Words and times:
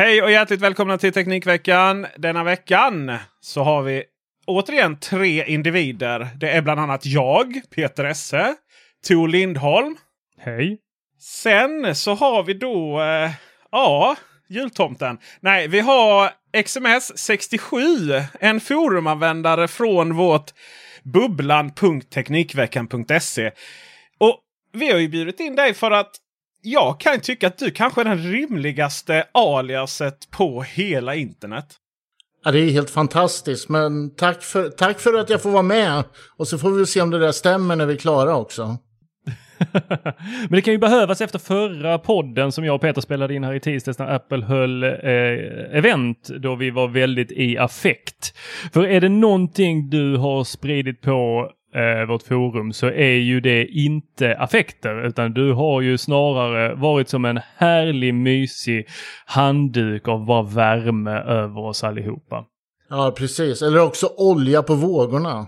Hej 0.00 0.22
och 0.22 0.30
hjärtligt 0.30 0.60
välkomna 0.60 0.98
till 0.98 1.12
Teknikveckan. 1.12 2.06
Denna 2.16 2.44
veckan 2.44 3.12
så 3.40 3.62
har 3.62 3.82
vi 3.82 4.04
återigen 4.46 5.00
tre 5.00 5.44
individer. 5.46 6.28
Det 6.36 6.50
är 6.50 6.62
bland 6.62 6.80
annat 6.80 7.06
jag, 7.06 7.60
Peter 7.74 8.04
Esse, 8.04 8.54
Tor 9.08 9.28
Lindholm. 9.28 9.96
Hej. 10.38 10.78
Sen 11.18 11.94
så 11.94 12.14
har 12.14 12.42
vi 12.42 12.54
då, 12.54 13.00
eh, 13.00 13.30
ja, 13.70 14.16
jultomten. 14.48 15.18
Nej, 15.40 15.68
vi 15.68 15.80
har 15.80 16.30
XMS67, 16.52 18.22
en 18.40 18.60
forumanvändare 18.60 19.68
från 19.68 20.16
vårt 20.16 20.50
bubblan.teknikveckan.se. 21.02 23.50
Och 24.18 24.40
vi 24.72 24.92
har 24.92 24.98
ju 24.98 25.08
bjudit 25.08 25.40
in 25.40 25.56
dig 25.56 25.74
för 25.74 25.90
att 25.90 26.10
jag 26.62 27.00
kan 27.00 27.20
tycka 27.20 27.46
att 27.46 27.58
du 27.58 27.70
kanske 27.70 28.00
är 28.00 28.04
den 28.04 28.32
rimligaste 28.32 29.24
aliaset 29.32 30.30
på 30.30 30.62
hela 30.62 31.14
internet. 31.14 31.66
Ja, 32.44 32.50
det 32.50 32.60
är 32.60 32.70
helt 32.70 32.90
fantastiskt, 32.90 33.68
men 33.68 34.14
tack 34.14 34.42
för, 34.42 34.68
tack 34.68 35.00
för 35.00 35.14
att 35.14 35.30
jag 35.30 35.42
får 35.42 35.50
vara 35.50 35.62
med. 35.62 36.04
Och 36.36 36.48
så 36.48 36.58
får 36.58 36.70
vi 36.70 36.86
se 36.86 37.00
om 37.00 37.10
det 37.10 37.18
där 37.18 37.32
stämmer 37.32 37.76
när 37.76 37.86
vi 37.86 37.94
är 37.94 37.98
klara 37.98 38.36
också. 38.36 38.78
Men 40.48 40.50
det 40.50 40.62
kan 40.62 40.72
ju 40.72 40.78
behövas 40.78 41.20
efter 41.20 41.38
förra 41.38 41.98
podden 41.98 42.52
som 42.52 42.64
jag 42.64 42.74
och 42.74 42.80
Peter 42.80 43.00
spelade 43.00 43.34
in 43.34 43.44
här 43.44 43.54
i 43.54 43.60
tisdags 43.60 43.98
när 43.98 44.14
Apple 44.14 44.44
höll 44.44 44.82
eh, 44.82 44.90
event 45.72 46.28
då 46.28 46.54
vi 46.54 46.70
var 46.70 46.88
väldigt 46.88 47.32
i 47.32 47.58
affekt. 47.58 48.36
För 48.72 48.86
är 48.86 49.00
det 49.00 49.08
någonting 49.08 49.90
du 49.90 50.16
har 50.16 50.44
spridit 50.44 51.00
på 51.00 51.50
eh, 51.74 52.08
vårt 52.08 52.22
forum 52.22 52.72
så 52.72 52.86
är 52.86 53.16
ju 53.16 53.40
det 53.40 53.66
inte 53.66 54.36
affekter 54.36 55.06
utan 55.06 55.32
du 55.32 55.52
har 55.52 55.80
ju 55.80 55.98
snarare 55.98 56.74
varit 56.74 57.08
som 57.08 57.24
en 57.24 57.40
härlig 57.56 58.14
mysig 58.14 58.88
handduk 59.26 60.08
av 60.08 60.24
bara 60.24 60.42
värme 60.42 61.10
över 61.10 61.60
oss 61.60 61.84
allihopa. 61.84 62.44
Ja, 62.88 63.14
precis. 63.16 63.62
Eller 63.62 63.82
också 63.82 64.06
olja 64.16 64.62
på 64.62 64.74
vågorna. 64.74 65.46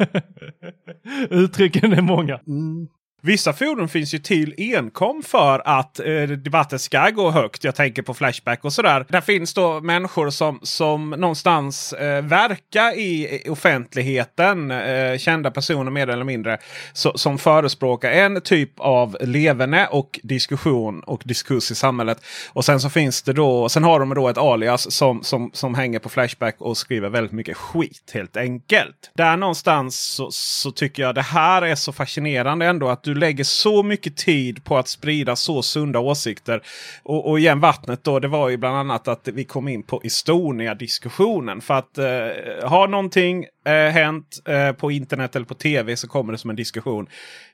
Uttrycken 1.30 1.92
är 1.92 2.02
många. 2.02 2.40
Mm. 2.46 2.88
Vissa 3.24 3.52
fordon 3.52 3.88
finns 3.88 4.14
ju 4.14 4.18
till 4.18 4.54
enkom 4.58 5.22
för 5.22 5.62
att 5.64 6.00
eh, 6.00 6.22
debatten 6.22 6.78
ska 6.78 7.10
gå 7.10 7.30
högt. 7.30 7.64
Jag 7.64 7.74
tänker 7.74 8.02
på 8.02 8.14
Flashback 8.14 8.64
och 8.64 8.72
sådär. 8.72 9.06
Där 9.08 9.20
finns 9.20 9.54
då 9.54 9.80
människor 9.80 10.30
som, 10.30 10.60
som 10.62 11.10
någonstans 11.10 11.92
eh, 11.92 12.22
verkar 12.24 12.98
i 12.98 13.42
offentligheten. 13.48 14.70
Eh, 14.70 15.18
kända 15.18 15.50
personer 15.50 15.90
mer 15.90 16.08
eller 16.08 16.24
mindre. 16.24 16.58
Så, 16.92 17.18
som 17.18 17.38
förespråkar 17.38 18.10
en 18.10 18.40
typ 18.40 18.80
av 18.80 19.16
levande 19.20 19.88
och 19.90 20.20
diskussion 20.22 21.00
och 21.00 21.22
diskurs 21.24 21.70
i 21.70 21.74
samhället. 21.74 22.24
Och 22.52 22.64
sen 22.64 22.80
så 22.80 22.90
finns 22.90 23.22
det 23.22 23.32
då. 23.32 23.68
Sen 23.68 23.84
har 23.84 24.00
de 24.00 24.14
då 24.14 24.28
ett 24.28 24.38
alias 24.38 24.92
som, 24.92 25.22
som, 25.22 25.50
som 25.54 25.74
hänger 25.74 25.98
på 25.98 26.08
Flashback 26.08 26.56
och 26.58 26.76
skriver 26.76 27.08
väldigt 27.08 27.32
mycket 27.32 27.56
skit 27.56 28.10
helt 28.14 28.36
enkelt. 28.36 29.10
Där 29.14 29.36
någonstans 29.36 30.00
så, 30.00 30.28
så 30.30 30.70
tycker 30.70 31.02
jag 31.02 31.14
det 31.14 31.22
här 31.22 31.62
är 31.62 31.74
så 31.74 31.92
fascinerande 31.92 32.66
ändå 32.66 32.88
att 32.88 33.02
du 33.02 33.11
du 33.12 33.18
lägger 33.18 33.44
så 33.44 33.82
mycket 33.82 34.16
tid 34.16 34.64
på 34.64 34.78
att 34.78 34.88
sprida 34.88 35.36
så 35.36 35.62
sunda 35.62 35.98
åsikter. 35.98 36.62
Och, 37.02 37.30
och 37.30 37.38
igen 37.38 37.60
vattnet 37.60 38.04
då, 38.04 38.18
det 38.18 38.28
var 38.28 38.48
ju 38.48 38.56
bland 38.56 38.76
annat 38.76 39.08
att 39.08 39.28
vi 39.28 39.44
kom 39.44 39.68
in 39.68 39.82
på 39.82 40.00
Estonia-diskussionen. 40.04 41.60
För 41.60 41.74
att 41.74 41.98
eh, 41.98 42.68
ha 42.68 42.86
någonting 42.86 43.46
eh, 43.64 43.92
hänt 43.92 44.42
eh, 44.44 44.72
på 44.72 44.90
internet 44.90 45.36
eller 45.36 45.46
på 45.46 45.54
tv 45.54 45.96
så 45.96 46.08
kommer 46.08 46.32
det 46.32 46.38
som 46.38 46.50
en 46.50 46.56
diskussion 46.56 47.06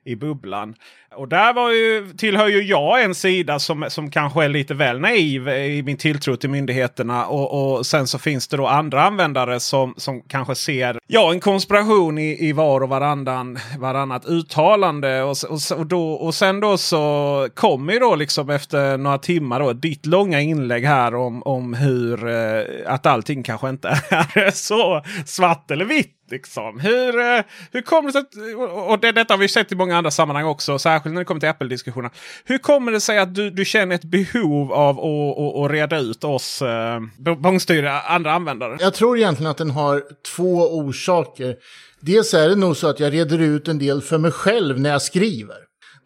i 0.04 0.16
bubblan. 0.16 0.74
Och 1.14 1.28
där 1.28 1.52
var 1.52 1.70
ju, 1.70 2.12
tillhör 2.16 2.48
ju 2.48 2.62
jag 2.62 3.02
en 3.04 3.14
sida 3.14 3.58
som, 3.58 3.86
som 3.88 4.10
kanske 4.10 4.44
är 4.44 4.48
lite 4.48 4.74
väl 4.74 5.00
naiv 5.00 5.48
i 5.48 5.82
min 5.82 5.96
tilltro 5.96 6.36
till 6.36 6.50
myndigheterna. 6.50 7.26
Och, 7.26 7.76
och 7.76 7.86
sen 7.86 8.06
så 8.06 8.18
finns 8.18 8.48
det 8.48 8.56
då 8.56 8.66
andra 8.66 9.02
användare 9.02 9.60
som, 9.60 9.94
som 9.96 10.20
kanske 10.20 10.54
ser 10.54 10.98
ja, 11.06 11.32
en 11.32 11.40
konspiration 11.40 12.18
i, 12.18 12.48
i 12.48 12.52
var 12.52 12.80
och 12.80 12.88
varannan, 12.88 13.58
varannat 13.78 14.26
uttalande. 14.26 15.22
Och, 15.22 15.36
och, 15.48 15.78
och, 15.78 15.86
då, 15.86 16.12
och 16.12 16.34
sen 16.34 16.60
då 16.60 16.78
så 16.78 17.48
kommer 17.54 17.92
ju 17.92 17.98
då 17.98 18.16
liksom 18.16 18.50
efter 18.50 18.98
några 18.98 19.18
timmar 19.18 19.60
då 19.60 19.72
ditt 19.72 20.06
långa 20.06 20.40
inlägg 20.40 20.84
här 20.84 21.14
om, 21.14 21.42
om 21.42 21.74
hur 21.74 22.28
eh, 22.28 22.62
att 22.86 23.06
allting 23.06 23.42
kanske 23.42 23.68
inte 23.68 23.88
är 24.34 24.50
så 24.50 25.02
svart 25.26 25.70
eller 25.70 25.84
vitt. 25.84 25.97
Liksom. 26.30 26.80
Hur, 26.80 27.18
eh, 27.18 27.40
hur 27.72 27.82
kommer 27.82 28.08
det 28.08 28.12
sig 28.12 28.20
att, 28.20 28.58
och 28.90 28.98
det, 28.98 29.12
detta 29.12 29.34
har 29.34 29.38
vi 29.38 29.48
sett 29.48 29.72
i 29.72 29.74
många 29.74 29.96
andra 29.96 30.10
sammanhang 30.10 30.44
också, 30.44 30.78
särskilt 30.78 31.14
när 31.14 31.20
det 31.20 31.24
kommer 31.24 31.40
till 31.40 31.48
Apple-diskussioner. 31.48 32.10
Hur 32.44 32.58
kommer 32.58 32.92
det 32.92 33.00
sig 33.00 33.18
att 33.18 33.34
du, 33.34 33.50
du 33.50 33.64
känner 33.64 33.94
ett 33.94 34.04
behov 34.04 34.72
av 34.72 34.98
att, 34.98 35.38
att, 35.38 35.64
att 35.64 35.70
reda 35.70 35.98
ut 35.98 36.24
oss 36.24 36.62
eh, 36.62 37.00
bångstyriga 37.38 38.00
andra 38.00 38.32
användare? 38.32 38.76
Jag 38.80 38.94
tror 38.94 39.18
egentligen 39.18 39.50
att 39.50 39.58
den 39.58 39.70
har 39.70 40.02
två 40.36 40.78
orsaker. 40.78 41.56
Dels 42.00 42.34
är 42.34 42.48
det 42.48 42.56
nog 42.56 42.76
så 42.76 42.88
att 42.88 43.00
jag 43.00 43.12
reder 43.12 43.38
ut 43.38 43.68
en 43.68 43.78
del 43.78 44.02
för 44.02 44.18
mig 44.18 44.30
själv 44.30 44.80
när 44.80 44.90
jag 44.90 45.02
skriver. 45.02 45.56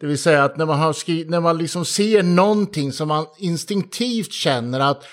Det 0.01 0.07
vill 0.07 0.19
säga 0.19 0.45
att 0.45 0.57
när 0.57 0.67
man, 0.67 0.79
har 0.79 0.93
skri- 0.93 1.25
när 1.29 1.41
man 1.41 1.59
liksom 1.59 1.85
ser 1.85 2.23
någonting 2.23 2.93
som 2.93 3.09
man 3.09 3.27
instinktivt 3.39 4.33
känner 4.33 4.81
att 4.81 5.05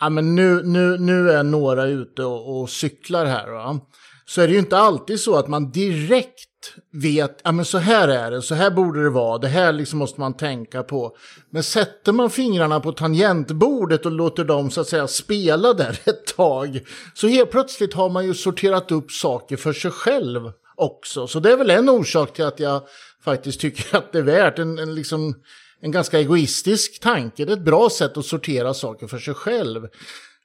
ja, 0.00 0.08
men 0.08 0.34
nu, 0.34 0.62
nu, 0.62 0.98
nu 0.98 1.30
är 1.30 1.42
några 1.42 1.84
ute 1.84 2.24
och, 2.24 2.60
och 2.60 2.70
cyklar 2.70 3.26
här. 3.26 3.50
Va? 3.50 3.80
Så 4.26 4.40
är 4.40 4.46
det 4.46 4.52
ju 4.52 4.58
inte 4.58 4.78
alltid 4.78 5.20
så 5.20 5.36
att 5.36 5.48
man 5.48 5.70
direkt 5.70 6.48
vet, 6.92 7.40
ja 7.42 7.52
men 7.52 7.64
så 7.64 7.78
här 7.78 8.08
är 8.08 8.30
det, 8.30 8.42
så 8.42 8.54
här 8.54 8.70
borde 8.70 9.02
det 9.02 9.10
vara, 9.10 9.38
det 9.38 9.48
här 9.48 9.72
liksom 9.72 9.98
måste 9.98 10.20
man 10.20 10.36
tänka 10.36 10.82
på. 10.82 11.16
Men 11.50 11.62
sätter 11.62 12.12
man 12.12 12.30
fingrarna 12.30 12.80
på 12.80 12.92
tangentbordet 12.92 14.06
och 14.06 14.12
låter 14.12 14.44
dem 14.44 14.70
så 14.70 14.80
att 14.80 14.88
säga 14.88 15.08
spela 15.08 15.72
där 15.72 16.00
ett 16.08 16.26
tag, 16.36 16.80
så 17.14 17.28
helt 17.28 17.50
plötsligt 17.50 17.94
har 17.94 18.10
man 18.10 18.26
ju 18.26 18.34
sorterat 18.34 18.92
upp 18.92 19.12
saker 19.12 19.56
för 19.56 19.72
sig 19.72 19.90
själv 19.90 20.52
också. 20.76 21.26
Så 21.26 21.40
det 21.40 21.52
är 21.52 21.56
väl 21.56 21.70
en 21.70 21.88
orsak 21.88 22.32
till 22.32 22.44
att 22.44 22.60
jag 22.60 22.82
faktiskt 23.24 23.60
tycker 23.60 23.96
att 23.96 24.12
det 24.12 24.18
är 24.18 24.22
värt 24.22 24.58
en, 24.58 24.78
en, 24.78 24.94
liksom, 24.94 25.34
en 25.80 25.90
ganska 25.90 26.18
egoistisk 26.18 27.00
tanke. 27.00 27.44
Det 27.44 27.52
är 27.52 27.56
ett 27.56 27.64
bra 27.64 27.90
sätt 27.90 28.16
att 28.16 28.26
sortera 28.26 28.74
saker 28.74 29.06
för 29.06 29.18
sig 29.18 29.34
själv. 29.34 29.88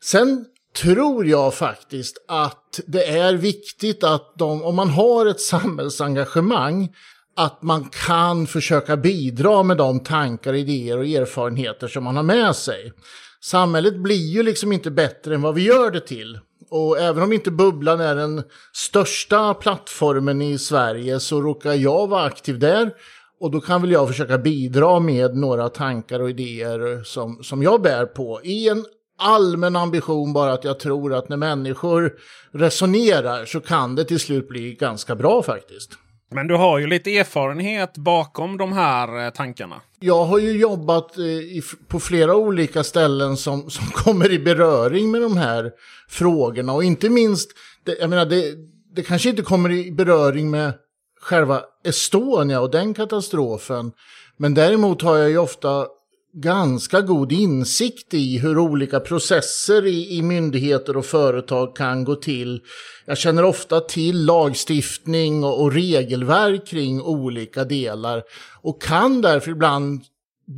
Sen 0.03 0.45
tror 0.77 1.25
jag 1.25 1.53
faktiskt 1.53 2.17
att 2.27 2.79
det 2.87 3.05
är 3.05 3.33
viktigt 3.33 4.03
att 4.03 4.33
de, 4.37 4.63
om 4.63 4.75
man 4.75 4.89
har 4.89 5.25
ett 5.25 5.41
samhällsengagemang, 5.41 6.89
att 7.35 7.61
man 7.61 7.89
kan 8.07 8.47
försöka 8.47 8.97
bidra 8.97 9.63
med 9.63 9.77
de 9.77 9.99
tankar, 9.99 10.53
idéer 10.53 10.97
och 10.97 11.05
erfarenheter 11.05 11.87
som 11.87 12.03
man 12.03 12.15
har 12.15 12.23
med 12.23 12.55
sig. 12.55 12.93
Samhället 13.41 13.97
blir 13.97 14.27
ju 14.27 14.43
liksom 14.43 14.71
inte 14.71 14.91
bättre 14.91 15.35
än 15.35 15.41
vad 15.41 15.55
vi 15.55 15.61
gör 15.61 15.91
det 15.91 15.99
till. 15.99 16.39
Och 16.69 16.99
även 16.99 17.23
om 17.23 17.33
inte 17.33 17.51
Bubblan 17.51 17.99
är 18.01 18.15
den 18.15 18.43
största 18.73 19.53
plattformen 19.53 20.41
i 20.41 20.57
Sverige 20.57 21.19
så 21.19 21.41
råkar 21.41 21.73
jag 21.73 22.07
vara 22.07 22.23
aktiv 22.23 22.59
där. 22.59 22.91
Och 23.39 23.51
då 23.51 23.61
kan 23.61 23.81
väl 23.81 23.91
jag 23.91 24.07
försöka 24.07 24.37
bidra 24.37 24.99
med 24.99 25.35
några 25.35 25.69
tankar 25.69 26.19
och 26.19 26.29
idéer 26.29 27.03
som, 27.03 27.43
som 27.43 27.63
jag 27.63 27.81
bär 27.81 28.05
på 28.05 28.41
i 28.43 28.69
en 28.69 28.85
allmän 29.19 29.75
ambition 29.75 30.33
bara 30.33 30.53
att 30.53 30.63
jag 30.63 30.79
tror 30.79 31.13
att 31.13 31.29
när 31.29 31.37
människor 31.37 32.13
resonerar 32.51 33.45
så 33.45 33.59
kan 33.59 33.95
det 33.95 34.05
till 34.05 34.19
slut 34.19 34.47
bli 34.47 34.73
ganska 34.73 35.15
bra 35.15 35.43
faktiskt. 35.43 35.91
Men 36.31 36.47
du 36.47 36.55
har 36.55 36.79
ju 36.79 36.87
lite 36.87 37.17
erfarenhet 37.17 37.97
bakom 37.97 38.57
de 38.57 38.73
här 38.73 39.25
eh, 39.25 39.29
tankarna. 39.29 39.81
Jag 39.99 40.25
har 40.25 40.39
ju 40.39 40.57
jobbat 40.57 41.17
eh, 41.17 41.23
i, 41.25 41.61
på 41.87 41.99
flera 41.99 42.35
olika 42.35 42.83
ställen 42.83 43.37
som, 43.37 43.69
som 43.69 43.85
kommer 43.93 44.31
i 44.31 44.39
beröring 44.39 45.11
med 45.11 45.21
de 45.21 45.37
här 45.37 45.71
frågorna. 46.09 46.73
Och 46.73 46.83
inte 46.83 47.09
minst, 47.09 47.51
det, 47.85 47.97
jag 47.99 48.09
menar, 48.09 48.25
det, 48.25 48.55
det 48.95 49.03
kanske 49.03 49.29
inte 49.29 49.41
kommer 49.41 49.71
i 49.71 49.91
beröring 49.91 50.51
med 50.51 50.73
själva 51.21 51.61
Estonia 51.83 52.61
och 52.61 52.71
den 52.71 52.93
katastrofen. 52.93 53.91
Men 54.37 54.53
däremot 54.53 55.01
har 55.01 55.17
jag 55.17 55.29
ju 55.29 55.37
ofta 55.37 55.87
ganska 56.33 57.01
god 57.01 57.31
insikt 57.31 58.13
i 58.13 58.37
hur 58.37 58.57
olika 58.57 58.99
processer 58.99 59.85
i, 59.85 60.17
i 60.17 60.21
myndigheter 60.21 60.97
och 60.97 61.05
företag 61.05 61.75
kan 61.75 62.03
gå 62.03 62.15
till. 62.15 62.61
Jag 63.05 63.17
känner 63.17 63.43
ofta 63.43 63.79
till 63.79 64.25
lagstiftning 64.25 65.43
och, 65.43 65.61
och 65.61 65.73
regelverk 65.73 66.67
kring 66.67 67.01
olika 67.01 67.63
delar 67.63 68.23
och 68.61 68.81
kan 68.81 69.21
därför 69.21 69.51
ibland 69.51 70.01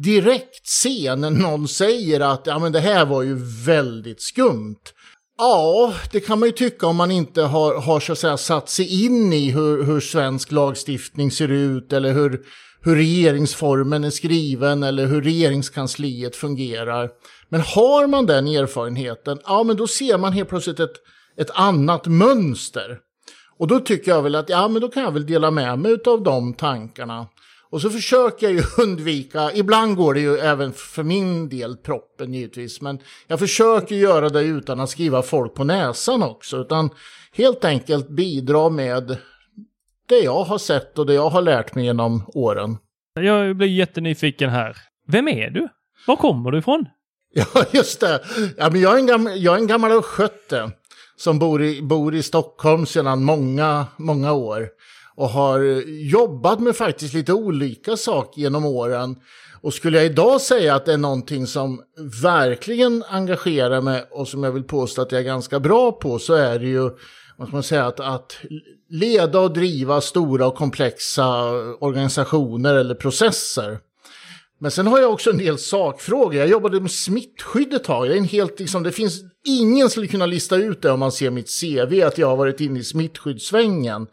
direkt 0.04 0.68
se 0.68 1.16
när 1.16 1.30
någon 1.30 1.68
säger 1.68 2.20
att 2.20 2.42
ja, 2.46 2.60
men 2.60 2.72
det 2.72 2.80
här 2.80 3.06
var 3.06 3.22
ju 3.22 3.36
väldigt 3.66 4.22
skumt. 4.22 4.82
Ja, 5.38 5.94
det 6.12 6.20
kan 6.20 6.40
man 6.40 6.50
ju 6.50 6.54
tycka 6.54 6.88
om 6.88 6.96
man 6.96 7.12
inte 7.12 7.42
har, 7.42 7.82
har 7.82 8.00
så 8.00 8.12
att 8.12 8.20
säga, 8.20 8.38
satt 8.38 8.70
sig 8.70 9.06
in 9.06 9.34
i 9.34 9.52
hur, 9.52 9.84
hur 9.84 10.00
svensk 10.00 10.52
lagstiftning 10.52 11.32
ser 11.32 11.48
ut 11.48 11.94
eller 11.94 12.14
hur, 12.14 12.42
hur 12.84 12.96
regeringsformen 12.96 14.04
är 14.04 14.10
skriven 14.10 14.84
eller 14.84 15.06
hur 15.06 15.22
regeringskansliet 15.22 16.36
fungerar. 16.36 17.10
Men 17.50 17.62
har 17.62 18.08
man 18.08 18.26
den 18.26 18.48
erfarenheten, 18.48 19.40
ja 19.46 19.64
men 19.64 19.78
då 19.78 19.88
ser 19.88 20.18
man 20.18 20.34
helt 20.34 20.50
plötsligt 20.50 20.80
ett, 20.80 20.96
ett 21.38 21.52
annat 21.54 22.08
mönster. 22.08 23.00
Och 23.60 23.68
då 23.68 23.80
tycker 23.80 24.12
jag 24.12 24.22
väl 24.22 24.36
att 24.36 24.50
ja 24.50 24.68
men 24.68 24.82
då 24.82 24.88
kan 24.88 25.04
jag 25.04 25.12
väl 25.12 25.26
dela 25.26 25.52
med 25.52 25.80
mig 25.80 25.98
av 26.06 26.24
de 26.24 26.54
tankarna. 26.54 27.28
Och 27.70 27.82
så 27.82 27.90
försöker 27.90 28.46
jag 28.46 28.54
ju 28.54 28.64
undvika, 28.84 29.52
ibland 29.54 29.96
går 29.96 30.14
det 30.14 30.20
ju 30.20 30.38
även 30.38 30.74
för 30.74 31.04
min 31.04 31.50
del 31.50 31.78
proppen 31.78 32.34
givetvis, 32.34 32.82
men 32.82 33.00
jag 33.28 33.40
försöker 33.40 33.96
göra 33.96 34.30
det 34.30 34.42
utan 34.42 34.80
att 34.80 34.90
skriva 34.90 35.22
folk 35.22 35.54
på 35.54 35.64
näsan 35.64 36.24
också, 36.24 36.58
utan 36.58 36.90
helt 37.34 37.66
enkelt 37.66 38.10
bidra 38.10 38.70
med 38.70 39.18
det 40.12 40.20
jag 40.20 40.44
har 40.44 40.58
sett 40.58 41.00
och 41.00 41.06
det 41.06 41.14
jag 41.14 41.30
har 41.30 41.42
lärt 41.42 41.76
mig 41.76 41.86
genom 41.86 42.24
åren. 42.34 42.78
Jag 43.20 43.58
blir 43.58 43.68
jättenyfiken 43.68 44.50
här. 44.50 44.78
Vem 45.08 45.28
är 45.28 45.50
du? 45.50 45.68
Var 46.08 46.16
kommer 46.16 46.52
du 46.52 46.58
ifrån? 46.58 46.86
Ja, 47.34 47.66
just 47.72 48.00
det. 48.00 48.22
Ja, 48.58 48.70
men 48.70 48.82
jag, 48.82 48.94
är 48.94 48.98
en 48.98 49.06
gammal, 49.06 49.44
jag 49.44 49.56
är 49.56 49.60
en 49.60 49.68
gammal 49.68 49.92
östgöte 49.92 50.72
som 51.18 51.40
bor 51.40 51.64
i, 51.64 51.82
bor 51.82 52.16
i 52.16 52.24
Stockholm 52.24 52.86
sedan 52.86 53.24
många, 53.24 53.86
många 53.98 54.34
år 54.34 54.70
och 55.16 55.30
har 55.30 55.60
jobbat 56.12 56.60
med 56.60 56.76
faktiskt 56.76 57.14
lite 57.14 57.34
olika 57.34 57.98
saker 57.98 58.42
genom 58.42 58.66
åren. 58.66 59.16
Och 59.62 59.74
skulle 59.74 59.98
jag 59.98 60.06
idag 60.06 60.42
säga 60.42 60.76
att 60.76 60.86
det 60.86 60.94
är 60.94 60.98
någonting 60.98 61.48
som 61.48 61.82
verkligen 62.24 63.04
engagerar 63.10 63.82
mig 63.82 64.06
och 64.12 64.28
som 64.28 64.44
jag 64.44 64.52
vill 64.52 64.64
påstå 64.64 65.02
att 65.02 65.12
jag 65.12 65.22
är 65.22 65.26
ganska 65.26 65.60
bra 65.60 65.92
på 65.92 66.20
så 66.20 66.34
är 66.34 66.60
det 66.60 66.68
ju 66.68 66.90
vad 67.42 67.48
ska 67.48 67.56
man 67.56 67.64
säga, 67.64 67.86
att, 67.86 68.00
att 68.00 68.38
leda 68.90 69.40
och 69.40 69.54
driva 69.54 70.02
stora 70.02 70.48
och 70.48 70.56
komplexa 70.56 71.52
organisationer 71.80 72.76
eller 72.76 72.96
processer. 72.96 73.80
Men 74.60 74.72
sen 74.72 74.88
har 74.88 75.00
jag 75.00 75.14
också 75.14 75.30
en 75.30 75.38
del 75.38 75.58
sakfrågor. 75.58 76.36
Jag 76.36 76.48
jobbade 76.48 76.82
med 76.82 76.92
smittskydd 76.92 77.74
ett 77.74 77.84
tag. 77.84 78.08
Det, 78.08 78.14
är 78.14 78.18
en 78.18 78.24
helt, 78.24 78.60
liksom, 78.60 78.84
det 78.84 78.92
finns 78.92 79.22
ingen 79.46 79.90
skulle 79.90 80.08
kunna 80.08 80.26
lista 80.26 80.56
ut 80.56 80.82
det 80.82 80.92
om 80.92 81.00
man 81.00 81.12
ser 81.12 81.30
mitt 81.30 81.50
CV, 81.62 82.04
att 82.04 82.18
jag 82.18 82.28
har 82.28 82.36
varit 82.36 82.62
inne 82.62 82.80
i 82.80 82.84
smittskyddssvängen. 82.84 84.08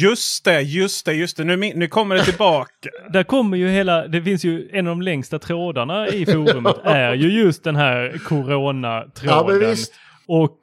Just 0.00 0.44
det, 0.44 0.60
just 0.60 1.06
det, 1.06 1.12
just 1.12 1.36
det. 1.36 1.44
Nu, 1.44 1.56
nu 1.56 1.88
kommer 1.88 2.14
det 2.14 2.24
tillbaka. 2.24 2.88
Där 3.12 3.22
kommer 3.22 3.56
ju 3.56 3.68
hela, 3.68 4.08
det 4.08 4.22
finns 4.22 4.44
ju 4.44 4.68
en 4.72 4.86
av 4.86 4.90
de 4.90 5.02
längsta 5.02 5.38
trådarna 5.38 6.08
i 6.08 6.26
forumet 6.26 6.76
är 6.84 7.14
ju 7.14 7.42
just 7.42 7.64
den 7.64 7.76
här 7.76 8.20
coronatråden. 8.24 9.68
Ja, 9.68 9.74
och 10.26 10.58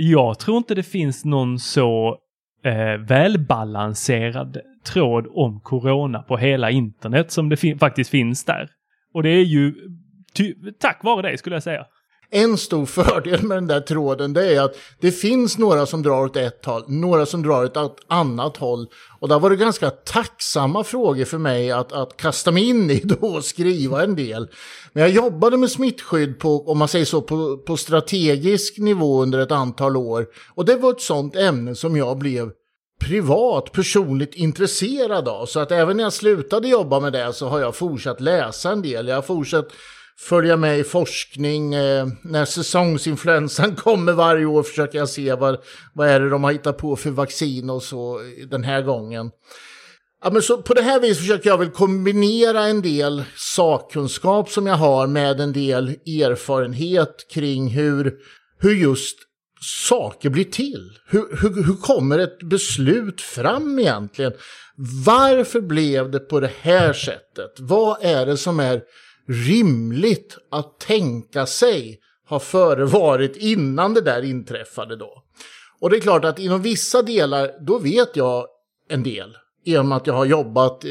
jag 0.00 0.38
tror 0.38 0.56
inte 0.56 0.74
det 0.74 0.82
finns 0.82 1.24
någon 1.24 1.58
så 1.58 2.18
eh, 2.64 2.96
välbalanserad 3.08 4.58
tråd 4.92 5.26
om 5.30 5.60
corona 5.60 6.22
på 6.22 6.36
hela 6.36 6.70
internet 6.70 7.30
som 7.30 7.48
det 7.48 7.56
fin 7.56 7.78
faktiskt 7.78 8.10
finns 8.10 8.44
där. 8.44 8.68
Och 9.14 9.22
det 9.22 9.28
är 9.28 9.44
ju 9.44 9.74
tack 10.80 11.04
vare 11.04 11.30
det 11.30 11.38
skulle 11.38 11.56
jag 11.56 11.62
säga. 11.62 11.86
En 12.30 12.58
stor 12.58 12.86
fördel 12.86 13.42
med 13.42 13.56
den 13.56 13.66
där 13.66 13.80
tråden 13.80 14.32
det 14.32 14.54
är 14.54 14.60
att 14.60 14.76
det 15.00 15.12
finns 15.12 15.58
några 15.58 15.86
som 15.86 16.02
drar 16.02 16.24
åt 16.24 16.36
ett 16.36 16.64
håll, 16.64 16.84
några 16.88 17.26
som 17.26 17.42
drar 17.42 17.64
åt 17.64 17.76
ett 17.76 18.04
annat 18.08 18.56
håll. 18.56 18.86
Och 19.20 19.28
där 19.28 19.38
var 19.38 19.50
det 19.50 19.56
ganska 19.56 19.90
tacksamma 19.90 20.84
frågor 20.84 21.24
för 21.24 21.38
mig 21.38 21.70
att, 21.70 21.92
att 21.92 22.16
kasta 22.16 22.50
mig 22.50 22.68
in 22.68 22.90
i 22.90 23.00
då 23.04 23.26
och 23.26 23.44
skriva 23.44 24.02
en 24.02 24.16
del. 24.16 24.48
Men 24.92 25.02
jag 25.02 25.10
jobbade 25.10 25.56
med 25.56 25.70
smittskydd 25.70 26.38
på, 26.38 26.70
om 26.70 26.78
man 26.78 26.88
säger 26.88 27.04
så, 27.04 27.22
på, 27.22 27.56
på 27.56 27.76
strategisk 27.76 28.78
nivå 28.78 29.22
under 29.22 29.38
ett 29.38 29.52
antal 29.52 29.96
år. 29.96 30.26
Och 30.54 30.64
det 30.64 30.76
var 30.76 30.90
ett 30.90 31.00
sånt 31.00 31.36
ämne 31.36 31.74
som 31.74 31.96
jag 31.96 32.18
blev 32.18 32.50
privat, 33.00 33.72
personligt 33.72 34.34
intresserad 34.34 35.28
av. 35.28 35.46
Så 35.46 35.60
att 35.60 35.72
även 35.72 35.96
när 35.96 36.04
jag 36.04 36.12
slutade 36.12 36.68
jobba 36.68 37.00
med 37.00 37.12
det 37.12 37.32
så 37.32 37.48
har 37.48 37.60
jag 37.60 37.76
fortsatt 37.76 38.20
läsa 38.20 38.72
en 38.72 38.82
del. 38.82 39.08
Jag 39.08 39.14
har 39.14 39.22
fortsatt 39.22 39.68
följa 40.18 40.56
med 40.56 40.78
i 40.78 40.84
forskning. 40.84 41.74
Eh, 41.74 42.06
när 42.22 42.44
säsongsinfluensan 42.44 43.76
kommer 43.76 44.12
varje 44.12 44.46
år 44.46 44.62
försöker 44.62 44.98
jag 44.98 45.08
se 45.08 45.34
vad, 45.34 45.58
vad 45.94 46.08
är 46.08 46.20
det 46.20 46.30
de 46.30 46.44
har 46.44 46.52
hittat 46.52 46.78
på 46.78 46.96
för 46.96 47.10
vaccin 47.10 47.70
och 47.70 47.82
så 47.82 48.20
den 48.50 48.64
här 48.64 48.82
gången. 48.82 49.30
Ja, 50.24 50.30
men 50.30 50.42
så 50.42 50.62
på 50.62 50.74
det 50.74 50.82
här 50.82 51.00
viset 51.00 51.18
försöker 51.18 51.50
jag 51.50 51.58
väl 51.58 51.70
kombinera 51.70 52.64
en 52.66 52.82
del 52.82 53.24
sakkunskap 53.36 54.50
som 54.50 54.66
jag 54.66 54.74
har 54.74 55.06
med 55.06 55.40
en 55.40 55.52
del 55.52 55.88
erfarenhet 55.88 57.26
kring 57.30 57.68
hur, 57.68 58.14
hur 58.60 58.74
just 58.74 59.18
saker 59.88 60.30
blir 60.30 60.44
till. 60.44 60.90
Hur, 61.06 61.36
hur, 61.40 61.64
hur 61.64 61.76
kommer 61.76 62.18
ett 62.18 62.42
beslut 62.42 63.20
fram 63.20 63.78
egentligen? 63.78 64.32
Varför 65.06 65.60
blev 65.60 66.10
det 66.10 66.18
på 66.18 66.40
det 66.40 66.52
här 66.60 66.92
sättet? 66.92 67.54
Vad 67.58 67.96
är 68.00 68.26
det 68.26 68.36
som 68.36 68.60
är 68.60 68.82
rimligt 69.28 70.38
att 70.50 70.80
tänka 70.80 71.46
sig 71.46 72.00
har 72.26 72.38
förevarit 72.38 73.36
innan 73.36 73.94
det 73.94 74.00
där 74.00 74.22
inträffade 74.22 74.96
då? 74.96 75.22
Och 75.80 75.90
det 75.90 75.96
är 75.96 76.00
klart 76.00 76.24
att 76.24 76.38
inom 76.38 76.62
vissa 76.62 77.02
delar, 77.02 77.50
då 77.66 77.78
vet 77.78 78.16
jag 78.16 78.46
en 78.88 79.02
del. 79.02 79.36
Genom 79.64 79.92
att 79.92 80.06
jag 80.06 80.14
har 80.14 80.24
jobbat 80.24 80.84
eh, 80.84 80.90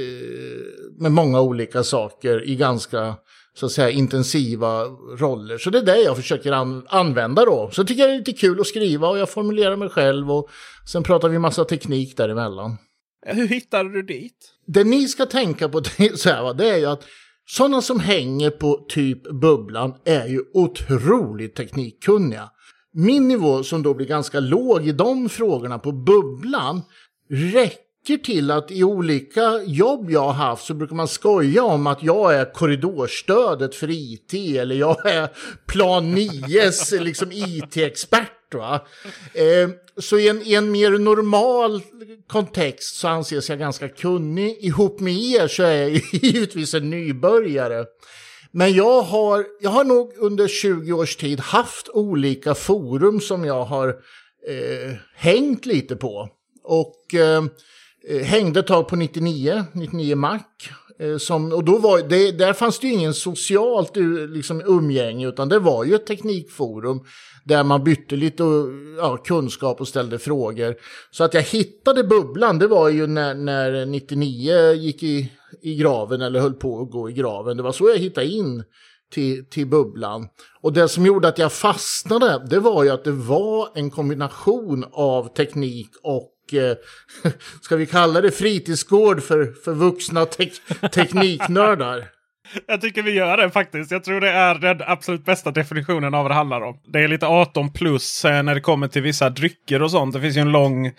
med 0.99 1.11
många 1.11 1.41
olika 1.41 1.83
saker 1.83 2.47
i 2.47 2.55
ganska 2.55 3.15
så 3.59 3.65
att 3.65 3.71
säga 3.71 3.89
intensiva 3.89 4.83
roller. 5.19 5.57
Så 5.57 5.69
det 5.69 5.77
är 5.77 5.85
det 5.85 6.01
jag 6.01 6.15
försöker 6.15 6.51
an 6.51 6.85
använda 6.89 7.45
då. 7.45 7.69
Så 7.73 7.83
tycker 7.83 8.01
jag 8.01 8.09
det 8.09 8.15
är 8.15 8.17
lite 8.17 8.33
kul 8.33 8.59
att 8.59 8.67
skriva 8.67 9.09
och 9.09 9.17
jag 9.17 9.29
formulerar 9.29 9.75
mig 9.75 9.89
själv 9.89 10.31
och 10.31 10.49
sen 10.91 11.03
pratar 11.03 11.29
vi 11.29 11.39
massa 11.39 11.65
teknik 11.65 12.17
däremellan. 12.17 12.77
Hur 13.25 13.47
hittade 13.47 13.89
du 13.89 14.01
dit? 14.01 14.53
Det 14.67 14.83
ni 14.83 15.07
ska 15.07 15.25
tänka 15.25 15.69
på 15.69 15.83
så 16.15 16.29
här, 16.29 16.53
det 16.53 16.69
är 16.69 16.77
ju 16.77 16.85
att 16.85 17.03
sådana 17.49 17.81
som 17.81 17.99
hänger 17.99 18.49
på 18.49 18.85
typ 18.89 19.23
bubblan 19.41 19.93
är 20.05 20.27
ju 20.27 20.43
otroligt 20.53 21.55
teknikkunniga. 21.55 22.49
Min 22.93 23.27
nivå 23.27 23.63
som 23.63 23.83
då 23.83 23.93
blir 23.93 24.07
ganska 24.07 24.39
låg 24.39 24.87
i 24.87 24.91
de 24.91 25.29
frågorna 25.29 25.79
på 25.79 25.91
bubblan 25.91 26.81
räcker 27.29 28.17
till 28.17 28.51
att 28.51 28.71
i 28.71 28.83
olika 28.83 29.63
jobb 29.65 30.11
jag 30.11 30.21
har 30.21 30.33
haft 30.33 30.65
så 30.65 30.73
brukar 30.73 30.95
man 30.95 31.07
skoja 31.07 31.63
om 31.63 31.87
att 31.87 32.03
jag 32.03 32.35
är 32.35 32.53
korridorstödet 32.53 33.75
för 33.75 33.89
IT 33.89 34.33
eller 34.33 34.75
jag 34.75 35.05
är 35.05 35.29
plan 35.67 36.17
9s 36.17 36.99
liksom 36.99 37.31
IT-expert. 37.31 38.36
Eh, 39.33 39.69
så 39.97 40.17
i 40.17 40.27
en, 40.27 40.41
i 40.41 40.53
en 40.53 40.71
mer 40.71 40.91
normal 40.91 41.81
kontext 42.27 42.95
så 42.95 43.07
anses 43.07 43.49
jag 43.49 43.59
ganska 43.59 43.89
kunnig. 43.89 44.57
Ihop 44.59 44.99
med 44.99 45.13
er 45.13 45.47
så 45.47 45.63
är 45.63 45.73
jag 45.73 45.91
givetvis 46.11 46.73
en 46.73 46.89
nybörjare. 46.89 47.85
Men 48.51 48.73
jag 48.73 49.01
har, 49.01 49.45
jag 49.61 49.69
har 49.69 49.83
nog 49.83 50.13
under 50.17 50.47
20 50.47 50.93
års 50.93 51.15
tid 51.15 51.39
haft 51.39 51.89
olika 51.89 52.55
forum 52.55 53.21
som 53.21 53.45
jag 53.45 53.65
har 53.65 53.87
eh, 54.47 54.93
hängt 55.15 55.65
lite 55.65 55.95
på. 55.95 56.29
Och 56.63 57.13
eh, 57.13 57.43
Eh, 58.09 58.21
hängde 58.21 58.59
ett 58.59 58.67
tag 58.67 58.87
på 58.87 58.95
99, 58.95 59.63
99 59.73 60.15
Mac. 60.15 60.39
Eh, 60.99 61.17
som, 61.17 61.53
och 61.53 61.63
då 61.63 61.77
var 61.77 62.09
det, 62.09 62.31
där 62.31 62.53
fanns 62.53 62.79
det 62.79 62.87
ju 62.87 62.93
ingen 62.93 63.13
socialt 63.13 63.97
eh, 63.97 64.03
liksom, 64.03 64.61
umgänge 64.65 65.27
utan 65.27 65.49
det 65.49 65.59
var 65.59 65.83
ju 65.83 65.95
ett 65.95 66.07
teknikforum 66.07 66.99
där 67.47 67.63
man 67.63 67.83
bytte 67.83 68.15
lite 68.15 68.43
ja, 68.97 69.17
kunskap 69.17 69.81
och 69.81 69.87
ställde 69.87 70.19
frågor. 70.19 70.75
Så 71.11 71.23
att 71.23 71.33
jag 71.33 71.41
hittade 71.41 72.03
bubblan 72.03 72.59
det 72.59 72.67
var 72.67 72.89
ju 72.89 73.07
när, 73.07 73.33
när 73.33 73.85
99 73.85 74.71
gick 74.71 75.03
i, 75.03 75.31
i 75.61 75.75
graven 75.75 76.21
eller 76.21 76.39
höll 76.39 76.53
på 76.53 76.81
att 76.81 76.91
gå 76.91 77.09
i 77.09 77.13
graven. 77.13 77.57
Det 77.57 77.63
var 77.63 77.71
så 77.71 77.89
jag 77.89 77.97
hittade 77.97 78.27
in 78.27 78.63
till, 79.11 79.45
till 79.49 79.67
bubblan. 79.67 80.27
Och 80.61 80.73
det 80.73 80.87
som 80.87 81.05
gjorde 81.05 81.27
att 81.27 81.37
jag 81.37 81.53
fastnade 81.53 82.47
det 82.49 82.59
var 82.59 82.83
ju 82.83 82.89
att 82.89 83.03
det 83.03 83.11
var 83.11 83.69
en 83.75 83.91
kombination 83.91 84.85
av 84.91 85.33
teknik 85.33 85.89
och 86.03 86.53
eh, 86.53 86.77
ska 87.61 87.75
vi 87.75 87.85
kalla 87.85 88.21
det 88.21 88.31
fritidsgård 88.31 89.23
för, 89.23 89.45
för 89.63 89.73
vuxna 89.73 90.25
te 90.25 90.51
tekniknördar? 90.93 92.16
Jag 92.67 92.81
tycker 92.81 93.03
vi 93.03 93.11
gör 93.11 93.37
det 93.37 93.49
faktiskt. 93.49 93.91
Jag 93.91 94.03
tror 94.03 94.21
det 94.21 94.29
är 94.29 94.55
den 94.55 94.81
absolut 94.87 95.25
bästa 95.25 95.51
definitionen 95.51 96.13
av 96.13 96.23
vad 96.23 96.31
det 96.31 96.35
handlar 96.35 96.61
om. 96.61 96.79
Det 96.93 96.99
är 96.99 97.07
lite 97.07 97.27
18 97.27 97.71
plus 97.71 98.25
eh, 98.25 98.43
när 98.43 98.55
det 98.55 98.61
kommer 98.61 98.87
till 98.87 99.01
vissa 99.01 99.29
drycker 99.29 99.81
och 99.81 99.91
sånt. 99.91 100.13
Det 100.13 100.21
finns 100.21 100.37
ju 100.37 100.41
en 100.41 100.51
lång, 100.51 100.91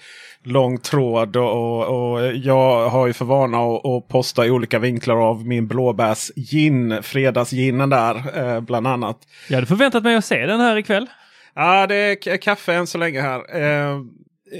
lång 0.44 0.78
tråd 0.78 1.36
och, 1.36 1.84
och, 1.84 2.36
jag 2.36 2.88
har 2.88 3.06
ju 3.06 3.12
för 3.12 3.24
vana 3.24 3.58
att, 3.58 3.86
att 3.86 4.08
posta 4.08 4.46
i 4.46 4.50
olika 4.50 4.78
vinklar 4.78 5.16
av 5.16 5.46
min 5.46 5.68
blåbärs 5.68 6.30
gin, 6.36 7.02
fredagsginen 7.02 7.90
där 7.90 8.14
eh, 8.38 8.60
bland 8.60 8.86
annat. 8.86 9.18
Jag 9.48 9.54
hade 9.54 9.66
förväntat 9.66 10.02
mig 10.02 10.16
att 10.16 10.24
se 10.24 10.46
den 10.46 10.60
här 10.60 10.76
ikväll. 10.76 11.06
Ja, 11.54 11.86
det 11.86 11.96
är 11.96 12.36
kaffe 12.36 12.74
än 12.74 12.86
så 12.86 12.98
länge 12.98 13.20
här. 13.20 13.62
Eh, 13.62 14.00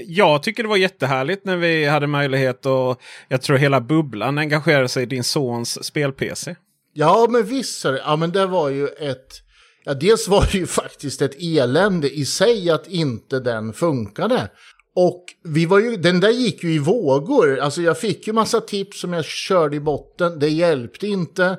jag 0.07 0.43
tycker 0.43 0.63
det 0.63 0.69
var 0.69 0.77
jättehärligt 0.77 1.45
när 1.45 1.57
vi 1.57 1.85
hade 1.85 2.07
möjlighet 2.07 2.65
och 2.65 3.01
jag 3.27 3.41
tror 3.41 3.57
hela 3.57 3.81
bubblan 3.81 4.37
engagerade 4.37 4.87
sig 4.87 5.03
i 5.03 5.05
din 5.05 5.23
sons 5.23 5.85
spel-PC. 5.85 6.55
Ja, 6.99 7.27
men 7.29 7.43
visst. 7.43 7.83
Ja, 7.83 8.15
men 8.15 8.31
det 8.31 8.45
var 8.45 8.69
ju 8.69 8.87
ett... 8.87 9.41
Ja, 9.83 9.93
dels 9.93 10.27
var 10.27 10.49
det 10.51 10.57
ju 10.57 10.67
faktiskt 10.83 11.21
ett 11.21 11.35
elände 11.39 12.09
i 12.09 12.25
sig 12.25 12.69
att 12.69 12.87
inte 12.87 13.39
den 13.39 13.73
funkade. 13.73 14.49
Och 14.95 15.25
vi 15.43 15.65
var 15.65 15.79
ju, 15.79 15.97
den 15.97 16.19
där 16.19 16.29
gick 16.29 16.63
ju 16.63 16.73
i 16.73 16.79
vågor. 16.79 17.59
Alltså 17.59 17.81
jag 17.81 17.99
fick 17.99 18.27
ju 18.27 18.33
massa 18.33 18.61
tips 18.61 19.01
som 19.01 19.13
jag 19.13 19.25
körde 19.25 19.75
i 19.75 19.79
botten. 19.79 20.39
Det 20.39 20.47
hjälpte 20.47 21.07
inte. 21.07 21.57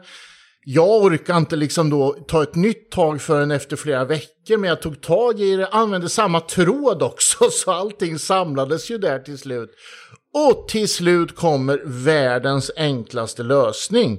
Jag 0.65 1.03
orkade 1.03 1.39
inte 1.39 1.57
liksom 1.57 1.91
då 1.91 2.13
ta 2.29 2.43
ett 2.43 2.55
nytt 2.55 2.91
tag 2.91 3.23
förrän 3.23 3.51
efter 3.51 3.77
flera 3.77 4.05
veckor, 4.05 4.57
men 4.57 4.69
jag 4.69 4.83
tog 4.83 5.01
tag 5.01 5.41
i 5.41 5.57
det, 5.57 5.67
använde 5.67 6.09
samma 6.09 6.41
tråd 6.41 7.03
också, 7.03 7.45
så 7.51 7.71
allting 7.71 8.19
samlades 8.19 8.91
ju 8.91 8.99
där 8.99 9.19
till 9.19 9.39
slut. 9.39 9.71
Och 10.35 10.69
till 10.69 10.89
slut 10.89 11.37
kommer 11.37 11.83
världens 11.85 12.71
enklaste 12.77 13.43
lösning. 13.43 14.19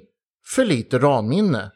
För 0.56 0.66
lite 0.66 1.00
ramminne. 1.00 1.72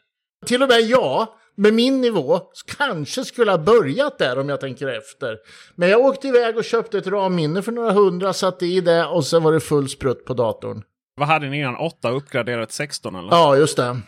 Till 0.46 0.62
och 0.62 0.68
med 0.68 0.80
jag, 0.80 1.28
med 1.56 1.74
min 1.74 2.00
nivå, 2.00 2.40
kanske 2.76 3.24
skulle 3.24 3.50
ha 3.50 3.58
börjat 3.58 4.18
där 4.18 4.38
om 4.38 4.48
jag 4.48 4.60
tänker 4.60 4.88
efter. 4.88 5.36
Men 5.74 5.88
jag 5.88 6.00
åkte 6.00 6.28
iväg 6.28 6.56
och 6.56 6.64
köpte 6.64 6.98
ett 6.98 7.06
ramminne 7.06 7.62
för 7.62 7.72
några 7.72 7.92
hundra, 7.92 8.32
satte 8.32 8.66
i 8.66 8.80
det 8.80 9.06
och 9.06 9.24
så 9.24 9.40
var 9.40 9.52
det 9.52 9.60
full 9.60 9.88
sprutt 9.88 10.24
på 10.24 10.34
datorn. 10.34 10.82
Vad 11.16 11.28
hade 11.28 11.48
ni 11.48 11.58
innan? 11.58 11.76
8 11.76 12.10
uppgraderat 12.10 12.72
16 12.72 13.14
eller? 13.14 13.28
Ja, 13.30 13.56
just 13.56 13.76
det. 13.76 14.00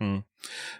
Mm. 0.00 0.22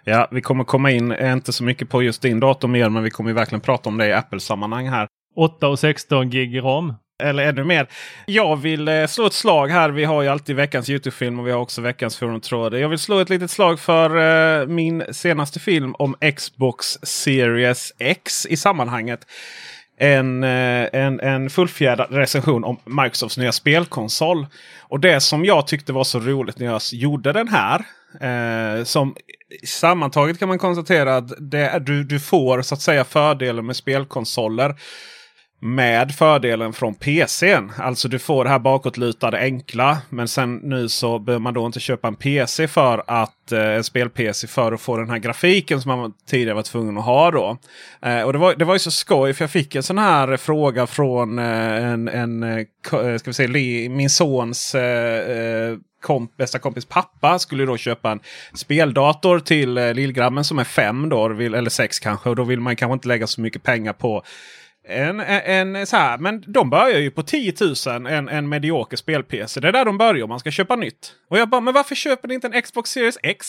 Ja, 0.03 0.27
vi 0.31 0.41
kommer 0.41 0.63
komma 0.63 0.91
in, 0.91 1.11
eh, 1.11 1.33
inte 1.33 1.53
så 1.53 1.63
mycket 1.63 1.89
på 1.89 2.03
just 2.03 2.21
din 2.21 2.39
dator 2.39 2.67
mer, 2.67 2.89
men 2.89 3.03
vi 3.03 3.09
kommer 3.09 3.33
verkligen 3.33 3.61
prata 3.61 3.89
om 3.89 3.97
det 3.97 4.07
i 4.07 4.13
Apple-sammanhang 4.13 4.87
här. 4.87 5.07
8 5.35 5.67
och 5.67 5.79
16 5.79 6.29
gig 6.29 6.63
ram. 6.63 6.93
Eller 7.23 7.43
ännu 7.43 7.63
mer. 7.63 7.87
Jag 8.25 8.55
vill 8.55 8.87
eh, 8.87 9.07
slå 9.07 9.25
ett 9.25 9.33
slag 9.33 9.67
här. 9.67 9.89
Vi 9.89 10.03
har 10.05 10.21
ju 10.21 10.27
alltid 10.27 10.55
veckans 10.55 10.89
Youtube-film 10.89 11.39
och 11.39 11.47
vi 11.47 11.51
har 11.51 11.59
också 11.59 11.81
veckans 11.81 12.17
forumtråd. 12.17 12.73
Jag 12.73 12.89
vill 12.89 12.99
slå 12.99 13.19
ett 13.19 13.29
litet 13.29 13.51
slag 13.51 13.79
för 13.79 14.17
eh, 14.61 14.67
min 14.67 15.03
senaste 15.11 15.59
film 15.59 15.95
om 15.99 16.15
Xbox 16.35 16.85
Series 17.03 17.93
X 17.99 18.45
i 18.45 18.57
sammanhanget. 18.57 19.19
En, 19.99 20.43
eh, 20.43 20.87
en, 20.93 21.19
en 21.19 21.49
fullfjädrad 21.49 22.11
recension 22.11 22.63
om 22.63 22.77
Microsofts 22.85 23.37
nya 23.37 23.51
spelkonsol. 23.51 24.47
Och 24.81 24.99
det 24.99 25.21
som 25.21 25.45
jag 25.45 25.67
tyckte 25.67 25.93
var 25.93 26.03
så 26.03 26.19
roligt 26.19 26.59
när 26.59 26.65
jag 26.65 26.81
gjorde 26.91 27.33
den 27.33 27.47
här. 27.47 27.85
Eh, 28.21 28.83
som 28.83 29.15
sammantaget 29.65 30.39
kan 30.39 30.47
man 30.47 30.59
konstatera 30.59 31.17
att 31.17 31.51
det, 31.51 31.79
du, 31.85 32.03
du 32.03 32.19
får 32.19 32.61
så 32.61 32.75
att 32.75 32.81
säga 32.81 33.03
fördelar 33.03 33.61
med 33.61 33.75
spelkonsoler 33.75 34.75
med 35.59 36.15
fördelen 36.15 36.73
från 36.73 36.95
PCn. 36.95 37.71
Alltså 37.77 38.07
du 38.07 38.19
får 38.19 38.43
det 38.43 38.49
här 38.49 38.59
bakåtlutade 38.59 39.39
enkla. 39.39 39.97
Men 40.09 40.27
sen 40.27 40.55
nu 40.55 40.89
så 40.89 41.19
behöver 41.19 41.41
man 41.41 41.53
då 41.53 41.65
inte 41.65 41.79
köpa 41.79 42.07
en 42.07 42.15
PC 42.15 42.67
för 42.67 43.03
att 43.07 43.51
eh, 43.51 43.59
en 43.59 43.83
spel-PC 43.83 44.47
för 44.47 44.71
att 44.71 44.81
få 44.81 44.97
den 44.97 45.09
här 45.09 45.17
grafiken 45.17 45.81
som 45.81 45.99
man 45.99 46.13
tidigare 46.29 46.53
var 46.53 46.61
tvungen 46.61 46.97
att 46.97 47.05
ha. 47.05 47.31
då. 47.31 47.57
Eh, 48.01 48.21
och 48.21 48.33
det 48.33 48.39
var, 48.39 48.55
det 48.55 48.65
var 48.65 48.75
ju 48.75 48.79
så 48.79 48.91
skoj 48.91 49.33
för 49.33 49.43
jag 49.43 49.51
fick 49.51 49.75
en 49.75 49.83
sån 49.83 49.97
här 49.97 50.37
fråga 50.37 50.87
från 50.87 51.39
eh, 51.39 51.85
en, 51.85 52.07
en 52.07 52.43
eh, 52.43 52.57
eh, 52.57 53.17
ska 53.17 53.29
vi 53.29 53.33
säga, 53.33 53.89
min 53.89 54.09
sons 54.09 54.75
eh, 54.75 55.37
eh, 55.37 55.77
komp 56.01 56.37
bästa 56.37 56.59
kompis 56.59 56.85
pappa 56.85 57.39
skulle 57.39 57.65
då 57.65 57.77
köpa 57.77 58.11
en 58.11 58.19
speldator 58.53 59.39
till 59.39 59.77
eh, 59.77 59.93
lillgrabben 59.93 60.43
som 60.43 60.59
är 60.59 60.63
fem 60.63 61.09
då, 61.09 61.25
eller 61.29 61.69
sex 61.69 61.99
kanske. 61.99 62.29
Och 62.29 62.35
då 62.35 62.43
vill 62.43 62.59
man 62.59 62.75
kanske 62.75 62.93
inte 62.93 63.07
lägga 63.07 63.27
så 63.27 63.41
mycket 63.41 63.63
pengar 63.63 63.93
på 63.93 64.23
en, 64.87 65.19
en, 65.19 65.75
en, 65.75 65.87
så 65.87 65.97
här, 65.97 66.17
men 66.17 66.43
de 66.47 66.69
börjar 66.69 66.99
ju 66.99 67.11
på 67.11 67.23
10 67.23 67.53
000 67.87 68.07
en, 68.07 68.29
en 68.29 68.49
medioker 68.49 68.97
spel-PC. 68.97 69.59
Det 69.59 69.67
är 69.67 69.71
där 69.71 69.85
de 69.85 69.97
börjar 69.97 70.23
om 70.23 70.29
man 70.29 70.39
ska 70.39 70.51
köpa 70.51 70.75
nytt. 70.75 71.13
Och 71.29 71.37
jag 71.37 71.49
bara, 71.49 71.61
men 71.61 71.73
varför 71.73 71.95
köper 71.95 72.27
ni 72.27 72.33
inte 72.33 72.47
en 72.47 72.61
Xbox 72.61 72.89
Series 72.89 73.17
X? 73.23 73.47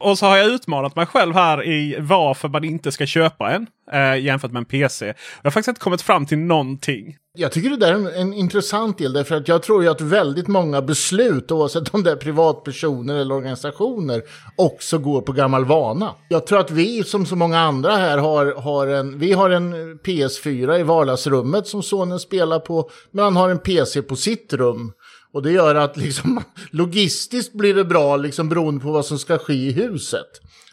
Och 0.00 0.18
så 0.18 0.26
har 0.26 0.36
jag 0.36 0.46
utmanat 0.46 0.96
mig 0.96 1.06
själv 1.06 1.34
här 1.34 1.66
i 1.66 1.96
varför 2.00 2.48
man 2.48 2.64
inte 2.64 2.92
ska 2.92 3.06
köpa 3.06 3.50
en 3.50 3.66
eh, 3.92 4.24
jämfört 4.24 4.52
med 4.52 4.60
en 4.60 4.64
PC. 4.64 5.06
Jag 5.06 5.14
har 5.42 5.50
faktiskt 5.50 5.68
inte 5.68 5.80
kommit 5.80 6.02
fram 6.02 6.26
till 6.26 6.38
någonting. 6.38 7.16
Jag 7.40 7.52
tycker 7.52 7.70
det 7.70 7.76
där 7.76 7.92
är 7.92 7.94
en, 7.94 8.06
en 8.06 8.34
intressant 8.34 8.98
del, 8.98 9.12
därför 9.12 9.36
att 9.36 9.48
jag 9.48 9.62
tror 9.62 9.82
ju 9.82 9.88
att 9.88 10.00
väldigt 10.00 10.48
många 10.48 10.82
beslut, 10.82 11.50
oavsett 11.50 11.94
om 11.94 12.02
det 12.02 12.10
är 12.10 12.16
privatpersoner 12.16 13.16
eller 13.16 13.34
organisationer, 13.34 14.22
också 14.56 14.98
går 14.98 15.20
på 15.20 15.32
gammal 15.32 15.64
vana. 15.64 16.14
Jag 16.28 16.46
tror 16.46 16.60
att 16.60 16.70
vi, 16.70 17.04
som 17.04 17.26
så 17.26 17.36
många 17.36 17.58
andra 17.58 17.96
här, 17.96 18.18
har, 18.18 18.54
har 18.54 18.86
en, 18.86 19.18
vi 19.18 19.32
har 19.32 19.50
en 19.50 19.98
PS4 19.98 20.78
i 20.78 20.82
vardagsrummet 20.82 21.66
som 21.66 21.82
sonen 21.82 22.18
spelar 22.18 22.58
på, 22.58 22.90
men 23.10 23.24
han 23.24 23.36
har 23.36 23.48
en 23.48 23.58
PC 23.58 24.02
på 24.02 24.16
sitt 24.16 24.52
rum. 24.52 24.92
Och 25.32 25.42
det 25.42 25.52
gör 25.52 25.74
att 25.74 25.96
liksom, 25.96 26.42
logistiskt 26.70 27.52
blir 27.52 27.74
det 27.74 27.84
bra 27.84 28.16
liksom, 28.16 28.48
beroende 28.48 28.80
på 28.80 28.92
vad 28.92 29.06
som 29.06 29.18
ska 29.18 29.38
ske 29.38 29.54
i 29.54 29.72
huset. 29.72 30.26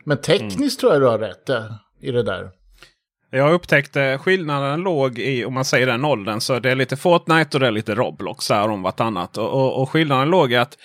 Men 0.04 0.18
tekniskt 0.18 0.60
mm. 0.60 0.70
tror 0.70 0.94
jag 0.94 1.02
du 1.02 1.06
har 1.06 1.20
rätt 1.20 1.46
där, 1.46 1.74
i 2.02 2.12
det 2.12 2.24
där. 2.24 2.52
Jag 3.32 3.54
upptäckte 3.54 4.18
skillnaden 4.18 4.82
låg 4.82 5.20
i, 5.20 5.46
om 5.46 5.54
man 5.54 5.66
säger 5.66 5.88
den 5.88 6.06
åldern, 6.06 6.42
så 6.42 6.60
det 6.60 6.72
är 6.72 6.76
lite 6.76 6.98
Fortnite 6.98 7.58
och 7.58 7.60
det 7.60 7.68
är 7.68 7.72
lite 7.72 7.96
Roblox 7.96 8.50
här 8.50 8.70
om 8.70 8.82
vartannat. 8.82 9.38
Och, 9.38 9.50
och, 9.50 9.82
och 9.82 9.90
skillnaden 9.90 10.30
låg 10.30 10.52
i 10.52 10.56
att 10.56 10.78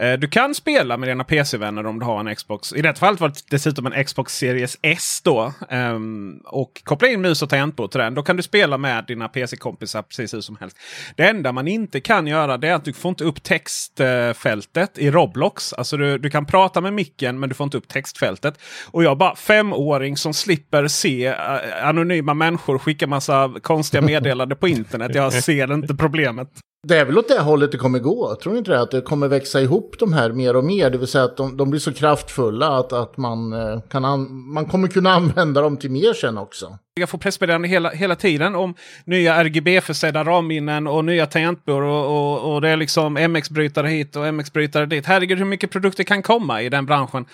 Eh, 0.00 0.12
du 0.18 0.28
kan 0.28 0.54
spela 0.54 0.96
med 0.96 1.08
dina 1.08 1.24
PC-vänner 1.24 1.86
om 1.86 1.98
du 1.98 2.04
har 2.04 2.20
en 2.20 2.36
Xbox. 2.36 2.72
I 2.72 2.82
detta 2.82 2.98
fallet 2.98 3.20
var 3.20 3.28
det 3.28 3.40
dessutom 3.50 3.86
en 3.86 4.04
Xbox 4.04 4.36
Series 4.36 4.78
S 4.82 5.20
då. 5.24 5.52
Ehm, 5.70 6.40
och 6.44 6.82
koppla 6.84 7.08
in 7.08 7.20
mus 7.20 7.42
och 7.42 7.48
tangentbord 7.50 7.90
till 7.90 8.00
den. 8.00 8.14
Då 8.14 8.22
kan 8.22 8.36
du 8.36 8.42
spela 8.42 8.78
med 8.78 9.04
dina 9.06 9.28
PC-kompisar 9.28 10.02
precis 10.02 10.34
hur 10.34 10.40
som 10.40 10.56
helst. 10.60 10.76
Det 11.16 11.28
enda 11.28 11.52
man 11.52 11.68
inte 11.68 12.00
kan 12.00 12.26
göra 12.26 12.56
det 12.56 12.68
är 12.68 12.74
att 12.74 12.84
du 12.84 12.92
får 12.92 13.08
inte 13.08 13.24
upp 13.24 13.42
textfältet 13.42 14.98
i 14.98 15.10
Roblox. 15.10 15.72
Alltså 15.72 15.96
du, 15.96 16.18
du 16.18 16.30
kan 16.30 16.46
prata 16.46 16.80
med 16.80 16.92
micken 16.92 17.40
men 17.40 17.48
du 17.48 17.54
får 17.54 17.64
inte 17.64 17.76
upp 17.76 17.88
textfältet. 17.88 18.54
Och 18.90 19.04
jag 19.04 19.18
bara 19.18 19.36
femåring 19.36 20.16
som 20.16 20.34
slipper 20.34 20.88
se 20.88 21.26
eh, 21.26 21.34
anonyma 21.82 22.34
människor 22.34 22.78
skicka 22.78 23.06
massa 23.06 23.54
konstiga 23.62 24.02
meddelanden 24.02 24.58
på 24.58 24.68
internet. 24.68 25.14
Jag 25.14 25.32
ser 25.32 25.74
inte 25.74 25.94
problemet. 25.94 26.48
Det 26.88 26.98
är 26.98 27.04
väl 27.04 27.18
åt 27.18 27.28
det 27.28 27.40
hållet 27.40 27.72
det 27.72 27.78
kommer 27.78 27.98
gå. 27.98 28.36
Tror 28.42 28.52
ni 28.52 28.58
inte 28.58 28.70
det? 28.70 28.80
Att 28.80 28.90
det 28.90 29.00
kommer 29.00 29.28
växa 29.28 29.60
ihop 29.60 29.96
de 29.98 30.12
här 30.12 30.32
mer 30.32 30.56
och 30.56 30.64
mer. 30.64 30.90
Det 30.90 30.98
vill 30.98 31.08
säga 31.08 31.24
att 31.24 31.36
de, 31.36 31.56
de 31.56 31.70
blir 31.70 31.80
så 31.80 31.92
kraftfulla 31.92 32.68
att, 32.78 32.92
att 32.92 33.16
man, 33.16 33.52
eh, 33.52 33.80
kan 33.80 34.04
an, 34.04 34.52
man 34.52 34.66
kommer 34.66 34.88
kunna 34.88 35.10
använda 35.14 35.60
dem 35.60 35.76
till 35.76 35.90
mer 35.90 36.12
sen 36.12 36.38
också. 36.38 36.78
Jag 37.00 37.08
får 37.08 37.18
pressmeddelanden 37.18 37.70
hela, 37.70 37.90
hela 37.90 38.16
tiden 38.16 38.54
om 38.54 38.74
nya 39.04 39.44
RGB-försedda 39.44 40.24
ramminnen 40.24 40.86
och 40.86 41.04
nya 41.04 41.26
tangentbord. 41.26 41.82
Och, 41.82 42.06
och, 42.06 42.54
och, 42.54 42.60
det 42.60 42.68
är 42.68 42.76
liksom 42.76 43.18
MX-brytare 43.18 43.86
hit 43.88 44.16
och 44.16 44.26
MX-brytare 44.26 44.86
dit. 44.86 45.06
Herregud 45.06 45.38
hur 45.38 45.44
mycket 45.44 45.70
produkter 45.70 46.04
kan 46.04 46.22
komma 46.22 46.62
i 46.62 46.68
den 46.68 46.86
branschen 46.86 47.26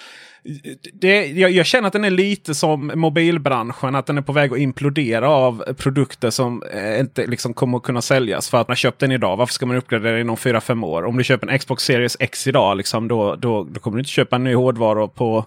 det, 0.92 1.26
jag, 1.26 1.50
jag, 1.50 1.66
känner 1.66 1.87
att 1.87 1.92
den 1.92 2.04
är 2.04 2.11
lite 2.11 2.54
som 2.54 2.92
mobilbranschen. 2.94 3.94
Att 3.94 4.06
den 4.06 4.18
är 4.18 4.23
på 4.23 4.32
väg 4.32 4.52
att 4.52 4.58
implodera 4.58 5.28
av 5.28 5.75
produkter 5.75 6.30
som 6.30 6.62
eh, 6.62 7.00
inte 7.00 7.26
liksom 7.26 7.54
kommer 7.54 7.76
att 7.78 7.82
kunna 7.85 8.02
säljas. 8.02 8.50
För 8.50 8.58
att 8.58 8.68
man 8.68 8.76
köpt 8.76 8.99
den 8.99 9.12
idag. 9.12 9.37
Varför 9.37 9.54
ska 9.54 9.66
man 9.66 9.76
uppgradera 9.76 10.20
inom 10.20 10.37
4-5 10.37 10.87
år? 10.87 11.04
Om 11.04 11.16
du 11.16 11.25
köper 11.25 11.46
en 11.46 11.58
Xbox 11.58 11.85
Series 11.85 12.16
X 12.20 12.46
idag, 12.46 12.76
liksom, 12.76 13.08
då, 13.08 13.35
då, 13.35 13.64
då 13.64 13.80
kommer 13.80 13.96
du 13.96 14.00
inte 14.00 14.11
köpa 14.11 14.37
en 14.37 14.44
ny 14.44 14.54
hårdvara 14.54 15.08
på 15.08 15.44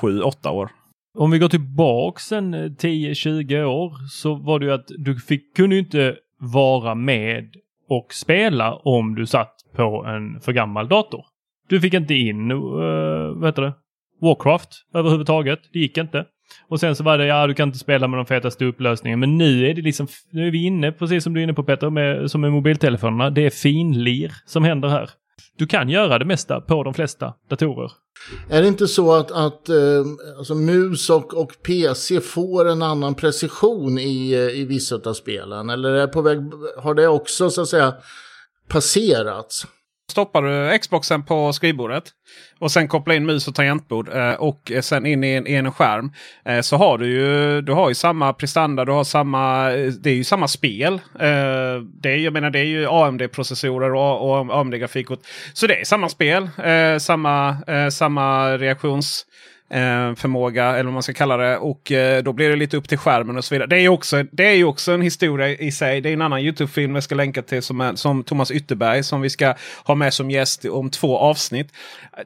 7-8 0.00 0.48
år. 0.48 0.70
Om 1.14 1.30
vi 1.30 1.38
går 1.38 1.48
tillbaks 1.48 2.32
en 2.32 2.54
eh, 2.54 2.58
10-20 2.58 3.64
år 3.64 3.92
så 4.08 4.34
var 4.34 4.58
det 4.58 4.66
ju 4.66 4.72
att 4.72 4.88
du 4.98 5.16
fick, 5.16 5.56
kunde 5.56 5.78
inte 5.78 6.16
vara 6.38 6.94
med 6.94 7.54
och 7.88 8.12
spela 8.12 8.74
om 8.74 9.14
du 9.14 9.26
satt 9.26 9.54
på 9.76 10.04
en 10.04 10.40
för 10.40 10.52
gammal 10.52 10.88
dator. 10.88 11.24
Du 11.68 11.80
fick 11.80 11.94
inte 11.94 12.14
in, 12.14 12.50
uh, 12.50 12.58
vad 13.34 13.48
heter 13.48 13.62
det, 13.62 13.72
Warcraft 14.20 14.68
överhuvudtaget. 14.94 15.60
Det 15.72 15.78
gick 15.78 15.98
inte. 15.98 16.24
Och 16.68 16.80
sen 16.80 16.96
så 16.96 17.04
var 17.04 17.18
det, 17.18 17.26
ja 17.26 17.46
du 17.46 17.54
kan 17.54 17.68
inte 17.68 17.78
spela 17.78 18.08
med 18.08 18.18
de 18.18 18.26
fetaste 18.26 18.64
upplösningen. 18.64 19.20
Men 19.20 19.38
nu 19.38 19.66
är 19.66 19.74
det 19.74 19.82
liksom, 19.82 20.06
nu 20.30 20.46
är 20.46 20.50
vi 20.50 20.64
inne, 20.64 20.92
precis 20.92 21.24
som 21.24 21.34
du 21.34 21.40
är 21.40 21.44
inne 21.44 21.54
på 21.54 21.64
Petter, 21.64 21.90
med, 21.90 22.30
som 22.30 22.40
med 22.40 22.52
mobiltelefonerna. 22.52 23.30
Det 23.30 23.46
är 23.46 23.50
finlir 23.50 24.32
som 24.46 24.64
händer 24.64 24.88
här. 24.88 25.10
Du 25.58 25.66
kan 25.66 25.88
göra 25.88 26.18
det 26.18 26.24
mesta 26.24 26.60
på 26.60 26.82
de 26.82 26.94
flesta 26.94 27.34
datorer. 27.50 27.92
Är 28.50 28.62
det 28.62 28.68
inte 28.68 28.88
så 28.88 29.12
att, 29.12 29.30
att 29.30 29.68
eh, 29.68 29.76
alltså 30.38 30.54
mus 30.54 31.10
och, 31.10 31.34
och 31.34 31.52
PC 31.62 32.20
får 32.20 32.68
en 32.68 32.82
annan 32.82 33.14
precision 33.14 33.98
i, 33.98 34.32
eh, 34.32 34.60
i 34.60 34.64
vissa 34.64 35.00
av 35.04 35.14
spelen? 35.14 35.70
Eller 35.70 35.92
är 35.92 36.06
på 36.06 36.22
väg, 36.22 36.38
har 36.82 36.94
det 36.94 37.08
också 37.08 37.50
så 37.50 37.62
att 37.62 37.68
säga 37.68 37.94
passerats? 38.68 39.66
Stoppar 40.12 40.42
du 40.42 40.78
Xboxen 40.78 41.22
på 41.22 41.52
skrivbordet 41.52 42.04
och 42.58 42.72
sen 42.72 42.88
kopplar 42.88 43.14
in 43.14 43.26
mus 43.26 43.48
och 43.48 43.54
tangentbord 43.54 44.08
eh, 44.08 44.32
och 44.32 44.72
sen 44.80 45.06
in 45.06 45.24
i 45.24 45.30
en, 45.30 45.46
i 45.46 45.54
en 45.54 45.72
skärm. 45.72 46.12
Eh, 46.44 46.60
så 46.60 46.76
har 46.76 46.98
du 46.98 47.06
ju, 47.06 47.60
du 47.60 47.72
har 47.72 47.88
ju 47.88 47.94
samma 47.94 48.32
prestanda, 48.32 48.84
du 48.84 48.92
har 48.92 49.04
samma, 49.04 49.72
eh, 49.72 49.86
det 49.86 50.10
är 50.10 50.14
ju 50.14 50.24
samma 50.24 50.48
spel. 50.48 51.00
Det 52.02 52.10
är, 52.10 52.16
jag 52.16 52.32
menar 52.32 52.50
det 52.50 52.58
är 52.58 52.64
ju 52.64 52.86
AMD-processorer 52.86 53.94
och, 53.94 54.30
och 54.30 54.60
AMD-grafikkort. 54.60 55.20
Så 55.52 55.66
det 55.66 55.80
är 55.80 55.84
samma 55.84 56.08
spel, 56.08 56.50
samma, 57.00 57.56
samma 57.90 58.58
reaktions 58.58 59.26
Eh, 59.72 60.14
förmåga 60.14 60.64
eller 60.64 60.84
vad 60.84 60.92
man 60.92 61.02
ska 61.02 61.12
kalla 61.12 61.36
det. 61.36 61.56
Och 61.56 61.92
eh, 61.92 62.22
då 62.22 62.32
blir 62.32 62.48
det 62.48 62.56
lite 62.56 62.76
upp 62.76 62.88
till 62.88 62.98
skärmen 62.98 63.36
och 63.36 63.44
så 63.44 63.54
vidare. 63.54 63.68
Det 63.68 63.76
är 63.76 63.80
ju 63.80 63.88
också, 63.88 64.24
det 64.32 64.46
är 64.46 64.54
ju 64.54 64.64
också 64.64 64.92
en 64.92 65.02
historia 65.02 65.48
i 65.48 65.72
sig. 65.72 66.00
Det 66.00 66.08
är 66.08 66.12
en 66.12 66.22
annan 66.22 66.40
Youtube-film 66.40 66.94
jag 66.94 67.04
ska 67.04 67.14
länka 67.14 67.42
till 67.42 67.62
som, 67.62 67.80
är, 67.80 67.94
som 67.94 68.24
Thomas 68.24 68.50
Ytterberg 68.50 69.02
som 69.02 69.20
vi 69.20 69.30
ska 69.30 69.54
ha 69.84 69.94
med 69.94 70.14
som 70.14 70.30
gäst 70.30 70.64
om 70.64 70.90
två 70.90 71.18
avsnitt. 71.18 71.72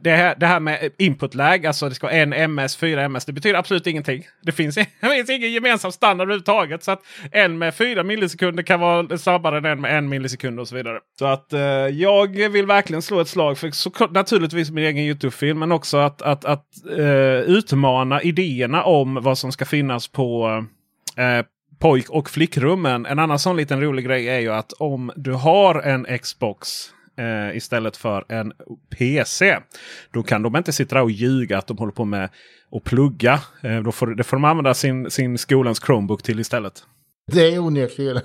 Det 0.01 0.11
här, 0.11 0.35
det 0.39 0.47
här 0.47 0.61
med 0.61 0.91
input-lag, 0.99 1.67
alltså 1.67 1.89
det 1.89 1.95
ska 1.95 2.07
vara 2.07 2.17
en 2.17 2.33
ms, 2.33 2.77
fyra 2.77 3.05
ms. 3.05 3.25
Det 3.25 3.33
betyder 3.33 3.59
absolut 3.59 3.87
ingenting. 3.87 4.27
Det 4.43 4.53
finns, 4.53 4.75
det 5.01 5.09
finns 5.17 5.31
ingen 5.31 5.53
gemensam 5.53 5.93
standard 5.93 6.27
överhuvudtaget. 6.27 6.85
Så 6.85 6.91
att 6.91 7.03
en 7.33 7.59
med 7.59 7.75
fyra 7.75 8.03
millisekunder 8.03 8.63
kan 8.63 8.81
vara 8.81 9.19
snabbare 9.19 9.59
än 9.59 9.65
en 9.65 9.81
med 9.81 9.99
en 9.99 10.09
millisekund 10.09 10.61
och 10.61 10.69
så 10.69 10.75
vidare. 10.75 10.99
Så 11.19 11.27
att 11.27 11.53
eh, 11.53 11.61
jag 11.89 12.49
vill 12.49 12.67
verkligen 12.67 13.03
slå 13.03 13.21
ett 13.21 13.29
slag 13.29 13.59
för 13.59 13.71
så, 13.71 13.91
naturligtvis 14.11 14.71
min 14.71 14.85
egen 14.85 15.05
Youtube-film. 15.05 15.59
Men 15.59 15.73
också 15.73 15.97
att, 15.97 16.23
att, 16.23 16.45
att 16.45 16.67
eh, 16.99 17.36
utmana 17.37 18.23
idéerna 18.23 18.85
om 18.85 19.15
vad 19.23 19.39
som 19.39 19.53
ska 19.53 19.65
finnas 19.65 20.09
på 20.09 20.65
eh, 21.17 21.47
pojk 21.79 22.11
och 22.11 22.31
flickrummen. 22.31 23.07
En 23.07 23.19
annan 23.19 23.39
sån 23.39 23.57
liten 23.57 23.81
rolig 23.81 24.07
grej 24.07 24.29
är 24.29 24.41
ju 24.41 24.53
att 24.53 24.73
om 24.73 25.13
du 25.17 25.33
har 25.33 25.81
en 25.81 26.19
Xbox 26.19 26.69
eh, 27.19 27.57
istället 27.57 27.97
för 27.97 28.25
en 28.29 28.53
PC. 28.99 29.59
Då 30.11 30.23
kan 30.23 30.43
de 30.43 30.57
inte 30.57 30.73
sitta 30.73 30.95
där 30.95 31.03
och 31.03 31.11
ljuga 31.11 31.59
att 31.59 31.67
de 31.67 31.79
håller 31.79 31.93
på 31.93 32.05
med 32.05 32.31
att 32.73 32.85
plugga. 32.85 33.41
Eh, 33.63 33.81
då 33.83 33.93
får, 33.93 34.07
det 34.07 34.25
får 34.25 34.37
de 34.37 34.45
använda 34.45 34.75
sin, 34.75 35.11
sin 35.11 35.39
skolans 35.39 35.81
Chromebook 35.87 36.23
till 36.23 36.41
istället. 36.41 36.85
Det 37.33 37.55
är 37.55 37.59
onekligen 37.59 38.21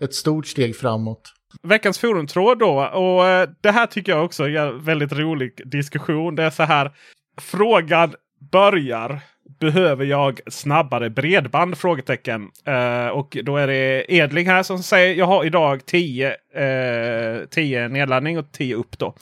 ett 0.00 0.14
stort 0.14 0.46
steg 0.46 0.76
framåt. 0.76 1.32
Veckans 1.62 1.98
forumtråd 1.98 2.58
då. 2.58 2.84
Och 2.84 3.26
eh, 3.26 3.48
det 3.60 3.70
här 3.70 3.86
tycker 3.86 4.12
jag 4.12 4.24
också 4.24 4.44
är 4.44 4.56
en 4.56 4.84
väldigt 4.84 5.12
rolig 5.12 5.70
diskussion. 5.70 6.34
Det 6.34 6.42
är 6.42 6.50
så 6.50 6.62
här. 6.62 6.92
Frågan 7.40 8.14
börjar. 8.50 9.20
Behöver 9.60 10.04
jag 10.04 10.40
snabbare 10.46 11.10
bredband? 11.10 11.78
Frågetecken. 11.78 12.50
Uh, 12.68 13.08
och 13.08 13.36
då 13.42 13.56
är 13.56 13.66
det 13.66 14.04
Edling 14.08 14.46
här 14.46 14.62
som 14.62 14.82
säger 14.82 15.14
jag 15.14 15.26
har 15.26 15.44
idag 15.44 15.86
10 15.86 16.28
uh, 16.30 17.46
10 17.50 17.88
nedladdning 17.88 18.38
och 18.38 18.52
10 18.52 18.74
upp 18.74 18.98
då. 18.98 19.14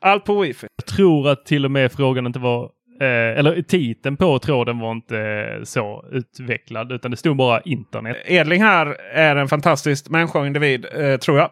Allt 0.00 0.24
på 0.24 0.40
wifi. 0.40 0.66
Jag 0.76 0.86
tror 0.86 1.28
att 1.28 1.46
till 1.46 1.64
och 1.64 1.70
med 1.70 1.92
frågan 1.92 2.26
inte 2.26 2.38
var 2.38 2.70
eh, 3.00 3.38
eller 3.38 3.62
titeln 3.62 4.16
på 4.16 4.38
tråden 4.38 4.78
var 4.78 4.92
inte 4.92 5.60
så 5.64 6.04
utvecklad 6.12 6.92
utan 6.92 7.10
det 7.10 7.16
stod 7.16 7.36
bara 7.36 7.60
internet. 7.60 8.16
Edling 8.24 8.62
här 8.62 8.86
är 9.14 9.36
en 9.36 9.48
fantastisk 9.48 10.08
människa 10.08 10.38
och 10.38 10.46
individ 10.46 10.86
eh, 10.94 11.16
tror 11.16 11.38
jag. 11.38 11.50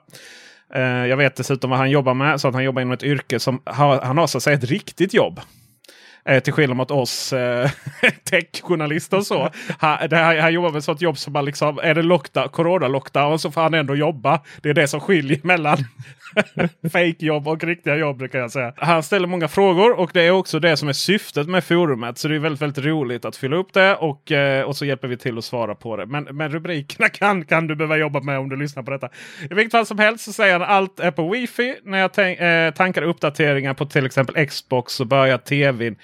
Eh, 0.75 1.06
jag 1.06 1.16
vet 1.16 1.37
dessutom 1.37 1.70
vad 1.70 1.78
han 1.78 1.90
jobbar 1.90 2.14
med. 2.14 2.40
Så 2.40 2.48
att 2.48 2.54
han 2.54 2.64
jobbar 2.64 2.82
inom 2.82 2.92
ett 2.92 3.02
yrke 3.02 3.40
som 3.40 3.62
han 3.64 4.18
har 4.18 4.26
så 4.26 4.38
att 4.38 4.42
säga 4.42 4.56
ett 4.56 4.70
riktigt 4.70 5.14
jobb. 5.14 5.40
Eh, 6.28 6.40
till 6.40 6.52
skillnad 6.52 6.76
mot 6.76 6.90
oss 6.90 7.32
eh, 7.32 7.70
techjournalister 8.30 9.16
och 9.16 9.26
så. 9.26 9.50
Han, 9.78 9.99
här, 10.11 10.38
han 10.38 10.52
jobbar 10.52 10.70
med 10.70 10.78
ett 10.78 10.85
sånt 10.85 11.02
jobb 11.02 11.18
som 11.18 11.32
man 11.32 11.44
liksom, 11.44 11.78
är 11.82 11.94
det 11.94 12.02
lockdown, 12.02 12.49
corona-lockdown 12.49 13.38
så 13.38 13.50
får 13.50 13.61
han 13.61 13.75
ändå 13.75 13.97
jobba. 13.97 14.40
Det 14.62 14.70
är 14.70 14.75
det 14.75 14.88
som 14.88 15.00
skiljer 15.00 15.40
mellan 15.42 15.78
Fake-jobb 16.92 17.49
och 17.49 17.64
riktiga 17.64 17.97
jobb 17.97 18.18
brukar 18.18 18.38
jag 18.38 18.50
säga. 18.50 18.73
Han 18.76 19.02
ställer 19.02 19.26
många 19.26 19.49
frågor 19.49 19.99
och 19.99 20.11
det 20.14 20.23
är 20.23 20.30
också 20.30 20.61
det 20.61 20.76
som 20.76 20.88
är 20.88 20.92
syftet 20.92 21.49
med 21.49 21.64
forumet. 21.64 22.18
Så 22.18 22.28
det 22.28 22.35
är 22.35 22.38
väldigt, 22.38 22.62
väldigt 22.62 22.85
roligt 22.85 23.25
att 23.25 23.37
fylla 23.37 23.56
upp 23.56 23.73
det 23.73 23.94
och, 23.94 24.32
eh, 24.32 24.62
och 24.62 24.76
så 24.76 24.85
hjälper 24.85 25.08
vi 25.08 25.16
till 25.16 25.38
att 25.38 25.44
svara 25.44 25.75
på 25.75 25.97
det. 25.97 26.06
Men, 26.06 26.25
men 26.25 26.52
rubrikerna 26.52 27.08
kan, 27.12 27.44
kan 27.44 27.66
du 27.66 27.75
behöva 27.75 27.97
jobba 27.97 28.20
med 28.20 28.38
om 28.38 28.49
du 28.49 28.56
lyssnar 28.56 28.82
på 28.82 28.90
detta. 28.90 29.08
I 29.50 29.54
vilket 29.54 29.73
fall 29.73 29.87
som 29.87 29.99
helst 29.99 30.25
så 30.25 30.32
säger 30.32 30.52
han 30.52 30.62
allt 30.62 31.00
är 31.00 31.11
på 31.11 31.28
wifi. 31.28 31.75
När 31.85 31.99
jag 31.99 32.12
tänk, 32.12 32.40
eh, 32.40 32.70
tankar 32.70 33.02
uppdateringar 33.02 33.75
på 33.75 33.87
till 33.87 34.06
exempel 34.06 34.47
Xbox 34.47 34.92
så 34.92 35.04
börjar 35.04 35.38
tvn 35.38 35.97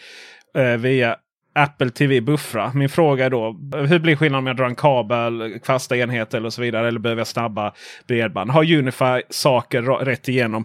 eh, 0.55 0.77
via 0.77 1.17
Apple 1.55 1.91
TV 1.91 2.21
buffra. 2.21 2.73
Min 2.75 2.89
fråga 2.89 3.25
är 3.25 3.31
då 3.31 3.57
hur 3.89 3.99
blir 3.99 4.17
skillnaden 4.17 4.43
om 4.43 4.47
jag 4.47 4.57
drar 4.57 4.67
en 4.67 4.75
kabel, 4.75 5.59
fasta 5.65 5.97
enheter 5.97 6.45
och 6.45 6.53
så 6.53 6.63
vidare. 6.63 6.89
Eller 6.89 7.01
behöver 7.01 7.21
jag 7.21 7.27
snabba 7.27 7.73
bredband? 8.07 8.51
Har 8.51 8.73
Unify 8.73 9.23
saker 9.31 9.83
rätt 9.83 10.29
igenom? 10.29 10.65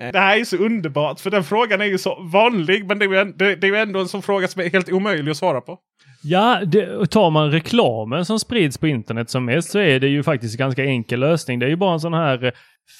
Eh, 0.00 0.12
det 0.12 0.18
här 0.18 0.32
är 0.32 0.38
ju 0.38 0.44
så 0.44 0.56
underbart 0.56 1.20
för 1.20 1.30
den 1.30 1.44
frågan 1.44 1.80
är 1.80 1.84
ju 1.84 1.98
så 1.98 2.22
vanlig. 2.32 2.86
Men 2.86 2.98
det 2.98 3.04
är 3.04 3.08
ju, 3.08 3.32
det, 3.32 3.56
det 3.56 3.66
är 3.66 3.70
ju 3.70 3.76
ändå 3.76 4.00
en 4.00 4.08
sån 4.08 4.22
fråga 4.22 4.48
som 4.48 4.62
är 4.62 4.70
helt 4.70 4.92
omöjlig 4.92 5.30
att 5.30 5.36
svara 5.36 5.60
på. 5.60 5.78
Ja, 6.22 6.60
det, 6.66 7.06
tar 7.06 7.30
man 7.30 7.50
reklamen 7.50 8.24
som 8.24 8.38
sprids 8.38 8.78
på 8.78 8.86
internet 8.86 9.30
som 9.30 9.44
mest 9.44 9.70
så 9.70 9.78
är 9.78 10.00
det 10.00 10.08
ju 10.08 10.22
faktiskt 10.22 10.54
en 10.54 10.58
ganska 10.58 10.84
enkel 10.84 11.20
lösning. 11.20 11.58
Det 11.58 11.66
är 11.66 11.70
ju 11.70 11.76
bara 11.76 11.92
en 11.92 12.00
sån 12.00 12.14
här 12.14 12.44
eh, 12.44 12.52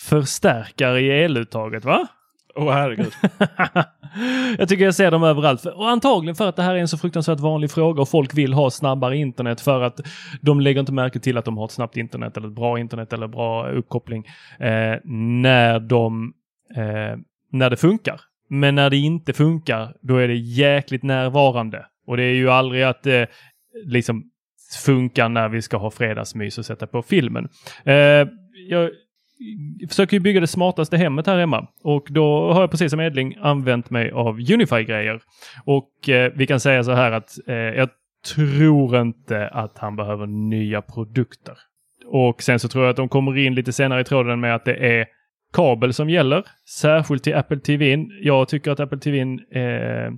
förstärkare 0.08 1.00
i 1.00 1.10
eluttaget 1.10 1.84
va? 1.84 2.08
Åh 2.54 2.68
oh, 2.68 2.72
herregud. 2.72 3.12
jag 4.58 4.68
tycker 4.68 4.84
jag 4.84 4.94
ser 4.94 5.10
dem 5.10 5.22
överallt. 5.22 5.66
Och 5.66 5.88
antagligen 5.88 6.34
för 6.34 6.48
att 6.48 6.56
det 6.56 6.62
här 6.62 6.74
är 6.74 6.78
en 6.78 6.88
så 6.88 6.98
fruktansvärt 6.98 7.40
vanlig 7.40 7.70
fråga 7.70 8.02
och 8.02 8.08
folk 8.08 8.34
vill 8.34 8.52
ha 8.52 8.70
snabbare 8.70 9.16
internet 9.16 9.60
för 9.60 9.82
att 9.82 10.00
de 10.40 10.60
lägger 10.60 10.80
inte 10.80 10.92
märke 10.92 11.20
till 11.20 11.38
att 11.38 11.44
de 11.44 11.58
har 11.58 11.64
ett 11.64 11.70
snabbt 11.70 11.96
internet 11.96 12.36
eller 12.36 12.48
ett 12.48 12.54
bra 12.54 12.78
internet 12.78 13.12
eller 13.12 13.28
bra 13.28 13.70
uppkoppling 13.70 14.26
eh, 14.58 14.96
när, 15.42 15.80
de, 15.80 16.32
eh, 16.76 17.18
när 17.52 17.70
det 17.70 17.76
funkar. 17.76 18.20
Men 18.48 18.74
när 18.74 18.90
det 18.90 18.96
inte 18.96 19.32
funkar, 19.32 19.94
då 20.02 20.16
är 20.16 20.28
det 20.28 20.36
jäkligt 20.36 21.02
närvarande. 21.02 21.86
Och 22.06 22.16
det 22.16 22.24
är 22.24 22.34
ju 22.34 22.50
aldrig 22.50 22.82
att 22.82 23.02
det 23.02 23.22
eh, 23.22 23.28
liksom 23.86 24.24
funkar 24.84 25.28
när 25.28 25.48
vi 25.48 25.62
ska 25.62 25.76
ha 25.76 25.90
fredagsmys 25.90 26.58
och 26.58 26.66
sätta 26.66 26.86
på 26.86 27.02
filmen. 27.02 27.48
Eh, 27.84 28.28
jag 28.68 28.90
försöker 29.88 30.16
ju 30.16 30.20
bygga 30.20 30.40
det 30.40 30.46
smartaste 30.46 30.96
hemmet 30.96 31.26
här 31.26 31.38
hemma 31.38 31.66
och 31.82 32.06
då 32.10 32.52
har 32.52 32.60
jag 32.60 32.70
precis 32.70 32.90
som 32.90 33.00
Edling 33.00 33.36
använt 33.40 33.90
mig 33.90 34.10
av 34.10 34.38
Unify-grejer. 34.38 35.20
Och 35.64 36.08
eh, 36.08 36.32
vi 36.34 36.46
kan 36.46 36.60
säga 36.60 36.84
så 36.84 36.92
här 36.92 37.12
att 37.12 37.38
eh, 37.46 37.54
jag 37.54 37.88
tror 38.34 39.00
inte 39.00 39.48
att 39.48 39.78
han 39.78 39.96
behöver 39.96 40.26
nya 40.26 40.82
produkter. 40.82 41.54
Och 42.06 42.42
sen 42.42 42.58
så 42.58 42.68
tror 42.68 42.84
jag 42.84 42.90
att 42.90 42.96
de 42.96 43.08
kommer 43.08 43.38
in 43.38 43.54
lite 43.54 43.72
senare 43.72 44.00
i 44.00 44.04
tråden 44.04 44.40
med 44.40 44.54
att 44.54 44.64
det 44.64 44.74
är 44.74 45.06
kabel 45.52 45.92
som 45.92 46.10
gäller, 46.10 46.44
särskilt 46.80 47.24
till 47.24 47.34
Apple 47.34 47.60
TV. 47.60 48.06
Jag 48.22 48.48
tycker 48.48 48.70
att 48.70 48.80
Apple 48.80 48.98
TV, 48.98 49.20
eh, 49.20 50.12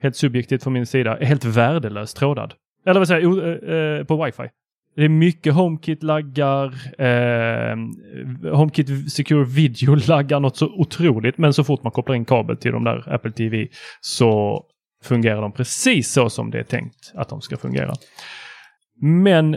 helt 0.00 0.16
subjektivt 0.16 0.62
från 0.62 0.72
min 0.72 0.86
sida, 0.86 1.18
är 1.18 1.24
helt 1.24 1.44
värdelöst 1.44 2.16
trådad. 2.16 2.54
Eller 2.86 3.00
vad 3.00 3.08
säger 3.08 3.20
jag, 3.20 3.38
eh, 3.38 3.98
eh, 3.98 4.04
på 4.04 4.24
wifi. 4.24 4.42
Det 4.96 5.04
är 5.04 5.08
mycket 5.08 5.54
HomeKit-laggar. 5.54 6.74
Eh, 6.98 7.76
HomeKit 8.56 9.12
Secure 9.12 9.44
Video 9.44 9.94
laggar 9.94 10.40
något 10.40 10.56
så 10.56 10.66
otroligt. 10.66 11.38
Men 11.38 11.54
så 11.54 11.64
fort 11.64 11.82
man 11.82 11.92
kopplar 11.92 12.14
in 12.14 12.24
kabel 12.24 12.56
till 12.56 12.72
de 12.72 12.84
där 12.84 13.14
Apple 13.14 13.32
TV 13.32 13.68
så 14.00 14.62
fungerar 15.04 15.42
de 15.42 15.52
precis 15.52 16.12
så 16.12 16.30
som 16.30 16.50
det 16.50 16.58
är 16.58 16.64
tänkt 16.64 17.12
att 17.14 17.28
de 17.28 17.40
ska 17.40 17.56
fungera. 17.56 17.92
Men 19.00 19.56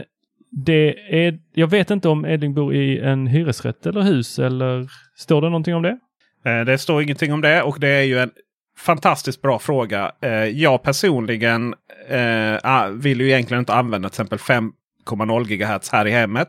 det 0.50 0.94
är, 1.26 1.38
jag 1.54 1.70
vet 1.70 1.90
inte 1.90 2.08
om 2.08 2.26
Edling 2.26 2.54
bor 2.54 2.74
i 2.74 2.98
en 2.98 3.26
hyresrätt 3.26 3.86
eller 3.86 4.00
hus 4.00 4.38
eller 4.38 4.88
står 5.16 5.42
det 5.42 5.48
någonting 5.48 5.74
om 5.74 5.82
det? 5.82 5.98
Eh, 6.44 6.64
det 6.64 6.78
står 6.78 7.02
ingenting 7.02 7.32
om 7.32 7.40
det 7.40 7.62
och 7.62 7.80
det 7.80 7.88
är 7.88 8.02
ju 8.02 8.18
en 8.18 8.30
fantastiskt 8.78 9.42
bra 9.42 9.58
fråga. 9.58 10.12
Eh, 10.22 10.30
jag 10.30 10.82
personligen 10.82 11.74
eh, 12.08 12.56
ah, 12.62 12.88
vill 12.88 13.20
ju 13.20 13.26
egentligen 13.26 13.58
inte 13.58 13.74
använda 13.74 14.08
till 14.08 14.14
exempel 14.14 14.38
5 14.38 14.72
1,0 15.16 15.44
GHz 15.44 15.90
här 15.92 16.06
i 16.06 16.10
hemmet. 16.10 16.48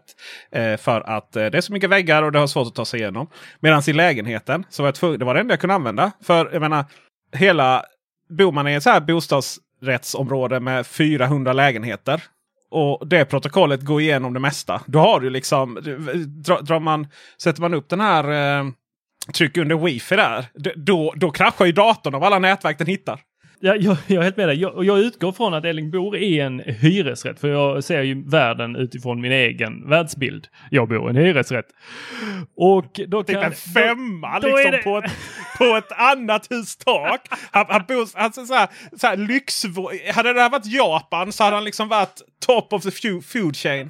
Eh, 0.52 0.78
för 0.78 1.02
att 1.02 1.36
eh, 1.36 1.46
det 1.46 1.58
är 1.58 1.62
så 1.62 1.74
mycket 1.74 1.90
väggar 1.90 2.24
och 2.24 2.32
det 2.32 2.40
har 2.40 2.48
svårt 2.48 2.68
att 2.68 2.76
ta 2.76 2.86
sig 2.86 3.00
igenom. 3.00 3.28
Medan 3.60 3.82
i 3.88 3.94
lägenheten 3.94 4.66
så 4.70 4.84
var 4.84 4.88
jag 4.88 4.96
tvungen, 4.96 5.20
det 5.20 5.26
var 5.26 5.34
det 5.34 5.40
enda 5.40 5.52
jag 5.52 5.60
kunde 5.60 5.74
använda. 5.74 6.12
För 6.24 6.50
jag 6.54 6.62
menar, 6.62 6.86
hela, 7.34 7.84
bor 8.30 8.52
man 8.52 8.68
i 8.68 8.74
ett 8.74 8.84
så 8.84 8.90
här 8.90 9.00
bostadsrättsområde 9.00 10.60
med 10.60 10.88
400 10.88 11.54
lägenheter. 11.54 12.24
Och 12.72 13.08
det 13.08 13.26
protokollet 13.26 13.82
går 13.82 14.02
igenom 14.02 14.34
det 14.34 14.40
mesta. 14.40 14.82
Då 14.86 15.00
har 15.00 15.20
du 15.20 15.30
liksom, 15.30 15.78
eh, 15.78 15.84
drar, 16.18 16.62
drar 16.62 16.80
man, 16.80 17.08
sätter 17.42 17.62
man 17.62 17.74
upp 17.74 17.90
den 17.90 18.00
här 18.00 18.60
eh, 18.60 18.66
tryck 19.34 19.58
under 19.58 19.76
wifi 19.76 20.16
där. 20.16 20.46
Då, 20.76 21.14
då 21.16 21.32
kraschar 21.32 21.66
ju 21.66 21.72
datorn 21.72 22.16
av 22.16 22.24
alla 22.24 22.40
nätverk 22.40 22.78
den 22.78 22.88
hittar. 22.88 23.20
Ja, 23.62 23.76
jag, 23.76 23.98
jag 24.08 24.18
är 24.18 24.22
helt 24.22 24.38
med 24.38 24.48
dig. 24.48 24.62
Jag, 24.62 24.86
jag 24.86 25.00
utgår 25.00 25.32
från 25.32 25.54
att 25.54 25.66
Elling 25.66 25.92
bor 25.92 26.18
i 26.18 26.40
en 26.40 26.60
hyresrätt. 26.60 27.40
För 27.40 27.48
jag 27.48 27.84
ser 27.84 28.02
ju 28.02 28.30
världen 28.30 28.76
utifrån 28.76 29.22
min 29.22 29.32
egen 29.32 29.90
världsbild. 29.90 30.48
Jag 30.72 30.90
bor 30.90 31.08
i 31.08 31.10
en 31.10 31.16
hyresrätt. 31.16 31.66
Och 32.56 33.00
då 33.08 33.24
typ 33.24 33.42
kan... 33.42 33.52
Typ 33.52 33.68
en 33.68 33.74
femma 33.74 34.40
då, 34.40 34.48
liksom 34.48 34.72
det... 34.72 34.78
på, 34.78 34.98
ett, 34.98 35.12
på 35.58 35.76
ett 35.76 35.92
annat 35.92 36.52
hus 36.52 36.78
tak. 36.78 37.22
Han, 37.52 37.66
han 37.70 37.84
bor, 37.88 38.08
alltså 38.14 38.46
så 38.46 38.54
här, 38.54 38.68
så 38.98 39.08
här 39.08 39.18
lyx... 39.18 39.66
Hade 40.14 40.34
det 40.34 40.42
här 40.42 40.50
varit 40.50 40.66
Japan 40.66 41.32
så 41.32 41.44
hade 41.44 41.56
han 41.56 41.66
liksom 41.66 41.88
varit 41.88 42.22
top 42.46 42.74
of 42.74 42.84
the 42.84 42.92
food 43.22 43.56
chain. 43.56 43.90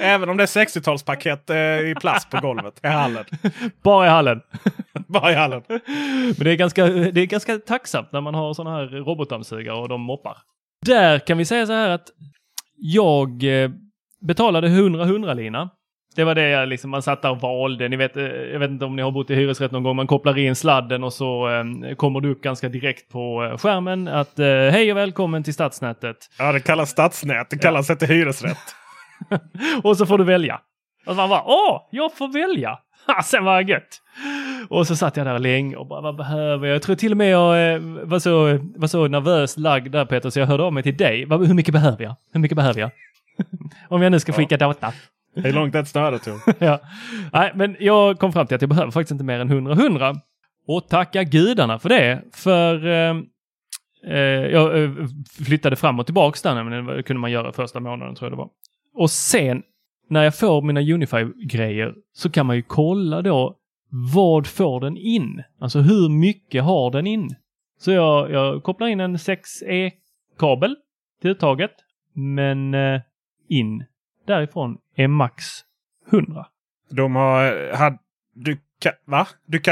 Även 0.00 0.28
om 0.28 0.36
det 0.36 0.42
är 0.42 0.46
60-talspaket 0.46 1.50
eh, 1.50 1.90
i 1.90 1.94
plast 2.00 2.30
på 2.30 2.40
golvet 2.40 2.80
i 2.82 2.86
hallen. 2.86 3.24
Bara 3.82 4.06
i 4.06 4.08
hallen. 4.08 4.40
Bara 5.08 5.32
i 5.32 5.34
hallen. 5.34 5.62
Men 5.68 6.34
det 6.38 6.50
är, 6.50 6.56
ganska, 6.56 6.86
det 6.86 7.20
är 7.20 7.26
ganska 7.26 7.58
tacksamt 7.58 8.12
när 8.12 8.20
man 8.20 8.34
har 8.34 8.54
sådana 8.54 8.76
här 8.76 8.86
robotdammsugare 8.86 9.76
och 9.76 9.88
de 9.88 10.00
moppar. 10.00 10.36
Där 10.86 11.18
kan 11.18 11.38
vi 11.38 11.44
säga 11.44 11.66
så 11.66 11.72
här 11.72 11.88
att 11.90 12.08
jag 12.76 13.44
eh, 13.44 13.70
betalade 14.20 14.66
100 14.66 15.04
100 15.04 15.34
lina 15.34 15.70
Det 16.16 16.24
var 16.24 16.34
det 16.34 16.48
jag 16.48 16.68
liksom, 16.68 16.90
man 16.90 17.02
satt 17.02 17.22
där 17.22 17.30
och 17.30 17.40
valde. 17.40 17.88
Ni 17.88 17.96
vet, 17.96 18.16
eh, 18.16 18.24
jag 18.24 18.58
vet 18.58 18.70
inte 18.70 18.84
om 18.84 18.96
ni 18.96 19.02
har 19.02 19.10
bott 19.10 19.30
i 19.30 19.34
hyresrätt 19.34 19.72
någon 19.72 19.82
gång. 19.82 19.96
Man 19.96 20.06
kopplar 20.06 20.38
in 20.38 20.56
sladden 20.56 21.04
och 21.04 21.12
så 21.12 21.48
eh, 21.48 21.94
kommer 21.94 22.20
det 22.20 22.28
upp 22.28 22.42
ganska 22.42 22.68
direkt 22.68 23.12
på 23.12 23.44
eh, 23.44 23.58
skärmen 23.58 24.08
att 24.08 24.38
eh, 24.38 24.46
hej 24.46 24.92
och 24.92 24.96
välkommen 24.96 25.42
till 25.42 25.54
stadsnätet. 25.54 26.16
Ja, 26.38 26.52
det 26.52 26.60
kallas 26.60 26.90
stadsnät. 26.90 27.50
Det 27.50 27.58
kallas 27.58 27.90
inte 27.90 28.06
hyresrätt. 28.06 28.76
och 29.82 29.96
så 29.96 30.06
får 30.06 30.18
du 30.18 30.24
välja. 30.24 30.60
Och 31.06 31.16
man 31.16 31.28
bara, 31.28 31.42
åh, 31.44 31.88
jag 31.90 32.16
får 32.16 32.28
välja! 32.28 32.78
Ha, 33.06 33.22
sen 33.24 33.44
var 33.44 33.62
det 33.62 33.70
gött! 33.70 34.02
Och 34.68 34.86
så 34.86 34.96
satt 34.96 35.16
jag 35.16 35.26
där 35.26 35.38
länge 35.38 35.76
och 35.76 35.86
bara, 35.86 36.00
vad 36.00 36.16
behöver 36.16 36.66
jag? 36.66 36.74
Jag 36.74 36.82
tror 36.82 36.96
till 36.96 37.10
och 37.10 37.16
med 37.16 37.30
jag 37.30 37.74
eh, 37.74 37.80
var, 37.82 38.18
så, 38.18 38.58
var 38.76 38.88
så 38.88 39.08
nervöst 39.08 39.58
lagd 39.58 39.92
där 39.92 40.04
Peter, 40.04 40.30
så 40.30 40.40
jag 40.40 40.46
hörde 40.46 40.62
av 40.62 40.72
mig 40.72 40.82
till 40.82 40.96
dig. 40.96 41.26
Hur 41.30 41.54
mycket 41.54 41.72
behöver 41.72 42.04
jag? 42.04 42.16
Hur 42.32 42.40
mycket 42.40 42.56
behöver 42.56 42.80
jag? 42.80 42.90
Om 43.88 44.02
jag 44.02 44.12
nu 44.12 44.20
ska 44.20 44.32
skicka 44.32 44.56
data. 44.56 44.92
Hur 45.34 45.52
långt 45.52 45.74
ett 45.74 45.88
snöre 45.88 46.18
tog? 46.18 46.40
ja. 46.58 46.80
Nej, 47.32 47.52
men 47.54 47.76
jag 47.80 48.18
kom 48.18 48.32
fram 48.32 48.46
till 48.46 48.54
att 48.54 48.62
jag 48.62 48.68
behöver 48.68 48.90
faktiskt 48.90 49.10
inte 49.10 49.24
mer 49.24 49.40
än 49.40 49.68
100-100. 49.68 50.20
Och 50.66 50.88
tacka 50.88 51.22
gudarna 51.22 51.78
för 51.78 51.88
det. 51.88 52.22
För 52.32 52.86
eh, 52.86 53.16
eh, 54.06 54.20
jag 54.52 54.82
eh, 54.82 54.90
flyttade 55.46 55.76
fram 55.76 56.00
och 56.00 56.06
tillbaks 56.06 56.42
där, 56.42 56.64
men 56.64 56.86
det 56.86 57.02
kunde 57.02 57.20
man 57.20 57.30
göra 57.30 57.52
första 57.52 57.80
månaden 57.80 58.14
tror 58.14 58.26
jag 58.26 58.32
det 58.32 58.36
var. 58.36 58.48
Och 58.94 59.10
sen 59.10 59.62
när 60.08 60.24
jag 60.24 60.38
får 60.38 60.62
mina 60.62 60.80
Unify-grejer 60.80 61.94
så 62.12 62.30
kan 62.30 62.46
man 62.46 62.56
ju 62.56 62.62
kolla 62.62 63.22
då 63.22 63.56
vad 64.14 64.46
får 64.46 64.80
den 64.80 64.96
in? 64.96 65.42
Alltså 65.60 65.80
hur 65.80 66.08
mycket 66.08 66.64
har 66.64 66.90
den 66.90 67.06
in? 67.06 67.34
Så 67.78 67.90
jag, 67.90 68.30
jag 68.30 68.62
kopplar 68.62 68.86
in 68.86 69.00
en 69.00 69.16
6E-kabel 69.16 70.76
till 71.20 71.30
uttaget, 71.30 71.70
men 72.12 72.74
eh, 72.74 73.00
in 73.48 73.84
därifrån 74.26 74.78
är 74.96 75.08
max 75.08 75.44
100. 76.10 76.46
De 76.90 77.16
har... 77.16 77.72
Had, 77.74 77.98
du, 78.34 78.54
ka- 78.54 78.96
va? 79.04 79.28
Du, 79.46 79.62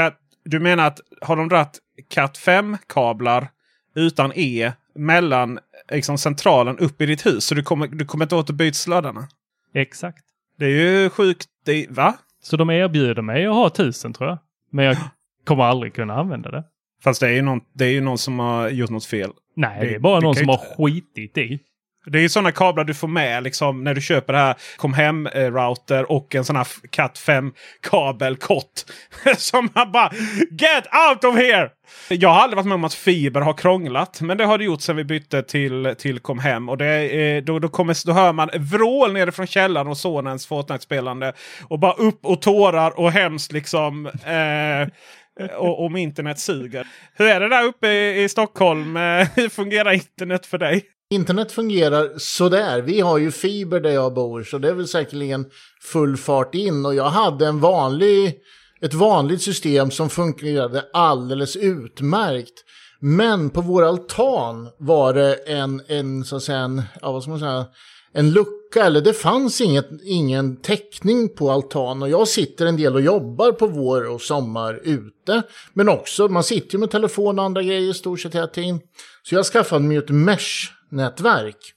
du 0.45 0.59
menar 0.59 0.87
att 0.87 0.99
har 1.21 1.35
de 1.35 1.49
dragit 1.49 1.79
Cat 2.09 2.37
5-kablar 2.37 3.47
utan 3.95 4.31
E 4.35 4.71
mellan 4.95 5.59
liksom, 5.91 6.17
centralen 6.17 6.77
upp 6.79 7.01
i 7.01 7.05
ditt 7.05 7.25
hus? 7.25 7.45
Så 7.45 7.55
du 7.55 7.63
kommer, 7.63 7.87
du 7.87 8.05
kommer 8.05 8.25
inte 8.25 8.35
åt 8.35 8.49
att 8.49 8.55
byta 8.55 8.73
sladdarna? 8.73 9.27
Exakt. 9.73 10.23
Det 10.59 10.65
är 10.65 10.69
ju 11.01 11.09
sjukt. 11.09 11.45
Det, 11.65 11.87
va? 11.89 12.15
Så 12.43 12.57
de 12.57 12.69
erbjuder 12.69 13.21
mig 13.21 13.45
att 13.45 13.53
ha 13.53 13.67
1000 13.67 14.13
tror 14.13 14.29
jag. 14.29 14.37
Men 14.71 14.85
jag 14.85 14.97
kommer 15.45 15.63
aldrig 15.63 15.93
kunna 15.93 16.13
använda 16.15 16.51
det. 16.51 16.63
Fast 17.03 17.19
det 17.21 17.27
är 17.27 17.31
ju 17.33 17.41
någon, 17.41 17.61
det 17.73 17.85
är 17.85 17.89
ju 17.91 18.01
någon 18.01 18.17
som 18.17 18.39
har 18.39 18.69
gjort 18.69 18.89
något 18.89 19.05
fel. 19.05 19.31
Nej, 19.55 19.79
det, 19.79 19.85
Det- 19.87 19.95
är 19.95 19.99
bara 19.99 20.19
det 20.19 20.25
någon 20.25 20.35
som 20.35 20.43
ju 20.45 20.49
har 20.51 20.57
skitit 20.77 21.37
i. 21.37 21.59
Det 22.05 22.17
är 22.17 22.21
ju 22.21 22.29
sådana 22.29 22.51
kablar 22.51 22.83
du 22.83 22.93
får 22.93 23.07
med 23.07 23.43
liksom, 23.43 23.83
när 23.83 23.93
du 23.93 24.01
köper 24.01 24.33
det 24.33 24.39
här 24.39 24.55
kom 24.77 24.93
hem-router 24.93 25.99
eh, 25.99 26.01
och 26.03 26.35
en 26.35 26.45
sån 26.45 26.55
här 26.55 26.67
Cat 26.89 27.19
5-kabel 27.19 28.35
kort. 28.35 28.81
som 29.37 29.69
man 29.73 29.91
bara 29.91 30.11
Get 30.51 30.85
out 31.09 31.23
of 31.23 31.35
here! 31.35 31.69
Jag 32.09 32.29
har 32.29 32.41
aldrig 32.41 32.55
varit 32.55 32.67
med 32.67 32.75
om 32.75 32.83
att 32.83 32.93
fiber 32.93 33.41
har 33.41 33.53
krånglat. 33.53 34.21
Men 34.21 34.37
det 34.37 34.45
har 34.45 34.57
det 34.57 34.63
gjort 34.63 34.81
sedan 34.81 34.95
vi 34.95 35.03
bytte 35.03 35.43
till, 35.43 35.95
till 35.97 36.19
kom 36.19 36.39
hem. 36.39 36.69
Och 36.69 36.77
det 36.77 36.87
eh, 36.87 37.43
då, 37.43 37.59
då, 37.59 37.67
kommer, 37.69 38.07
då 38.07 38.13
hör 38.13 38.33
man 38.33 38.49
vrål 38.53 39.13
nere 39.13 39.31
från 39.31 39.47
källaren 39.47 39.87
och 39.87 39.97
sonens 39.97 40.47
Fortnite-spelande. 40.47 41.33
Och 41.67 41.79
bara 41.79 41.93
upp 41.93 42.25
och 42.25 42.41
tårar 42.41 42.99
och 42.99 43.11
hemskt 43.11 43.51
liksom. 43.51 44.05
Eh, 44.07 44.87
och 45.57 45.85
om 45.85 45.95
internet 45.95 46.39
suger. 46.39 46.87
Hur 47.13 47.27
är 47.27 47.39
det 47.39 47.49
där 47.49 47.63
uppe 47.63 47.87
i, 47.87 48.23
i 48.23 48.29
Stockholm? 48.29 48.97
Eh, 48.97 49.27
hur 49.35 49.49
fungerar 49.49 49.91
internet 49.91 50.45
för 50.45 50.57
dig? 50.57 50.83
Internet 51.11 51.51
fungerar 51.51 52.11
sådär. 52.17 52.81
Vi 52.81 52.99
har 52.99 53.17
ju 53.17 53.31
fiber 53.31 53.79
där 53.79 53.89
jag 53.89 54.13
bor 54.13 54.43
så 54.43 54.57
det 54.57 54.69
är 54.69 54.73
väl 54.73 54.87
säkerligen 54.87 55.45
full 55.81 56.17
fart 56.17 56.55
in. 56.55 56.85
Och 56.85 56.95
jag 56.95 57.09
hade 57.09 57.47
en 57.47 57.59
vanlig, 57.59 58.39
ett 58.81 58.93
vanligt 58.93 59.41
system 59.41 59.91
som 59.91 60.09
fungerade 60.09 60.85
alldeles 60.93 61.55
utmärkt. 61.55 62.53
Men 62.99 63.49
på 63.49 63.61
vår 63.61 63.83
altan 63.83 64.69
var 64.77 65.13
det 65.13 65.35
en, 65.35 65.81
en 65.87 66.25
så 66.25 66.35
att 66.35 66.43
säga, 66.43 66.59
en, 66.59 66.81
ja, 67.01 67.11
vad 67.11 67.23
ska 67.23 67.29
man 67.29 67.39
säga, 67.39 67.65
en 68.13 68.31
lucka, 68.31 68.85
eller 68.85 69.01
det 69.01 69.13
fanns 69.13 69.61
inget, 69.61 69.89
ingen 70.03 70.55
täckning 70.55 71.29
på 71.29 71.51
altan. 71.51 72.01
Och 72.01 72.09
jag 72.09 72.27
sitter 72.27 72.65
en 72.65 72.77
del 72.77 72.95
och 72.95 73.01
jobbar 73.01 73.51
på 73.51 73.67
vår 73.67 74.09
och 74.09 74.21
sommar 74.21 74.79
ute. 74.83 75.43
Men 75.73 75.89
också, 75.89 76.27
man 76.27 76.43
sitter 76.43 76.73
ju 76.73 76.79
med 76.79 76.91
telefon 76.91 77.39
och 77.39 77.45
andra 77.45 77.63
grejer 77.63 77.89
i 77.89 77.93
stort 77.93 78.19
sett 78.19 78.35
hela 78.35 78.47
tiden. 78.47 78.79
Så 79.23 79.35
jag 79.35 79.45
skaffade 79.45 79.85
mig 79.85 79.97
ett 79.97 80.09
mesh 80.09 80.80
nätverk. 80.91 81.73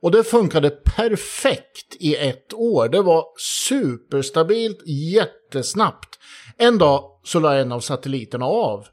Och 0.00 0.10
det 0.10 0.24
funkade 0.24 0.70
perfekt 0.70 1.96
i 2.00 2.14
ett 2.14 2.54
år. 2.54 2.88
Det 2.88 3.02
var 3.02 3.24
superstabilt, 3.68 4.82
jättesnabbt. 4.86 6.18
En 6.56 6.78
dag 6.78 7.04
så 7.24 7.40
la 7.40 7.54
en 7.54 7.72
av 7.72 7.80
satelliterna 7.80 8.44
av. 8.44 8.86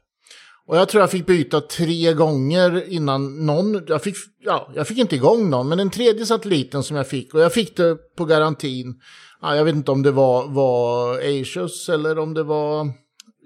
Och 0.66 0.76
jag 0.76 0.88
tror 0.88 1.00
jag 1.00 1.10
fick 1.10 1.26
byta 1.26 1.60
tre 1.60 2.12
gånger 2.12 2.92
innan 2.92 3.46
någon, 3.46 3.84
jag 3.86 4.02
fick, 4.02 4.16
ja, 4.44 4.72
jag 4.74 4.88
fick 4.88 4.98
inte 4.98 5.16
igång 5.16 5.50
någon, 5.50 5.68
men 5.68 5.78
den 5.78 5.90
tredje 5.90 6.26
satelliten 6.26 6.82
som 6.82 6.96
jag 6.96 7.08
fick, 7.08 7.34
och 7.34 7.40
jag 7.40 7.52
fick 7.52 7.76
det 7.76 7.96
på 8.16 8.24
garantin, 8.24 9.00
ja, 9.42 9.56
jag 9.56 9.64
vet 9.64 9.74
inte 9.74 9.90
om 9.90 10.02
det 10.02 10.10
var, 10.10 10.48
var 10.48 11.18
Asius 11.18 11.88
eller 11.88 12.18
om 12.18 12.34
det 12.34 12.42
var 12.42 12.92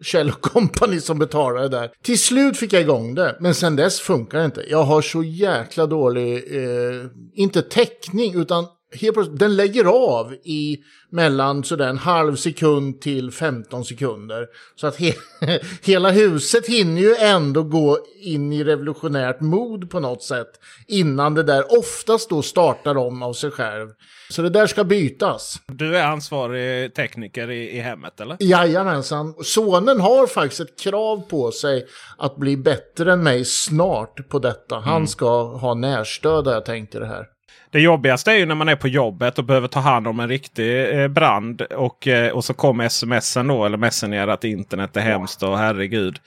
Shell 0.02 0.32
Company 0.32 1.00
som 1.00 1.18
betalade 1.18 1.68
där. 1.68 1.90
Till 2.02 2.18
slut 2.18 2.56
fick 2.56 2.72
jag 2.72 2.82
igång 2.82 3.14
det, 3.14 3.36
men 3.40 3.54
sen 3.54 3.76
dess 3.76 4.00
funkar 4.00 4.38
det 4.38 4.44
inte. 4.44 4.64
Jag 4.70 4.82
har 4.82 5.02
så 5.02 5.22
jäkla 5.22 5.86
dålig, 5.86 6.34
eh, 6.34 7.06
inte 7.34 7.62
täckning, 7.62 8.40
utan 8.40 8.66
helt 9.00 9.14
plötsligt, 9.14 9.38
den 9.38 9.56
lägger 9.56 9.84
av 9.84 10.34
i 10.34 10.78
mellan 11.10 11.64
sådär 11.64 11.88
en 11.88 11.98
halv 11.98 12.36
sekund 12.36 13.00
till 13.00 13.30
15 13.30 13.84
sekunder. 13.84 14.46
Så 14.76 14.86
att 14.86 14.96
he 14.96 15.12
hela 15.82 16.10
huset 16.10 16.66
hinner 16.66 17.00
ju 17.02 17.14
ändå 17.14 17.62
gå 17.62 17.98
in 18.20 18.52
i 18.52 18.64
revolutionärt 18.64 19.40
mod 19.40 19.90
på 19.90 20.00
något 20.00 20.22
sätt 20.22 20.50
innan 20.88 21.34
det 21.34 21.42
där 21.42 21.78
oftast 21.78 22.30
då 22.30 22.42
startar 22.42 22.96
om 22.96 23.22
av 23.22 23.32
sig 23.32 23.50
själv. 23.50 23.88
Så 24.30 24.42
det 24.42 24.50
där 24.50 24.66
ska 24.66 24.84
bytas. 24.84 25.60
Du 25.66 25.96
är 25.96 26.04
ansvarig 26.04 26.94
tekniker 26.94 27.50
i, 27.50 27.76
i 27.76 27.80
hemmet 27.80 28.20
eller? 28.20 28.36
Jajamensan. 28.40 29.34
Sonen 29.44 30.00
har 30.00 30.26
faktiskt 30.26 30.60
ett 30.60 30.80
krav 30.80 31.22
på 31.28 31.50
sig 31.50 31.86
att 32.18 32.36
bli 32.36 32.56
bättre 32.56 33.12
än 33.12 33.22
mig 33.22 33.44
snart 33.44 34.28
på 34.28 34.38
detta. 34.38 34.78
Han 34.78 35.08
ska 35.08 35.42
ha 35.42 35.74
närstöd 35.74 36.46
har 36.46 36.54
jag 36.54 36.64
tänkt 36.64 36.94
i 36.94 36.98
det 36.98 37.06
här. 37.06 37.26
Det 37.72 37.80
jobbigaste 37.80 38.32
är 38.32 38.36
ju 38.36 38.46
när 38.46 38.54
man 38.54 38.68
är 38.68 38.76
på 38.76 38.88
jobbet 38.88 39.38
och 39.38 39.44
behöver 39.44 39.68
ta 39.68 39.80
hand 39.80 40.08
om 40.08 40.20
en 40.20 40.28
riktig 40.28 41.00
eh, 41.00 41.08
brand. 41.08 41.62
Och, 41.62 42.08
eh, 42.08 42.32
och 42.32 42.44
så 42.44 42.54
kommer 42.54 42.88
smsen 42.88 43.46
då, 43.46 43.64
eller 43.64 43.76
messenger 43.76 44.28
att 44.28 44.44
internet 44.44 44.96
är 44.96 45.00
hemskt 45.00 45.42
och 45.42 45.58
herregud. 45.58 46.18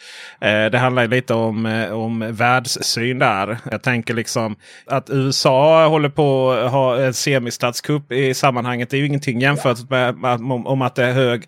Eh, 0.42 0.66
det 0.66 0.78
handlar 0.78 1.02
ju 1.02 1.08
lite 1.08 1.34
om, 1.34 1.66
eh, 1.66 1.92
om 1.92 2.36
världssyn 2.36 3.20
där. 3.20 3.58
Jag 3.72 3.84
tänker 3.84 4.14
liksom 4.14 4.56
att 4.86 5.10
USA 5.10 5.88
håller 5.88 6.10
på 6.10 6.52
att 6.52 6.72
ha 6.72 7.02
en 7.02 7.14
semistatskupp 7.14 8.12
i 8.12 8.34
sammanhanget. 8.34 8.90
Det 8.90 8.98
är 8.98 9.00
ju 9.00 9.08
ingenting 9.08 9.42
jämfört 9.42 9.90
med, 9.90 10.18
med 10.18 10.34
om, 10.34 10.68
om 10.68 10.82
att 10.82 10.96
det 10.96 11.06
är 11.06 11.14
hög 11.14 11.44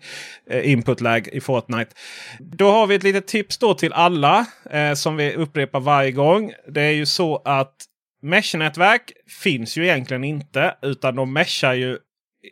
eh, 0.50 0.72
inputlag 0.72 1.28
i 1.28 1.40
Fortnite. 1.40 1.90
Då 2.38 2.70
har 2.70 2.86
vi 2.86 2.94
ett 2.94 3.02
litet 3.02 3.26
tips 3.26 3.58
då 3.58 3.74
till 3.74 3.92
alla 3.92 4.46
eh, 4.70 4.92
som 4.94 5.16
vi 5.16 5.34
upprepar 5.34 5.80
varje 5.80 6.12
gång. 6.12 6.52
Det 6.68 6.82
är 6.82 6.92
ju 6.92 7.06
så 7.06 7.42
att 7.44 7.72
Mesh-nätverk 8.26 9.12
finns 9.42 9.78
ju 9.78 9.84
egentligen 9.84 10.24
inte. 10.24 10.76
Utan 10.82 11.16
de 11.16 11.32
meshar 11.32 11.74
ju 11.74 11.98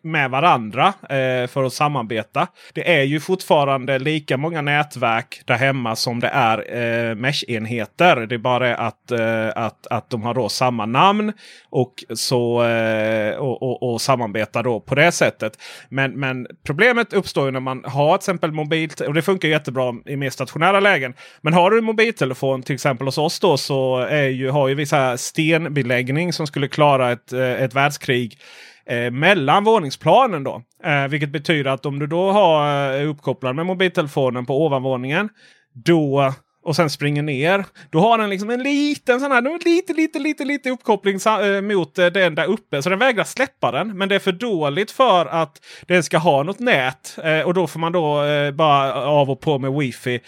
med 0.03 0.31
varandra 0.31 0.87
eh, 0.87 1.47
för 1.47 1.65
att 1.65 1.73
samarbeta. 1.73 2.47
Det 2.73 2.99
är 2.99 3.03
ju 3.03 3.21
fortfarande 3.21 3.99
lika 3.99 4.37
många 4.37 4.63
nätverk 4.63 5.43
där 5.45 5.55
hemma 5.55 5.97
som 5.97 6.21
det 6.21 6.29
är 6.29 6.59
eh, 6.59 7.15
mesh-enheter. 7.15 8.17
Det 8.27 8.35
är 8.35 8.39
bara 8.39 8.69
det 8.69 8.77
att, 8.77 9.11
eh, 9.11 9.49
att, 9.65 9.87
att 9.87 10.11
de 10.11 10.23
har 10.23 10.35
då 10.35 10.49
samma 10.49 10.87
namn 10.87 11.33
och, 11.71 12.05
så, 12.15 12.65
eh, 12.65 13.37
och, 13.37 13.63
och, 13.63 13.93
och 13.93 14.01
samarbetar 14.01 14.63
då 14.63 14.81
på 14.81 14.95
det 14.95 15.13
sättet. 15.13 15.59
Men, 15.89 16.13
men 16.13 16.47
problemet 16.67 17.13
uppstår 17.13 17.47
ju 17.47 17.51
när 17.51 17.61
man 17.61 17.85
har 17.85 18.17
till 18.19 18.23
exempel 18.23 18.53
mobilt 18.53 19.01
och 19.01 19.15
det 19.15 19.23
funkar 19.23 19.49
jättebra 19.49 19.95
i 20.07 20.17
mer 20.17 20.31
stationära 20.31 20.81
lägen. 20.81 21.15
Men 21.41 21.53
har 21.53 21.71
du 21.71 21.79
en 21.79 21.85
mobiltelefon 21.85 22.63
till 22.63 22.75
exempel 22.75 23.07
hos 23.07 23.19
oss 23.19 23.41
då 23.41 23.57
så 23.57 23.99
är 23.99 24.29
ju, 24.29 24.51
har 24.51 24.69
ju 24.69 24.75
vissa 24.75 25.17
stenbeläggning 25.17 26.33
som 26.33 26.47
skulle 26.47 26.69
klara 26.69 27.13
ett, 27.13 27.33
eh, 27.33 27.63
ett 27.63 27.75
världskrig 27.75 28.39
eh, 28.87 29.11
mellan 29.11 29.65
våningsplanen. 29.65 30.45
Då. 30.45 30.63
Eh, 30.85 31.09
vilket 31.09 31.31
betyder 31.31 31.71
att 31.71 31.87
om 31.87 31.99
du 31.99 32.07
då 32.07 32.33
har 32.33 32.93
eh, 33.01 33.09
uppkopplad 33.11 33.57
med 33.57 33.67
mobiltelefonen 33.67 34.47
på 34.47 34.67
ovanvåningen. 34.67 35.29
Då 35.73 36.33
och 36.65 36.77
sen 36.77 36.91
springer 36.91 37.23
ner. 37.23 37.65
Då 37.91 38.01
har 38.01 38.19
den 38.19 38.31
liksom 38.31 38.51
en 38.51 38.63
liten 38.63 39.21
sån 39.21 39.33
här, 39.33 39.65
lite, 39.65 39.93
lite, 39.93 40.19
lite, 40.19 40.45
lite 40.45 40.71
uppkoppling 40.71 41.19
eh, 41.27 41.61
mot 41.61 41.99
eh, 41.99 42.07
den 42.07 42.35
där 42.35 42.47
uppe. 42.47 42.83
Så 42.83 42.91
den 42.91 42.99
vägrar 42.99 43.25
släppa 43.25 43.73
den. 43.73 43.99
Men 43.99 44.09
det 44.09 44.15
är 44.15 44.19
för 44.19 44.33
dåligt 44.33 44.91
för 44.91 45.27
att 45.27 45.61
den 45.87 46.03
ska 46.03 46.19
ha 46.19 46.43
något 46.43 46.59
nät. 46.59 47.19
Eh, 47.25 47.41
och 47.41 47.55
då 47.55 47.67
får 47.67 47.81
man 47.81 47.93
då 47.93 48.23
bara 48.53 48.95
av 48.95 49.31
och 49.31 49.41
på 49.41 49.59
med 49.59 49.73
wifi. 49.73 50.21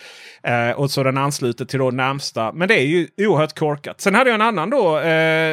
Och 0.76 0.90
så 0.90 1.02
den 1.02 1.18
ansluter 1.18 1.64
till 1.64 1.78
då 1.78 1.90
närmsta. 1.90 2.52
Men 2.52 2.68
det 2.68 2.74
är 2.74 2.86
ju 2.86 3.08
oerhört 3.18 3.58
korkat. 3.58 4.00
Sen 4.00 4.14
hade 4.14 4.30
jag 4.30 4.34
en 4.34 4.46
annan 4.46 4.70
då. 4.70 5.00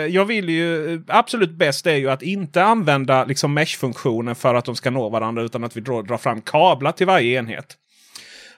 Jag 0.09 0.25
vill 0.25 0.49
ju 0.49 1.03
absolut 1.07 1.51
bäst 1.51 1.87
är 1.87 1.95
ju 1.95 2.09
att 2.09 2.21
inte 2.21 2.63
använda 2.63 3.25
liksom 3.25 3.53
mesh-funktionen 3.53 4.35
för 4.35 4.55
att 4.55 4.65
de 4.65 4.75
ska 4.75 4.89
nå 4.89 5.09
varandra. 5.09 5.43
Utan 5.43 5.63
att 5.63 5.77
vi 5.77 5.81
drar 5.81 6.17
fram 6.17 6.41
kablar 6.41 6.91
till 6.91 7.07
varje 7.07 7.39
enhet. 7.39 7.77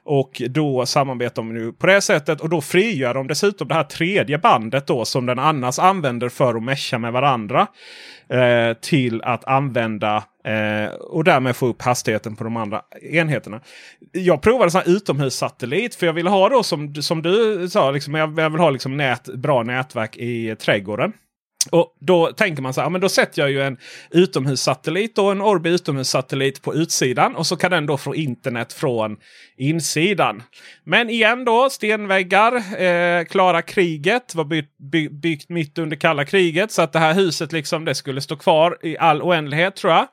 Och 0.05 0.41
då 0.49 0.85
samarbetar 0.85 1.35
de 1.35 1.53
nu 1.53 1.71
på 1.71 1.87
det 1.87 2.01
sättet. 2.01 2.41
Och 2.41 2.49
då 2.49 2.61
frigör 2.61 3.13
de 3.13 3.27
dessutom 3.27 3.67
det 3.67 3.73
här 3.73 3.83
tredje 3.83 4.37
bandet 4.37 4.87
då 4.87 5.05
som 5.05 5.25
den 5.25 5.39
annars 5.39 5.79
använder 5.79 6.29
för 6.29 6.55
att 6.55 6.63
mesha 6.63 6.97
med 6.97 7.13
varandra. 7.13 7.67
Eh, 8.29 8.73
till 8.81 9.21
att 9.23 9.45
använda 9.45 10.23
eh, 10.43 10.93
och 10.93 11.23
därmed 11.23 11.55
få 11.55 11.67
upp 11.67 11.81
hastigheten 11.81 12.35
på 12.35 12.43
de 12.43 12.57
andra 12.57 12.81
enheterna. 13.11 13.61
Jag 14.11 14.41
provade 14.41 14.71
sån 14.71 14.81
här 14.85 14.95
utomhussatellit 14.95 15.95
för 15.95 16.05
jag 16.05 16.13
ville 16.13 16.29
ha 16.29 16.49
då 16.49 16.63
som, 16.63 16.95
som 16.95 17.21
du 17.21 17.67
sa, 17.69 17.91
liksom, 17.91 18.13
jag, 18.15 18.39
jag 18.39 18.49
vill 18.49 18.61
ha 18.61 18.69
liksom 18.69 18.97
nät, 18.97 19.23
bra 19.23 19.63
nätverk 19.63 20.17
i 20.17 20.55
trädgården. 20.55 21.13
Och 21.71 21.95
Då 21.99 22.27
tänker 22.27 22.61
man 22.61 22.73
så 22.73 22.81
här, 22.81 22.89
men 22.89 23.01
då 23.01 23.09
sätter 23.09 23.41
jag 23.41 23.51
ju 23.51 23.61
en 23.61 23.77
utomhussatellit 24.11 25.17
och 25.17 25.31
en 25.31 25.41
Orbi 25.41 25.69
utomhussatellit 25.69 26.61
på 26.61 26.75
utsidan. 26.75 27.35
Och 27.35 27.47
så 27.47 27.55
kan 27.55 27.71
den 27.71 27.85
då 27.85 27.97
få 27.97 28.15
internet 28.15 28.73
från 28.73 29.17
insidan. 29.57 30.43
Men 30.83 31.09
igen 31.09 31.45
då, 31.45 31.69
stenväggar. 31.69 32.81
Eh, 32.81 33.25
klara 33.25 33.61
kriget. 33.61 34.35
Var 34.35 34.45
byggt, 34.45 34.77
by, 34.77 35.09
byggt 35.09 35.49
mitt 35.49 35.77
under 35.77 35.95
kalla 35.95 36.25
kriget. 36.25 36.71
Så 36.71 36.81
att 36.81 36.93
det 36.93 36.99
här 36.99 37.13
huset 37.13 37.51
liksom 37.51 37.85
det 37.85 37.95
skulle 37.95 38.21
stå 38.21 38.35
kvar 38.35 38.77
i 38.83 38.97
all 38.97 39.21
oändlighet 39.21 39.75
tror 39.75 39.93
jag. 39.93 40.07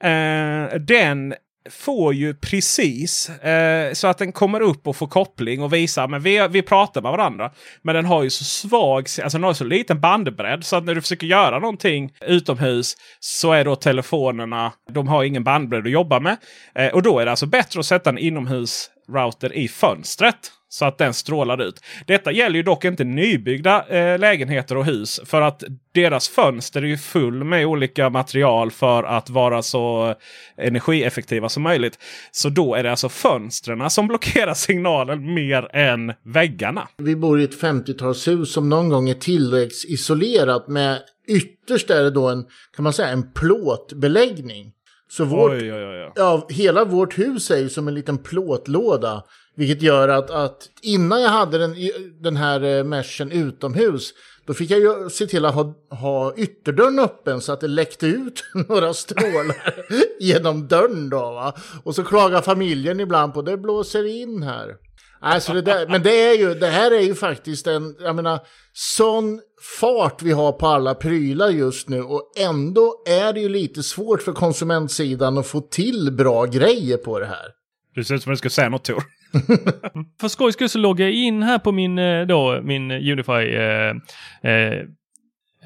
Eh, 0.00 0.74
den 0.80 1.34
får 1.70 2.14
ju 2.14 2.34
precis 2.34 3.28
eh, 3.28 3.92
så 3.92 4.06
att 4.06 4.18
den 4.18 4.32
kommer 4.32 4.60
upp 4.60 4.86
och 4.86 4.96
får 4.96 5.06
koppling 5.06 5.62
och 5.62 5.72
visar 5.72 6.08
men 6.08 6.22
vi, 6.22 6.48
vi 6.50 6.62
pratar 6.62 7.02
med 7.02 7.10
varandra. 7.10 7.50
Men 7.82 7.94
den 7.94 8.04
har 8.04 8.22
ju 8.22 8.30
så 8.30 8.44
svag, 8.44 8.98
alltså 9.00 9.38
den 9.38 9.42
har 9.42 9.54
så 9.54 9.64
liten 9.64 10.00
bandbredd 10.00 10.64
så 10.64 10.76
att 10.76 10.84
när 10.84 10.94
du 10.94 11.00
försöker 11.00 11.26
göra 11.26 11.58
någonting 11.58 12.12
utomhus 12.26 12.96
så 13.20 13.52
är 13.52 13.64
då 13.64 13.76
telefonerna, 13.76 14.72
de 14.90 15.08
har 15.08 15.24
ingen 15.24 15.44
bandbredd 15.44 15.86
att 15.86 15.92
jobba 15.92 16.20
med. 16.20 16.36
Eh, 16.74 16.88
och 16.88 17.02
då 17.02 17.18
är 17.18 17.24
det 17.24 17.30
alltså 17.30 17.46
bättre 17.46 17.80
att 17.80 17.86
sätta 17.86 18.10
en 18.10 18.18
inomhusrouter 18.18 19.52
i 19.52 19.68
fönstret. 19.68 20.52
Så 20.74 20.84
att 20.84 20.98
den 20.98 21.14
strålar 21.14 21.62
ut. 21.62 21.80
Detta 22.06 22.32
gäller 22.32 22.56
ju 22.56 22.62
dock 22.62 22.84
inte 22.84 23.04
nybyggda 23.04 23.86
eh, 23.88 24.18
lägenheter 24.18 24.76
och 24.76 24.84
hus. 24.84 25.20
För 25.24 25.40
att 25.40 25.62
deras 25.92 26.28
fönster 26.28 26.82
är 26.82 26.86
ju 26.86 26.96
full 26.96 27.44
med 27.44 27.66
olika 27.66 28.10
material 28.10 28.70
för 28.70 29.02
att 29.02 29.30
vara 29.30 29.62
så 29.62 30.14
energieffektiva 30.56 31.48
som 31.48 31.62
möjligt. 31.62 31.98
Så 32.30 32.48
då 32.48 32.74
är 32.74 32.82
det 32.82 32.90
alltså 32.90 33.08
fönstren 33.08 33.90
som 33.90 34.08
blockerar 34.08 34.54
signalen 34.54 35.34
mer 35.34 35.76
än 35.76 36.12
väggarna. 36.22 36.88
Vi 36.98 37.16
bor 37.16 37.40
i 37.40 37.44
ett 37.44 37.60
50-talshus 37.60 38.44
som 38.44 38.68
någon 38.68 38.88
gång 38.88 39.08
är 39.08 39.14
tillväxtisolerat 39.14 40.68
med 40.68 40.98
ytterst 41.28 41.90
är 41.90 42.02
det 42.02 42.10
då 42.10 42.28
en, 42.28 42.44
kan 42.76 42.82
man 42.82 42.92
säga, 42.92 43.08
en 43.08 43.32
plåtbeläggning. 43.32 44.72
Så 45.08 45.24
vårt, 45.24 45.52
oj, 45.52 45.72
oj, 45.72 45.84
oj. 45.84 46.12
Ja, 46.14 46.46
hela 46.50 46.84
vårt 46.84 47.18
hus 47.18 47.50
är 47.50 47.58
ju 47.58 47.68
som 47.68 47.88
en 47.88 47.94
liten 47.94 48.18
plåtlåda 48.18 49.22
vilket 49.56 49.82
gör 49.82 50.08
att, 50.08 50.30
att 50.30 50.70
innan 50.82 51.22
jag 51.22 51.30
hade 51.30 51.58
den, 51.58 51.74
den 52.20 52.36
här 52.36 52.64
eh, 52.64 52.84
meshen 52.84 53.32
utomhus, 53.32 54.12
då 54.46 54.54
fick 54.54 54.70
jag 54.70 54.80
ju 54.80 55.10
se 55.10 55.26
till 55.26 55.44
att 55.44 55.54
ha, 55.54 55.74
ha 55.90 56.34
ytterdörren 56.36 56.98
öppen 56.98 57.40
så 57.40 57.52
att 57.52 57.60
det 57.60 57.68
läckte 57.68 58.06
ut 58.06 58.44
några 58.68 58.94
strålar 58.94 59.74
genom 60.20 60.68
dörren. 60.68 61.10
Då, 61.10 61.18
va? 61.18 61.54
Och 61.84 61.94
så 61.94 62.04
klagar 62.04 62.42
familjen 62.42 63.00
ibland 63.00 63.34
på 63.34 63.42
det 63.42 63.56
blåser 63.56 64.22
in 64.22 64.42
här. 64.42 64.74
Alltså 65.20 65.52
det 65.52 65.62
där, 65.62 65.88
men 65.88 66.02
det, 66.02 66.22
är 66.22 66.38
ju, 66.38 66.54
det 66.54 66.66
här 66.66 66.90
är 66.90 67.00
ju 67.00 67.14
faktiskt 67.14 67.66
en, 67.66 67.96
jag 68.00 68.16
menar, 68.16 68.40
sån 68.72 69.40
fart 69.80 70.22
vi 70.22 70.32
har 70.32 70.52
på 70.52 70.66
alla 70.66 70.94
prylar 70.94 71.48
just 71.48 71.88
nu 71.88 72.02
och 72.02 72.32
ändå 72.36 73.02
är 73.06 73.32
det 73.32 73.40
ju 73.40 73.48
lite 73.48 73.82
svårt 73.82 74.22
för 74.22 74.32
konsumentsidan 74.32 75.38
att 75.38 75.46
få 75.46 75.60
till 75.60 76.12
bra 76.12 76.44
grejer 76.44 76.96
på 76.96 77.18
det 77.18 77.26
här. 77.26 77.46
Du 77.94 78.04
ser 78.04 78.14
ut 78.14 78.22
som 78.22 78.32
att 78.32 78.34
du 78.34 78.38
ska 78.38 78.50
säga 78.50 78.68
något 78.68 78.84
Tor. 78.84 79.04
För 80.20 80.28
skojs 80.28 80.54
skull 80.54 80.68
så 80.68 80.78
loggar 80.78 81.06
jag 81.06 81.14
in 81.14 81.42
här 81.42 81.58
på 81.58 81.72
min, 81.72 81.98
eh, 81.98 82.26
då, 82.26 82.60
min 82.62 82.90
Unify 82.90 83.32
eh, 83.32 83.96
eh, 84.42 84.78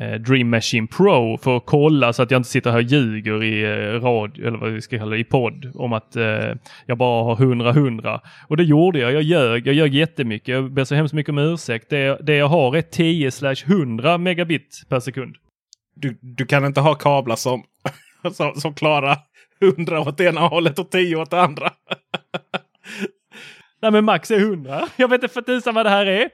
eh, 0.01 0.15
Dream 0.21 0.51
Machine 0.51 0.87
Pro 0.87 1.39
för 1.39 1.57
att 1.57 1.67
kolla 1.67 2.13
så 2.13 2.23
att 2.23 2.31
jag 2.31 2.39
inte 2.39 2.49
sitter 2.49 2.71
här 2.71 2.79
och 2.79 2.83
ljuger 2.83 3.45
i 3.45 3.63
eh, 3.63 4.01
radio, 4.01 4.47
eller 4.47 4.59
vad 4.59 4.71
vi 4.71 4.81
ska 4.81 4.99
kalla 4.99 5.11
det, 5.11 5.19
i 5.19 5.25
podd 5.25 5.73
om 5.75 5.93
att 5.93 6.17
eh, 6.17 6.55
jag 6.87 6.99
bara 6.99 7.25
har 7.25 7.37
100-100. 7.37 8.21
Och 8.49 8.57
det 8.57 8.65
gjorde 8.65 8.99
jag. 8.99 9.13
Jag 9.13 9.23
ljög. 9.23 9.67
Jag 9.67 9.75
ljög 9.75 9.95
jättemycket. 9.95 10.49
Jag 10.49 10.73
ber 10.73 10.85
så 10.85 10.95
hemskt 10.95 11.15
mycket 11.15 11.31
om 11.31 11.39
ursäkt. 11.39 11.91
Det, 11.91 12.19
det 12.23 12.37
jag 12.37 12.49
har 12.49 12.77
är 12.77 12.83
10 12.83 13.31
100 13.67 14.19
megabit 14.19 14.83
per 14.89 15.01
sekund. 15.01 15.37
Du, 15.95 16.19
du 16.21 16.47
kan 16.47 16.65
inte 16.65 16.81
ha 16.81 16.95
kablar 16.95 17.37
som, 17.37 17.63
som, 18.33 18.55
som 18.55 18.75
klarar 18.75 19.17
100 19.61 20.01
åt 20.01 20.21
ena 20.21 20.41
hållet 20.41 20.79
och 20.79 20.91
10 20.91 21.17
åt 21.17 21.31
det 21.31 21.41
andra. 21.41 21.71
Nej 23.83 23.91
men 23.91 24.05
max 24.05 24.31
är 24.31 24.39
100. 24.39 24.89
Jag 24.97 25.09
vet 25.09 25.23
inte 25.23 25.35
för 25.35 25.43
tusan 25.43 25.75
vad 25.75 25.87
det 25.87 25.91
här 25.91 26.07
är. 26.07 26.31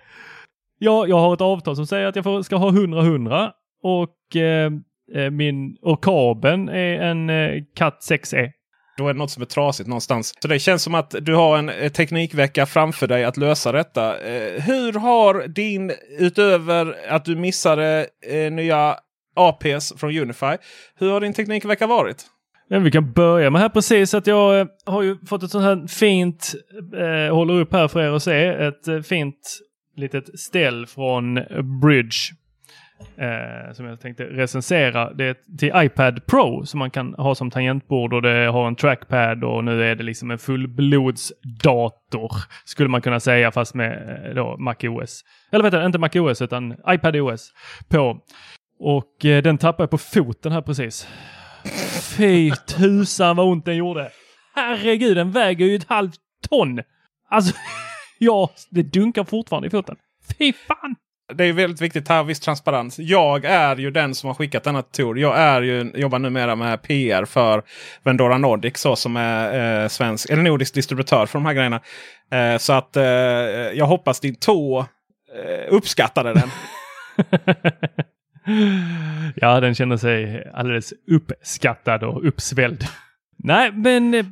Jag, 0.78 1.08
jag 1.08 1.18
har 1.18 1.34
ett 1.34 1.40
avtal 1.40 1.76
som 1.76 1.86
säger 1.86 2.06
att 2.06 2.16
jag 2.16 2.24
får, 2.24 2.42
ska 2.42 2.56
ha 2.56 2.70
100-100 2.70 3.50
och, 3.82 4.36
eh, 4.36 4.72
eh, 5.14 5.30
min, 5.30 5.76
och 5.82 6.04
kabeln 6.04 6.68
är 6.68 7.00
en 7.00 7.30
eh, 7.30 7.62
Cat 7.74 7.98
6E. 8.10 8.50
Då 8.96 9.08
är 9.08 9.12
det 9.12 9.18
något 9.18 9.30
som 9.30 9.42
är 9.42 9.46
trasigt 9.46 9.88
någonstans. 9.88 10.34
Så 10.42 10.48
det 10.48 10.58
känns 10.58 10.82
som 10.82 10.94
att 10.94 11.14
du 11.20 11.34
har 11.34 11.58
en 11.58 11.68
eh, 11.68 11.92
teknikvecka 11.92 12.66
framför 12.66 13.06
dig 13.06 13.24
att 13.24 13.36
lösa 13.36 13.72
detta. 13.72 14.18
Eh, 14.18 14.62
hur 14.62 14.92
har 14.92 15.48
din, 15.48 15.92
utöver 16.18 16.96
att 17.08 17.24
du 17.24 17.36
missade 17.36 18.06
eh, 18.30 18.52
nya 18.52 18.96
APs 19.36 19.92
från 19.96 20.18
Unify, 20.18 20.56
hur 20.94 21.10
har 21.10 21.20
din 21.20 21.32
teknikvecka 21.32 21.86
varit? 21.86 22.26
Ja, 22.68 22.78
vi 22.78 22.90
kan 22.90 23.12
börja 23.12 23.50
med 23.50 23.60
här 23.60 23.68
precis 23.68 24.14
att 24.14 24.26
jag 24.26 24.60
eh, 24.60 24.66
har 24.86 25.02
ju 25.02 25.16
fått 25.26 25.42
ett 25.42 25.50
sånt 25.50 25.64
här 25.64 25.86
fint, 25.86 26.54
eh, 26.96 27.34
håller 27.34 27.54
upp 27.54 27.72
här 27.72 27.88
för 27.88 28.02
er 28.02 28.10
att 28.10 28.22
se, 28.22 28.46
ett 28.46 28.88
eh, 28.88 29.00
fint 29.00 29.60
litet 29.96 30.38
ställ 30.40 30.86
från 30.86 31.34
Bridge. 31.82 32.16
Eh, 33.16 33.72
som 33.72 33.86
jag 33.86 34.00
tänkte 34.00 34.24
recensera. 34.24 35.14
Det 35.14 35.24
är 35.24 35.36
till 35.58 35.72
iPad 35.74 36.26
Pro 36.26 36.66
som 36.66 36.78
man 36.78 36.90
kan 36.90 37.14
ha 37.14 37.34
som 37.34 37.50
tangentbord 37.50 38.14
och 38.14 38.22
det 38.22 38.46
har 38.46 38.66
en 38.66 38.76
trackpad 38.76 39.44
och 39.44 39.64
nu 39.64 39.84
är 39.84 39.94
det 39.94 40.04
liksom 40.04 40.30
en 40.30 40.38
fullblodsdator 40.38 42.32
skulle 42.64 42.88
man 42.88 43.02
kunna 43.02 43.20
säga 43.20 43.50
fast 43.50 43.74
med 43.74 44.24
eh, 44.26 44.34
då 44.34 44.56
Mac 44.58 44.74
OS. 44.82 45.24
Eller 45.52 45.62
vet 45.62 45.72
du, 45.72 45.86
inte 45.86 45.98
Mac 45.98 46.10
OS 46.14 46.42
utan 46.42 46.76
iPad 46.88 47.16
OS 47.16 47.52
på. 47.88 48.18
Och 48.78 49.24
eh, 49.24 49.42
den 49.42 49.58
tappade 49.58 49.82
jag 49.82 49.90
på 49.90 49.98
foten 49.98 50.52
här 50.52 50.62
precis. 50.62 51.08
Fy 52.16 52.50
tusan 52.50 53.36
vad 53.36 53.46
ont 53.46 53.64
den 53.64 53.76
gjorde. 53.76 54.10
Herregud, 54.54 55.16
den 55.16 55.30
väger 55.30 55.66
ju 55.66 55.76
ett 55.76 55.88
halvt 55.88 56.20
ton. 56.48 56.80
Alltså, 57.30 57.54
ja, 58.18 58.50
det 58.70 58.82
dunkar 58.82 59.24
fortfarande 59.24 59.68
i 59.68 59.70
foten. 59.70 59.96
Fy 60.38 60.52
fan! 60.52 60.94
Det 61.34 61.44
är 61.44 61.52
väldigt 61.52 61.80
viktigt 61.80 62.08
här, 62.08 62.24
viss 62.24 62.40
transparens. 62.40 62.98
Jag 62.98 63.44
är 63.44 63.76
ju 63.76 63.90
den 63.90 64.14
som 64.14 64.26
har 64.26 64.34
skickat 64.34 64.64
denna 64.64 64.82
Tor. 64.82 65.18
Jag 65.18 65.38
är 65.38 65.62
ju, 65.62 65.92
jobbar 65.94 66.18
numera 66.18 66.56
med 66.56 66.82
PR 66.82 67.24
för 67.24 67.62
Vendora 68.02 68.38
Nordic 68.38 68.78
så 68.78 68.96
som 68.96 69.16
är 69.16 69.82
eh, 69.82 69.88
svensk, 69.88 70.30
eller 70.30 70.42
nordisk 70.42 70.74
distributör 70.74 71.26
för 71.26 71.38
de 71.38 71.46
här 71.46 71.54
grejerna. 71.54 71.80
Eh, 72.30 72.58
så 72.58 72.72
att 72.72 72.96
eh, 72.96 73.04
jag 73.74 73.86
hoppas 73.86 74.20
din 74.20 74.34
tå 74.34 74.78
eh, 74.78 75.74
uppskattade 75.74 76.34
den. 76.34 76.50
ja, 79.34 79.60
den 79.60 79.74
känner 79.74 79.96
sig 79.96 80.50
alldeles 80.54 80.92
uppskattad 81.10 82.02
och 82.02 82.28
uppsvälld. 82.28 82.84
Nej, 83.36 83.72
men 83.72 84.14
eh, 84.14 84.26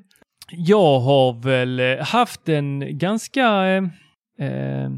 jag 0.51 1.01
har 1.01 1.43
väl 1.43 1.81
eh, 1.81 1.99
haft 1.99 2.49
en 2.49 2.99
ganska... 2.99 3.67
Eh, 3.67 3.83
eh, 4.47 4.91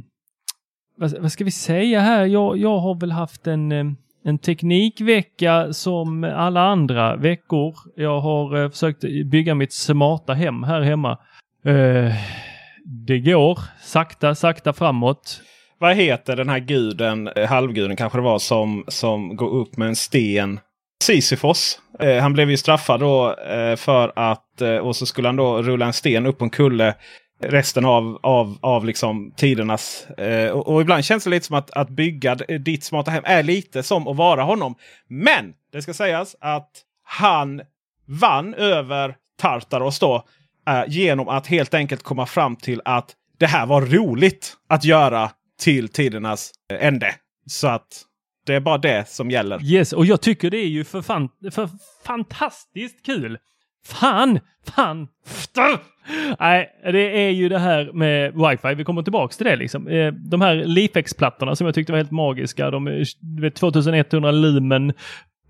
vad, 0.97 1.19
vad, 1.19 1.33
ska 1.33 1.45
vi 1.45 1.51
säga 1.51 2.01
här? 2.01 2.27
Jag, 2.27 2.57
jag 2.57 2.79
har 2.79 3.01
väl 3.01 3.13
haft 3.13 3.47
en, 3.47 3.73
en 4.25 4.39
teknikvecka 4.39 5.73
som 5.73 6.25
alla 6.25 6.61
andra 6.61 7.17
veckor. 7.17 7.75
Jag 7.97 8.21
har 8.21 8.63
eh, 8.63 8.71
försökt 8.71 9.01
bygga 9.25 9.55
mitt 9.55 9.73
smarta 9.73 10.35
hem 10.35 10.63
här 10.63 10.81
hemma. 10.81 11.19
Eh, 11.65 12.15
det 12.85 13.19
går 13.19 13.59
sakta, 13.83 14.35
sakta 14.35 14.73
framåt 14.73 15.43
vad 15.85 15.97
heter 15.97 16.37
den 16.37 16.49
här 16.49 16.59
guden, 16.59 17.29
eh, 17.29 17.49
halvguden 17.49 17.97
kanske 17.97 18.19
det 18.19 18.23
var, 18.23 18.39
som, 18.39 18.85
som 18.89 19.37
går 19.37 19.51
upp 19.51 19.77
med 19.77 19.89
en 19.89 19.97
sten? 19.97 20.61
Sisyfos. 21.03 21.81
Eh, 22.01 22.17
han 22.17 22.33
blev 22.33 22.51
ju 22.51 22.57
straffad 22.57 23.01
då 23.01 23.37
eh, 23.37 23.77
för 23.77 24.13
att, 24.17 24.61
eh, 24.61 24.77
och 24.77 24.97
så 24.97 25.07
skulle 25.07 25.29
han 25.29 25.37
då 25.37 25.63
rulla 25.63 25.87
en 25.87 25.93
sten 25.93 26.27
upp 26.27 26.39
på 26.39 26.45
en 26.45 26.51
kulle 26.51 26.95
resten 27.43 27.85
av, 27.85 28.19
av, 28.23 28.59
av 28.61 28.85
liksom 28.85 29.33
tidernas. 29.37 30.07
Eh, 30.11 30.51
och, 30.51 30.69
och, 30.69 30.81
ibland 30.81 31.05
känns 31.05 31.25
det 31.25 31.31
lite 31.31 31.47
som 31.47 31.57
att, 31.57 31.71
att 31.71 31.91
bygga 31.91 32.37
eh, 32.49 32.61
ditt 32.61 32.85
smarta 32.85 33.11
hem 33.11 33.23
är 33.27 33.43
lite 33.43 33.83
som 33.83 34.09
att 34.09 34.17
vara 34.17 34.43
honom. 34.43 34.75
Men 35.09 35.53
det 35.73 35.83
ska 35.83 35.95
sägas 35.95 36.37
att 36.41 36.71
han 37.05 37.61
vann 38.07 38.55
över 38.55 39.17
Tartaros 39.41 39.99
då. 39.99 40.25
Eh, 40.69 40.85
genom 40.89 41.29
att 41.29 41.47
helt 41.47 41.75
enkelt 41.75 42.03
komma 42.03 42.27
fram 42.27 42.57
till 42.57 42.81
att 42.85 43.15
det 43.39 43.47
här 43.47 43.67
var 43.67 43.81
roligt 43.81 44.53
att 44.69 44.85
göra 44.85 45.31
till 45.61 45.89
tidernas 45.89 46.53
eh, 46.73 46.87
ände. 46.87 47.15
Så 47.47 47.69
att 47.69 48.05
det 48.47 48.55
är 48.55 48.61
bara 48.61 48.79
det 48.79 49.09
som 49.09 49.31
gäller. 49.31 49.65
Yes, 49.65 49.93
och 49.93 50.07
jag 50.07 50.21
tycker 50.21 50.51
det 50.51 50.59
är 50.59 50.69
ju 50.69 50.85
för, 50.85 51.03
fan, 51.03 51.29
för 51.53 51.69
fantastiskt 52.05 53.07
kul. 53.07 53.39
Fan! 53.87 54.41
Fan! 54.67 55.09
Nej, 56.39 56.71
det 56.85 57.27
är 57.27 57.31
ju 57.31 57.49
det 57.49 57.59
här 57.59 57.93
med 57.93 58.33
wifi. 58.35 58.75
Vi 58.75 58.85
kommer 58.85 59.03
tillbaks 59.03 59.37
till 59.37 59.47
det 59.47 59.57
liksom. 59.57 59.89
Eh, 59.89 60.13
de 60.13 60.41
här 60.41 60.55
Leafex-plattorna 60.55 61.57
som 61.57 61.65
jag 61.65 61.75
tyckte 61.75 61.93
var 61.93 61.99
helt 61.99 62.11
magiska. 62.11 62.71
De 62.71 62.87
är 62.87 63.51
2100 63.51 64.31
lumen 64.31 64.93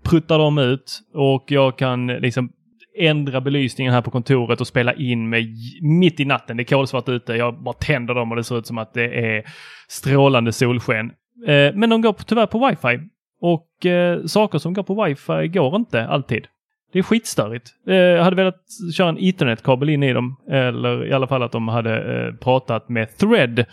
pruttar 0.05 0.39
de 0.39 0.57
ut 0.57 0.99
och 1.13 1.45
jag 1.47 1.77
kan 1.77 2.07
liksom 2.07 2.49
ändra 2.97 3.41
belysningen 3.41 3.93
här 3.93 4.01
på 4.01 4.11
kontoret 4.11 4.61
och 4.61 4.67
spela 4.67 4.93
in 4.93 5.29
med 5.29 5.47
mitt 5.81 6.19
i 6.19 6.25
natten. 6.25 6.57
Det 6.57 6.63
är 6.63 6.65
kolsvart 6.65 7.09
ute. 7.09 7.33
Jag 7.33 7.63
bara 7.63 7.73
tänder 7.73 8.13
dem 8.13 8.31
och 8.31 8.37
det 8.37 8.43
ser 8.43 8.57
ut 8.57 8.67
som 8.67 8.77
att 8.77 8.93
det 8.93 9.35
är 9.35 9.43
strålande 9.87 10.51
solsken. 10.51 11.11
Eh, 11.47 11.73
men 11.73 11.89
de 11.89 12.01
går 12.01 12.13
tyvärr 12.13 12.45
på 12.45 12.67
wifi 12.67 12.99
och 13.41 13.85
eh, 13.85 14.25
saker 14.25 14.59
som 14.59 14.73
går 14.73 14.83
på 14.83 15.03
wifi 15.03 15.47
går 15.47 15.75
inte 15.75 16.07
alltid. 16.07 16.47
Det 16.95 16.99
är 16.99 17.03
skitstörigt. 17.03 17.69
Eh, 17.87 17.95
jag 17.95 18.23
hade 18.23 18.35
velat 18.35 18.61
köra 18.97 19.09
en 19.09 19.17
ethernet-kabel 19.17 19.89
in 19.89 20.03
i 20.03 20.13
dem. 20.13 20.35
Eller 20.49 21.05
i 21.05 21.13
alla 21.13 21.27
fall 21.27 21.43
att 21.43 21.51
de 21.51 21.67
hade 21.67 22.25
eh, 22.27 22.33
pratat 22.35 22.89
med 22.89 23.17
Thread. 23.17 23.65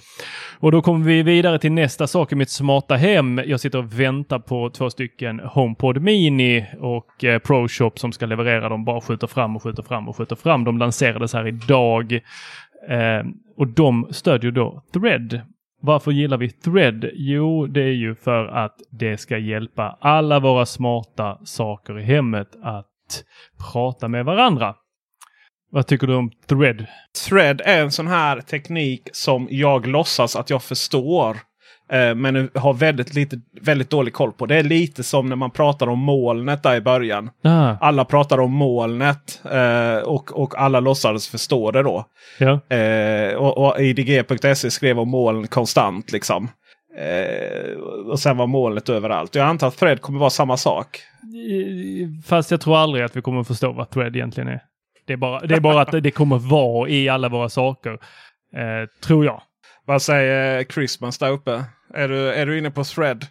Och 0.58 0.72
då 0.72 0.82
kommer 0.82 1.06
vi 1.06 1.22
vidare 1.22 1.58
till 1.58 1.72
nästa 1.72 2.06
sak 2.06 2.32
i 2.32 2.34
mitt 2.34 2.50
smarta 2.50 2.96
hem. 2.96 3.40
Jag 3.46 3.60
sitter 3.60 3.78
och 3.78 4.00
väntar 4.00 4.38
på 4.38 4.70
två 4.70 4.90
stycken 4.90 5.40
HomePod 5.40 6.02
Mini 6.02 6.66
och 6.80 7.24
eh, 7.24 7.38
ProShop 7.38 7.98
som 7.98 8.12
ska 8.12 8.26
leverera 8.26 8.68
dem. 8.68 8.84
Bara 8.84 9.00
skjuter 9.00 9.26
fram 9.26 9.56
och 9.56 9.62
skjuter 9.62 9.82
fram 9.82 10.08
och 10.08 10.16
skjuter 10.16 10.36
fram. 10.36 10.64
De 10.64 10.78
lanserades 10.78 11.32
här 11.32 11.46
idag. 11.46 12.12
Eh, 12.88 13.26
och 13.56 13.68
de 13.68 14.08
stödjer 14.10 14.50
då 14.50 14.82
Thread. 14.92 15.40
Varför 15.80 16.10
gillar 16.10 16.36
vi 16.36 16.50
Thread? 16.50 17.10
Jo, 17.14 17.66
det 17.66 17.82
är 17.82 17.94
ju 17.94 18.14
för 18.14 18.46
att 18.46 18.76
det 18.90 19.16
ska 19.16 19.38
hjälpa 19.38 19.98
alla 20.00 20.40
våra 20.40 20.66
smarta 20.66 21.38
saker 21.44 21.98
i 21.98 22.02
hemmet 22.02 22.48
att 22.62 22.88
prata 23.72 24.08
med 24.08 24.24
varandra. 24.24 24.74
Vad 25.70 25.86
tycker 25.86 26.06
du 26.06 26.14
om 26.14 26.30
Thread? 26.46 26.86
Thread 27.28 27.60
är 27.64 27.82
en 27.82 27.92
sån 27.92 28.06
här 28.06 28.40
teknik 28.40 29.08
som 29.12 29.48
jag 29.50 29.86
låtsas 29.86 30.36
att 30.36 30.50
jag 30.50 30.62
förstår. 30.62 31.36
Eh, 31.92 32.14
men 32.14 32.50
har 32.54 32.74
väldigt, 32.74 33.14
lite, 33.14 33.40
väldigt 33.60 33.90
dålig 33.90 34.14
koll 34.14 34.32
på. 34.32 34.46
Det 34.46 34.56
är 34.56 34.62
lite 34.62 35.02
som 35.02 35.28
när 35.28 35.36
man 35.36 35.50
pratar 35.50 35.86
om 35.86 35.98
molnet 35.98 36.62
där 36.62 36.76
i 36.76 36.80
början. 36.80 37.30
Ah. 37.44 37.74
Alla 37.80 38.04
pratar 38.04 38.40
om 38.40 38.52
molnet 38.52 39.40
eh, 39.52 39.96
och, 39.96 40.42
och 40.42 40.60
alla 40.60 40.80
låtsades 40.80 41.28
förstå 41.28 41.70
det 41.70 41.82
då. 41.82 42.04
Ja. 42.38 42.76
Eh, 42.76 43.34
och, 43.34 43.58
och 43.58 43.80
IDG.se 43.80 44.70
skrev 44.70 44.98
om 44.98 45.08
moln 45.08 45.46
konstant. 45.46 46.12
liksom. 46.12 46.48
Eh, 46.96 47.78
och 47.80 48.20
sen 48.20 48.36
var 48.36 48.46
molnet 48.46 48.88
överallt. 48.88 49.34
Jag 49.34 49.46
antar 49.46 49.68
att 49.68 49.76
Thread 49.76 50.00
kommer 50.00 50.18
vara 50.18 50.30
samma 50.30 50.56
sak. 50.56 51.00
Fast 52.26 52.50
jag 52.50 52.60
tror 52.60 52.76
aldrig 52.76 53.04
att 53.04 53.16
vi 53.16 53.22
kommer 53.22 53.44
förstå 53.44 53.72
vad 53.72 53.90
Thread 53.90 54.16
egentligen 54.16 54.48
är. 54.48 54.62
Det 55.06 55.12
är 55.12 55.16
bara, 55.16 55.40
det 55.40 55.54
är 55.54 55.60
bara 55.60 55.80
att 55.80 56.02
det 56.02 56.10
kommer 56.10 56.38
vara 56.38 56.88
i 56.88 57.08
alla 57.08 57.28
våra 57.28 57.48
saker. 57.48 57.92
Eh, 57.92 58.88
tror 59.04 59.24
jag. 59.24 59.42
Vad 59.84 60.02
säger 60.02 60.64
Christmas 60.64 61.18
där 61.18 61.30
uppe? 61.30 61.64
Är 61.94 62.08
du, 62.08 62.32
är 62.32 62.46
du 62.46 62.58
inne 62.58 62.70
på 62.70 62.84
Thread? 62.84 63.26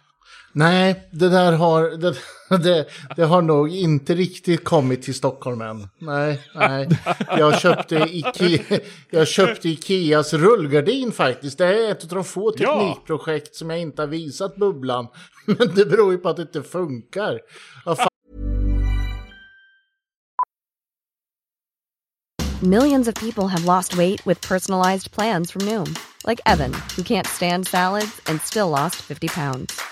Nej, 0.52 1.08
det 1.10 1.28
där 1.28 1.52
har, 1.52 1.82
det, 1.90 2.14
det, 2.62 2.86
det, 3.16 3.24
har 3.24 3.42
nog 3.42 3.74
inte 3.74 4.14
riktigt 4.14 4.64
kommit 4.64 5.02
till 5.02 5.14
Stockholm 5.14 5.60
än. 5.60 5.88
Nej, 5.98 6.40
nej. 6.54 6.88
Jag 7.38 7.60
köpte, 7.60 7.96
Ikea, 7.96 8.80
jag 9.10 9.28
köpte 9.28 9.68
Ikeas 9.68 10.34
rullgardin 10.34 11.12
faktiskt. 11.12 11.58
Det 11.58 11.66
är 11.66 11.90
ett 11.90 12.02
av 12.02 12.08
de 12.08 12.24
få 12.24 12.50
teknikprojekt 12.50 13.48
ja. 13.52 13.58
som 13.58 13.70
jag 13.70 13.80
inte 13.80 14.02
har 14.02 14.06
visat 14.06 14.56
Bubblan. 14.56 15.06
Men 15.46 15.74
det 15.74 15.86
beror 15.86 16.12
ju 16.12 16.18
på 16.18 16.28
att 16.28 16.36
det 16.36 16.42
inte 16.42 16.62
funkar. 16.62 17.40
Millions 22.62 23.08
of 23.08 23.14
people 23.14 23.48
have 23.48 23.64
lost 23.64 23.96
weight 23.96 24.26
with 24.26 24.48
personalized 24.48 25.10
plans 25.12 25.50
from 25.50 25.62
Noom. 25.62 25.96
Like 26.24 26.40
Evan, 26.46 26.72
who 26.96 27.02
can't 27.02 27.26
stand 27.26 27.66
salads 27.66 28.20
and 28.26 28.40
still 28.40 28.68
lost 28.68 28.96
50 28.96 29.28
pounds. 29.28 29.91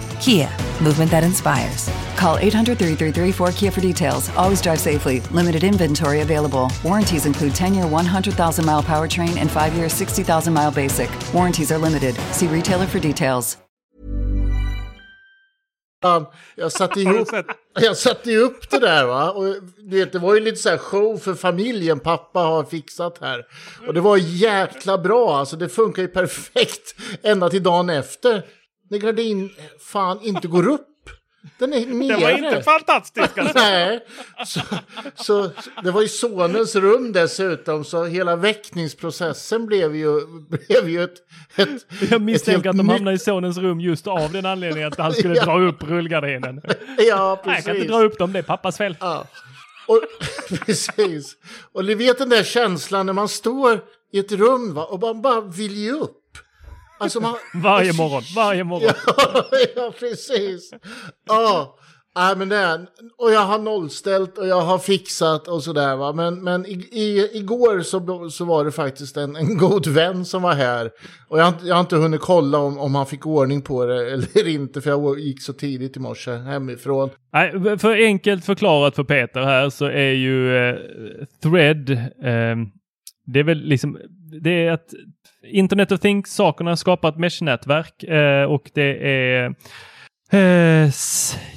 Kia, 0.21 0.47
movement 0.83 1.09
that 1.09 1.23
inspires. 1.23 1.89
Call 2.15 2.37
800 2.37 2.77
333 2.77 3.31
4KIA 3.31 3.73
for 3.73 3.81
details. 3.81 4.29
Always 4.37 4.61
drive 4.61 4.79
safely. 4.79 5.19
Limited 5.31 5.63
inventory 5.63 6.21
available. 6.21 6.71
Warranties 6.83 7.25
include 7.25 7.55
10 7.55 7.73
year 7.73 7.87
100,000 7.87 8.65
mile 8.65 8.83
powertrain 8.83 9.37
and 9.37 9.49
5 9.49 9.73
year 9.73 9.89
60,000 9.89 10.53
mile 10.53 10.71
basic. 10.71 11.09
Warranties 11.33 11.71
are 11.71 11.79
limited. 11.79 12.15
See 12.31 12.47
retailer 12.47 12.85
for 12.85 12.99
details. 12.99 13.57
Um, 16.03 16.25
jag 16.55 16.71
satte 16.71 17.01
ihop, 17.01 17.27
jag 17.79 17.97
satte 17.97 18.35
upp 18.35 18.69
det 18.69 18.79
där 18.79 19.05
va. 19.05 19.31
Och 19.31 19.55
det, 19.89 20.11
det 20.11 20.19
var 20.19 20.33
ju 20.33 20.39
lite 20.39 20.57
så 20.57 20.69
här 20.69 20.77
show 20.77 21.17
för 21.17 21.33
familjen 21.33 21.99
pappa 21.99 22.39
har 22.39 22.63
fixat 22.63 23.17
här. 23.21 23.45
Och 23.87 23.93
det 23.93 24.01
var 24.01 24.17
jäkla 24.17 24.97
bra 24.97 25.37
alltså. 25.37 25.55
Det 25.55 25.69
funkar 25.69 26.01
ju 26.01 26.07
perfekt 26.07 26.95
ända 27.23 27.49
till 27.49 27.63
dagen 27.63 27.89
efter. 27.89 28.43
När 28.91 28.97
gardin 28.97 29.49
fan 29.79 30.19
inte 30.21 30.47
går 30.47 30.67
upp. 30.67 30.87
Den 31.59 31.73
är 31.73 31.85
nere. 31.85 32.17
Det 32.17 32.21
var 32.23 32.31
inte 32.31 32.61
fantastiskt 32.63 33.37
alltså. 33.37 33.59
Nej, 33.59 33.99
så, 34.45 34.59
så 35.15 35.49
det 35.83 35.91
var 35.91 36.01
i 36.01 36.07
sonens 36.07 36.75
rum 36.75 37.11
dessutom, 37.11 37.83
så 37.83 38.05
hela 38.05 38.35
väckningsprocessen 38.35 39.65
blev 39.65 39.95
ju, 39.95 40.21
blev 40.49 40.89
ju 40.89 41.03
ett, 41.03 41.13
ett... 41.55 41.85
Jag 42.11 42.21
misstänker 42.21 42.69
att 42.69 42.77
de 42.77 42.89
hamnade 42.89 43.15
i 43.15 43.19
sonens 43.19 43.57
rum 43.57 43.79
just 43.81 44.07
av 44.07 44.31
den 44.31 44.45
anledningen 44.45 44.87
att 44.91 44.97
han 44.97 45.13
skulle 45.13 45.35
Ja. 45.35 45.45
dra 45.45 45.61
upp 45.61 45.83
rullgardinen. 45.83 46.61
Ja, 46.63 46.73
Nej, 46.97 47.07
jag 47.07 47.43
kan 47.43 47.53
precis. 47.53 47.67
inte 47.75 47.87
dra 47.87 48.01
upp 48.03 48.17
dem, 48.17 48.33
det 48.33 48.39
är 48.39 48.43
pappas 48.43 48.77
fel. 48.77 48.97
Ja. 48.99 49.25
Och, 49.87 50.01
precis. 50.65 51.35
Och 51.73 51.85
ni 51.85 51.95
vet 51.95 52.17
den 52.17 52.29
där 52.29 52.43
känslan 52.43 53.05
när 53.05 53.13
man 53.13 53.27
står 53.29 53.79
i 54.13 54.19
ett 54.19 54.31
rum 54.31 54.73
va, 54.73 54.83
och 54.85 54.99
man 54.99 55.21
bara 55.21 55.41
vill 55.41 55.75
ge 55.75 55.91
upp. 55.91 56.17
Alltså 57.01 57.19
man... 57.19 57.35
Varje 57.53 57.93
morgon, 57.93 58.23
varje 58.35 58.63
morgon. 58.63 58.93
Ja, 59.07 59.45
ja 59.75 59.93
precis. 59.99 60.71
Ja, 61.27 61.77
Nej, 62.15 62.35
men 62.37 62.49
det 62.49 62.55
är, 62.55 62.87
och 63.17 63.31
jag 63.31 63.39
har 63.39 63.59
nollställt 63.59 64.37
och 64.37 64.47
jag 64.47 64.61
har 64.61 64.79
fixat 64.79 65.47
och 65.47 65.63
sådär 65.63 65.95
va. 65.95 66.13
Men, 66.13 66.43
men 66.43 66.65
i, 66.65 66.71
i, 66.91 67.29
igår 67.33 67.81
så, 67.81 68.29
så 68.29 68.45
var 68.45 68.65
det 68.65 68.71
faktiskt 68.71 69.17
en, 69.17 69.35
en 69.35 69.57
god 69.57 69.87
vän 69.87 70.25
som 70.25 70.41
var 70.41 70.53
här. 70.53 70.91
Och 71.27 71.39
jag, 71.39 71.53
jag 71.63 71.75
har 71.75 71.79
inte 71.79 71.95
hunnit 71.95 72.21
kolla 72.21 72.57
om, 72.57 72.77
om 72.79 72.95
han 72.95 73.05
fick 73.05 73.25
ordning 73.25 73.61
på 73.61 73.85
det 73.85 74.11
eller 74.13 74.47
inte. 74.47 74.81
För 74.81 74.89
jag 74.89 75.19
gick 75.19 75.41
så 75.41 75.53
tidigt 75.53 75.97
i 75.97 75.99
morse 75.99 76.31
hemifrån. 76.31 77.09
Nej, 77.33 77.77
för 77.77 77.95
enkelt 77.95 78.45
förklarat 78.45 78.95
för 78.95 79.03
Peter 79.03 79.41
här 79.41 79.69
så 79.69 79.85
är 79.85 80.11
ju 80.11 80.57
eh, 80.57 80.75
Thread, 81.43 81.89
eh, 81.89 82.55
det 83.25 83.39
är 83.39 83.43
väl 83.43 83.61
liksom, 83.63 83.97
det 84.41 84.65
är 84.65 84.71
att 84.71 84.93
Internet 85.43 85.91
of 85.91 85.99
Things-sakerna 85.99 86.75
skapar 86.75 87.09
ett 87.09 87.17
mesh-nätverk 87.17 88.03
eh, 88.03 88.43
och 88.43 88.71
det 88.73 89.09
är 89.09 89.55
eh, 90.31 90.91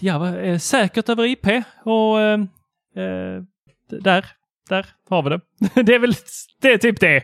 ja, 0.00 0.36
eh, 0.38 0.58
säkert 0.58 1.08
över 1.08 1.24
IP 1.24 1.46
och 1.84 2.20
eh, 2.20 2.40
eh 2.96 3.42
där, 4.00 4.26
där 4.68 4.86
har 5.08 5.22
vi 5.22 5.30
det. 5.30 5.40
det 5.82 5.94
är 5.94 5.98
väl, 5.98 6.14
det 6.60 6.72
är 6.72 6.78
typ 6.78 7.00
det. 7.00 7.22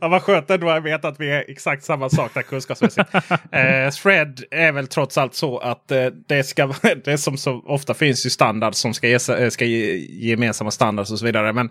Ja, 0.00 0.08
vad 0.08 0.22
skönt 0.22 0.50
ändå 0.50 0.70
att 0.70 0.84
veta 0.84 1.08
att 1.08 1.20
vi 1.20 1.30
är 1.30 1.44
exakt 1.48 1.84
samma 1.84 2.10
sak 2.10 2.34
där 2.34 2.42
kunskapsmässigt. 2.42 3.14
eh, 3.14 3.90
thread 4.02 4.42
är 4.50 4.72
väl 4.72 4.86
trots 4.86 5.18
allt 5.18 5.34
så 5.34 5.58
att 5.58 5.90
eh, 5.90 6.06
det 6.06 6.44
ska 6.44 6.74
det 7.04 7.18
som 7.18 7.36
så 7.36 7.62
ofta 7.66 7.94
finns 7.94 8.26
ju 8.26 8.30
standard 8.30 8.74
som 8.74 8.94
ska 8.94 9.08
ge, 9.08 9.14
eh, 9.14 9.48
ska 9.48 9.64
ge 9.64 9.96
gemensamma 10.28 10.70
standards 10.70 11.10
och 11.10 11.18
så 11.18 11.24
vidare. 11.24 11.52
Men 11.52 11.70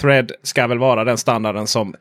thread 0.00 0.32
ska 0.42 0.66
väl 0.66 0.78
vara 0.78 1.04
den 1.04 1.18
standarden 1.18 1.66
som, 1.66 1.94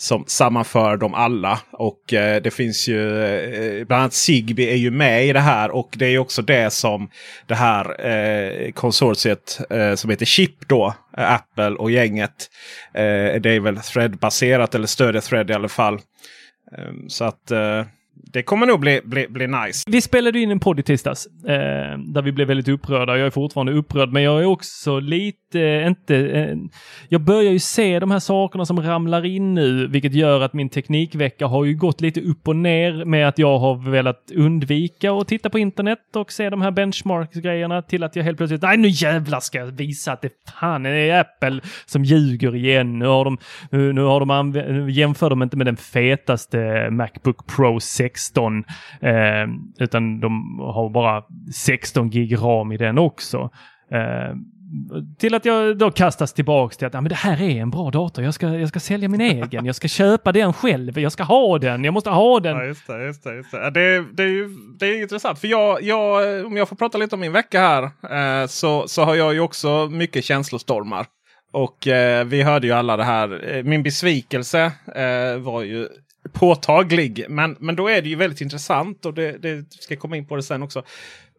som 0.00 0.24
sammanför 0.26 0.96
dem 0.96 1.14
alla. 1.14 1.60
Och 1.72 2.14
eh, 2.14 2.42
det 2.42 2.50
finns 2.50 2.88
ju 2.88 3.22
eh, 3.22 3.86
bland 3.86 4.00
annat 4.00 4.12
Zigbee 4.12 4.72
är 4.72 4.76
ju 4.76 4.90
med 4.90 5.26
i 5.26 5.32
det 5.32 5.40
här 5.40 5.70
och 5.70 5.90
det 5.96 6.06
är 6.06 6.10
ju 6.10 6.18
också 6.18 6.42
det 6.42 6.72
som 6.72 7.10
det 7.46 7.54
här 7.54 8.06
eh, 8.06 8.72
konsortiet 8.72 9.60
eh, 9.70 9.94
som 9.94 10.10
heter 10.10 10.26
Chip 10.26 10.68
då, 10.68 10.94
eh, 11.16 11.32
Apple 11.32 11.70
och 11.70 11.90
gänget. 11.90 12.50
Eh, 12.94 13.40
det 13.40 13.50
är 13.50 13.60
väl 13.60 13.76
thread-baserat 13.76 14.74
eller 14.74 14.86
stödjer 14.86 15.20
thread 15.20 15.50
i 15.50 15.54
alla 15.54 15.68
fall. 15.68 15.94
Eh, 16.78 16.92
så 17.08 17.24
att 17.24 17.50
eh, 17.50 17.84
det 18.32 18.42
kommer 18.42 18.66
nog 18.66 18.80
bli, 18.80 19.00
bli, 19.04 19.28
bli 19.28 19.46
nice. 19.46 19.90
Vi 19.90 20.00
spelade 20.00 20.38
in 20.38 20.50
en 20.50 20.60
podd 20.60 20.80
i 20.80 20.82
tisdags 20.82 21.26
eh, 21.26 21.98
där 21.98 22.22
vi 22.22 22.32
blev 22.32 22.48
väldigt 22.48 22.68
upprörda. 22.68 23.16
Jag 23.16 23.26
är 23.26 23.30
fortfarande 23.30 23.72
upprörd, 23.72 24.12
men 24.12 24.22
jag 24.22 24.40
är 24.40 24.44
också 24.44 25.00
lite, 25.00 25.38
inte... 25.58 26.16
Eh, 26.16 26.56
jag 27.08 27.20
börjar 27.20 27.52
ju 27.52 27.58
se 27.58 27.98
de 27.98 28.10
här 28.10 28.18
sakerna 28.18 28.64
som 28.64 28.80
ramlar 28.82 29.24
in 29.26 29.54
nu, 29.54 29.86
vilket 29.86 30.14
gör 30.14 30.40
att 30.40 30.52
min 30.52 30.68
teknikvecka 30.68 31.46
har 31.46 31.64
ju 31.64 31.74
gått 31.74 32.00
lite 32.00 32.20
upp 32.20 32.48
och 32.48 32.56
ner 32.56 33.04
med 33.04 33.28
att 33.28 33.38
jag 33.38 33.58
har 33.58 33.90
velat 33.90 34.30
undvika 34.36 35.12
att 35.12 35.28
titta 35.28 35.50
på 35.50 35.58
internet 35.58 36.16
och 36.16 36.32
se 36.32 36.50
de 36.50 36.62
här 36.62 36.70
benchmarks-grejerna 36.70 37.82
till 37.82 38.02
att 38.04 38.16
jag 38.16 38.24
helt 38.24 38.36
plötsligt, 38.36 38.62
nej 38.62 38.76
nu 38.76 38.88
jävlar 38.88 39.40
ska 39.40 39.58
jag 39.58 39.66
visa 39.66 40.12
att 40.12 40.22
det 40.22 40.30
fan 40.60 40.86
är 40.86 41.20
Apple 41.20 41.60
som 41.86 42.04
ljuger 42.04 42.54
igen. 42.56 42.98
Nu 42.98 43.06
har 43.06 43.24
de, 43.24 43.38
nu, 43.70 44.00
har 44.02 44.20
de 44.20 44.30
anv- 44.30 44.88
jämför 44.88 45.30
de 45.30 45.42
inte 45.42 45.56
med 45.56 45.66
den 45.66 45.76
fetaste 45.76 46.88
Macbook 46.90 47.46
Pro 47.56 47.80
16, 47.80 48.64
eh, 49.00 49.12
utan 49.78 50.20
de 50.20 50.58
har 50.60 50.90
bara 50.90 51.22
16 51.54 52.10
gig 52.10 52.36
ram 52.36 52.72
i 52.72 52.76
den 52.76 52.98
också. 52.98 53.50
Eh, 53.92 54.36
till 55.18 55.34
att 55.34 55.44
jag 55.44 55.78
då 55.78 55.90
kastas 55.90 56.32
tillbaks 56.32 56.76
till 56.76 56.86
att 56.86 56.94
ja, 56.94 57.00
men 57.00 57.08
det 57.08 57.14
här 57.14 57.42
är 57.42 57.60
en 57.62 57.70
bra 57.70 57.90
dator. 57.90 58.24
Jag 58.24 58.34
ska, 58.34 58.48
jag 58.48 58.68
ska 58.68 58.80
sälja 58.80 59.08
min 59.08 59.20
egen. 59.20 59.66
Jag 59.66 59.74
ska 59.74 59.88
köpa 59.88 60.32
den 60.32 60.52
själv. 60.52 60.98
Jag 60.98 61.12
ska 61.12 61.22
ha 61.22 61.58
den. 61.58 61.84
Jag 61.84 61.94
måste 61.94 62.10
ha 62.10 62.40
den. 62.40 62.56
Ja, 62.56 62.64
just 62.64 62.86
det. 62.86 63.04
Just 63.04 63.24
det, 63.24 63.36
just 63.36 63.50
det. 63.50 63.70
Det, 63.70 64.04
det, 64.12 64.22
är 64.22 64.28
ju, 64.28 64.48
det 64.78 64.86
är 64.86 65.02
intressant. 65.02 65.38
För 65.38 65.48
jag, 65.48 65.82
jag, 65.82 66.46
om 66.46 66.56
jag 66.56 66.68
får 66.68 66.76
prata 66.76 66.98
lite 66.98 67.14
om 67.14 67.20
min 67.20 67.32
vecka 67.32 67.60
här. 67.60 67.82
Eh, 68.42 68.46
så, 68.46 68.88
så 68.88 69.04
har 69.04 69.14
jag 69.14 69.34
ju 69.34 69.40
också 69.40 69.88
mycket 69.90 70.24
känslostormar. 70.24 71.06
Och 71.52 71.88
eh, 71.88 72.24
vi 72.24 72.42
hörde 72.42 72.66
ju 72.66 72.72
alla 72.72 72.96
det 72.96 73.04
här. 73.04 73.56
Eh, 73.56 73.62
min 73.62 73.82
besvikelse 73.82 74.72
eh, 74.94 75.38
var 75.38 75.62
ju 75.62 75.88
påtaglig. 76.32 77.24
Men, 77.28 77.56
men 77.60 77.76
då 77.76 77.88
är 77.88 78.02
det 78.02 78.08
ju 78.08 78.16
väldigt 78.16 78.40
intressant. 78.40 79.06
Och 79.06 79.14
det, 79.14 79.38
det 79.38 79.72
ska 79.72 79.94
jag 79.94 80.00
komma 80.00 80.16
in 80.16 80.26
på 80.26 80.36
det 80.36 80.42
sen 80.42 80.62
också. 80.62 80.82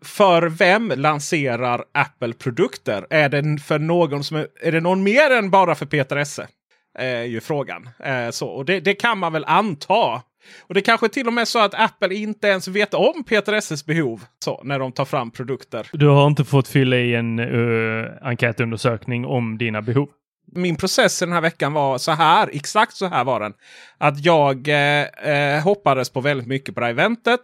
För 0.05 0.49
vem 0.49 0.93
lanserar 0.95 1.83
Apple 1.93 2.33
produkter? 2.33 3.07
Är 3.09 3.29
det 3.29 3.61
för 3.61 3.79
någon 3.79 4.23
som 4.23 4.37
är, 4.37 4.47
är 4.61 4.71
det 4.71 4.81
någon 4.81 5.03
mer 5.03 5.31
än 5.31 5.49
bara 5.49 5.75
för 5.75 5.85
Peter 5.85 6.15
Esse? 6.15 6.47
Är 6.99 7.23
ju 7.23 7.41
frågan. 7.41 7.89
Eh, 8.03 8.29
så, 8.29 8.47
och 8.47 8.65
det, 8.65 8.79
det 8.79 8.93
kan 8.93 9.17
man 9.17 9.33
väl 9.33 9.45
anta. 9.45 10.21
Och 10.67 10.73
det 10.73 10.81
kanske 10.81 11.09
till 11.09 11.27
och 11.27 11.33
med 11.33 11.41
är 11.41 11.45
så 11.45 11.59
att 11.59 11.73
Apple 11.73 12.15
inte 12.15 12.47
ens 12.47 12.67
vet 12.67 12.93
om 12.93 13.23
Peter 13.23 13.53
Esses 13.53 13.85
behov 13.85 14.23
så, 14.43 14.61
när 14.63 14.79
de 14.79 14.91
tar 14.91 15.05
fram 15.05 15.31
produkter. 15.31 15.87
Du 15.93 16.07
har 16.07 16.27
inte 16.27 16.45
fått 16.45 16.67
fylla 16.67 16.95
i 16.95 17.15
en 17.15 17.39
uh, 17.39 18.07
enkätundersökning 18.21 19.25
om 19.25 19.57
dina 19.57 19.81
behov. 19.81 20.09
Min 20.53 20.75
process 20.75 21.19
den 21.19 21.31
här 21.31 21.41
veckan 21.41 21.73
var 21.73 21.97
så 21.97 22.11
här. 22.11 22.49
Exakt 22.53 22.93
så 22.93 23.05
här 23.05 23.23
var 23.23 23.39
den. 23.39 23.53
Att 23.97 24.25
jag 24.25 24.67
eh, 24.67 25.03
eh, 25.03 25.63
hoppades 25.63 26.09
på 26.09 26.21
väldigt 26.21 26.47
mycket 26.47 26.75
på 26.75 26.81
det 26.81 26.85
här 26.85 26.93
eventet. 26.93 27.39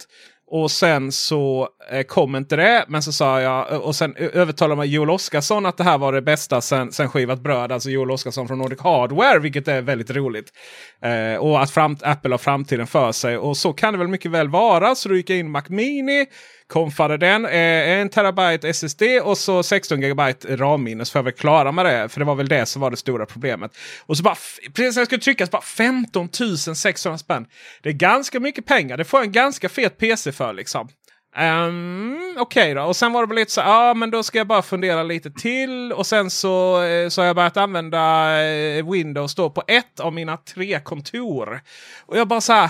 Och 0.49 0.71
sen 0.71 1.11
så 1.11 1.69
eh, 1.91 2.03
kom 2.03 2.35
inte 2.35 2.55
det. 2.55 2.85
Men 2.87 3.03
så 3.03 3.11
sa 3.11 3.41
jag 3.41 3.81
och 3.81 3.95
sen 3.95 4.15
övertalade 4.15 4.75
man 4.75 4.89
Joel 4.89 5.09
Oscarsson 5.09 5.65
att 5.65 5.77
det 5.77 5.83
här 5.83 5.97
var 5.97 6.13
det 6.13 6.21
bästa 6.21 6.61
sen, 6.61 6.91
sen 6.91 7.09
skivat 7.09 7.39
bröd. 7.39 7.71
Alltså 7.71 7.89
Joel 7.89 8.11
Oscarsson 8.11 8.47
från 8.47 8.57
Nordic 8.57 8.79
Hardware. 8.79 9.39
Vilket 9.39 9.67
är 9.67 9.81
väldigt 9.81 10.11
roligt. 10.11 10.53
Eh, 11.01 11.39
och 11.39 11.61
att 11.61 11.71
fram, 11.71 11.97
Apple 12.01 12.33
har 12.33 12.37
framtiden 12.37 12.87
för 12.87 13.11
sig. 13.11 13.37
Och 13.37 13.57
så 13.57 13.73
kan 13.73 13.93
det 13.93 13.97
väl 13.97 14.07
mycket 14.07 14.31
väl 14.31 14.49
vara. 14.49 14.95
Så 14.95 15.09
då 15.09 15.15
gick 15.15 15.29
jag 15.29 15.39
in 15.39 15.51
Mac 15.51 15.63
Mini. 15.67 16.25
Konfade 16.67 17.17
den. 17.17 17.45
Eh, 17.45 17.51
en 17.89 18.09
terabyte 18.09 18.69
SSD 18.69 19.01
och 19.23 19.37
så 19.37 19.63
16 19.63 20.01
gigabyte 20.01 20.55
RAM-minne. 20.55 21.05
Så 21.05 21.11
får 21.11 21.19
jag 21.19 21.23
väl 21.23 21.33
klara 21.33 21.71
med 21.71 21.85
det. 21.85 22.09
För 22.09 22.19
det 22.19 22.25
var 22.25 22.35
väl 22.35 22.47
det 22.47 22.65
som 22.65 22.81
var 22.81 22.91
det 22.91 22.97
stora 22.97 23.25
problemet. 23.25 23.77
Och 24.05 24.17
så 24.17 24.23
bara, 24.23 24.35
precis 24.73 24.95
när 24.95 25.01
jag 25.01 25.07
skulle 25.07 25.21
trycka 25.21 25.45
så 25.45 25.49
bara 25.49 25.61
15 25.61 26.29
600 26.75 27.17
spänn. 27.17 27.45
Det 27.83 27.89
är 27.89 27.93
ganska 27.93 28.39
mycket 28.39 28.65
pengar. 28.65 28.97
Det 28.97 29.05
får 29.05 29.19
jag 29.19 29.25
en 29.25 29.31
ganska 29.31 29.69
fet 29.69 29.97
PC 29.97 30.31
för 30.31 30.53
liksom. 30.53 30.89
Um, 31.37 32.35
Okej 32.39 32.73
då, 32.73 32.83
och 32.83 32.95
sen 32.95 33.13
var 33.13 33.21
det 33.21 33.27
väl 33.27 33.35
lite 33.35 33.51
så 33.51 33.61
ja 33.61 33.93
men 33.93 34.11
då 34.11 34.23
ska 34.23 34.37
jag 34.37 34.47
bara 34.47 34.61
fundera 34.61 35.03
lite 35.03 35.31
till. 35.31 35.93
Och 35.93 36.07
sen 36.07 36.29
så, 36.29 36.83
eh, 36.83 37.09
så 37.09 37.21
har 37.21 37.25
jag 37.25 37.35
börjat 37.35 37.57
använda 37.57 38.31
eh, 38.43 38.91
Windows 38.91 39.35
då 39.35 39.49
på 39.49 39.63
ett 39.67 39.99
av 39.99 40.13
mina 40.13 40.37
tre 40.37 40.79
kontor. 40.79 41.61
Och 42.05 42.17
jag 42.17 42.27
bara 42.27 42.41
så 42.41 42.53
här, 42.53 42.69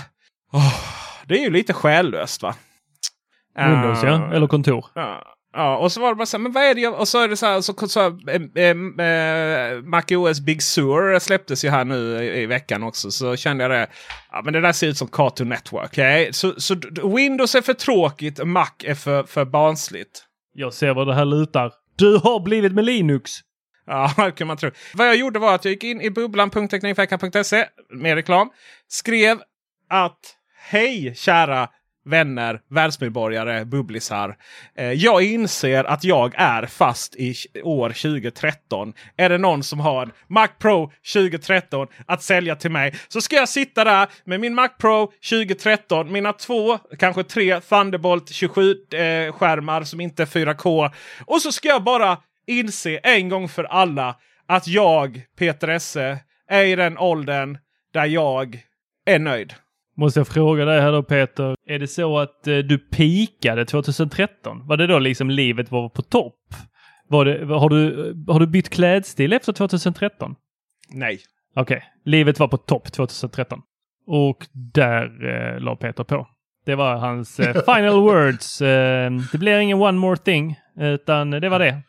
det 1.26 1.34
är 1.34 1.42
ju 1.42 1.50
lite 1.50 1.72
själlöst 1.72 2.42
va? 2.42 2.54
Windows 3.58 4.04
Eh, 4.04 4.10
ja, 4.10 4.34
eller 4.34 4.46
kontor. 4.46 4.86
Ja, 4.94 5.36
ja, 5.52 5.76
och 5.76 5.92
så 5.92 6.00
var 6.00 6.08
det 6.08 6.14
bara 6.14 6.26
så 6.26 6.36
här, 6.36 6.42
men 6.42 6.52
vad 6.52 6.62
är 6.62 6.74
det 6.74 6.80
jag... 6.80 7.00
Och 7.00 7.08
så 7.08 7.20
är 7.20 7.28
det 7.28 7.36
så 7.36 7.46
här, 7.46 7.60
så, 7.60 7.88
så, 7.88 8.00
eh, 8.00 8.42
eh, 8.54 8.70
eh, 9.06 9.82
Mac 9.82 10.02
OS 10.10 10.40
Big 10.40 10.62
Sur 10.62 11.18
släpptes 11.18 11.64
ju 11.64 11.68
här 11.68 11.84
nu 11.84 12.24
i, 12.24 12.42
i 12.42 12.46
veckan 12.46 12.82
också. 12.82 13.10
Så 13.10 13.36
kände 13.36 13.64
jag 13.64 13.70
det. 13.70 13.86
Ja, 14.32 14.42
men 14.44 14.52
det 14.52 14.60
där 14.60 14.72
ser 14.72 14.86
ut 14.86 14.98
som 14.98 15.08
Cartoon 15.08 15.48
Network. 15.48 15.84
Okay? 15.84 16.32
Så, 16.32 16.60
så 16.60 16.74
Windows 17.16 17.54
är 17.54 17.62
för 17.62 17.74
tråkigt, 17.74 18.46
Mac 18.46 18.70
är 18.84 18.94
för, 18.94 19.22
för 19.22 19.44
barnsligt. 19.44 20.24
Jag 20.54 20.74
ser 20.74 20.94
vad 20.94 21.06
det 21.06 21.14
här 21.14 21.24
lutar. 21.24 21.72
Du 21.96 22.16
har 22.16 22.40
blivit 22.40 22.72
med 22.72 22.84
Linux! 22.84 23.32
Ja, 23.86 24.12
det 24.24 24.32
kan 24.32 24.46
man 24.46 24.56
tro. 24.56 24.70
Vad 24.94 25.08
jag 25.08 25.16
gjorde 25.16 25.38
var 25.38 25.54
att 25.54 25.64
jag 25.64 25.72
gick 25.72 25.84
in 25.84 26.00
i 26.00 26.10
bubblan.teknikveckan.se 26.10 27.64
med 27.90 28.14
reklam. 28.14 28.50
Skrev 28.88 29.38
att 29.88 30.18
hej 30.70 31.14
kära 31.16 31.68
vänner, 32.08 32.60
världsmedborgare, 32.70 33.64
bubblisar. 33.64 34.36
Eh, 34.76 34.92
jag 34.92 35.22
inser 35.22 35.84
att 35.84 36.04
jag 36.04 36.34
är 36.36 36.66
fast 36.66 37.16
i 37.16 37.34
år 37.62 37.88
2013. 37.88 38.92
Är 39.16 39.28
det 39.28 39.38
någon 39.38 39.62
som 39.62 39.80
har 39.80 40.02
en 40.02 40.12
Mac 40.28 40.48
Pro 40.58 40.92
2013 41.12 41.86
att 42.06 42.22
sälja 42.22 42.56
till 42.56 42.70
mig 42.70 42.94
så 43.08 43.20
ska 43.20 43.36
jag 43.36 43.48
sitta 43.48 43.84
där 43.84 44.08
med 44.24 44.40
min 44.40 44.54
Mac 44.54 44.68
Pro 44.68 45.12
2013, 45.30 46.12
mina 46.12 46.32
två, 46.32 46.78
kanske 46.98 47.24
tre 47.24 47.60
Thunderbolt 47.60 48.28
27 48.28 48.70
eh, 48.70 49.32
skärmar 49.32 49.82
som 49.82 50.00
inte 50.00 50.22
är 50.22 50.26
4K. 50.26 50.90
Och 51.26 51.42
så 51.42 51.52
ska 51.52 51.68
jag 51.68 51.84
bara 51.84 52.18
inse 52.46 52.96
en 52.96 53.28
gång 53.28 53.48
för 53.48 53.64
alla 53.64 54.16
att 54.46 54.68
jag, 54.68 55.22
Peter 55.38 55.68
Esse, 55.68 56.18
är 56.48 56.64
i 56.64 56.76
den 56.76 56.98
åldern 56.98 57.58
där 57.92 58.06
jag 58.06 58.60
är 59.06 59.18
nöjd. 59.18 59.54
Måste 59.98 60.20
jag 60.20 60.28
fråga 60.28 60.64
dig 60.64 60.80
här 60.80 60.92
då 60.92 61.02
Peter, 61.02 61.56
är 61.66 61.78
det 61.78 61.86
så 61.86 62.18
att 62.18 62.46
eh, 62.46 62.56
du 62.56 62.78
pikade 62.78 63.64
2013? 63.64 64.66
Var 64.66 64.76
det 64.76 64.86
då 64.86 64.98
liksom 64.98 65.30
livet 65.30 65.70
var 65.70 65.88
på 65.88 66.02
topp? 66.02 66.54
Var 67.08 67.24
det, 67.24 67.54
har, 67.54 67.68
du, 67.68 68.14
har 68.28 68.40
du 68.40 68.46
bytt 68.46 68.68
klädstil 68.68 69.32
efter 69.32 69.52
2013? 69.52 70.34
Nej. 70.88 71.20
Okej, 71.56 71.76
okay. 71.76 71.88
livet 72.04 72.38
var 72.38 72.48
på 72.48 72.56
topp 72.56 72.92
2013. 72.92 73.60
Och 74.06 74.46
där 74.52 75.04
eh, 75.04 75.60
la 75.60 75.76
Peter 75.76 76.04
på. 76.04 76.28
Det 76.66 76.74
var 76.74 76.96
hans 76.96 77.40
eh, 77.40 77.54
final 77.74 78.00
words. 78.00 78.62
Eh, 78.62 79.10
det 79.32 79.38
blir 79.38 79.58
ingen 79.58 79.78
one 79.78 79.98
more 79.98 80.16
thing, 80.16 80.60
utan 80.80 81.30
det 81.30 81.48
var 81.48 81.58
det. 81.58 81.82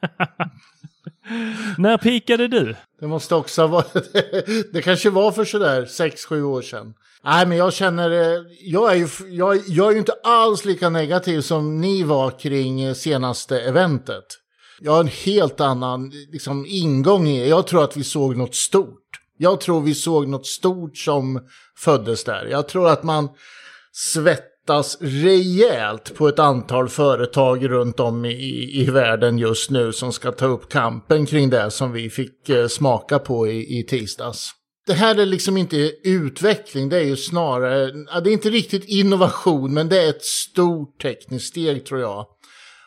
När 1.78 1.98
pikade 1.98 2.48
du? 2.48 2.74
Det 3.00 3.06
måste 3.06 3.34
också 3.34 3.62
ha 3.62 3.68
varit, 3.68 4.12
det 4.72 4.82
kanske 4.82 5.10
var 5.10 5.32
för 5.32 5.44
sådär 5.44 5.84
6-7 5.84 6.42
år 6.42 6.62
sedan. 6.62 6.94
Nej, 7.24 7.46
men 7.46 7.58
jag 7.58 7.72
känner, 7.72 8.10
eh, 8.10 8.42
jag 8.60 8.92
är, 8.92 8.96
ju, 8.96 9.08
jag, 9.30 9.60
jag 9.66 9.88
är 9.88 9.92
ju 9.92 9.98
inte 9.98 10.14
alls 10.22 10.64
lika 10.64 10.88
negativ 10.88 11.40
som 11.40 11.80
ni 11.80 12.02
var 12.02 12.30
kring 12.38 12.82
eh, 12.82 12.94
senaste 12.94 13.60
eventet. 13.60 14.24
Jag 14.80 14.92
har 14.92 15.00
en 15.00 15.08
helt 15.08 15.60
annan 15.60 16.12
liksom, 16.32 16.66
ingång 16.68 17.28
i 17.28 17.48
Jag 17.48 17.66
tror 17.66 17.84
att 17.84 17.96
vi 17.96 18.04
såg 18.04 18.36
något 18.36 18.54
stort. 18.54 19.20
Jag 19.38 19.60
tror 19.60 19.80
vi 19.80 19.94
såg 19.94 20.28
något 20.28 20.46
stort 20.46 20.96
som 20.96 21.40
föddes 21.76 22.24
där. 22.24 22.46
Jag 22.50 22.68
tror 22.68 22.88
att 22.88 23.02
man 23.02 23.28
svettas 23.92 24.98
rejält 25.00 26.14
på 26.14 26.28
ett 26.28 26.38
antal 26.38 26.88
företag 26.88 27.70
runt 27.70 28.00
om 28.00 28.24
i, 28.24 28.80
i 28.80 28.90
världen 28.90 29.38
just 29.38 29.70
nu 29.70 29.92
som 29.92 30.12
ska 30.12 30.32
ta 30.32 30.46
upp 30.46 30.68
kampen 30.68 31.26
kring 31.26 31.50
det 31.50 31.70
som 31.70 31.92
vi 31.92 32.10
fick 32.10 32.48
eh, 32.48 32.66
smaka 32.66 33.18
på 33.18 33.48
i, 33.48 33.78
i 33.78 33.82
tisdags. 33.82 34.50
Det 34.86 34.92
här 34.92 35.18
är 35.18 35.26
liksom 35.26 35.56
inte 35.56 35.92
utveckling, 36.04 36.88
det 36.88 36.96
är 36.96 37.04
ju 37.04 37.16
snarare, 37.16 37.92
det 38.20 38.30
är 38.30 38.32
inte 38.32 38.50
riktigt 38.50 38.84
innovation, 38.84 39.74
men 39.74 39.88
det 39.88 40.02
är 40.02 40.10
ett 40.10 40.24
stort 40.24 41.02
tekniskt 41.02 41.46
steg 41.46 41.86
tror 41.86 42.00
jag. 42.00 42.26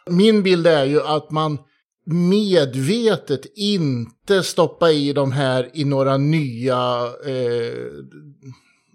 Min 0.10 0.44
bild 0.44 0.68
är 0.68 0.86
ju 0.86 1.02
att 1.02 1.32
man 1.32 1.58
medvetet 2.06 3.42
inte 3.56 4.44
stoppa 4.44 4.92
i 4.92 5.14
de 5.14 5.32
här 5.32 5.70
i 5.74 5.86
några 5.86 6.18
nya, 6.18 7.12
eh, 7.26 7.74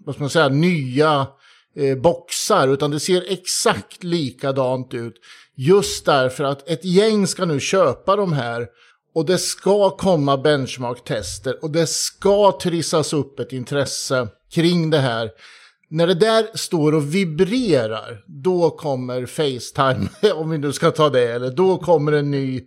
vad 0.05 0.15
ska 0.15 0.23
man 0.23 0.29
säga, 0.29 0.49
nya 0.49 1.27
eh, 1.75 1.97
boxar, 1.97 2.67
utan 2.67 2.91
det 2.91 2.99
ser 2.99 3.31
exakt 3.31 4.03
likadant 4.03 4.93
ut. 4.93 5.15
Just 5.55 6.05
därför 6.05 6.43
att 6.43 6.69
ett 6.69 6.85
gäng 6.85 7.27
ska 7.27 7.45
nu 7.45 7.59
köpa 7.59 8.15
de 8.15 8.33
här 8.33 8.67
och 9.13 9.25
det 9.25 9.37
ska 9.37 9.89
komma 9.89 10.37
benchmark-tester 10.37 11.63
och 11.63 11.71
det 11.71 11.87
ska 11.87 12.59
trissas 12.61 13.13
upp 13.13 13.39
ett 13.39 13.53
intresse 13.53 14.27
kring 14.53 14.89
det 14.89 14.99
här. 14.99 15.29
När 15.89 16.07
det 16.07 16.13
där 16.13 16.57
står 16.57 16.95
och 16.95 17.15
vibrerar, 17.15 18.23
då 18.27 18.69
kommer 18.69 19.25
Facetime, 19.25 20.09
om 20.35 20.49
vi 20.49 20.57
nu 20.57 20.73
ska 20.73 20.91
ta 20.91 21.09
det, 21.09 21.31
eller 21.31 21.51
då 21.51 21.77
kommer 21.77 22.11
en 22.11 22.31
ny 22.31 22.61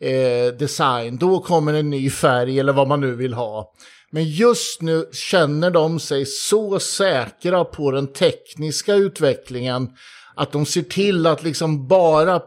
eh, 0.00 0.54
design, 0.58 1.16
då 1.16 1.40
kommer 1.40 1.74
en 1.74 1.90
ny 1.90 2.10
färg 2.10 2.58
eller 2.58 2.72
vad 2.72 2.88
man 2.88 3.00
nu 3.00 3.14
vill 3.14 3.34
ha. 3.34 3.72
Men 4.10 4.24
just 4.24 4.82
nu 4.82 5.08
känner 5.12 5.70
de 5.70 6.00
sig 6.00 6.26
så 6.26 6.80
säkra 6.80 7.64
på 7.64 7.90
den 7.90 8.06
tekniska 8.06 8.94
utvecklingen 8.94 9.90
att 10.34 10.52
de 10.52 10.66
ser 10.66 10.82
till 10.82 11.26
att 11.26 11.42
liksom 11.42 11.88
bara 11.88 12.42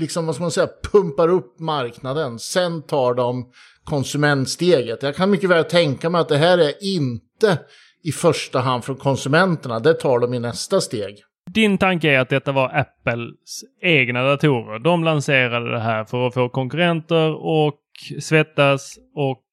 liksom, 0.00 0.26
vad 0.26 0.34
ska 0.34 0.44
man 0.44 0.50
säga, 0.50 0.68
pumpar 0.92 1.28
upp 1.28 1.60
marknaden. 1.60 2.38
Sen 2.38 2.82
tar 2.82 3.14
de 3.14 3.52
konsumentsteget. 3.84 5.02
Jag 5.02 5.16
kan 5.16 5.30
mycket 5.30 5.50
väl 5.50 5.64
tänka 5.64 6.10
mig 6.10 6.20
att 6.20 6.28
det 6.28 6.36
här 6.36 6.58
är 6.58 6.72
inte 6.84 7.58
i 8.04 8.12
första 8.12 8.60
hand 8.60 8.84
från 8.84 8.96
konsumenterna. 8.96 9.78
Det 9.78 9.94
tar 9.94 10.18
de 10.18 10.34
i 10.34 10.38
nästa 10.38 10.80
steg. 10.80 11.22
Din 11.54 11.78
tanke 11.78 12.10
är 12.10 12.18
att 12.18 12.28
detta 12.28 12.52
var 12.52 12.78
Apples 12.78 13.64
egna 13.82 14.22
datorer. 14.22 14.78
De 14.78 15.04
lanserade 15.04 15.72
det 15.72 15.80
här 15.80 16.04
för 16.04 16.26
att 16.26 16.34
få 16.34 16.48
konkurrenter 16.48 17.34
och 17.34 17.80
svettas 18.20 18.98
och 19.14 19.44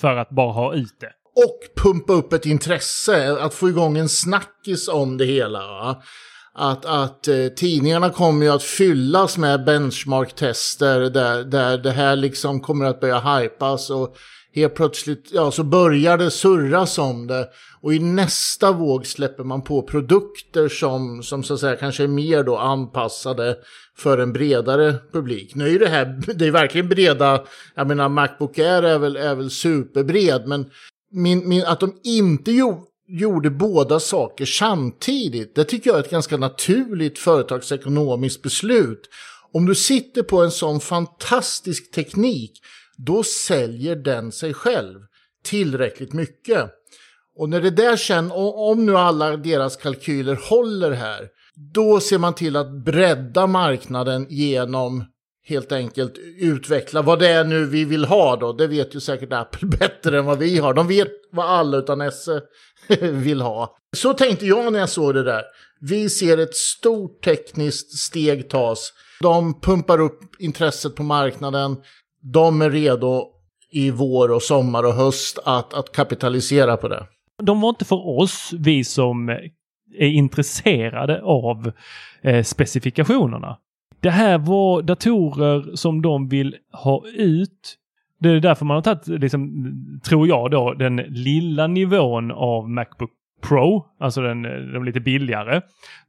för 0.00 0.16
att 0.16 0.30
bara 0.30 0.52
ha 0.52 0.74
ut 0.74 1.00
det. 1.00 1.12
Och 1.36 1.82
pumpa 1.82 2.12
upp 2.12 2.32
ett 2.32 2.46
intresse, 2.46 3.36
att 3.40 3.54
få 3.54 3.68
igång 3.68 3.98
en 3.98 4.08
snackis 4.08 4.88
om 4.88 5.16
det 5.16 5.24
hela. 5.24 5.58
Va? 5.58 6.02
Att, 6.56 6.84
att 6.84 7.28
eh, 7.28 7.46
tidningarna 7.56 8.10
kommer 8.10 8.46
ju 8.46 8.52
att 8.52 8.62
fyllas 8.62 9.38
med 9.38 9.64
benchmark-tester 9.64 11.00
där, 11.00 11.44
där 11.44 11.78
det 11.78 11.90
här 11.90 12.16
liksom 12.16 12.60
kommer 12.60 12.84
att 12.84 13.00
börja 13.00 13.20
hypas 13.20 13.90
och 13.90 14.16
helt 14.54 14.74
plötsligt 14.74 15.28
ja, 15.32 15.50
så 15.50 15.64
börjar 15.64 16.18
det 16.18 16.30
surras 16.30 16.98
om 16.98 17.26
det. 17.26 17.48
Och 17.80 17.94
i 17.94 17.98
nästa 17.98 18.72
våg 18.72 19.06
släpper 19.06 19.44
man 19.44 19.62
på 19.62 19.82
produkter 19.82 20.68
som, 20.68 21.22
som 21.22 21.42
så 21.42 21.54
att 21.54 21.60
säga 21.60 21.76
kanske 21.76 22.02
är 22.02 22.08
mer 22.08 22.42
då 22.42 22.56
anpassade 22.56 23.56
för 23.98 24.18
en 24.18 24.32
bredare 24.32 24.94
publik. 25.12 25.54
Nu 25.54 25.74
är 25.74 25.78
det 25.78 25.88
här, 25.88 26.22
det 26.34 26.46
är 26.46 26.50
verkligen 26.50 26.88
breda, 26.88 27.44
jag 27.74 27.88
menar 27.88 28.08
Macbook 28.08 28.58
Air 28.58 28.82
är 28.82 28.98
väl, 28.98 29.16
är 29.16 29.34
väl 29.34 29.50
superbred, 29.50 30.46
men 30.46 30.70
min, 31.12 31.48
min, 31.48 31.64
att 31.64 31.80
de 31.80 31.94
inte 32.04 32.52
gjorde 32.52 32.93
gjorde 33.08 33.50
båda 33.50 34.00
saker 34.00 34.44
samtidigt. 34.44 35.54
Det 35.54 35.64
tycker 35.64 35.90
jag 35.90 35.98
är 35.98 36.02
ett 36.02 36.10
ganska 36.10 36.36
naturligt 36.36 37.18
företagsekonomiskt 37.18 38.42
beslut. 38.42 39.08
Om 39.52 39.66
du 39.66 39.74
sitter 39.74 40.22
på 40.22 40.42
en 40.42 40.50
sån 40.50 40.80
fantastisk 40.80 41.90
teknik, 41.90 42.52
då 42.96 43.22
säljer 43.22 43.96
den 43.96 44.32
sig 44.32 44.54
själv 44.54 44.98
tillräckligt 45.44 46.12
mycket. 46.12 46.70
Och 47.36 47.48
när 47.48 47.60
det 47.60 47.70
där 47.70 47.96
sen, 47.96 48.30
om 48.34 48.86
nu 48.86 48.96
alla 48.96 49.36
deras 49.36 49.76
kalkyler 49.76 50.38
håller 50.50 50.90
här, 50.90 51.28
då 51.74 52.00
ser 52.00 52.18
man 52.18 52.34
till 52.34 52.56
att 52.56 52.84
bredda 52.84 53.46
marknaden 53.46 54.26
genom 54.30 55.04
helt 55.46 55.72
enkelt 55.72 56.14
utveckla 56.38 57.02
vad 57.02 57.18
det 57.18 57.28
är 57.28 57.44
nu 57.44 57.64
vi 57.64 57.84
vill 57.84 58.04
ha 58.04 58.36
då. 58.36 58.52
Det 58.52 58.66
vet 58.66 58.94
ju 58.94 59.00
säkert 59.00 59.32
Apple 59.32 59.68
bättre 59.78 60.18
än 60.18 60.24
vad 60.24 60.38
vi 60.38 60.58
har. 60.58 60.74
De 60.74 60.88
vet 60.88 61.08
vad 61.30 61.46
alla 61.46 61.76
utan 61.76 62.00
S 62.00 62.28
vill 63.00 63.40
ha. 63.40 63.76
Så 63.96 64.14
tänkte 64.14 64.46
jag 64.46 64.72
när 64.72 64.80
jag 64.80 64.88
såg 64.88 65.14
det 65.14 65.22
där. 65.22 65.42
Vi 65.80 66.10
ser 66.10 66.38
ett 66.38 66.54
stort 66.54 67.24
tekniskt 67.24 67.98
steg 67.98 68.50
tas. 68.50 68.92
De 69.20 69.60
pumpar 69.60 70.00
upp 70.00 70.20
intresset 70.38 70.94
på 70.94 71.02
marknaden. 71.02 71.76
De 72.32 72.62
är 72.62 72.70
redo 72.70 73.26
i 73.70 73.90
vår 73.90 74.30
och 74.30 74.42
sommar 74.42 74.82
och 74.82 74.94
höst 74.94 75.38
att, 75.44 75.74
att 75.74 75.92
kapitalisera 75.92 76.76
på 76.76 76.88
det. 76.88 77.06
De 77.42 77.60
var 77.60 77.68
inte 77.68 77.84
för 77.84 78.08
oss, 78.08 78.50
vi 78.58 78.84
som 78.84 79.28
är 79.98 80.06
intresserade 80.06 81.22
av 81.22 81.72
eh, 82.22 82.42
specifikationerna. 82.42 83.58
Det 84.00 84.10
här 84.10 84.38
var 84.38 84.82
datorer 84.82 85.76
som 85.76 86.02
de 86.02 86.28
vill 86.28 86.56
ha 86.72 87.04
ut. 87.08 87.76
Det 88.20 88.28
är 88.28 88.40
därför 88.40 88.64
man 88.64 88.74
har 88.74 88.82
tagit, 88.82 89.06
liksom, 89.06 89.70
tror 90.04 90.28
jag 90.28 90.50
då, 90.50 90.74
den 90.74 90.96
lilla 90.96 91.66
nivån 91.66 92.30
av 92.30 92.70
Macbook 92.70 93.10
Pro, 93.48 93.86
alltså 94.00 94.20
den, 94.20 94.42
de 94.72 94.84
lite 94.84 95.00
billigare. 95.00 95.60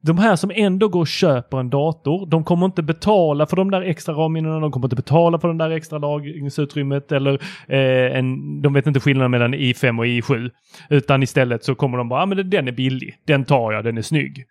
De 0.02 0.18
här 0.18 0.36
som 0.36 0.52
ändå 0.56 0.88
går 0.88 1.00
och 1.00 1.08
köper 1.08 1.60
en 1.60 1.70
dator, 1.70 2.26
de 2.26 2.44
kommer 2.44 2.66
inte 2.66 2.84
betala 2.84 3.46
för 3.46 3.56
de 3.56 3.72
där 3.72 3.82
extra 3.82 4.14
ramminnena, 4.14 4.60
de 4.60 4.72
kommer 4.72 4.86
inte 4.86 4.96
betala 4.96 5.40
för 5.40 5.48
den 5.48 5.58
där 5.58 5.70
extra 5.70 5.98
lagringsutrymmet 5.98 7.12
eller 7.12 7.34
eh, 7.68 8.18
en, 8.18 8.62
de 8.62 8.74
vet 8.74 8.88
inte 8.88 9.00
skillnaden 9.00 9.32
mellan 9.32 9.54
i5 9.54 10.00
och 10.00 10.06
i7. 10.06 10.52
Utan 10.90 11.24
istället 11.24 11.64
så 11.64 11.76
kommer 11.76 11.98
de 11.98 12.10
bara, 12.10 12.24
ah, 12.24 12.26
men 12.26 12.50
den 12.50 12.68
är 12.68 12.72
billig, 12.72 13.16
den 13.26 13.46
tar 13.46 13.72
jag, 13.72 13.84
den 13.84 13.98
är 13.98 14.02
snygg. 14.02 14.46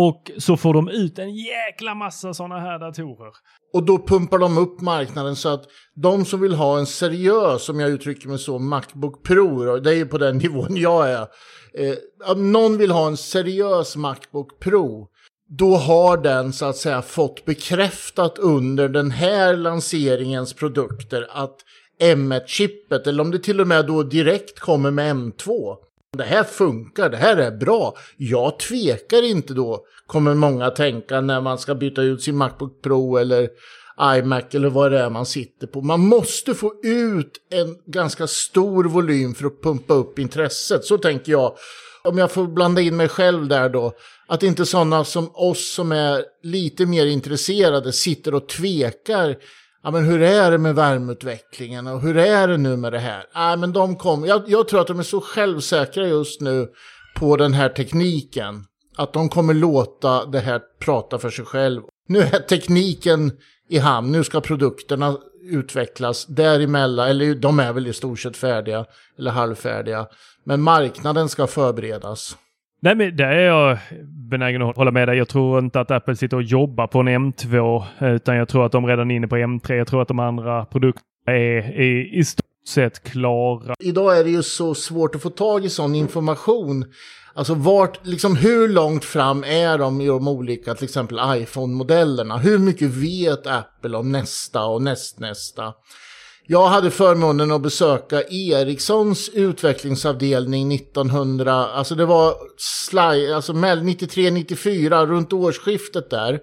Och 0.00 0.30
så 0.38 0.56
får 0.56 0.74
de 0.74 0.88
ut 0.88 1.18
en 1.18 1.34
jäkla 1.34 1.94
massa 1.94 2.34
sådana 2.34 2.60
här 2.60 2.78
datorer. 2.78 3.32
Och 3.72 3.82
då 3.82 3.98
pumpar 3.98 4.38
de 4.38 4.58
upp 4.58 4.80
marknaden 4.80 5.36
så 5.36 5.48
att 5.48 5.64
de 5.94 6.24
som 6.24 6.40
vill 6.40 6.54
ha 6.54 6.78
en 6.78 6.86
seriös, 6.86 7.68
om 7.68 7.80
jag 7.80 7.90
uttrycker 7.90 8.28
mig 8.28 8.38
så, 8.38 8.58
Macbook 8.58 9.22
Pro, 9.22 9.76
det 9.78 9.90
är 9.90 9.94
ju 9.94 10.06
på 10.06 10.18
den 10.18 10.38
nivån 10.42 10.76
jag 10.76 11.10
är. 11.10 11.26
Eh, 11.74 11.94
om 12.26 12.52
någon 12.52 12.78
vill 12.78 12.90
ha 12.90 13.06
en 13.06 13.16
seriös 13.16 13.96
Macbook 13.96 14.60
Pro, 14.60 15.08
då 15.58 15.76
har 15.76 16.16
den 16.16 16.52
så 16.52 16.66
att 16.66 16.76
säga 16.76 17.02
fått 17.02 17.44
bekräftat 17.44 18.38
under 18.38 18.88
den 18.88 19.10
här 19.10 19.56
lanseringens 19.56 20.54
produkter 20.54 21.26
att 21.30 21.56
M1-chippet, 22.00 23.06
eller 23.06 23.22
om 23.22 23.30
det 23.30 23.38
till 23.38 23.60
och 23.60 23.68
med 23.68 23.86
då 23.86 24.02
direkt 24.02 24.58
kommer 24.58 24.90
med 24.90 25.16
M2, 25.16 25.76
det 26.16 26.24
här 26.24 26.44
funkar, 26.44 27.10
det 27.10 27.16
här 27.16 27.36
är 27.36 27.50
bra. 27.50 27.96
Jag 28.16 28.58
tvekar 28.58 29.22
inte 29.22 29.54
då, 29.54 29.84
kommer 30.06 30.34
många 30.34 30.70
tänka 30.70 31.20
när 31.20 31.40
man 31.40 31.58
ska 31.58 31.74
byta 31.74 32.02
ut 32.02 32.22
sin 32.22 32.36
Macbook 32.36 32.82
Pro 32.82 33.16
eller 33.16 33.48
iMac 34.00 34.44
eller 34.54 34.68
vad 34.68 34.92
det 34.92 34.98
är 34.98 35.10
man 35.10 35.26
sitter 35.26 35.66
på. 35.66 35.82
Man 35.82 36.00
måste 36.00 36.54
få 36.54 36.74
ut 36.82 37.32
en 37.50 37.76
ganska 37.86 38.26
stor 38.26 38.84
volym 38.84 39.34
för 39.34 39.46
att 39.46 39.62
pumpa 39.62 39.94
upp 39.94 40.18
intresset. 40.18 40.84
Så 40.84 40.98
tänker 40.98 41.32
jag. 41.32 41.56
Om 42.04 42.18
jag 42.18 42.30
får 42.30 42.46
blanda 42.46 42.80
in 42.80 42.96
mig 42.96 43.08
själv 43.08 43.48
där 43.48 43.68
då. 43.68 43.92
Att 44.28 44.42
inte 44.42 44.66
sådana 44.66 45.04
som 45.04 45.30
oss 45.34 45.74
som 45.74 45.92
är 45.92 46.24
lite 46.42 46.86
mer 46.86 47.06
intresserade 47.06 47.92
sitter 47.92 48.34
och 48.34 48.48
tvekar 48.48 49.36
ja, 49.82 49.90
men 49.90 50.04
hur 50.04 50.22
är 50.22 50.50
det 50.50 50.58
med 50.58 50.74
värmeutvecklingen 50.74 51.86
och 51.86 52.00
hur 52.00 52.16
är 52.16 52.48
det 52.48 52.56
nu 52.56 52.76
med 52.76 52.92
det 52.92 52.98
här? 52.98 53.24
Ja, 53.34 53.56
men 53.56 53.72
de 53.72 53.96
kom, 53.96 54.24
jag, 54.24 54.42
jag 54.46 54.68
tror 54.68 54.80
att 54.80 54.86
de 54.86 54.98
är 54.98 55.02
så 55.02 55.20
självsäkra 55.20 56.06
just 56.06 56.40
nu 56.40 56.68
på 57.16 57.36
den 57.36 57.52
här 57.52 57.68
tekniken. 57.68 58.64
Att 58.96 59.12
de 59.12 59.28
kommer 59.28 59.54
låta 59.54 60.26
det 60.26 60.40
här 60.40 60.60
prata 60.80 61.18
för 61.18 61.30
sig 61.30 61.44
själv. 61.44 61.82
Nu 62.08 62.18
är 62.18 62.38
tekniken 62.38 63.32
i 63.68 63.78
hamn, 63.78 64.12
nu 64.12 64.24
ska 64.24 64.40
produkterna 64.40 65.16
utvecklas 65.42 66.26
däremellan, 66.26 67.08
eller 67.08 67.34
de 67.34 67.60
är 67.60 67.72
väl 67.72 67.86
i 67.86 67.92
stort 67.92 68.20
sett 68.20 68.36
färdiga, 68.36 68.84
eller 69.18 69.30
halvfärdiga. 69.30 70.06
Men 70.44 70.62
marknaden 70.62 71.28
ska 71.28 71.46
förberedas. 71.46 72.36
Nej, 72.80 72.94
men 72.94 73.16
det 73.16 73.24
är 73.24 73.46
jag 73.46 73.78
benägen 74.30 74.62
att 74.62 74.76
hålla 74.76 74.90
med 74.90 75.08
dig. 75.08 75.18
Jag 75.18 75.28
tror 75.28 75.58
inte 75.58 75.80
att 75.80 75.90
Apple 75.90 76.16
sitter 76.16 76.36
och 76.36 76.42
jobbar 76.42 76.86
på 76.86 76.98
en 76.98 77.08
M2, 77.08 77.82
utan 78.00 78.36
jag 78.36 78.48
tror 78.48 78.66
att 78.66 78.72
de 78.72 78.86
redan 78.86 79.10
är 79.10 79.16
inne 79.16 79.28
på 79.28 79.36
M3. 79.36 79.74
Jag 79.74 79.86
tror 79.86 80.02
att 80.02 80.08
de 80.08 80.18
andra 80.18 80.64
produkterna 80.64 81.04
är, 81.26 81.80
är 81.80 82.18
i 82.18 82.24
stort 82.24 82.44
sett 82.68 83.02
klara. 83.02 83.74
Idag 83.78 84.18
är 84.18 84.24
det 84.24 84.30
ju 84.30 84.42
så 84.42 84.74
svårt 84.74 85.14
att 85.14 85.22
få 85.22 85.30
tag 85.30 85.64
i 85.64 85.68
sån 85.68 85.94
information. 85.94 86.84
Alltså 87.34 87.54
vart, 87.54 88.06
liksom 88.06 88.36
hur 88.36 88.68
långt 88.68 89.04
fram 89.04 89.44
är 89.44 89.78
de 89.78 90.00
i 90.00 90.06
de 90.06 90.28
olika, 90.28 90.74
till 90.74 90.84
exempel 90.84 91.18
iPhone-modellerna? 91.36 92.38
Hur 92.38 92.58
mycket 92.58 92.90
vet 92.90 93.46
Apple 93.46 93.96
om 93.96 94.12
nästa 94.12 94.64
och 94.64 94.82
nästnästa? 94.82 95.72
Jag 96.50 96.66
hade 96.66 96.90
förmånen 96.90 97.50
att 97.50 97.62
besöka 97.62 98.22
Ericssons 98.22 99.28
utvecklingsavdelning 99.28 100.72
1900, 100.72 101.52
alltså 101.54 101.94
det 101.94 102.06
var 102.06 102.34
slide, 102.56 103.36
alltså 103.36 103.52
93-94, 103.52 105.06
runt 105.06 105.32
årsskiftet 105.32 106.10
där. 106.10 106.40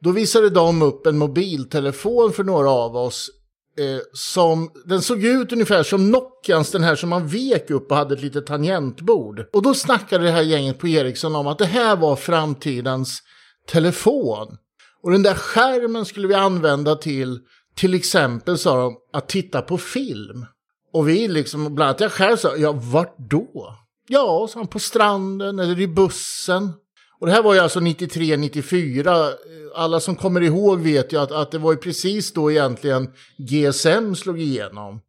Då 0.00 0.10
visade 0.10 0.50
de 0.50 0.82
upp 0.82 1.06
en 1.06 1.18
mobiltelefon 1.18 2.32
för 2.32 2.44
några 2.44 2.70
av 2.70 2.96
oss. 2.96 3.30
Eh, 3.78 4.00
som, 4.12 4.70
den 4.84 5.02
såg 5.02 5.24
ut 5.24 5.52
ungefär 5.52 5.82
som 5.82 6.10
Nokians, 6.10 6.70
den 6.70 6.82
här 6.82 6.96
som 6.96 7.08
man 7.08 7.28
vek 7.28 7.70
upp 7.70 7.90
och 7.90 7.96
hade 7.96 8.14
ett 8.14 8.22
litet 8.22 8.46
tangentbord. 8.46 9.46
Och 9.52 9.62
då 9.62 9.74
snackade 9.74 10.24
det 10.24 10.30
här 10.30 10.42
gänget 10.42 10.78
på 10.78 10.88
Ericsson 10.88 11.36
om 11.36 11.46
att 11.46 11.58
det 11.58 11.66
här 11.66 11.96
var 11.96 12.16
framtidens 12.16 13.22
telefon. 13.68 14.56
Och 15.02 15.10
den 15.10 15.22
där 15.22 15.34
skärmen 15.34 16.04
skulle 16.04 16.28
vi 16.28 16.34
använda 16.34 16.96
till 16.96 17.38
till 17.80 17.94
exempel 17.94 18.58
sa 18.58 18.76
de 18.76 18.96
att 19.12 19.28
titta 19.28 19.62
på 19.62 19.78
film. 19.78 20.46
Och 20.92 21.08
vi 21.08 21.28
liksom, 21.28 21.74
bland 21.74 21.88
annat 21.88 22.00
jag 22.00 22.12
själv 22.12 22.36
sa, 22.36 22.56
ja 22.56 22.72
vart 22.72 23.16
då? 23.18 23.76
Ja, 24.08 24.48
sa 24.50 24.58
han, 24.58 24.66
på 24.66 24.78
stranden 24.78 25.58
eller 25.58 25.80
i 25.80 25.86
bussen. 25.88 26.72
Och 27.20 27.26
det 27.26 27.32
här 27.32 27.42
var 27.42 27.54
ju 27.54 27.60
alltså 27.60 27.80
93, 27.80 28.36
94. 28.36 29.28
Alla 29.74 30.00
som 30.00 30.16
kommer 30.16 30.40
ihåg 30.40 30.80
vet 30.80 31.12
ju 31.12 31.20
att, 31.20 31.32
att 31.32 31.50
det 31.50 31.58
var 31.58 31.72
ju 31.72 31.78
precis 31.78 32.32
då 32.32 32.50
egentligen 32.50 33.10
GSM 33.38 34.14
slog 34.14 34.40
igenom. 34.40 35.00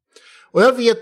Och 0.51 0.61
jag 0.61 0.77
vet, 0.77 0.99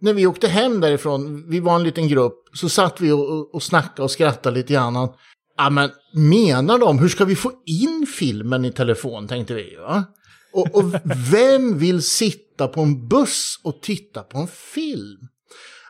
när 0.00 0.12
vi 0.12 0.26
åkte 0.26 0.48
hem 0.48 0.80
därifrån, 0.80 1.50
vi 1.50 1.60
var 1.60 1.74
en 1.76 1.84
liten 1.84 2.08
grupp, 2.08 2.48
så 2.52 2.68
satt 2.68 3.00
vi 3.00 3.12
och, 3.12 3.54
och 3.54 3.62
snackade 3.62 4.02
och 4.02 4.10
skrattade 4.10 4.56
lite 4.56 4.72
grann. 4.72 5.08
Ja 5.56 5.70
men 5.70 5.90
menar 6.14 6.78
de, 6.78 6.98
hur 6.98 7.08
ska 7.08 7.24
vi 7.24 7.36
få 7.36 7.52
in 7.66 8.06
filmen 8.18 8.64
i 8.64 8.72
telefon 8.72 9.28
tänkte 9.28 9.54
vi 9.54 9.76
va? 9.76 10.04
Och, 10.52 10.74
och 10.74 10.84
vem 11.32 11.78
vill 11.78 12.02
sitta 12.02 12.68
på 12.68 12.80
en 12.80 13.08
buss 13.08 13.60
och 13.62 13.82
titta 13.82 14.22
på 14.22 14.38
en 14.38 14.48
film? 14.48 15.28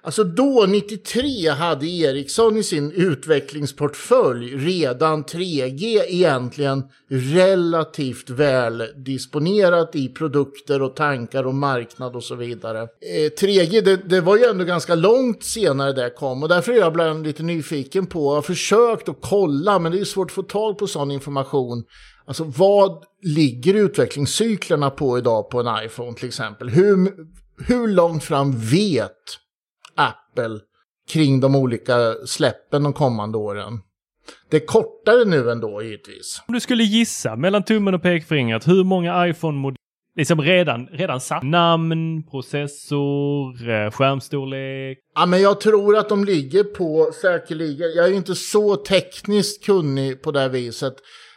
Alltså 0.02 0.24
då, 0.24 0.66
93, 0.68 1.48
hade 1.48 1.86
Ericsson 1.86 2.56
i 2.56 2.62
sin 2.62 2.92
utvecklingsportfölj 2.92 4.56
redan 4.56 5.24
3G 5.24 6.04
egentligen 6.08 6.84
relativt 7.08 8.30
väl 8.30 8.82
disponerat 8.96 9.96
i 9.96 10.08
produkter 10.08 10.82
och 10.82 10.96
tankar 10.96 11.46
och 11.46 11.54
marknad 11.54 12.16
och 12.16 12.24
så 12.24 12.34
vidare. 12.34 12.82
Eh, 12.82 13.30
3G, 13.40 13.80
det, 13.80 13.96
det, 13.96 14.20
var 14.20 14.36
ju 14.36 14.44
ändå 14.44 14.64
ganska 14.64 14.94
långt 14.94 15.44
senare 15.44 15.92
det 15.92 16.10
kom 16.10 16.42
och 16.42 16.48
därför 16.48 16.72
är 16.72 16.76
jag 16.76 16.92
bland 16.92 17.26
lite 17.26 17.42
nyfiken 17.42 18.06
på, 18.06 18.30
jag 18.30 18.34
har 18.34 18.42
försökt 18.42 19.08
att 19.08 19.18
kolla 19.20 19.78
men 19.78 19.92
det 19.92 20.00
är 20.00 20.04
svårt 20.04 20.30
att 20.30 20.34
få 20.34 20.42
tag 20.42 20.78
på 20.78 20.86
sån 20.86 21.10
information. 21.10 21.84
Alltså 22.24 22.44
vad 22.44 23.04
ligger 23.22 23.74
utvecklingscyklerna 23.74 24.90
på 24.90 25.18
idag 25.18 25.50
på 25.50 25.60
en 25.60 25.84
iPhone 25.84 26.14
till 26.14 26.28
exempel? 26.28 26.68
Hur, 26.68 27.12
hur 27.66 27.88
långt 27.88 28.24
fram 28.24 28.58
vet 28.58 29.10
Apple 29.94 30.58
kring 31.08 31.40
de 31.40 31.56
olika 31.56 32.14
släppen 32.26 32.82
de 32.82 32.92
kommande 32.92 33.38
åren? 33.38 33.80
Det 34.50 34.56
är 34.56 34.66
kortare 34.66 35.24
nu 35.24 35.50
ändå 35.50 35.82
givetvis. 35.82 36.42
Om 36.46 36.54
du 36.54 36.60
skulle 36.60 36.84
gissa 36.84 37.36
mellan 37.36 37.62
tummen 37.62 37.94
och 37.94 38.02
pekfingret, 38.02 38.68
hur 38.68 38.84
många 38.84 39.28
iPhone-modeller 39.28 39.80
liksom 40.16 40.40
redan, 40.40 40.86
redan 40.86 41.20
satt. 41.20 41.42
Namn, 41.42 42.22
processor, 42.30 43.70
eh, 43.70 43.90
skärmstorlek. 43.90 44.98
Ja, 45.14 45.26
men 45.26 45.40
jag 45.40 45.60
tror 45.60 45.96
att 45.96 46.08
de 46.08 46.24
ligger 46.24 46.64
på 46.64 47.10
säkerligen. 47.22 47.92
Jag 47.96 48.08
är 48.08 48.12
inte 48.12 48.34
så 48.34 48.76
tekniskt 48.76 49.64
kunnig 49.64 50.22
på 50.22 50.32
det 50.32 50.48
viset. 50.48 50.94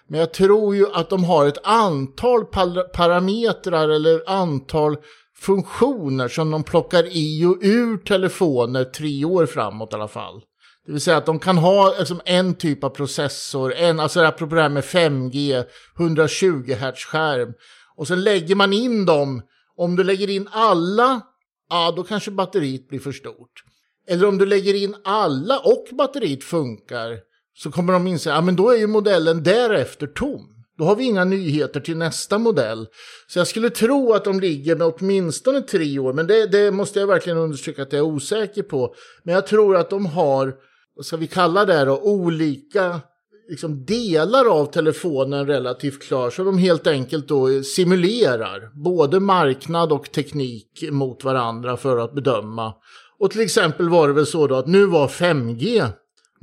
Men 0.07 0.19
jag 0.19 0.33
tror 0.33 0.75
ju 0.75 0.85
att 0.93 1.09
de 1.09 1.23
har 1.23 1.45
ett 1.45 1.65
antal 1.65 2.45
parametrar 2.93 3.89
eller 3.89 4.29
antal 4.29 4.97
funktioner 5.35 6.27
som 6.27 6.51
de 6.51 6.63
plockar 6.63 7.03
i 7.11 7.45
och 7.45 7.57
ur 7.61 7.97
telefoner 7.97 8.83
tre 8.83 9.25
år 9.25 9.45
framåt 9.45 9.93
i 9.93 9.95
alla 9.95 10.07
fall. 10.07 10.41
Det 10.85 10.91
vill 10.91 11.01
säga 11.01 11.17
att 11.17 11.25
de 11.25 11.39
kan 11.39 11.57
ha 11.57 11.95
liksom, 11.99 12.21
en 12.25 12.55
typ 12.55 12.83
av 12.83 12.89
processor, 12.89 13.73
en, 13.73 13.99
alltså 13.99 14.21
apropå 14.21 14.55
det 14.55 14.61
här 14.61 14.69
med 14.69 14.83
5G, 14.83 15.65
120 15.99 16.73
Hz 16.73 17.05
skärm. 17.05 17.53
Och 17.95 18.07
sen 18.07 18.23
lägger 18.23 18.55
man 18.55 18.73
in 18.73 19.05
dem, 19.05 19.41
om 19.77 19.95
du 19.95 20.03
lägger 20.03 20.29
in 20.29 20.47
alla, 20.51 21.21
ja 21.69 21.93
då 21.95 22.03
kanske 22.03 22.31
batteriet 22.31 22.89
blir 22.89 22.99
för 22.99 23.11
stort. 23.11 23.63
Eller 24.07 24.27
om 24.27 24.37
du 24.37 24.45
lägger 24.45 24.73
in 24.73 24.95
alla 25.03 25.59
och 25.59 25.85
batteriet 25.91 26.43
funkar, 26.43 27.19
så 27.53 27.71
kommer 27.71 27.93
de 27.93 28.07
inse 28.07 28.33
att 28.33 28.45
ja, 28.45 28.51
då 28.51 28.69
är 28.69 28.77
ju 28.77 28.87
modellen 28.87 29.43
därefter 29.43 30.07
tom. 30.07 30.49
Då 30.77 30.83
har 30.83 30.95
vi 30.95 31.03
inga 31.03 31.23
nyheter 31.23 31.79
till 31.79 31.97
nästa 31.97 32.37
modell. 32.37 32.87
Så 33.27 33.39
jag 33.39 33.47
skulle 33.47 33.69
tro 33.69 34.13
att 34.13 34.23
de 34.23 34.39
ligger 34.39 34.75
med 34.75 34.87
åtminstone 34.87 35.61
tre 35.61 35.99
år, 35.99 36.13
men 36.13 36.27
det, 36.27 36.47
det 36.47 36.71
måste 36.71 36.99
jag 36.99 37.07
verkligen 37.07 37.37
understryka 37.37 37.81
att 37.83 37.93
jag 37.93 37.99
är 37.99 38.05
osäker 38.05 38.63
på. 38.63 38.95
Men 39.23 39.35
jag 39.35 39.47
tror 39.47 39.77
att 39.77 39.89
de 39.89 40.05
har, 40.05 40.53
vad 40.95 41.05
ska 41.05 41.17
vi 41.17 41.27
kalla 41.27 41.65
det 41.65 41.85
då, 41.85 41.99
olika 42.01 43.01
liksom, 43.49 43.85
delar 43.85 44.45
av 44.59 44.65
telefonen 44.65 45.47
relativt 45.47 46.03
klar. 46.03 46.29
Så 46.29 46.43
de 46.43 46.57
helt 46.57 46.87
enkelt 46.87 47.27
då 47.27 47.63
simulerar 47.63 48.83
både 48.83 49.19
marknad 49.19 49.91
och 49.91 50.11
teknik 50.11 50.83
mot 50.91 51.23
varandra 51.23 51.77
för 51.77 51.97
att 51.97 52.13
bedöma. 52.13 52.73
Och 53.19 53.31
till 53.31 53.41
exempel 53.41 53.89
var 53.89 54.07
det 54.07 54.13
väl 54.13 54.25
så 54.25 54.47
då 54.47 54.55
att 54.55 54.67
nu 54.67 54.85
var 54.85 55.07
5G 55.07 55.87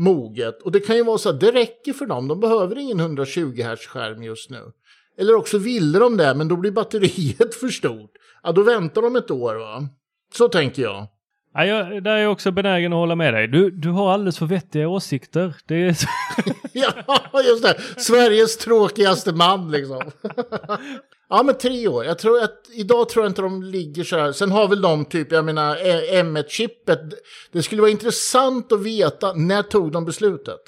moget. 0.01 0.63
Och 0.63 0.73
det 0.73 0.81
kan 0.81 0.97
ju 0.97 1.05
vara 1.05 1.19
så 1.19 1.29
att 1.29 1.41
det 1.41 1.53
räcker 1.53 1.93
för 1.93 2.07
dem. 2.07 2.29
De 2.29 2.41
behöver 2.41 2.79
ingen 2.79 3.01
120 3.01 3.63
Hz 3.63 3.87
skärm 3.87 4.23
just 4.23 4.51
nu. 4.51 4.73
Eller 5.19 5.35
också 5.35 5.59
ville 5.59 5.99
de 5.99 6.17
det, 6.17 6.35
men 6.35 6.49
då 6.49 6.57
blir 6.57 6.71
batteriet 6.71 7.55
för 7.61 7.69
stort. 7.69 8.13
Ja, 8.43 8.53
då 8.53 8.63
väntar 8.63 9.03
de 9.03 9.17
ett 9.17 9.31
år 9.31 9.55
va. 9.55 9.89
Så 10.35 10.49
tänker 10.49 10.83
jag. 10.83 11.07
Ja, 11.55 11.65
jag, 11.65 12.03
där 12.03 12.11
är 12.11 12.23
jag 12.23 12.33
också 12.33 12.51
benägen 12.51 12.93
att 12.93 12.97
hålla 12.97 13.15
med 13.15 13.35
dig. 13.35 13.49
Du, 13.49 13.71
du 13.71 13.89
har 13.91 14.13
alldeles 14.13 14.39
för 14.39 14.47
vettiga 14.47 14.89
åsikter. 14.89 15.55
Det 15.67 15.75
är... 15.75 15.97
ja, 16.73 17.43
just 17.45 17.63
det. 17.63 17.81
Sveriges 17.97 18.57
tråkigaste 18.57 19.33
man 19.33 19.71
liksom. 19.71 20.11
ja, 21.29 21.43
men 21.43 21.59
tre 21.59 21.89
år. 21.89 22.05
Jag 22.05 22.19
tror 22.19 22.43
att 22.43 22.57
idag 22.73 23.09
tror 23.09 23.25
jag 23.25 23.31
inte 23.31 23.43
de 23.43 23.63
ligger 23.63 24.05
så 24.05 24.19
här. 24.19 24.33
Sen 24.33 24.51
har 24.51 24.69
väl 24.69 24.83
de 24.83 25.05
typ, 25.05 25.33
jag 25.33 25.45
menar 25.45 25.77
M1-chippet. 26.13 27.01
Det 27.53 27.63
skulle 27.63 27.81
vara 27.81 27.91
intressant 27.91 28.73
att 28.73 28.83
veta 28.83 29.33
när 29.33 29.63
tog 29.63 29.93
de 29.93 30.05
beslutet? 30.05 30.61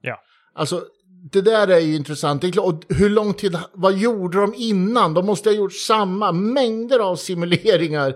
Ja. 0.00 0.20
Alltså, 0.54 0.84
det 1.32 1.40
där 1.40 1.68
är 1.68 1.78
ju 1.78 1.96
intressant. 1.96 2.42
Det 2.42 2.48
är 2.48 2.52
klart, 2.52 2.66
och 2.66 2.96
hur 2.96 3.10
lång 3.10 3.34
tid, 3.34 3.58
vad 3.74 3.98
gjorde 3.98 4.40
de 4.40 4.54
innan? 4.56 5.14
De 5.14 5.26
måste 5.26 5.48
ha 5.48 5.56
gjort 5.56 5.72
samma 5.72 6.32
mängder 6.32 6.98
av 6.98 7.16
simuleringar 7.16 8.14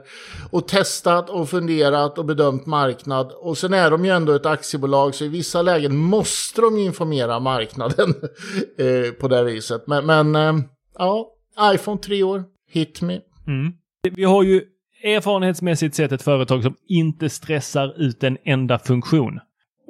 och 0.50 0.68
testat 0.68 1.30
och 1.30 1.48
funderat 1.48 2.18
och 2.18 2.24
bedömt 2.24 2.66
marknad. 2.66 3.32
Och 3.32 3.58
sen 3.58 3.74
är 3.74 3.90
de 3.90 4.04
ju 4.04 4.10
ändå 4.10 4.32
ett 4.32 4.46
aktiebolag 4.46 5.14
så 5.14 5.24
i 5.24 5.28
vissa 5.28 5.62
lägen 5.62 5.96
måste 5.96 6.60
de 6.60 6.78
informera 6.78 7.40
marknaden 7.40 8.08
eh, 8.78 9.12
på 9.20 9.28
det 9.28 9.44
viset. 9.44 9.86
Men, 9.86 10.06
men 10.06 10.36
eh, 10.36 10.64
ja, 10.98 11.28
iPhone 11.74 12.00
3 12.00 12.22
år, 12.22 12.44
hit 12.70 13.02
me. 13.02 13.20
Mm. 13.46 13.72
Vi 14.10 14.24
har 14.24 14.42
ju 14.42 14.62
erfarenhetsmässigt 15.04 15.94
sett 15.94 16.12
ett 16.12 16.22
företag 16.22 16.62
som 16.62 16.74
inte 16.88 17.28
stressar 17.28 17.94
ut 17.96 18.24
en 18.24 18.38
enda 18.44 18.78
funktion. 18.78 19.40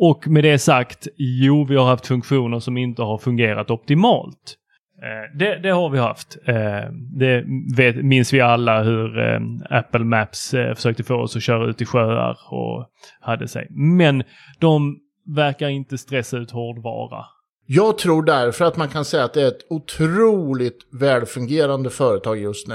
Och 0.04 0.28
med 0.28 0.44
det 0.44 0.58
sagt, 0.58 1.08
jo, 1.16 1.64
vi 1.64 1.76
har 1.76 1.84
haft 1.84 2.06
funktioner 2.06 2.58
som 2.58 2.76
inte 2.76 3.02
har 3.02 3.18
fungerat 3.18 3.70
optimalt. 3.70 4.56
Eh, 5.02 5.38
det, 5.38 5.58
det, 5.58 5.70
har 5.70 5.90
vi 5.90 5.98
haft. 5.98 6.36
Eh, 6.46 6.54
det 7.18 7.44
vet, 7.76 7.96
minns 7.96 8.32
vi 8.32 8.40
alla 8.40 8.82
hur 8.82 9.18
eh, 9.18 9.40
Apple 9.70 10.04
Maps 10.04 10.50
försökte 10.50 11.04
få 11.04 11.14
oss 11.14 11.36
att 11.36 11.42
köra 11.42 11.70
ut 11.70 11.80
i 11.80 11.84
sjöar 11.84 12.38
och 12.50 12.86
hade 13.20 13.48
sig. 13.48 13.66
Men 13.70 14.22
de 14.58 14.98
verkar 15.34 15.68
inte 15.68 15.98
stressa 15.98 16.36
ut 16.36 16.50
hårdvara. 16.50 17.24
Jag 17.66 17.98
tror 17.98 18.22
därför 18.22 18.64
att 18.64 18.76
man 18.76 18.88
kan 18.88 19.04
säga 19.04 19.24
att 19.24 19.34
det 19.34 19.42
är 19.42 19.48
ett 19.48 19.66
otroligt 19.70 20.78
välfungerande 21.00 21.90
företag 21.90 22.38
just 22.38 22.68
nu. 22.68 22.74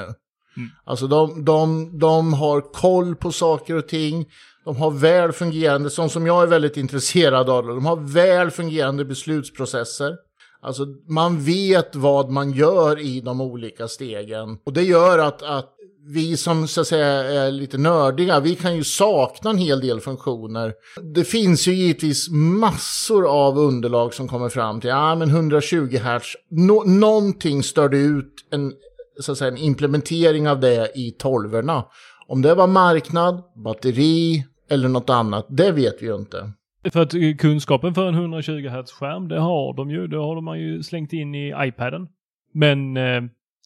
Mm. 0.57 0.69
Alltså 0.85 1.07
de, 1.07 1.45
de, 1.45 1.91
de 1.99 2.33
har 2.33 2.61
koll 2.61 3.15
på 3.15 3.31
saker 3.31 3.75
och 3.75 3.87
ting. 3.87 4.25
De 4.67 4.75
har 4.75 4.91
väl 4.91 5.31
fungerande, 5.31 5.89
sånt 5.89 6.11
som 6.11 6.27
jag 6.27 6.43
är 6.43 6.47
väldigt 6.47 6.77
intresserad 6.77 7.49
av, 7.49 7.67
de 7.67 7.85
har 7.85 7.95
väl 7.95 8.51
fungerande 8.51 9.05
beslutsprocesser. 9.05 10.15
Alltså 10.61 10.85
man 11.09 11.43
vet 11.43 11.95
vad 11.95 12.29
man 12.29 12.51
gör 12.51 12.99
i 12.99 13.21
de 13.21 13.41
olika 13.41 13.87
stegen. 13.87 14.57
Och 14.65 14.73
det 14.73 14.83
gör 14.83 15.19
att, 15.19 15.43
att 15.43 15.73
vi 16.07 16.37
som 16.37 16.67
så 16.67 16.81
att 16.81 16.87
säga 16.87 17.05
är 17.07 17.51
lite 17.51 17.77
nördiga, 17.77 18.39
vi 18.39 18.55
kan 18.55 18.75
ju 18.75 18.83
sakna 18.83 19.49
en 19.49 19.57
hel 19.57 19.79
del 19.79 19.99
funktioner. 19.99 20.73
Det 21.13 21.23
finns 21.23 21.67
ju 21.67 21.73
givetvis 21.73 22.29
massor 22.31 23.27
av 23.27 23.57
underlag 23.57 24.13
som 24.13 24.27
kommer 24.27 24.49
fram 24.49 24.81
till, 24.81 24.89
ja 24.89 25.11
ah, 25.11 25.15
men 25.15 25.29
120 25.29 25.97
Hz, 25.97 26.35
no 26.49 26.83
någonting 26.83 27.63
störde 27.63 27.97
ut 27.97 28.33
en, 28.51 28.73
så 29.19 29.31
att 29.31 29.37
säga, 29.37 29.51
en 29.51 29.57
implementering 29.57 30.49
av 30.49 30.59
det 30.59 30.91
i 30.95 31.11
tolverna. 31.11 31.85
Om 32.27 32.41
det 32.41 32.55
var 32.55 32.67
marknad, 32.67 33.43
batteri 33.63 34.43
eller 34.69 34.89
något 34.89 35.09
annat, 35.09 35.45
det 35.49 35.71
vet 35.71 36.01
vi 36.01 36.05
ju 36.05 36.15
inte. 36.15 36.51
För 36.91 37.01
att 37.01 37.39
kunskapen 37.39 37.93
för 37.93 38.07
en 38.07 38.15
120 38.15 38.67
Hz-skärm, 38.67 39.27
det 39.27 39.39
har 39.39 39.73
de 39.73 39.91
ju. 39.91 40.07
Det 40.07 40.17
har 40.17 40.41
man 40.41 40.59
ju 40.59 40.83
slängt 40.83 41.13
in 41.13 41.35
i 41.35 41.53
iPaden. 41.57 42.07
Men 42.53 42.97
eh, 42.97 43.21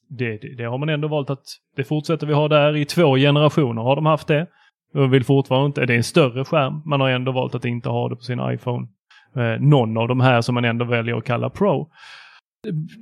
det, 0.09 0.37
det, 0.37 0.55
det, 0.57 0.63
har 0.63 0.77
man 0.77 0.89
ändå 0.89 1.07
valt 1.07 1.29
att 1.29 1.43
det 1.75 1.83
fortsätter 1.83 2.27
vi 2.27 2.33
ha 2.33 2.47
där. 2.47 2.75
I 2.75 2.85
två 2.85 3.15
generationer 3.15 3.81
har 3.81 3.95
de 3.95 4.05
haft 4.05 4.27
det. 4.27 4.47
De 4.93 5.11
vill 5.11 5.23
fortfarande 5.23 5.65
inte, 5.65 5.85
det 5.85 5.93
är 5.93 5.97
en 5.97 6.03
större 6.03 6.45
skärm. 6.45 6.81
Man 6.85 7.01
har 7.01 7.09
ändå 7.09 7.31
valt 7.31 7.55
att 7.55 7.65
inte 7.65 7.89
ha 7.89 8.09
det 8.09 8.15
på 8.15 8.21
sin 8.21 8.39
iPhone. 8.53 8.87
Eh, 9.35 9.61
någon 9.61 9.97
av 9.97 10.07
de 10.07 10.19
här 10.19 10.41
som 10.41 10.55
man 10.55 10.65
ändå 10.65 10.85
väljer 10.85 11.15
att 11.15 11.25
kalla 11.25 11.49
Pro. 11.49 11.89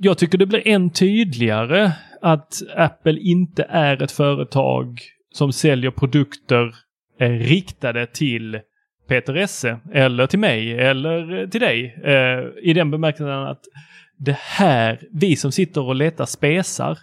Jag 0.00 0.18
tycker 0.18 0.38
det 0.38 0.46
blir 0.46 0.68
än 0.68 0.90
tydligare 0.90 1.92
att 2.22 2.54
Apple 2.76 3.20
inte 3.20 3.62
är 3.62 4.02
ett 4.02 4.12
företag 4.12 5.00
som 5.34 5.52
säljer 5.52 5.90
produkter 5.90 6.74
eh, 7.20 7.30
riktade 7.30 8.06
till 8.06 8.60
Peter 9.08 9.34
Esse 9.34 9.80
eller 9.92 10.26
till 10.26 10.38
mig 10.38 10.72
eller 10.72 11.42
eh, 11.42 11.48
till 11.48 11.60
dig. 11.60 12.00
Eh, 12.04 12.68
I 12.70 12.72
den 12.72 12.90
bemärkelsen 12.90 13.28
att 13.28 13.64
det 14.18 14.36
här, 14.38 15.00
vi 15.12 15.36
som 15.36 15.52
sitter 15.52 15.82
och 15.82 15.94
letar 15.94 16.26
spesar. 16.26 16.98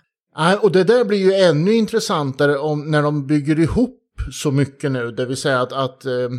Och 0.61 0.71
det 0.71 0.83
där 0.83 1.05
blir 1.05 1.17
ju 1.17 1.33
ännu 1.33 1.73
intressantare 1.73 2.57
om, 2.57 2.91
när 2.91 3.01
de 3.01 3.27
bygger 3.27 3.59
ihop 3.59 4.03
så 4.31 4.51
mycket 4.51 4.91
nu. 4.91 5.11
Det 5.11 5.25
vill 5.25 5.37
säga 5.37 5.61
att, 5.61 5.73
att 5.73 6.05
eh, 6.05 6.29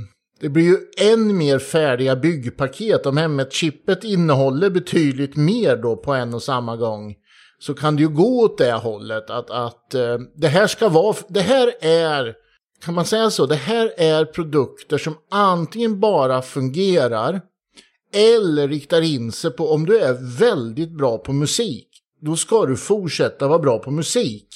det 0.40 0.48
blir 0.48 0.64
ju 0.64 0.76
än 1.12 1.36
mer 1.36 1.58
färdiga 1.58 2.16
byggpaket. 2.16 3.06
Om 3.06 3.18
M1-chippet 3.18 4.04
innehåller 4.04 4.70
betydligt 4.70 5.36
mer 5.36 5.76
då 5.76 5.96
på 5.96 6.14
en 6.14 6.34
och 6.34 6.42
samma 6.42 6.76
gång. 6.76 7.14
Så 7.58 7.74
kan 7.74 7.96
det 7.96 8.02
ju 8.02 8.08
gå 8.08 8.44
åt 8.44 8.58
det 8.58 8.72
hållet. 8.72 9.30
Att, 9.30 9.50
att 9.50 9.94
eh, 9.94 10.18
det 10.36 10.48
här 10.48 10.66
ska 10.66 10.88
vara, 10.88 11.16
det 11.28 11.40
här 11.40 11.72
är 11.80 12.34
kan 12.84 12.94
man 12.94 13.04
säga 13.04 13.30
så? 13.30 13.46
Det 13.46 13.54
här 13.56 13.92
är 13.96 14.24
produkter 14.24 14.98
som 14.98 15.14
antingen 15.30 16.00
bara 16.00 16.42
fungerar 16.42 17.40
eller 18.14 18.68
riktar 18.68 19.02
in 19.02 19.32
sig 19.32 19.50
på 19.50 19.72
om 19.72 19.86
du 19.86 19.98
är 19.98 20.38
väldigt 20.38 20.90
bra 20.90 21.18
på 21.18 21.32
musik. 21.32 21.88
Då 22.20 22.36
ska 22.36 22.66
du 22.66 22.76
fortsätta 22.76 23.48
vara 23.48 23.58
bra 23.58 23.78
på 23.78 23.90
musik. 23.90 24.46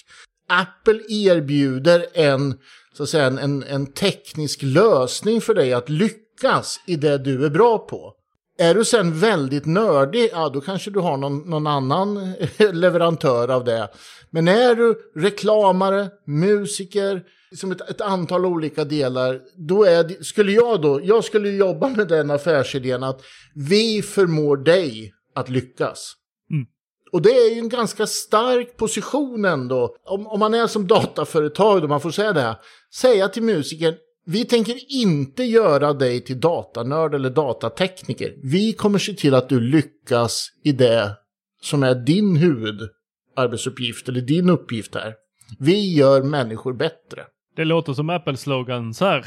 Apple 0.48 1.00
erbjuder 1.08 2.06
en, 2.14 2.58
så 2.96 3.02
att 3.02 3.08
säga, 3.08 3.26
en, 3.26 3.62
en 3.62 3.92
teknisk 3.92 4.62
lösning 4.62 5.40
för 5.40 5.54
dig 5.54 5.72
att 5.72 5.88
lyckas 5.88 6.80
i 6.86 6.96
det 6.96 7.18
du 7.18 7.44
är 7.46 7.50
bra 7.50 7.78
på. 7.78 8.14
Är 8.58 8.74
du 8.74 8.84
sen 8.84 9.18
väldigt 9.18 9.66
nördig, 9.66 10.30
ja 10.32 10.48
då 10.48 10.60
kanske 10.60 10.90
du 10.90 11.00
har 11.00 11.16
någon, 11.16 11.38
någon 11.38 11.66
annan 11.66 12.34
leverantör 12.72 13.48
av 13.48 13.64
det. 13.64 13.88
Men 14.30 14.48
är 14.48 14.74
du 14.74 14.98
reklamare, 15.16 16.08
musiker, 16.26 17.22
som 17.56 17.72
ett, 17.72 17.90
ett, 17.90 18.00
antal 18.00 18.46
olika 18.46 18.84
delar, 18.84 19.40
då 19.56 19.84
är, 19.84 20.22
skulle 20.22 20.52
jag 20.52 20.82
då, 20.82 21.00
jag 21.04 21.24
skulle 21.24 21.50
jobba 21.50 21.88
med 21.88 22.08
den 22.08 22.30
affärsidén 22.30 23.02
att 23.02 23.20
vi 23.54 24.02
förmår 24.02 24.56
dig 24.56 25.12
att 25.34 25.48
lyckas. 25.48 26.14
Mm. 26.50 26.66
Och 27.12 27.22
det 27.22 27.30
är 27.30 27.54
ju 27.54 27.58
en 27.58 27.68
ganska 27.68 28.06
stark 28.06 28.76
position 28.76 29.44
ändå. 29.44 29.96
Om, 30.04 30.26
om 30.26 30.40
man 30.40 30.54
är 30.54 30.66
som 30.66 30.86
dataföretag, 30.86 31.82
då 31.82 31.88
man 31.88 32.00
får 32.00 32.10
säga 32.10 32.32
det, 32.32 32.58
säga 32.94 33.28
till 33.28 33.42
musikern, 33.42 33.94
vi 34.26 34.44
tänker 34.44 34.92
inte 34.92 35.44
göra 35.44 35.92
dig 35.92 36.20
till 36.20 36.40
datanörd 36.40 37.14
eller 37.14 37.30
datatekniker. 37.30 38.34
Vi 38.42 38.72
kommer 38.72 38.98
se 38.98 39.12
till 39.12 39.34
att 39.34 39.48
du 39.48 39.60
lyckas 39.60 40.48
i 40.64 40.72
det 40.72 41.16
som 41.62 41.82
är 41.82 41.94
din 41.94 42.36
huvudarbetsuppgift 42.36 44.08
eller 44.08 44.20
din 44.20 44.50
uppgift 44.50 44.94
här. 44.94 45.14
Vi 45.58 45.94
gör 45.94 46.22
människor 46.22 46.72
bättre. 46.72 47.24
Det 47.56 47.64
låter 47.64 47.92
som 47.92 48.10
Apple-slogans 48.10 49.00
här. 49.00 49.26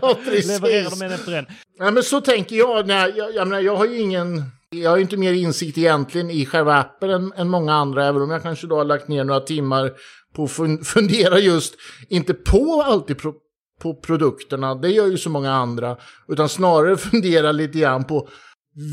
ja, 0.00 0.18
precis. 0.24 0.46
Levererar 0.46 0.90
de 0.90 1.04
en 1.04 1.12
efter 1.12 1.32
en. 1.32 1.46
Ja, 1.78 1.90
men 1.90 2.02
så 2.02 2.20
tänker 2.20 2.56
jag. 2.56 2.86
När 2.86 3.16
jag, 3.16 3.34
jag, 3.34 3.48
menar, 3.48 3.62
jag 3.62 3.76
har 3.76 3.86
ju 3.86 4.00
ingen... 4.00 4.42
Jag 4.70 4.90
har 4.90 4.96
ju 4.96 5.02
inte 5.02 5.16
mer 5.16 5.32
insikt 5.32 5.78
egentligen 5.78 6.30
i 6.30 6.46
själva 6.46 6.78
Apple 6.78 7.14
än, 7.14 7.32
än 7.36 7.48
många 7.48 7.74
andra. 7.74 8.06
Även 8.06 8.22
om 8.22 8.30
jag 8.30 8.42
kanske 8.42 8.66
då 8.66 8.76
har 8.76 8.84
lagt 8.84 9.08
ner 9.08 9.24
några 9.24 9.40
timmar 9.40 9.92
på 10.34 10.44
att 10.44 10.86
fundera 10.86 11.38
just, 11.38 11.74
inte 12.08 12.34
på 12.34 12.82
alltid 12.82 13.18
pro, 13.18 13.34
på 13.80 13.94
produkterna, 13.94 14.74
det 14.74 14.88
gör 14.88 15.06
ju 15.06 15.18
så 15.18 15.30
många 15.30 15.52
andra, 15.52 15.96
utan 16.28 16.48
snarare 16.48 16.96
fundera 17.10 17.52
lite 17.52 17.78
grann 17.78 18.04
på 18.04 18.28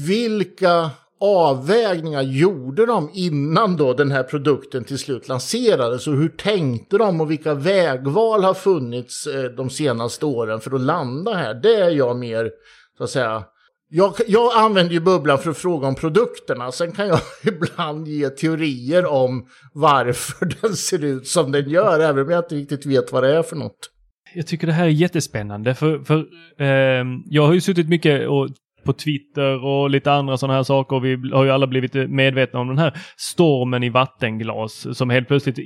vilka 0.07 0.89
avvägningar 1.21 2.21
gjorde 2.21 2.85
de 2.85 3.09
innan 3.13 3.77
då 3.77 3.93
den 3.93 4.11
här 4.11 4.23
produkten 4.23 4.83
till 4.83 4.99
slut 4.99 5.27
lanserades? 5.27 6.07
Och 6.07 6.13
hur 6.13 6.29
tänkte 6.29 6.97
de 6.97 7.21
och 7.21 7.31
vilka 7.31 7.53
vägval 7.53 8.43
har 8.43 8.53
funnits 8.53 9.27
eh, 9.27 9.43
de 9.43 9.69
senaste 9.69 10.25
åren 10.25 10.59
för 10.59 10.75
att 10.75 10.81
landa 10.81 11.33
här? 11.33 11.53
Det 11.53 11.75
är 11.75 11.89
jag 11.89 12.17
mer, 12.17 12.51
så 12.97 13.03
att 13.03 13.09
säga, 13.09 13.43
jag, 13.89 14.13
jag, 14.27 14.57
använder 14.57 14.93
ju 14.93 14.99
bubblan 14.99 15.37
för 15.37 15.51
att 15.51 15.57
fråga 15.57 15.87
om 15.87 15.95
produkterna. 15.95 16.71
Sen 16.71 16.91
kan 16.91 17.07
jag 17.07 17.19
ibland 17.43 18.07
ge 18.07 18.29
teorier 18.29 19.05
om 19.05 19.47
varför 19.73 20.45
den 20.61 20.75
ser 20.75 21.03
ut 21.03 21.27
som 21.27 21.51
den 21.51 21.69
gör, 21.69 21.99
även 21.99 22.25
om 22.25 22.31
jag 22.31 22.39
inte 22.39 22.55
riktigt 22.55 22.85
vet 22.85 23.11
vad 23.11 23.23
det 23.23 23.35
är 23.35 23.43
för 23.43 23.55
något. 23.55 23.89
Jag 24.35 24.47
tycker 24.47 24.67
det 24.67 24.73
här 24.73 24.85
är 24.85 24.89
jättespännande, 24.89 25.75
för, 25.75 25.99
för 25.99 26.17
eh, 26.57 27.05
jag 27.25 27.45
har 27.47 27.53
ju 27.53 27.61
suttit 27.61 27.89
mycket 27.89 28.29
och 28.29 28.49
på 28.83 28.93
Twitter 28.93 29.65
och 29.65 29.89
lite 29.89 30.11
andra 30.11 30.37
sådana 30.37 30.53
här 30.53 30.63
saker. 30.63 30.99
Vi 30.99 31.29
har 31.33 31.43
ju 31.43 31.51
alla 31.51 31.67
blivit 31.67 31.93
medvetna 31.93 32.59
om 32.59 32.67
den 32.67 32.77
här 32.77 32.93
stormen 33.17 33.83
i 33.83 33.89
vattenglas 33.89 34.97
som 34.97 35.09
helt 35.09 35.27
plötsligt 35.27 35.59
i, 35.59 35.63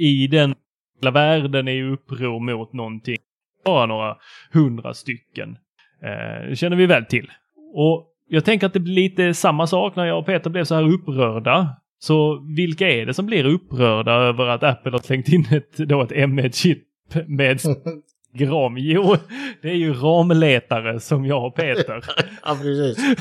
i 0.00 0.26
den 0.30 0.54
hela 1.00 1.10
världen 1.10 1.68
är 1.68 1.72
i 1.72 1.82
uppror 1.82 2.40
mot 2.40 2.72
någonting. 2.72 3.16
Bara 3.64 3.86
några 3.86 4.16
hundra 4.52 4.94
stycken. 4.94 5.56
Eh, 6.02 6.54
känner 6.54 6.76
vi 6.76 6.86
väl 6.86 7.04
till. 7.04 7.30
Och 7.74 8.06
jag 8.28 8.44
tänker 8.44 8.66
att 8.66 8.72
det 8.72 8.80
blir 8.80 8.94
lite 8.94 9.34
samma 9.34 9.66
sak 9.66 9.96
när 9.96 10.04
jag 10.04 10.18
och 10.18 10.26
Peter 10.26 10.50
blev 10.50 10.64
så 10.64 10.74
här 10.74 10.92
upprörda. 10.92 11.68
Så 11.98 12.44
vilka 12.56 12.90
är 12.90 13.06
det 13.06 13.14
som 13.14 13.26
blir 13.26 13.44
upprörda 13.44 14.12
över 14.12 14.46
att 14.46 14.62
Apple 14.62 14.92
har 14.92 14.98
slängt 14.98 15.28
in 15.28 15.46
ett, 15.50 15.76
då 15.76 16.02
ett 16.02 16.10
M1-chip 16.10 16.78
med 17.26 17.60
gram. 18.32 18.78
Jo, 18.78 19.16
det 19.62 19.68
är 19.68 19.74
ju 19.74 19.92
ramletare 19.92 21.00
som 21.00 21.26
jag 21.26 21.46
och 21.46 21.56
Peter. 21.56 22.04
ja, 22.44 22.58
precis. 22.62 23.16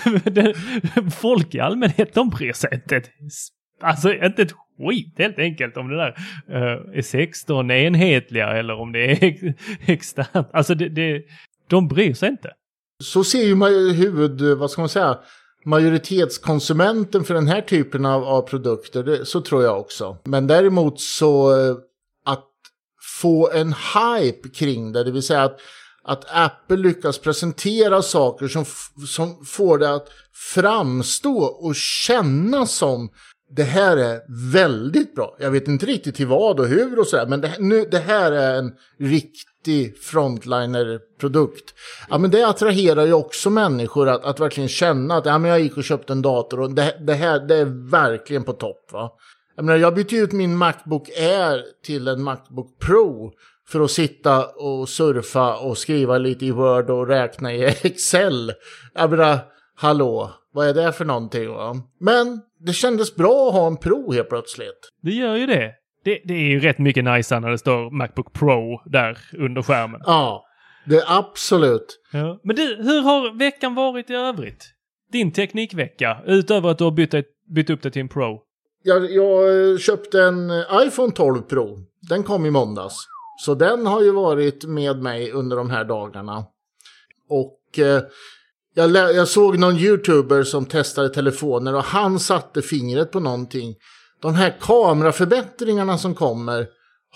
folk 1.20 1.55
i 1.55 1.60
allmänhet, 1.60 2.14
de 2.14 2.30
bryr 2.30 2.53
sig 2.53 2.70
inte 2.74 3.01
Alltså 3.82 4.14
inte 4.14 4.41
ett 4.41 4.53
skit 4.78 5.14
helt 5.18 5.39
enkelt 5.39 5.78
om 5.78 5.89
det 5.89 5.97
där 5.97 6.16
uh, 6.49 6.97
är 6.97 7.01
16 7.01 7.72
enhetliga 7.72 8.47
eller 8.47 8.74
om 8.74 8.91
det 8.91 8.99
är 8.99 9.24
ex 9.24 9.41
externt. 9.86 10.49
Alltså 10.53 10.76
det, 10.76 10.89
det, 10.89 11.24
de 11.68 11.88
bryr 11.88 12.14
sig 12.14 12.30
inte. 12.30 12.53
Så 13.03 13.24
ser 13.24 13.43
ju 13.43 13.55
man 13.55 13.72
huvud, 13.95 14.41
vad 14.41 14.72
ska 14.72 14.82
man 14.82 14.89
säga, 14.89 15.18
majoritetskonsumenten 15.66 17.24
för 17.24 17.34
den 17.34 17.47
här 17.47 17.62
typen 17.62 18.05
av, 18.05 18.24
av 18.24 18.41
produkter, 18.41 19.03
det, 19.03 19.26
så 19.26 19.41
tror 19.41 19.64
jag 19.64 19.80
också. 19.80 20.18
Men 20.24 20.47
däremot 20.47 20.99
så 20.99 21.51
eh, 21.51 21.76
få 23.22 23.51
en 23.51 23.74
hype 23.74 24.49
kring 24.49 24.91
det. 24.91 25.03
Det 25.03 25.11
vill 25.11 25.24
säga 25.24 25.43
att, 25.43 25.59
att 26.03 26.26
Apple 26.30 26.78
lyckas 26.78 27.20
presentera 27.20 28.01
saker 28.01 28.47
som, 28.47 28.65
som 29.07 29.45
får 29.45 29.78
det 29.78 29.93
att 29.93 30.07
framstå 30.53 31.38
och 31.38 31.76
kännas 31.76 32.72
som 32.72 33.09
det 33.49 33.63
här 33.63 33.97
är 33.97 34.22
väldigt 34.51 35.15
bra. 35.15 35.36
Jag 35.39 35.51
vet 35.51 35.68
inte 35.68 35.86
riktigt 35.86 36.15
till 36.15 36.28
vad 36.28 36.59
och 36.59 36.68
hur 36.68 36.99
och 36.99 37.07
sådär, 37.07 37.28
men 37.28 37.41
det, 37.41 37.55
nu, 37.59 37.86
det 37.91 37.99
här 37.99 38.32
är 38.32 38.55
en 38.59 38.72
riktig 38.99 39.97
frontliner-produkt. 39.97 41.74
Ja, 42.09 42.18
men 42.18 42.32
det 42.32 42.47
attraherar 42.47 43.05
ju 43.05 43.13
också 43.13 43.49
människor 43.49 44.09
att, 44.09 44.26
att 44.26 44.39
verkligen 44.39 44.70
känna 44.70 45.15
att 45.15 45.26
ja, 45.26 45.38
men 45.38 45.51
jag 45.51 45.59
gick 45.59 45.78
och 45.78 45.84
köpte 45.84 46.13
en 46.13 46.22
dator 46.22 46.59
och 46.59 46.74
det, 46.74 46.97
det 47.07 47.13
här 47.13 47.39
det 47.39 47.55
är 47.55 47.89
verkligen 47.91 48.43
på 48.43 48.53
topp. 48.53 48.89
Va? 48.91 49.11
Jag, 49.58 49.66
menar, 49.66 49.80
jag 49.80 49.95
bytte 49.95 50.16
ut 50.16 50.32
min 50.32 50.58
Macbook 50.58 51.10
Air 51.10 51.64
till 51.84 52.08
en 52.08 52.24
Macbook 52.24 52.80
Pro 52.80 53.32
för 53.68 53.82
att 53.82 53.91
sitta 53.91 54.45
och 54.45 54.89
surfa 54.89 55.58
och 55.58 55.78
skriva 55.78 56.18
lite 56.18 56.45
i 56.45 56.51
Word 56.51 56.89
och 56.89 57.08
räkna 57.08 57.53
i 57.53 57.64
Excel. 57.84 58.51
Jag 58.93 59.12
menar, 59.12 59.39
hallå, 59.76 60.32
vad 60.53 60.68
är 60.68 60.74
det 60.74 60.93
för 60.93 61.05
någonting? 61.05 61.49
Va? 61.49 61.76
Men 61.99 62.41
det 62.60 62.74
kändes 62.74 63.16
bra 63.16 63.47
att 63.47 63.53
ha 63.53 63.68
en 63.68 63.78
Pro 63.78 64.12
helt 64.12 64.30
plötsligt. 64.30 64.91
Det 65.01 65.12
gör 65.12 65.36
ju 65.36 65.45
det. 65.45 65.74
Det, 66.03 66.22
det 66.26 66.34
är 66.34 66.49
ju 66.49 66.60
rätt 66.60 66.78
mycket 66.78 67.03
nice 67.03 67.39
när 67.39 67.49
det 67.49 67.58
står 67.58 67.91
Macbook 67.91 68.34
Pro 68.34 68.82
där 68.86 69.18
under 69.34 69.62
skärmen. 69.62 70.01
Ja. 70.05 70.43
Det 70.86 70.95
är 70.95 71.18
absolut. 71.18 71.99
Ja. 72.12 72.39
Men 72.43 72.55
du, 72.55 72.62
hur 72.62 73.01
har 73.01 73.38
veckan 73.38 73.76
varit 73.76 74.10
i 74.10 74.14
övrigt? 74.14 74.66
Din 75.12 75.32
teknikvecka, 75.32 76.18
utöver 76.26 76.70
att 76.70 76.78
du 76.78 76.84
har 76.84 76.91
bytt, 76.91 77.14
bytt 77.55 77.70
upp 77.70 77.82
det 77.82 77.91
till 77.91 78.01
en 78.01 78.10
Pro. 78.10 78.43
Jag, 78.88 79.11
jag 79.11 79.79
köpte 79.79 80.21
en 80.21 80.51
iPhone 80.88 81.11
12 81.11 81.41
Pro. 81.41 81.79
Den 82.09 82.23
kom 82.23 82.45
i 82.45 82.51
måndags. 82.51 82.95
Så 83.39 83.55
den 83.55 83.85
har 83.85 84.01
ju 84.01 84.11
varit 84.11 84.65
med 84.65 85.01
mig 85.01 85.31
under 85.31 85.57
de 85.57 85.69
här 85.69 85.83
dagarna. 85.83 86.45
Och 87.29 87.79
eh, 87.79 88.03
jag, 88.73 88.91
jag, 88.91 89.27
såg 89.27 89.59
någon 89.59 89.77
YouTuber 89.77 90.43
som 90.43 90.65
testade 90.65 91.09
telefoner 91.09 91.75
och 91.75 91.83
han 91.83 92.19
satte 92.19 92.61
fingret 92.61 93.11
på 93.11 93.19
någonting. 93.19 93.75
De 94.21 94.33
här 94.33 94.57
kameraförbättringarna 94.61 95.97
som 95.97 96.15
kommer 96.15 96.67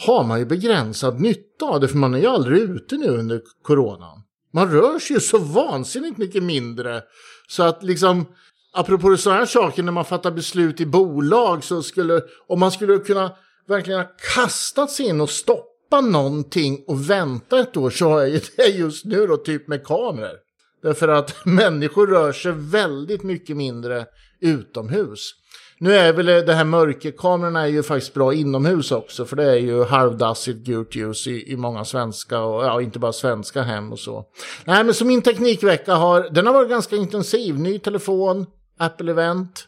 har 0.05 0.23
man 0.23 0.39
ju 0.39 0.45
begränsad 0.45 1.19
nytta 1.19 1.65
av 1.65 1.79
det 1.79 1.87
för 1.87 1.97
man 1.97 2.13
är 2.13 2.19
ju 2.19 2.27
aldrig 2.27 2.61
ute 2.61 2.97
nu 2.97 3.07
under 3.07 3.41
coronan. 3.63 4.23
Man 4.53 4.71
rör 4.71 4.99
sig 4.99 5.15
ju 5.15 5.19
så 5.19 5.37
vansinnigt 5.37 6.17
mycket 6.17 6.43
mindre. 6.43 7.01
Så 7.47 7.63
att 7.63 7.83
liksom, 7.83 8.25
apropå 8.73 9.17
sådana 9.17 9.39
här 9.39 9.45
saker 9.45 9.83
när 9.83 9.91
man 9.91 10.05
fattar 10.05 10.31
beslut 10.31 10.81
i 10.81 10.85
bolag 10.85 11.63
så 11.63 11.83
skulle, 11.83 12.21
om 12.47 12.59
man 12.59 12.71
skulle 12.71 12.97
kunna 12.97 13.31
verkligen 13.67 13.99
ha 13.99 14.07
kastat 14.35 14.91
sig 14.91 15.05
in 15.05 15.21
och 15.21 15.29
stoppa 15.29 16.01
någonting 16.01 16.83
och 16.87 17.09
vänta 17.09 17.59
ett 17.59 17.77
år 17.77 17.89
så 17.89 18.09
har 18.09 18.19
jag 18.19 18.29
ju 18.29 18.39
det 18.57 18.67
just 18.67 19.05
nu 19.05 19.27
då 19.27 19.37
typ 19.37 19.67
med 19.67 19.83
kameror. 19.83 20.37
Därför 20.83 21.07
att 21.07 21.35
människor 21.45 22.07
rör 22.07 22.31
sig 22.31 22.51
väldigt 22.51 23.23
mycket 23.23 23.57
mindre 23.57 24.05
utomhus. 24.41 25.33
Nu 25.79 25.93
är 25.93 26.13
väl 26.13 26.25
det 26.25 26.53
här 26.53 26.63
mörkerkamerorna 26.63 27.61
är 27.61 27.67
ju 27.67 27.83
faktiskt 27.83 28.13
bra 28.13 28.33
inomhus 28.33 28.91
också. 28.91 29.25
För 29.25 29.35
det 29.35 29.43
är 29.43 29.55
ju 29.55 29.83
halvdassigt 29.83 30.59
gult 30.59 30.95
ljus 30.95 31.27
i, 31.27 31.51
i 31.51 31.57
många 31.57 31.85
svenska 31.85 32.39
och 32.39 32.63
ja, 32.63 32.81
inte 32.81 32.99
bara 32.99 33.13
svenska 33.13 33.61
hem 33.61 33.91
och 33.91 33.99
så. 33.99 34.25
Nej, 34.65 34.83
men 34.83 34.93
så 34.93 35.05
min 35.05 35.21
teknikvecka 35.21 35.95
har, 35.95 36.29
den 36.31 36.47
har 36.47 36.53
varit 36.53 36.69
ganska 36.69 36.95
intensiv. 36.95 37.59
Ny 37.59 37.79
telefon, 37.79 38.45
Apple-event. 38.81 39.67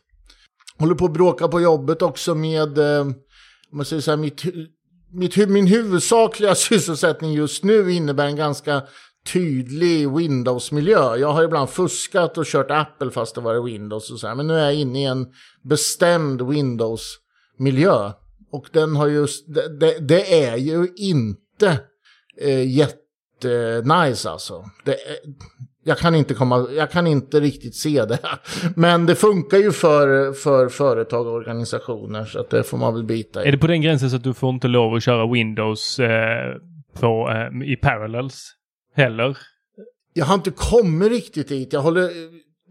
Håller 0.79 0.95
på 0.95 1.05
att 1.05 1.13
bråka 1.13 1.47
på 1.47 1.61
jobbet 1.61 2.01
också 2.01 2.35
med, 2.35 2.77
eh, 2.77 3.01
om 3.01 3.77
man 3.77 3.85
säger 3.85 4.01
så 4.01 4.11
här, 4.11 4.17
mitt, 4.17 4.43
mitt, 5.11 5.49
min 5.49 5.67
huvudsakliga 5.67 6.55
sysselsättning 6.69 7.33
just 7.33 7.63
nu 7.63 7.91
innebär 7.91 8.25
en 8.25 8.35
ganska 8.35 8.81
tydlig 9.33 10.11
Windows-miljö. 10.11 11.15
Jag 11.15 11.33
har 11.33 11.43
ibland 11.43 11.69
fuskat 11.69 12.37
och 12.37 12.45
kört 12.45 12.71
Apple 12.71 13.11
fast 13.11 13.35
det 13.35 13.41
var 13.41 13.63
Windows 13.63 14.11
och 14.11 14.19
så 14.19 14.27
här. 14.27 14.35
Men 14.35 14.47
nu 14.47 14.53
är 14.53 14.63
jag 14.63 14.75
inne 14.75 15.01
i 15.01 15.05
en 15.05 15.27
bestämd 15.63 16.41
Windows-miljö. 16.41 18.11
Och 18.51 18.69
den 18.71 18.95
har 18.95 19.07
just, 19.07 19.53
det, 19.53 19.79
det, 19.79 19.99
det 19.99 20.43
är 20.43 20.57
ju 20.57 20.87
inte 20.95 21.79
eh, 22.41 22.71
jättenice 22.71 24.29
alltså. 24.29 24.65
Det 24.85 24.97
jag 25.83 25.97
kan 25.97 26.15
inte 26.15 26.33
komma, 26.33 26.67
jag 26.77 26.91
kan 26.91 27.07
inte 27.07 27.39
riktigt 27.39 27.75
se 27.75 28.05
det. 28.05 28.19
Men 28.75 29.05
det 29.05 29.15
funkar 29.15 29.57
ju 29.57 29.71
för, 29.71 30.33
för 30.33 30.69
företag 30.69 31.27
och 31.27 31.33
organisationer 31.33 32.25
så 32.25 32.39
att 32.39 32.49
det 32.49 32.63
får 32.63 32.77
man 32.77 32.93
väl 32.93 33.03
bita 33.03 33.43
i. 33.43 33.47
Är 33.47 33.51
det 33.51 33.57
på 33.57 33.67
den 33.67 33.81
gränsen 33.81 34.09
så 34.09 34.15
att 34.15 34.23
du 34.23 34.33
får 34.33 34.49
inte 34.49 34.67
lov 34.67 34.93
att 34.93 35.03
köra 35.03 35.31
Windows 35.31 35.99
eh, 35.99 36.55
på, 36.99 37.29
eh, 37.29 37.71
i 37.71 37.75
parallels? 37.75 38.53
heller. 38.95 39.37
Jag 40.13 40.25
har 40.25 40.35
inte 40.35 40.51
kommit 40.51 41.11
riktigt 41.11 41.47
dit. 41.47 41.73
Jag, 41.73 41.81
håller, 41.81 42.09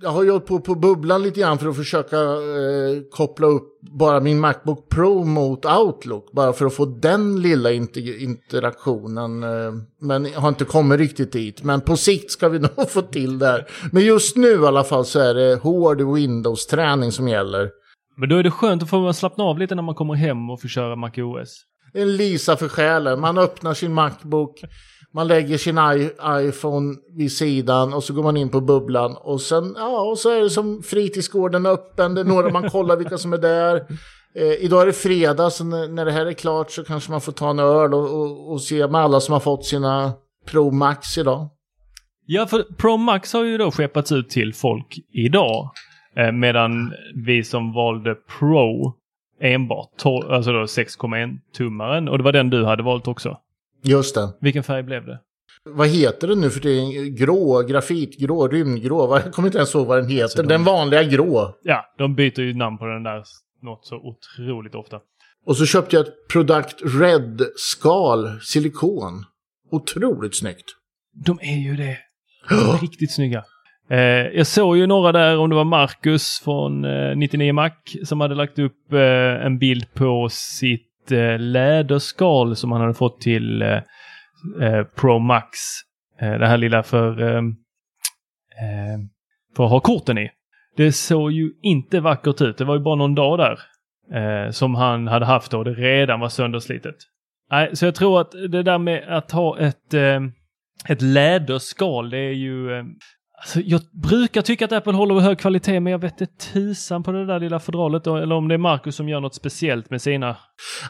jag 0.03 0.11
har 0.11 0.25
gjort 0.25 0.47
på, 0.47 0.61
på 0.61 0.75
bubblan 0.75 1.23
lite 1.23 1.41
grann 1.41 1.59
för 1.59 1.69
att 1.69 1.77
försöka 1.77 2.17
eh, 2.17 3.03
koppla 3.11 3.47
upp 3.47 3.81
bara 3.81 4.21
min 4.21 4.41
Macbook 4.41 4.89
Pro 4.89 5.25
mot 5.25 5.65
Outlook. 5.65 6.33
Bara 6.33 6.53
för 6.53 6.67
att 6.67 6.75
få 6.75 6.85
den 6.85 7.43
lilla 7.43 7.73
inter 7.73 8.23
interaktionen. 8.23 9.43
Eh, 9.43 9.73
men 10.01 10.25
jag 10.25 10.41
har 10.41 10.49
inte 10.49 10.65
kommit 10.65 10.99
riktigt 10.99 11.33
dit. 11.33 11.63
Men 11.63 11.81
på 11.81 11.97
sikt 11.97 12.31
ska 12.31 12.49
vi 12.49 12.59
nog 12.77 12.91
få 12.91 13.03
till 13.03 13.39
det 13.39 13.47
här. 13.47 13.67
Men 13.93 14.03
just 14.03 14.37
nu 14.37 14.53
i 14.53 14.67
alla 14.67 14.85
fall 14.85 15.05
så 15.05 15.21
är 15.21 15.35
det 15.35 15.63
hård 15.63 16.01
Windows-träning 16.01 17.13
som 17.13 17.29
gäller. 17.29 17.71
Men 18.17 18.29
då 18.29 18.37
är 18.37 18.43
det 18.43 18.51
skönt 18.51 18.83
att 18.83 18.91
få 18.91 19.13
slappna 19.13 19.45
av 19.45 19.59
lite 19.59 19.75
när 19.75 19.83
man 19.83 19.95
kommer 19.95 20.15
hem 20.15 20.51
och 20.51 20.61
får 20.61 20.69
köra 20.69 20.97
MacOS. 20.97 21.65
En 21.95 22.17
Lisa 22.17 22.57
för 22.57 22.69
själen. 22.69 23.21
Man 23.21 23.39
öppnar 23.39 23.75
sin 23.75 23.95
Macbook. 23.95 24.61
Man 25.15 25.29
lägger 25.29 25.59
sin 25.59 25.79
iPhone 26.49 26.97
vid 27.17 27.33
sidan 27.33 27.93
och 27.93 28.05
så 28.05 28.15
går 28.15 28.23
man 28.23 28.37
in 28.37 28.49
på 28.49 28.61
bubblan. 28.61 29.17
Och 29.17 29.41
sen, 29.41 29.75
ja, 29.79 30.01
och 30.01 30.19
så 30.19 30.31
är 30.31 30.41
det 30.41 30.51
som 30.51 30.83
fritidsgården 30.83 31.67
öppen. 31.67 32.15
Det 32.15 32.21
är 32.21 32.25
några 32.25 32.51
man 32.51 32.71
kollar 32.71 32.97
vilka 32.97 33.19
som 33.19 33.33
är 33.33 33.39
där. 33.39 33.77
Eh, 34.35 34.65
idag 34.65 34.83
är 34.83 34.87
det 34.87 34.93
fredag, 34.93 35.51
så 35.51 35.65
när, 35.65 36.05
det 36.05 36.13
här 36.13 36.27
är 36.27 36.33
klart 36.33 36.71
så 36.71 36.85
kanske 36.85 37.11
man 37.11 37.21
får 37.21 37.33
ta 37.33 37.51
en 37.51 37.59
öl 37.59 37.95
och, 37.95 38.21
och, 38.21 38.53
och 38.53 38.63
se 38.63 38.87
med 38.87 39.01
alla 39.01 39.21
som 39.21 39.33
har 39.33 39.41
fått 39.41 39.65
sina 39.65 40.13
Pro 40.47 40.71
Max 40.71 41.19
idag. 41.19 41.49
Ja, 42.27 42.47
för 42.47 42.63
Pro 42.63 42.97
Max 42.97 43.33
har 43.33 43.45
ju 43.45 43.59
då 43.59 43.71
skeppats 43.71 44.13
ut 44.13 44.31
till 44.31 44.55
folk 44.55 44.99
idag. 45.13 45.71
Eh, 46.17 46.33
medan 46.33 46.93
vi 47.27 47.45
som 47.45 47.73
valde 47.73 48.15
Pro 48.39 48.95
enbart, 49.41 50.07
alltså 50.31 50.51
6,1 50.51 51.39
tummaren 51.57 52.09
och 52.09 52.19
det 52.19 52.25
var 52.25 52.33
den 52.33 52.51
du 52.51 52.65
hade 52.65 52.83
valt 52.83 53.09
också. 53.09 53.39
Just 53.83 54.15
det. 54.15 54.33
Vilken 54.41 54.63
färg 54.63 54.83
blev 54.83 55.07
det? 55.07 55.21
Vad 55.65 55.89
heter 55.89 56.29
den 56.29 56.41
nu 56.41 56.51
för 56.51 56.61
det 56.61 56.71
är 56.71 57.05
grå, 57.05 57.63
grafitgrå, 57.63 58.49
rymdgrå. 58.49 59.19
Jag 59.25 59.33
kommer 59.33 59.49
inte 59.49 59.59
ens 59.59 59.75
ihåg 59.75 59.87
vad 59.87 59.99
den 59.99 60.09
heter. 60.09 60.23
Alltså 60.23 60.43
de... 60.43 60.49
Den 60.49 60.65
vanliga 60.65 61.03
grå. 61.03 61.55
Ja, 61.63 61.95
de 61.99 62.15
byter 62.15 62.41
ju 62.41 62.55
namn 62.55 62.79
på 62.79 62.87
den 62.87 63.03
där 63.03 63.23
något 63.63 63.87
så 63.87 63.97
otroligt 63.97 64.75
ofta. 64.75 65.01
Och 65.47 65.57
så 65.57 65.67
köpte 65.67 65.97
jag 65.97 66.07
ett 66.07 66.29
Product 66.33 66.83
Red 67.01 67.43
skal 67.57 68.41
silikon. 68.41 69.25
Otroligt 69.71 70.37
snyggt. 70.37 70.65
De 71.27 71.39
är 71.43 71.59
ju 71.59 71.77
det. 71.77 71.99
De 72.49 72.55
är 72.55 72.81
riktigt 72.81 73.15
snygga. 73.15 73.45
Eh, 73.91 73.99
jag 74.37 74.47
såg 74.47 74.77
ju 74.77 74.87
några 74.87 75.13
där, 75.13 75.39
om 75.39 75.51
det 75.51 75.57
var 75.57 75.65
Marcus 75.65 76.41
från 76.45 76.85
eh, 76.85 77.17
99 77.17 77.53
Mac 77.53 77.71
som 78.05 78.21
hade 78.21 78.35
lagt 78.35 78.59
upp 78.59 78.93
eh, 78.93 79.47
en 79.47 79.59
bild 79.59 79.95
på 79.95 80.29
sitt 80.31 80.92
eh, 81.11 81.39
läderskal 81.39 82.57
som 82.57 82.73
han 82.73 82.81
hade 82.81 82.95
fått 82.95 83.21
till 83.21 83.63
eh, 83.63 83.83
eh, 84.61 84.85
Pro 84.85 85.19
Max. 85.19 85.59
Eh, 86.21 86.39
det 86.39 86.47
här 86.47 86.59
lilla 86.59 86.83
för, 86.83 87.23
ehm, 87.23 87.47
ehm, 88.61 89.09
för 89.57 89.65
att 89.65 89.71
ha 89.71 89.81
korten 89.81 90.19
i. 90.19 90.31
Det 90.77 90.93
såg 90.93 91.33
ju 91.33 91.53
inte 91.63 92.01
vackert 92.01 92.41
ut. 92.41 92.59
Det 92.59 92.65
var 92.65 92.75
ju 92.75 92.81
bara 92.81 92.95
någon 92.95 93.15
dag 93.15 93.39
där 93.39 93.59
eh, 94.13 94.51
som 94.51 94.75
han 94.75 95.09
hade 95.09 95.27
haft 95.27 95.55
och 95.55 95.65
Det 95.65 95.73
redan 95.75 96.21
var 96.21 96.29
sönderslitet. 96.29 96.97
Nej, 97.51 97.77
så 97.77 97.85
jag 97.85 97.95
tror 97.95 98.21
att 98.21 98.31
det 98.31 98.63
där 98.63 98.79
med 98.79 99.05
att 99.09 99.31
ha 99.31 99.59
ett, 99.59 99.95
ehm, 99.95 100.33
ett 100.89 101.03
läderskal, 101.03 102.11
det 102.11 102.19
är 102.19 102.33
ju 102.33 102.85
Alltså, 103.43 103.61
jag 103.61 103.81
brukar 103.93 104.43
tycka 104.43 104.65
att 104.65 104.73
Apple 104.73 104.93
håller 104.93 105.21
hög 105.21 105.39
kvalitet, 105.39 105.81
men 105.81 105.91
jag 105.91 105.99
vet 105.99 106.21
inte 106.21 106.35
tusan 106.53 107.03
på 107.03 107.13
det 107.13 107.27
där 107.27 107.41
lilla 107.41 107.61
fodralet. 107.61 108.07
Eller 108.07 108.35
om 108.35 108.49
det 108.49 108.55
är 108.55 108.59
Marcus 108.59 108.97
som 108.97 109.09
gör 109.09 109.21
något 109.21 109.35
speciellt 109.35 109.91
med 109.91 110.03
sina. 110.03 110.37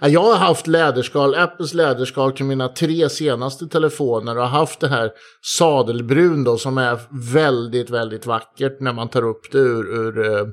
Jag 0.00 0.22
har 0.22 0.36
haft 0.36 0.66
läderskal, 0.66 1.34
Apples 1.34 1.74
läderskal 1.74 2.32
till 2.32 2.44
mina 2.44 2.68
tre 2.68 3.08
senaste 3.08 3.66
telefoner 3.66 4.38
och 4.38 4.48
haft 4.48 4.80
det 4.80 4.88
här 4.88 5.10
sadelbrun 5.42 6.44
då 6.44 6.56
som 6.58 6.78
är 6.78 6.98
väldigt, 7.32 7.90
väldigt 7.90 8.26
vackert 8.26 8.80
när 8.80 8.92
man 8.92 9.08
tar 9.08 9.24
upp 9.24 9.52
det 9.52 9.58
ur, 9.58 9.94
ur 9.94 10.18
uh, 10.18 10.46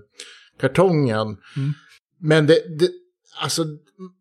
kartongen. 0.62 1.28
Mm. 1.28 1.74
Men 2.22 2.48
det, 2.48 2.80
det, 2.80 2.90
alltså 3.40 3.64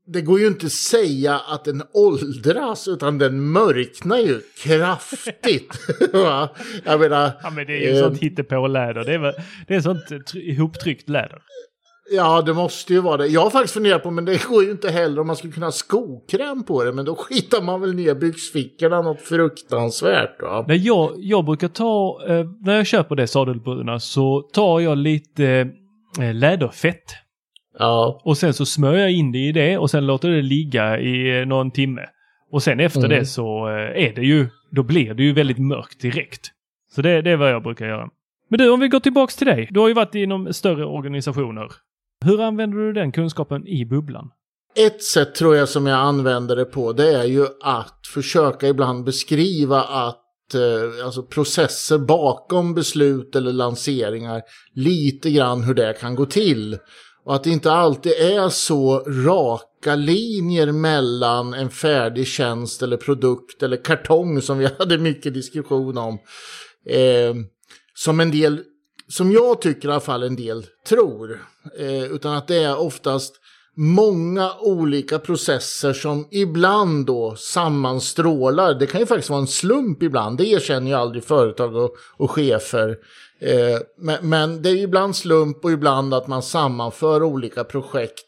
det 0.06 0.20
går 0.20 0.40
ju 0.40 0.46
inte 0.46 0.66
att 0.66 0.72
säga 0.72 1.38
att 1.38 1.64
den 1.64 1.82
åldras, 1.92 2.88
utan 2.88 3.18
den 3.18 3.50
mörknar 3.50 4.18
ju 4.18 4.40
kraftigt. 4.62 5.78
Jag 6.84 7.00
menar... 7.00 7.30
Ja, 7.42 7.50
men 7.50 7.66
det 7.66 7.72
är 7.72 7.92
ju 7.92 7.98
eh, 7.98 8.02
sånt 8.02 8.18
hittepå-läder. 8.18 9.04
Det 9.04 9.14
är, 9.14 9.44
det 9.68 9.74
är 9.74 9.80
sånt 9.80 10.34
ihoptryckt 10.34 11.08
läder. 11.08 11.42
Ja, 12.10 12.42
det 12.42 12.54
måste 12.54 12.92
ju 12.92 13.00
vara 13.00 13.16
det. 13.16 13.26
Jag 13.26 13.40
har 13.40 13.50
faktiskt 13.50 13.74
funderat 13.74 14.02
på, 14.02 14.10
men 14.10 14.24
det 14.24 14.44
går 14.44 14.64
ju 14.64 14.70
inte 14.70 14.90
heller 14.90 15.20
om 15.20 15.26
man 15.26 15.36
skulle 15.36 15.52
kunna 15.52 15.66
ha 15.66 15.72
skokräm 15.72 16.64
på 16.64 16.84
det. 16.84 16.92
Men 16.92 17.04
då 17.04 17.14
skitar 17.14 17.62
man 17.62 17.80
väl 17.80 17.94
ner 17.94 18.14
byxfickorna 18.14 19.02
något 19.02 19.20
fruktansvärt. 19.20 20.42
Va? 20.42 20.64
Nej, 20.68 20.76
jag, 20.76 21.12
jag 21.16 21.44
brukar 21.44 21.68
ta, 21.68 22.20
eh, 22.28 22.46
när 22.60 22.76
jag 22.76 22.86
köper 22.86 23.16
det 23.16 23.26
sadelbruna 23.26 24.00
så 24.00 24.42
tar 24.42 24.80
jag 24.80 24.98
lite 24.98 25.70
eh, 26.20 26.34
läderfett. 26.34 27.04
Ja. 27.78 28.20
Och 28.24 28.38
sen 28.38 28.54
så 28.54 28.66
smör 28.66 28.94
jag 28.94 29.12
in 29.12 29.32
det 29.32 29.38
i 29.38 29.52
det 29.52 29.78
och 29.78 29.90
sen 29.90 30.06
låter 30.06 30.28
det 30.28 30.42
ligga 30.42 31.00
i 31.00 31.44
någon 31.46 31.70
timme. 31.70 32.00
Och 32.50 32.62
sen 32.62 32.80
efter 32.80 33.04
mm. 33.04 33.10
det 33.10 33.26
så 33.26 33.68
eh, 33.68 34.04
är 34.04 34.14
det 34.14 34.22
ju, 34.22 34.48
då 34.70 34.82
blir 34.82 35.14
det 35.14 35.22
ju 35.22 35.32
väldigt 35.32 35.58
mörkt 35.58 36.00
direkt. 36.00 36.50
Så 36.94 37.02
det, 37.02 37.22
det 37.22 37.30
är 37.30 37.36
vad 37.36 37.50
jag 37.50 37.62
brukar 37.62 37.86
göra. 37.86 38.08
Men 38.48 38.58
du, 38.58 38.70
om 38.70 38.80
vi 38.80 38.88
går 38.88 39.00
tillbaks 39.00 39.36
till 39.36 39.46
dig. 39.46 39.68
Du 39.70 39.80
har 39.80 39.88
ju 39.88 39.94
varit 39.94 40.14
inom 40.14 40.52
större 40.52 40.84
organisationer. 40.84 41.68
Hur 42.24 42.40
använder 42.40 42.78
du 42.78 42.92
den 42.92 43.12
kunskapen 43.12 43.66
i 43.66 43.84
bubblan? 43.84 44.30
Ett 44.76 45.02
sätt 45.02 45.34
tror 45.34 45.56
jag 45.56 45.68
som 45.68 45.86
jag 45.86 45.98
använder 45.98 46.56
det 46.56 46.64
på 46.64 46.92
det 46.92 47.14
är 47.14 47.24
ju 47.24 47.46
att 47.62 48.06
försöka 48.14 48.68
ibland 48.68 49.04
beskriva 49.04 49.82
att 49.82 50.54
eh, 50.54 51.04
alltså 51.04 51.22
processer 51.22 51.98
bakom 51.98 52.74
beslut 52.74 53.36
eller 53.36 53.52
lanseringar 53.52 54.42
lite 54.74 55.30
grann 55.30 55.62
hur 55.62 55.74
det 55.74 56.00
kan 56.00 56.14
gå 56.14 56.26
till. 56.26 56.78
Och 57.28 57.34
att 57.34 57.44
det 57.44 57.50
inte 57.50 57.72
alltid 57.72 58.12
är 58.12 58.48
så 58.48 58.98
raka 58.98 59.94
linjer 59.94 60.72
mellan 60.72 61.54
en 61.54 61.70
färdig 61.70 62.26
tjänst 62.26 62.82
eller 62.82 62.96
produkt 62.96 63.62
eller 63.62 63.84
kartong 63.84 64.42
som 64.42 64.58
vi 64.58 64.68
hade 64.78 64.98
mycket 64.98 65.34
diskussion 65.34 65.98
om. 65.98 66.18
Eh, 66.86 67.34
som 67.94 68.20
en 68.20 68.30
del, 68.30 68.62
som 69.08 69.32
jag 69.32 69.60
tycker 69.60 69.88
i 69.88 69.90
alla 69.90 70.00
fall 70.00 70.22
en 70.22 70.36
del 70.36 70.66
tror. 70.88 71.46
Eh, 71.78 72.04
utan 72.04 72.34
att 72.34 72.48
det 72.48 72.56
är 72.56 72.78
oftast 72.78 73.34
många 73.78 74.52
olika 74.60 75.18
processer 75.18 75.92
som 75.92 76.28
ibland 76.30 77.06
då 77.06 77.36
sammanstrålar. 77.36 78.74
Det 78.74 78.86
kan 78.86 79.00
ju 79.00 79.06
faktiskt 79.06 79.30
vara 79.30 79.40
en 79.40 79.46
slump 79.46 80.02
ibland, 80.02 80.38
det 80.38 80.46
erkänner 80.46 80.90
ju 80.90 80.96
aldrig 80.96 81.24
företag 81.24 81.76
och, 81.76 81.96
och 82.16 82.30
chefer. 82.30 82.96
Eh, 83.40 83.80
men, 83.98 84.28
men, 84.28 84.62
det 84.62 84.68
är 84.70 84.76
ibland 84.76 85.16
slump 85.16 85.64
och 85.64 85.72
ibland 85.72 86.14
att 86.14 86.26
man 86.26 86.42
sammanför 86.42 87.22
olika 87.22 87.64
projekt. 87.64 88.24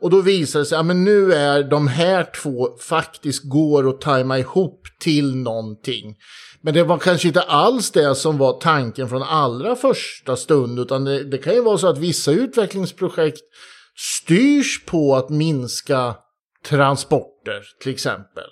Och 0.00 0.10
då 0.10 0.20
visar 0.20 0.60
det 0.60 0.66
sig 0.66 0.78
att 0.78 0.86
ja, 0.86 0.92
nu 0.94 1.32
är 1.32 1.62
de 1.62 1.88
här 1.88 2.26
två 2.42 2.68
faktiskt 2.80 3.42
går 3.44 3.88
att 3.88 4.00
tajma 4.00 4.38
ihop 4.38 4.86
till 5.00 5.36
någonting. 5.36 6.16
Men 6.60 6.74
det 6.74 6.84
var 6.84 6.98
kanske 6.98 7.28
inte 7.28 7.42
alls 7.42 7.90
det 7.90 8.14
som 8.14 8.38
var 8.38 8.60
tanken 8.60 9.08
från 9.08 9.22
allra 9.22 9.76
första 9.76 10.36
stund, 10.36 10.78
utan 10.78 11.04
det, 11.04 11.24
det 11.24 11.38
kan 11.38 11.54
ju 11.54 11.60
vara 11.60 11.78
så 11.78 11.86
att 11.86 11.98
vissa 11.98 12.32
utvecklingsprojekt 12.32 13.42
styrs 14.02 14.84
på 14.86 15.16
att 15.16 15.30
minska 15.30 16.14
transporter 16.68 17.62
till 17.82 17.92
exempel. 17.92 18.44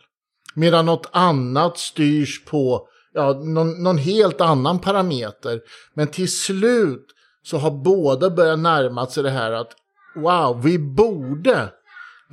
Medan 0.54 0.86
något 0.86 1.08
annat 1.12 1.78
styrs 1.78 2.44
på 2.44 2.88
ja, 3.14 3.32
någon, 3.32 3.82
någon 3.82 3.98
helt 3.98 4.40
annan 4.40 4.78
parameter. 4.78 5.60
Men 5.94 6.06
till 6.06 6.32
slut 6.32 7.06
så 7.42 7.58
har 7.58 7.70
båda 7.70 8.30
börjat 8.30 8.58
närma 8.58 9.06
sig 9.06 9.22
det 9.22 9.30
här 9.30 9.52
att 9.52 9.72
wow, 10.16 10.62
vi 10.62 10.78
borde 10.78 11.68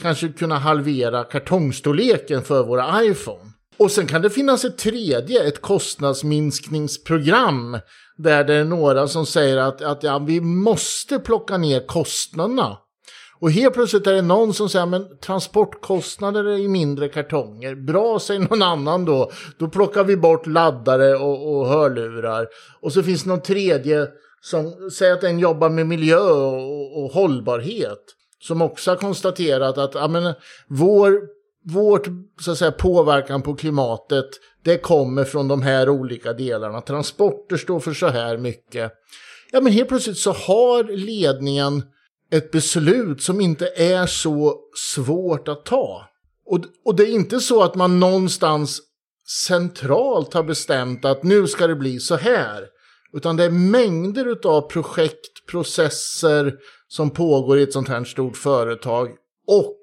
kanske 0.01 0.28
kunna 0.28 0.57
halvera 0.57 1.24
kartongstorleken 1.24 2.43
för 2.43 2.63
våra 2.63 3.03
iPhone. 3.03 3.51
Och 3.78 3.91
sen 3.91 4.07
kan 4.07 4.22
det 4.22 4.30
finnas 4.30 4.65
ett 4.65 4.78
tredje, 4.78 5.47
ett 5.47 5.61
kostnadsminskningsprogram. 5.61 7.80
Där 8.18 8.43
det 8.43 8.53
är 8.53 8.63
några 8.63 9.07
som 9.07 9.26
säger 9.26 9.57
att, 9.57 9.82
att 9.82 10.03
ja, 10.03 10.20
vi 10.20 10.41
måste 10.41 11.20
plocka 11.20 11.57
ner 11.57 11.88
kostnaderna. 11.88 12.78
Och 13.40 13.52
helt 13.52 13.74
plötsligt 13.74 14.08
är 14.08 14.14
det 14.14 14.22
någon 14.22 14.54
som 14.54 14.70
säger 14.70 14.86
men 14.86 15.18
transportkostnader 15.18 16.60
i 16.60 16.68
mindre 16.68 17.10
kartonger. 17.10 17.76
Bra, 17.76 18.20
säger 18.20 18.40
någon 18.40 18.62
annan 18.62 19.06
då. 19.06 19.32
Då 19.58 19.68
plockar 19.68 20.04
vi 20.04 20.18
bort 20.18 20.48
laddare 20.48 21.16
och, 21.16 21.58
och 21.58 21.68
hörlurar. 21.68 22.48
Och 22.82 22.94
så 22.94 23.04
finns 23.04 23.24
det 23.24 23.30
någon 23.30 23.42
tredje 23.42 24.08
som 24.42 24.90
säger 24.92 25.14
att 25.14 25.22
den 25.22 25.40
jobbar 25.40 25.70
med 25.70 25.88
miljö 25.88 26.20
och, 26.20 27.04
och 27.04 27.12
hållbarhet. 27.12 28.04
Som 28.40 28.62
också 28.62 28.92
har 28.92 28.96
konstaterat 28.96 29.78
att 29.78 29.96
ja, 29.96 30.08
men, 30.08 30.34
vår, 30.68 31.22
vårt 31.64 32.08
så 32.42 32.52
att 32.52 32.58
säga, 32.58 32.72
påverkan 32.72 33.42
på 33.42 33.56
klimatet 33.56 34.30
det 34.64 34.78
kommer 34.78 35.24
från 35.24 35.48
de 35.48 35.62
här 35.62 35.90
olika 35.90 36.34
delarna. 36.34 36.82
Transporter 36.82 37.58
står 37.58 37.80
för 37.80 37.94
så 37.94 38.08
här 38.08 38.38
mycket. 38.38 38.92
Ja, 39.52 39.62
men 39.62 39.74
helt 39.74 39.90
plötsligt 39.90 40.18
så 40.18 40.32
har 40.32 40.84
ledningen 40.84 41.84
ett 42.32 42.52
beslut 42.52 43.22
som 43.22 43.42
inte 43.42 43.68
är 43.76 44.06
så 44.06 44.60
svårt 44.76 45.48
att 45.48 45.66
ta. 45.66 46.06
Och, 46.46 46.60
och 46.86 46.96
det 46.96 47.04
är 47.04 47.12
inte 47.12 47.40
så 47.40 47.64
att 47.64 47.76
man 47.76 48.00
någonstans 48.00 48.82
centralt 49.48 50.34
har 50.34 50.44
bestämt 50.44 51.06
att 51.06 51.24
nu 51.24 51.48
ska 51.48 51.68
det 51.68 51.76
bli 51.76 52.00
så 52.00 52.16
här. 52.16 52.66
Utan 53.14 53.38
det 53.38 53.44
är 53.44 53.50
mängder 53.50 54.48
av 54.48 54.62
projekt, 54.62 55.46
processer 55.52 56.56
som 56.88 57.10
pågår 57.10 57.60
i 57.60 57.64
ett 57.64 57.74
sånt 57.74 57.90
här 57.90 58.04
stort 58.04 58.38
företag. 58.38 59.10
Och 59.48 59.78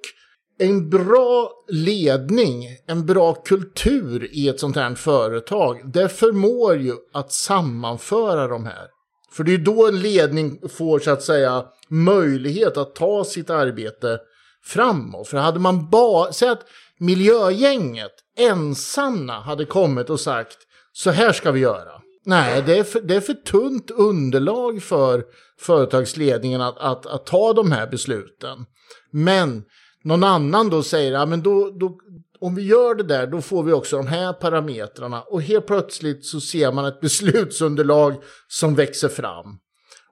en 0.58 0.90
bra 0.90 1.50
ledning, 1.68 2.64
en 2.86 3.06
bra 3.06 3.34
kultur 3.34 4.28
i 4.32 4.48
ett 4.48 4.60
sånt 4.60 4.76
här 4.76 4.94
företag, 4.94 5.92
det 5.92 6.08
förmår 6.08 6.76
ju 6.76 6.92
att 7.12 7.32
sammanföra 7.32 8.48
de 8.48 8.64
här. 8.64 8.93
För 9.36 9.44
det 9.44 9.54
är 9.54 9.58
då 9.58 9.86
en 9.88 10.00
ledning 10.00 10.60
får 10.68 10.98
så 10.98 11.10
att 11.10 11.22
säga 11.22 11.64
möjlighet 11.88 12.76
att 12.76 12.94
ta 12.94 13.24
sitt 13.24 13.50
arbete 13.50 14.18
framåt. 14.64 15.28
För 15.28 15.36
hade 15.36 15.58
man 15.58 15.90
bara, 15.90 16.32
säg 16.32 16.48
att 16.48 16.66
miljögänget 16.98 18.12
ensamma 18.38 19.40
hade 19.40 19.64
kommit 19.64 20.10
och 20.10 20.20
sagt 20.20 20.58
så 20.92 21.10
här 21.10 21.32
ska 21.32 21.52
vi 21.52 21.60
göra. 21.60 21.92
Nej, 22.24 22.62
det 22.66 22.78
är 22.78 22.84
för, 22.84 23.00
det 23.00 23.16
är 23.16 23.20
för 23.20 23.34
tunt 23.34 23.90
underlag 23.90 24.82
för 24.82 25.24
företagsledningen 25.60 26.60
att, 26.60 26.78
att, 26.78 27.06
att 27.06 27.26
ta 27.26 27.52
de 27.52 27.72
här 27.72 27.86
besluten. 27.86 28.66
Men 29.10 29.64
någon 30.04 30.24
annan 30.24 30.70
då 30.70 30.82
säger, 30.82 31.12
ja 31.12 31.26
men 31.26 31.42
då, 31.42 31.70
då, 31.70 31.98
om 32.44 32.54
vi 32.54 32.62
gör 32.62 32.94
det 32.94 33.02
där, 33.02 33.26
då 33.26 33.40
får 33.40 33.62
vi 33.62 33.72
också 33.72 33.96
de 33.96 34.06
här 34.06 34.32
parametrarna. 34.32 35.22
Och 35.22 35.42
helt 35.42 35.66
plötsligt 35.66 36.26
så 36.26 36.40
ser 36.40 36.72
man 36.72 36.84
ett 36.84 37.00
beslutsunderlag 37.00 38.14
som 38.48 38.74
växer 38.74 39.08
fram. 39.08 39.58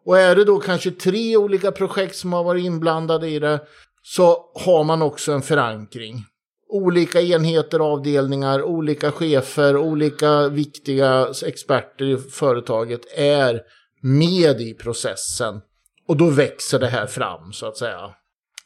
Och 0.04 0.18
är 0.18 0.36
det 0.36 0.44
då 0.44 0.60
kanske 0.60 0.90
tre 0.90 1.36
olika 1.36 1.72
projekt 1.72 2.16
som 2.16 2.32
har 2.32 2.44
varit 2.44 2.64
inblandade 2.64 3.28
i 3.28 3.38
det, 3.38 3.60
så 4.02 4.52
har 4.54 4.84
man 4.84 5.02
också 5.02 5.32
en 5.32 5.42
förankring. 5.42 6.24
Olika 6.68 7.20
enheter, 7.20 7.80
avdelningar, 7.80 8.62
olika 8.62 9.12
chefer, 9.12 9.76
olika 9.76 10.48
viktiga 10.48 11.28
experter 11.46 12.04
i 12.04 12.16
företaget 12.16 13.00
är 13.16 13.60
med 14.02 14.60
i 14.60 14.74
processen. 14.74 15.60
Och 16.08 16.16
då 16.16 16.30
växer 16.30 16.78
det 16.78 16.88
här 16.88 17.06
fram 17.06 17.52
så 17.52 17.66
att 17.66 17.76
säga. 17.76 18.10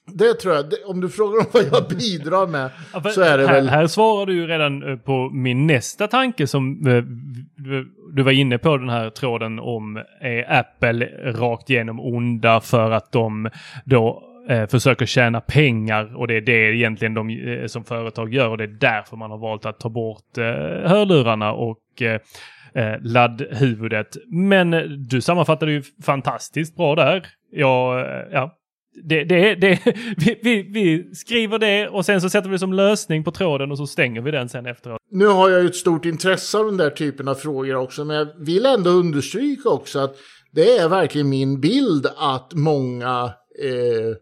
Det 0.06 0.34
tror 0.34 0.54
jag, 0.54 0.64
om 0.86 1.00
du 1.00 1.08
frågar 1.08 1.38
om 1.38 1.46
vad 1.52 1.64
jag 1.64 1.88
bidrar 1.98 2.46
med 2.46 2.70
ja, 2.92 3.00
så 3.00 3.20
är 3.20 3.38
det 3.38 3.46
här, 3.46 3.54
väl... 3.54 3.68
Här 3.68 3.86
svarar 3.86 4.26
du 4.26 4.32
ju 4.34 4.46
redan 4.46 4.90
eh, 4.90 4.96
på 4.96 5.30
min 5.32 5.66
nästa 5.66 6.08
tanke 6.08 6.46
som 6.46 6.86
eh, 6.86 7.02
du 8.12 8.22
var 8.22 8.32
inne 8.32 8.58
på 8.58 8.76
den 8.76 8.88
här 8.88 9.10
tråden 9.10 9.58
om 9.58 9.96
är 10.20 10.58
Apple 10.58 11.06
rakt 11.32 11.70
igenom 11.70 12.00
onda 12.00 12.60
för 12.60 12.90
att 12.90 13.12
de 13.12 13.50
då 13.84 14.22
eh, 14.48 14.66
försöker 14.66 15.06
tjäna 15.06 15.40
pengar 15.40 16.16
och 16.16 16.28
det 16.28 16.36
är 16.36 16.40
det 16.40 16.76
egentligen 16.76 17.14
de 17.14 17.30
eh, 17.30 17.66
som 17.66 17.84
företag 17.84 18.34
gör 18.34 18.48
och 18.48 18.58
det 18.58 18.64
är 18.64 18.78
därför 18.80 19.16
man 19.16 19.30
har 19.30 19.38
valt 19.38 19.66
att 19.66 19.80
ta 19.80 19.88
bort 19.88 20.38
eh, 20.38 20.44
hörlurarna 20.90 21.52
och 21.52 22.02
eh, 22.02 22.20
laddhuvudet. 23.00 24.16
Men 24.26 24.70
du 25.08 25.20
sammanfattade 25.20 25.72
ju 25.72 25.82
fantastiskt 26.04 26.76
bra 26.76 26.94
där. 26.94 27.26
Ja, 27.50 28.00
ja, 28.32 28.56
det, 29.04 29.24
det, 29.24 29.54
det, 29.54 29.78
vi, 30.16 30.40
vi, 30.42 30.62
vi, 30.62 31.14
skriver 31.14 31.58
det 31.58 31.88
och 31.88 32.04
sen 32.04 32.20
så 32.20 32.30
sätter 32.30 32.48
vi 32.48 32.54
det 32.54 32.58
som 32.58 32.72
lösning 32.72 33.24
på 33.24 33.30
tråden 33.30 33.70
och 33.70 33.78
så 33.78 33.86
stänger 33.86 34.20
vi 34.20 34.30
den 34.30 34.48
sen 34.48 34.66
efteråt. 34.66 35.00
Nu 35.10 35.26
har 35.26 35.50
jag 35.50 35.62
ju 35.62 35.68
ett 35.68 35.76
stort 35.76 36.04
intresse 36.04 36.58
av 36.58 36.66
den 36.66 36.76
där 36.76 36.90
typen 36.90 37.28
av 37.28 37.34
frågor 37.34 37.74
också, 37.74 38.04
men 38.04 38.16
jag 38.16 38.28
vill 38.38 38.66
ändå 38.66 38.90
understryka 38.90 39.68
också 39.68 39.98
att 39.98 40.16
det 40.52 40.78
är 40.78 40.88
verkligen 40.88 41.28
min 41.28 41.60
bild 41.60 42.06
att 42.16 42.54
många, 42.54 43.32
eh, 43.62 44.16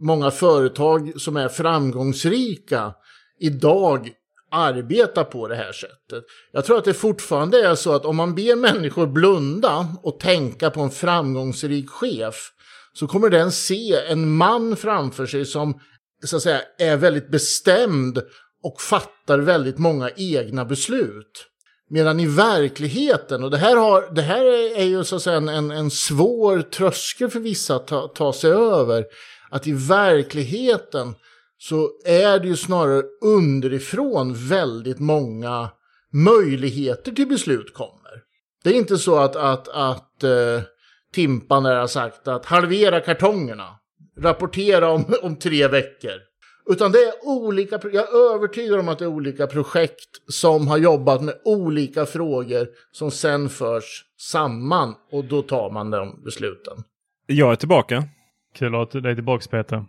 många 0.00 0.30
företag 0.30 1.12
som 1.16 1.36
är 1.36 1.48
framgångsrika 1.48 2.94
idag 3.40 4.10
arbetar 4.50 5.24
på 5.24 5.48
det 5.48 5.56
här 5.56 5.72
sättet. 5.72 6.24
Jag 6.52 6.64
tror 6.64 6.78
att 6.78 6.84
det 6.84 6.94
fortfarande 6.94 7.66
är 7.66 7.74
så 7.74 7.92
att 7.92 8.04
om 8.04 8.16
man 8.16 8.34
ber 8.34 8.56
människor 8.56 9.06
blunda 9.06 9.88
och 10.02 10.20
tänka 10.20 10.70
på 10.70 10.80
en 10.80 10.90
framgångsrik 10.90 11.90
chef 11.90 12.52
så 12.94 13.06
kommer 13.06 13.30
den 13.30 13.52
se 13.52 13.94
en 14.08 14.36
man 14.36 14.76
framför 14.76 15.26
sig 15.26 15.44
som 15.44 15.80
så 16.24 16.36
att 16.36 16.42
säga 16.42 16.60
är 16.78 16.96
väldigt 16.96 17.30
bestämd 17.30 18.22
och 18.62 18.80
fattar 18.80 19.38
väldigt 19.38 19.78
många 19.78 20.10
egna 20.16 20.64
beslut. 20.64 21.46
Medan 21.90 22.20
i 22.20 22.26
verkligheten, 22.26 23.44
och 23.44 23.50
det 23.50 23.56
här, 23.56 23.76
har, 23.76 24.14
det 24.14 24.22
här 24.22 24.44
är 24.76 24.84
ju 24.84 25.04
så 25.04 25.16
att 25.16 25.22
säga 25.22 25.36
en, 25.36 25.70
en 25.70 25.90
svår 25.90 26.62
tröskel 26.62 27.30
för 27.30 27.40
vissa 27.40 27.76
att 27.76 27.86
ta, 27.86 28.08
ta 28.08 28.32
sig 28.32 28.50
över, 28.50 29.04
att 29.50 29.66
i 29.66 29.72
verkligheten 29.72 31.14
så 31.58 31.90
är 32.04 32.38
det 32.38 32.48
ju 32.48 32.56
snarare 32.56 33.02
underifrån 33.24 34.48
väldigt 34.48 34.98
många 34.98 35.70
möjligheter 36.12 37.12
till 37.12 37.28
beslut 37.28 37.74
kommer. 37.74 38.22
Det 38.64 38.70
är 38.70 38.74
inte 38.74 38.98
så 38.98 39.18
att, 39.18 39.36
att, 39.36 39.68
att 39.68 40.22
eh, 40.22 40.60
Timpan 41.12 41.64
har 41.64 41.86
sagt 41.86 42.28
att 42.28 42.46
halvera 42.46 43.00
kartongerna. 43.00 43.68
Rapportera 44.18 44.90
om, 44.90 45.04
om 45.22 45.36
tre 45.36 45.68
veckor. 45.68 46.12
Utan 46.70 46.92
det 46.92 46.98
är 46.98 47.12
olika, 47.22 47.80
jag 47.82 47.94
är 47.94 48.34
övertygad 48.34 48.80
om 48.80 48.88
att 48.88 48.98
det 48.98 49.04
är 49.04 49.08
olika 49.08 49.46
projekt 49.46 50.08
som 50.28 50.68
har 50.68 50.78
jobbat 50.78 51.22
med 51.22 51.34
olika 51.44 52.06
frågor 52.06 52.68
som 52.92 53.10
sen 53.10 53.48
förs 53.48 54.04
samman 54.18 54.94
och 55.12 55.24
då 55.24 55.42
tar 55.42 55.70
man 55.70 55.90
de 55.90 56.22
besluten. 56.24 56.84
Jag 57.26 57.52
är 57.52 57.56
tillbaka. 57.56 58.04
Kul 58.54 58.74
att 58.74 58.90
du 58.90 59.10
är 59.10 59.14
tillbaka 59.14 59.46
Peter. 59.50 59.84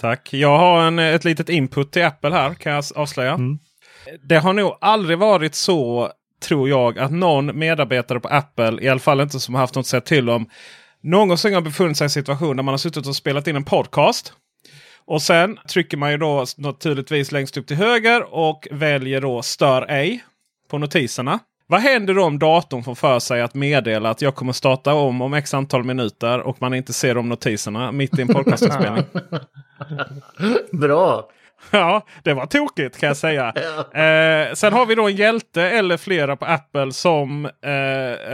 Tack. 0.00 0.32
Jag 0.32 0.58
har 0.58 0.86
en, 0.86 0.98
ett 0.98 1.24
litet 1.24 1.48
input 1.48 1.92
till 1.92 2.04
Apple 2.04 2.30
här 2.30 2.54
kan 2.54 2.72
jag 2.72 2.84
avslöja. 2.94 3.32
Mm. 3.32 3.58
Det 4.28 4.36
har 4.36 4.52
nog 4.52 4.76
aldrig 4.80 5.18
varit 5.18 5.54
så 5.54 6.12
tror 6.40 6.68
jag 6.68 6.98
att 6.98 7.12
någon 7.12 7.58
medarbetare 7.58 8.20
på 8.20 8.28
Apple, 8.28 8.82
i 8.82 8.88
alla 8.88 9.00
fall 9.00 9.20
inte 9.20 9.40
som 9.40 9.54
har 9.54 9.60
haft 9.60 9.74
något 9.74 9.82
att 9.82 9.86
säga 9.86 10.00
till 10.00 10.30
om, 10.30 10.50
någonsin 11.00 11.54
har 11.54 11.60
befunnit 11.60 11.96
sig 11.96 12.04
i 12.04 12.06
en 12.06 12.10
situation 12.10 12.56
där 12.56 12.62
man 12.62 12.72
har 12.72 12.78
suttit 12.78 13.06
och 13.06 13.16
spelat 13.16 13.46
in 13.46 13.56
en 13.56 13.64
podcast. 13.64 14.32
Och 15.06 15.22
sen 15.22 15.58
trycker 15.68 15.96
man 15.96 16.10
ju 16.10 16.16
då 16.16 16.44
naturligtvis 16.56 17.32
längst 17.32 17.56
upp 17.56 17.66
till 17.66 17.76
höger 17.76 18.34
och 18.34 18.68
väljer 18.70 19.20
då 19.20 19.42
stör 19.42 19.86
ej 19.90 20.24
på 20.70 20.78
notiserna. 20.78 21.38
Vad 21.66 21.80
händer 21.80 22.14
då 22.14 22.24
om 22.24 22.38
datorn 22.38 22.84
får 22.84 22.94
för 22.94 23.18
sig 23.18 23.42
att 23.42 23.54
meddela 23.54 24.10
att 24.10 24.22
jag 24.22 24.34
kommer 24.34 24.52
starta 24.52 24.94
om 24.94 25.22
om 25.22 25.34
x 25.34 25.54
antal 25.54 25.84
minuter 25.84 26.40
och 26.40 26.56
man 26.60 26.74
inte 26.74 26.92
ser 26.92 27.14
de 27.14 27.28
notiserna 27.28 27.92
mitt 27.92 28.18
i 28.18 28.22
en 28.22 28.28
podcastinspelning? 28.34 29.04
Bra! 30.72 31.30
Ja, 31.70 32.02
det 32.22 32.34
var 32.34 32.46
tokigt 32.46 32.98
kan 32.98 33.06
jag 33.06 33.16
säga. 33.16 33.54
Eh, 33.98 34.54
sen 34.54 34.72
har 34.72 34.86
vi 34.86 34.94
då 34.94 35.08
en 35.08 35.16
hjälte 35.16 35.62
eller 35.62 35.96
flera 35.96 36.36
på 36.36 36.44
Apple 36.44 36.92
som 36.92 37.50
eh, 37.64 37.72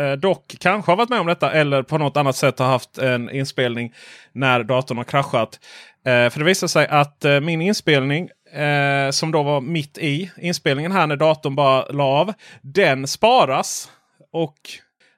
eh, 0.03 0.13
dock 0.13 0.57
kanske 0.61 0.93
har 0.93 0.97
varit 0.97 1.09
med 1.09 1.21
om 1.21 1.27
detta 1.27 1.53
eller 1.53 1.83
på 1.83 1.99
något 1.99 2.17
annat 2.17 2.37
sätt 2.37 2.59
har 2.59 2.67
haft 2.67 2.99
en 2.99 3.31
inspelning 3.31 3.93
när 4.33 4.63
datorn 4.63 4.99
har 4.99 5.05
kraschat. 5.05 5.61
Eh, 6.07 6.31
för 6.31 6.39
det 6.39 6.45
visar 6.45 6.67
sig 6.67 6.87
att 6.87 7.25
eh, 7.25 7.41
min 7.41 7.63
inspelning 7.63 8.29
eh, 8.53 9.11
som 9.11 9.33
då 9.33 9.43
var 9.43 9.61
mitt 9.61 9.99
i 9.99 10.31
inspelningen 10.37 10.93
här 10.93 11.07
när 11.07 11.17
datorn 11.17 11.55
bara 11.55 11.87
la 11.87 12.05
av. 12.05 12.33
Den 12.63 13.07
sparas 13.07 13.91
och 14.33 14.57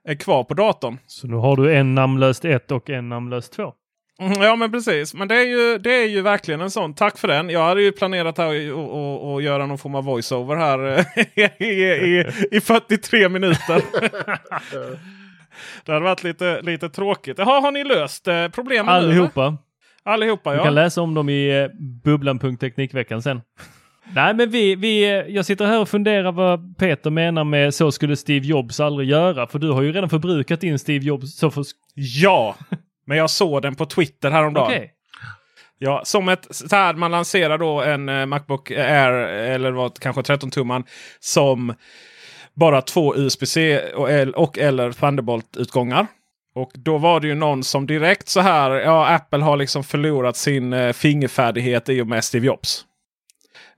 är 0.09 0.15
kvar 0.15 0.45
på 0.45 0.55
datorn. 0.55 0.99
Så 1.07 1.27
nu 1.27 1.37
har 1.37 1.57
du 1.57 1.77
en 1.77 1.95
namnlöst 1.95 2.45
1 2.45 2.71
och 2.71 2.91
en 2.91 3.09
namnlöst 3.09 3.53
2. 3.53 3.73
Mm, 4.19 4.43
Ja 4.43 4.57
men 4.57 4.73
precis. 4.73 5.15
Men 5.15 5.29
det 5.29 5.35
är, 5.35 5.47
ju, 5.47 5.79
det 5.79 5.93
är 5.93 6.09
ju 6.09 6.23
verkligen 6.23 6.61
en 6.61 6.71
sån. 6.71 6.95
Tack 6.95 7.19
för 7.19 7.29
den. 7.29 7.51
Jag 7.51 7.65
hade 7.65 7.83
ju 7.83 7.93
planerat 7.93 8.39
att 8.39 8.73
och, 8.75 9.33
och 9.33 9.43
göra 9.43 9.67
någon 9.67 9.79
form 9.79 9.95
av 9.95 10.05
voiceover 10.05 10.57
här 10.57 10.99
eh, 10.99 11.45
i, 11.59 11.75
i, 11.75 12.25
i 12.51 12.61
43 12.61 13.29
minuter. 13.29 13.83
det 15.85 15.93
hade 15.93 16.05
varit 16.05 16.25
lite, 16.25 16.61
lite 16.63 16.89
tråkigt. 16.89 17.39
Jaha, 17.39 17.61
har 17.61 17.73
ni 17.73 17.85
löst 17.85 18.29
eh, 18.29 18.49
problemen 18.49 18.87
nu? 18.87 18.93
eller? 18.93 19.09
Allihopa. 19.09 19.57
Allihopa 20.03 20.51
Du 20.51 20.57
ja. 20.57 20.65
kan 20.65 20.75
läsa 20.75 21.03
om 21.03 21.15
dem 21.15 21.29
i 21.29 21.63
eh, 21.63 21.69
bubblan.teknikveckan 22.05 23.23
sen. 23.23 23.41
Nej, 24.15 24.35
men 24.35 24.51
vi, 24.51 24.75
vi, 24.75 25.25
jag 25.29 25.47
sitter 25.47 25.67
här 25.67 25.81
och 25.81 25.89
funderar 25.89 26.33
vad 26.33 26.79
Peter 26.79 27.11
menar 27.11 27.45
med 27.45 27.75
så 27.75 27.93
skulle 27.93 28.17
Steve 28.17 28.47
Jobs 28.47 28.81
aldrig 28.81 29.09
göra. 29.09 29.47
För 29.47 29.59
du 29.59 29.71
har 29.71 29.83
ju 29.83 29.93
redan 29.93 30.11
förbrukat 30.11 30.61
din 30.61 30.79
Steve 30.79 31.05
Jobs. 31.05 31.37
Så 31.37 31.51
för... 31.51 31.65
Ja, 31.95 32.57
men 33.07 33.19
jag 33.19 33.31
såg 33.31 33.63
den 33.63 33.75
på 33.75 33.87
Twitter 33.87 34.31
häromdagen. 34.31 34.67
Okej. 34.67 34.93
Ja, 35.79 36.03
som 36.05 36.29
ett 36.29 36.47
så 36.51 36.77
här 36.77 36.95
man 36.95 37.11
lanserar 37.11 37.59
då 37.59 37.83
en 37.83 38.09
eh, 38.09 38.27
Macbook 38.27 38.71
Air 38.71 39.13
eller 39.29 39.73
vad 39.73 39.99
kanske 39.99 40.23
13 40.23 40.51
tumman 40.51 40.85
som 41.21 41.75
bara 42.55 42.83
två 42.83 43.17
USB-C 43.17 43.81
och, 43.93 44.09
och 44.35 44.59
eller 44.59 44.93
Thunderbolt 44.93 45.57
utgångar. 45.57 46.07
Och 46.55 46.71
då 46.75 46.99
var 46.99 47.21
det 47.21 47.27
ju 47.27 47.35
någon 47.35 47.65
som 47.65 47.87
direkt 47.87 48.29
så 48.29 48.41
här. 48.41 48.71
Ja, 48.71 49.07
Apple 49.07 49.45
har 49.45 49.57
liksom 49.57 49.85
förlorat 49.85 50.37
sin 50.37 50.73
eh, 50.73 50.93
fingerfärdighet 50.93 51.89
i 51.89 52.01
och 52.01 52.07
med 52.07 52.25
Steve 52.25 52.47
Jobs. 52.47 52.86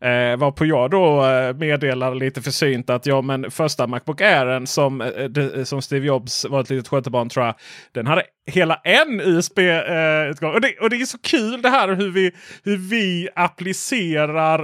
Eh, 0.01 0.37
varpå 0.37 0.67
jag 0.67 0.91
då 0.91 1.27
eh, 1.27 1.55
meddelar 1.55 2.15
lite 2.15 2.43
försynt 2.43 2.91
att 2.91 3.07
ja, 3.07 3.23
men 3.23 3.51
första 3.51 3.87
Macbook 3.87 4.21
Airen 4.21 4.67
som, 4.67 5.01
eh, 5.01 5.25
de, 5.25 5.41
eh, 5.41 5.65
som 5.65 5.83
Steve 5.83 6.07
Jobs 6.07 6.45
var 6.45 6.61
ett 6.61 6.71
litet 6.71 6.89
skötebarn 6.89 7.29
tror 7.29 7.47
jag. 7.47 7.55
Den 7.93 8.07
hade 8.07 8.23
hela 8.47 8.75
en 8.85 9.21
USB-utgång. 9.21 10.51
Eh, 10.51 10.55
och, 10.55 10.61
det, 10.61 10.79
och 10.81 10.91
det 10.91 10.97
är 10.97 11.07
så 11.07 11.19
kul 11.19 11.63
det 11.63 11.69
här 11.69 11.89
hur 11.89 12.11
vi, 12.11 12.33
hur 12.65 12.77
vi 12.77 13.29
applicerar 13.35 14.61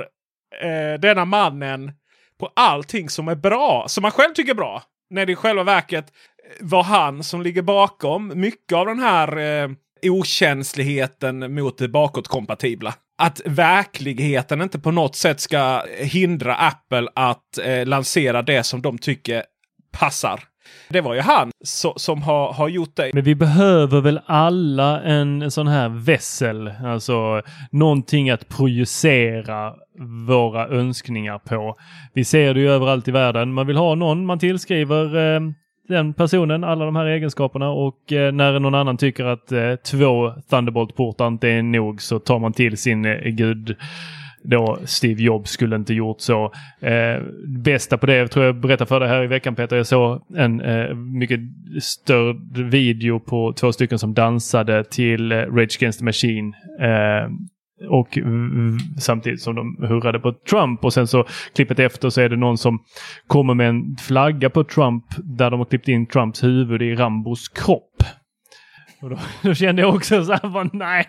eh, 0.62 1.01
denna 1.01 1.24
mannen 1.24 1.93
på 2.41 2.53
allting 2.57 3.09
som 3.09 3.28
är 3.28 3.35
bra. 3.35 3.85
Som 3.89 4.03
man 4.03 4.11
själv 4.11 4.35
tycker 4.35 4.53
är 4.53 4.57
bra. 4.57 4.82
När 5.11 5.26
det 5.26 5.32
i 5.32 5.37
själva 5.37 5.62
verket 5.62 6.05
eh, 6.05 6.66
var 6.66 6.82
han 6.82 7.24
som 7.24 7.43
ligger 7.43 7.62
bakom 7.62 8.41
mycket 8.41 8.76
av 8.76 8.87
den 8.87 8.99
här 8.99 9.39
eh, 9.39 9.70
okänsligheten 10.03 11.55
mot 11.55 11.78
det 11.78 11.89
bakåtkompatibla. 11.89 12.95
Att 13.19 13.41
verkligheten 13.45 14.62
inte 14.62 14.79
på 14.79 14.91
något 14.91 15.17
sätt 15.17 15.41
ska 15.41 15.83
hindra 15.99 16.55
Apple 16.55 17.09
att 17.15 17.59
eh, 17.59 17.87
lansera 17.87 18.43
det 18.43 18.62
som 18.62 18.83
de 18.83 18.99
tycker 18.99 19.43
passar. 19.93 20.41
Det 20.89 21.01
var 21.01 21.15
ju 21.15 21.21
han 21.21 21.51
so 21.65 21.93
som 21.97 22.23
har, 22.23 22.53
har 22.53 22.69
gjort 22.69 22.97
det. 22.97 23.11
Men 23.15 23.25
vi 23.25 23.35
behöver 23.35 24.01
väl 24.01 24.21
alla 24.27 25.03
en 25.03 25.51
sån 25.51 25.67
här 25.67 25.89
vässel, 25.89 26.73
alltså 26.85 27.43
någonting 27.71 28.31
att 28.31 28.49
projicera 28.49 29.75
våra 30.27 30.69
önskningar 30.69 31.39
på. 31.39 31.77
Vi 32.15 32.25
ser 32.25 32.55
det 32.55 32.61
ju 32.61 32.71
överallt 32.71 33.09
i 33.09 33.11
världen. 33.11 33.53
Man 33.53 33.67
vill 33.67 33.77
ha 33.77 33.95
någon 33.95 34.27
man 34.27 34.39
tillskriver 34.39 35.35
eh, 35.35 35.41
den 35.89 36.14
personen 36.14 36.64
alla 36.64 36.85
de 36.85 36.97
här 36.97 37.07
egenskaperna 37.07 37.70
och 37.70 38.12
eh, 38.12 38.32
när 38.32 38.61
någon 38.61 38.74
annan 38.74 38.97
tycker 38.97 39.24
att 39.24 39.53
eh, 39.53 39.74
två 39.74 40.32
Thunderbolt-portar 40.51 41.26
inte 41.26 41.49
är 41.49 41.62
nog 41.62 42.03
så 42.03 42.18
tar 42.18 42.39
man 42.39 42.53
till 42.53 42.76
sin 42.76 43.05
eh, 43.05 43.30
gud 43.30 43.76
då 44.45 44.78
Steve 44.85 45.22
Jobs 45.22 45.51
skulle 45.51 45.76
inte 45.76 45.95
gjort 45.95 46.20
så. 46.20 46.53
Eh, 46.80 47.22
bästa 47.47 47.99
på 47.99 48.07
det 48.07 48.28
tror 48.28 48.45
jag 48.45 48.61
berättade 48.61 48.89
för 48.89 49.01
dig 49.01 49.09
här 49.09 49.24
i 49.24 49.26
veckan 49.26 49.55
Peter. 49.55 49.76
Jag 49.76 49.87
såg 49.87 50.22
en 50.37 50.61
eh, 50.61 50.95
mycket 50.95 51.41
störd 51.82 52.59
video 52.59 53.20
på 53.20 53.53
två 53.53 53.72
stycken 53.72 53.99
som 53.99 54.14
dansade 54.14 54.85
till 54.85 55.32
eh, 55.32 55.37
Rage 55.37 55.76
Against 55.78 55.99
the 55.99 56.05
Machine. 56.05 56.55
Eh, 56.80 57.30
och 57.89 58.18
samtidigt 58.99 59.43
som 59.43 59.55
de 59.55 59.87
hurrade 59.89 60.18
på 60.18 60.32
Trump 60.32 60.85
och 60.85 60.93
sen 60.93 61.07
så 61.07 61.26
klippet 61.55 61.78
efter 61.78 62.11
så 62.11 62.20
är 62.20 62.28
det 62.28 62.37
någon 62.37 62.59
som 62.59 62.78
kommer 63.26 63.55
med 63.55 63.68
en 63.68 63.97
flagga 63.97 64.51
på 64.51 64.64
Trump 64.64 65.05
där 65.18 65.51
de 65.51 65.61
har 65.61 65.66
klippt 65.66 65.89
in 65.89 66.07
Trumps 66.07 66.45
huvud 66.45 66.82
i 66.82 66.95
Rambos 66.95 67.49
kropp. 67.49 68.03
Och 69.03 69.11
då, 69.11 69.18
då 69.43 69.55
kände 69.55 69.82
jag 69.82 69.95
också 69.95 70.24
så 70.24 70.32
här, 70.32 70.49
bara, 70.49 70.70
nej. 70.72 71.07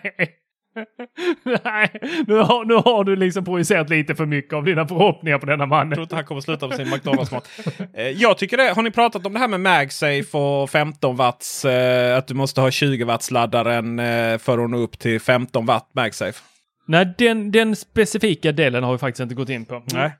Nej, 1.64 1.90
nu 2.26 2.34
har, 2.34 2.64
nu 2.64 2.74
har 2.74 3.04
du 3.04 3.16
liksom 3.16 3.44
projicerat 3.44 3.90
lite 3.90 4.14
för 4.14 4.26
mycket 4.26 4.52
av 4.52 4.64
dina 4.64 4.88
förhoppningar 4.88 5.38
på 5.38 5.46
denna 5.46 5.76
Jag 5.76 5.90
tror 5.90 6.02
inte 6.02 6.14
han 6.14 6.24
kommer 6.24 6.40
sluta 6.40 6.68
med 6.68 6.76
sin 6.76 6.90
McDonalds-mat. 6.90 7.48
Eh, 7.94 8.08
jag 8.08 8.38
tycker 8.38 8.56
det. 8.56 8.72
Har 8.72 8.82
ni 8.82 8.90
pratat 8.90 9.26
om 9.26 9.32
det 9.32 9.38
här 9.38 9.48
med 9.48 9.60
MagSafe 9.60 10.38
och 10.38 10.70
15 10.70 11.16
watts? 11.16 11.64
Eh, 11.64 12.18
att 12.18 12.26
du 12.26 12.34
måste 12.34 12.60
ha 12.60 12.70
20 12.70 13.04
watts 13.04 13.30
laddaren 13.30 13.98
eh, 13.98 14.38
för 14.38 14.64
att 14.64 14.70
nå 14.70 14.78
upp 14.78 14.98
till 14.98 15.20
15 15.20 15.66
watt 15.66 15.90
MagSafe. 15.94 16.42
Nej, 16.86 17.14
den, 17.18 17.50
den 17.52 17.76
specifika 17.76 18.52
delen 18.52 18.84
har 18.84 18.92
vi 18.92 18.98
faktiskt 18.98 19.20
inte 19.20 19.34
gått 19.34 19.48
in 19.48 19.64
på. 19.64 19.82
Nej. 19.92 20.10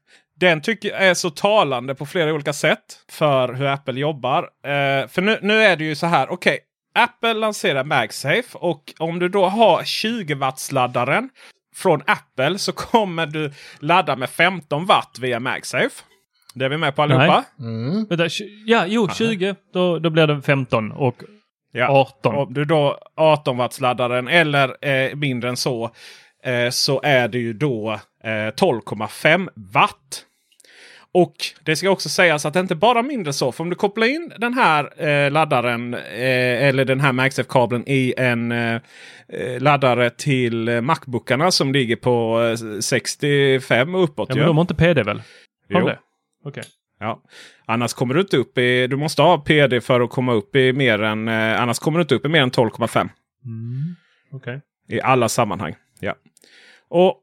Den 0.41 0.61
tycker 0.61 0.89
jag 0.89 1.07
är 1.07 1.14
så 1.14 1.31
talande 1.31 1.95
på 1.95 2.07
flera 2.07 2.33
olika 2.33 2.53
sätt 2.53 2.81
för 3.11 3.53
hur 3.55 3.67
Apple 3.67 4.01
jobbar. 4.01 4.43
Eh, 4.43 5.09
för 5.09 5.21
nu, 5.23 5.39
nu 5.43 5.62
är 5.62 5.77
det 5.77 5.85
ju 5.85 5.95
så 5.95 6.07
här. 6.07 6.31
Okej, 6.33 6.59
Apple 6.95 7.35
lanserar 7.35 7.85
MagSafe 7.85 8.43
och 8.59 8.83
om 8.99 9.19
du 9.19 9.29
då 9.29 9.47
har 9.47 9.85
20 9.85 10.35
watts 10.35 10.73
laddaren 10.73 11.29
från 11.77 12.03
Apple 12.07 12.59
så 12.59 12.73
kommer 12.73 13.27
du 13.27 13.53
ladda 13.81 14.17
med 14.17 14.31
15 14.31 14.87
watt 14.87 15.17
via 15.21 15.41
MagSafe. 15.41 15.91
Det 16.55 16.64
är 16.64 16.69
vi 16.69 16.77
med 16.77 16.97
på 16.97 17.03
allihopa. 17.03 17.45
Vänta, 18.09 18.25
tj- 18.27 18.62
ja, 18.67 18.85
jo, 18.87 19.09
20. 19.09 19.55
Då, 19.73 19.99
då 19.99 20.11
blir 20.11 20.27
det 20.27 20.43
15 20.43 20.93
och 20.93 21.23
Ja. 21.73 21.89
18. 21.89 22.35
Om 22.37 22.55
du 22.55 22.64
då 22.64 22.99
18 23.17 23.57
watts 23.57 23.81
laddaren 23.81 24.29
eller 24.29 24.87
eh, 24.89 25.14
mindre 25.14 25.49
än 25.49 25.57
så. 25.57 25.91
Eh, 26.47 26.70
så 26.70 27.01
är 27.03 27.28
det 27.28 27.38
ju 27.38 27.53
då 27.53 27.92
eh, 28.24 28.28
12,5 28.28 29.49
watt. 29.55 30.22
Och 31.12 31.34
det 31.64 31.76
ska 31.76 31.90
också 31.90 32.09
sägas 32.09 32.47
att 32.47 32.55
det 32.55 32.61
inte 32.61 32.74
bara 32.74 32.99
är 32.99 33.03
mindre 33.03 33.32
så. 33.32 33.53
För 33.53 33.64
om 33.64 33.70
du 33.70 33.76
kopplar 33.76 34.07
in 34.07 34.32
den 34.38 34.55
här 34.55 35.09
eh, 35.09 35.30
laddaren 35.30 35.94
eh, 35.94 36.66
eller 36.66 36.84
den 36.84 37.01
här 37.01 37.12
MagSafe-kabeln 37.12 37.84
i 37.86 38.14
en 38.16 38.53
eh, 38.53 38.80
eh, 39.28 39.61
laddare 39.61 40.11
till 40.11 40.68
eh, 40.68 40.80
Macbookarna 40.80 41.51
som 41.51 41.72
ligger 41.72 41.97
på 41.97 42.42
eh, 42.42 42.80
65 42.80 43.94
och 43.94 44.05
uppåt. 44.05 44.28
Ja, 44.28 44.34
ju. 44.34 44.40
men 44.40 44.47
de 44.47 44.57
har 44.57 44.62
inte 44.62 44.74
PD 44.74 45.03
väl? 45.03 45.16
Har 45.16 45.22
Jo. 45.68 45.78
de 45.78 45.86
det? 45.86 45.99
Okej. 46.44 46.62
Ja. 47.01 47.22
Annars 47.66 47.92
kommer 47.94 48.14
du 48.14 48.20
inte 48.20 48.36
upp 48.36 48.59
i... 48.59 48.86
Du 48.86 48.97
måste 48.97 49.22
ha 49.22 49.38
PD 49.38 49.80
för 49.80 50.01
att 50.01 50.11
komma 50.11 50.32
upp 50.32 50.57
i 50.57 50.72
mer 50.72 51.03
än... 51.03 51.28
Eh, 51.28 51.62
annars 51.62 51.78
kommer 51.78 51.99
du 51.99 52.03
inte 52.03 52.14
upp 52.14 52.26
i 52.26 52.28
mer 52.28 52.42
än 52.42 52.51
12,5. 52.51 53.09
Okej. 54.32 54.61
I 54.88 55.01
alla 55.01 55.28
sammanhang. 55.28 55.74
Ja. 56.01 56.14
Och 56.89 57.22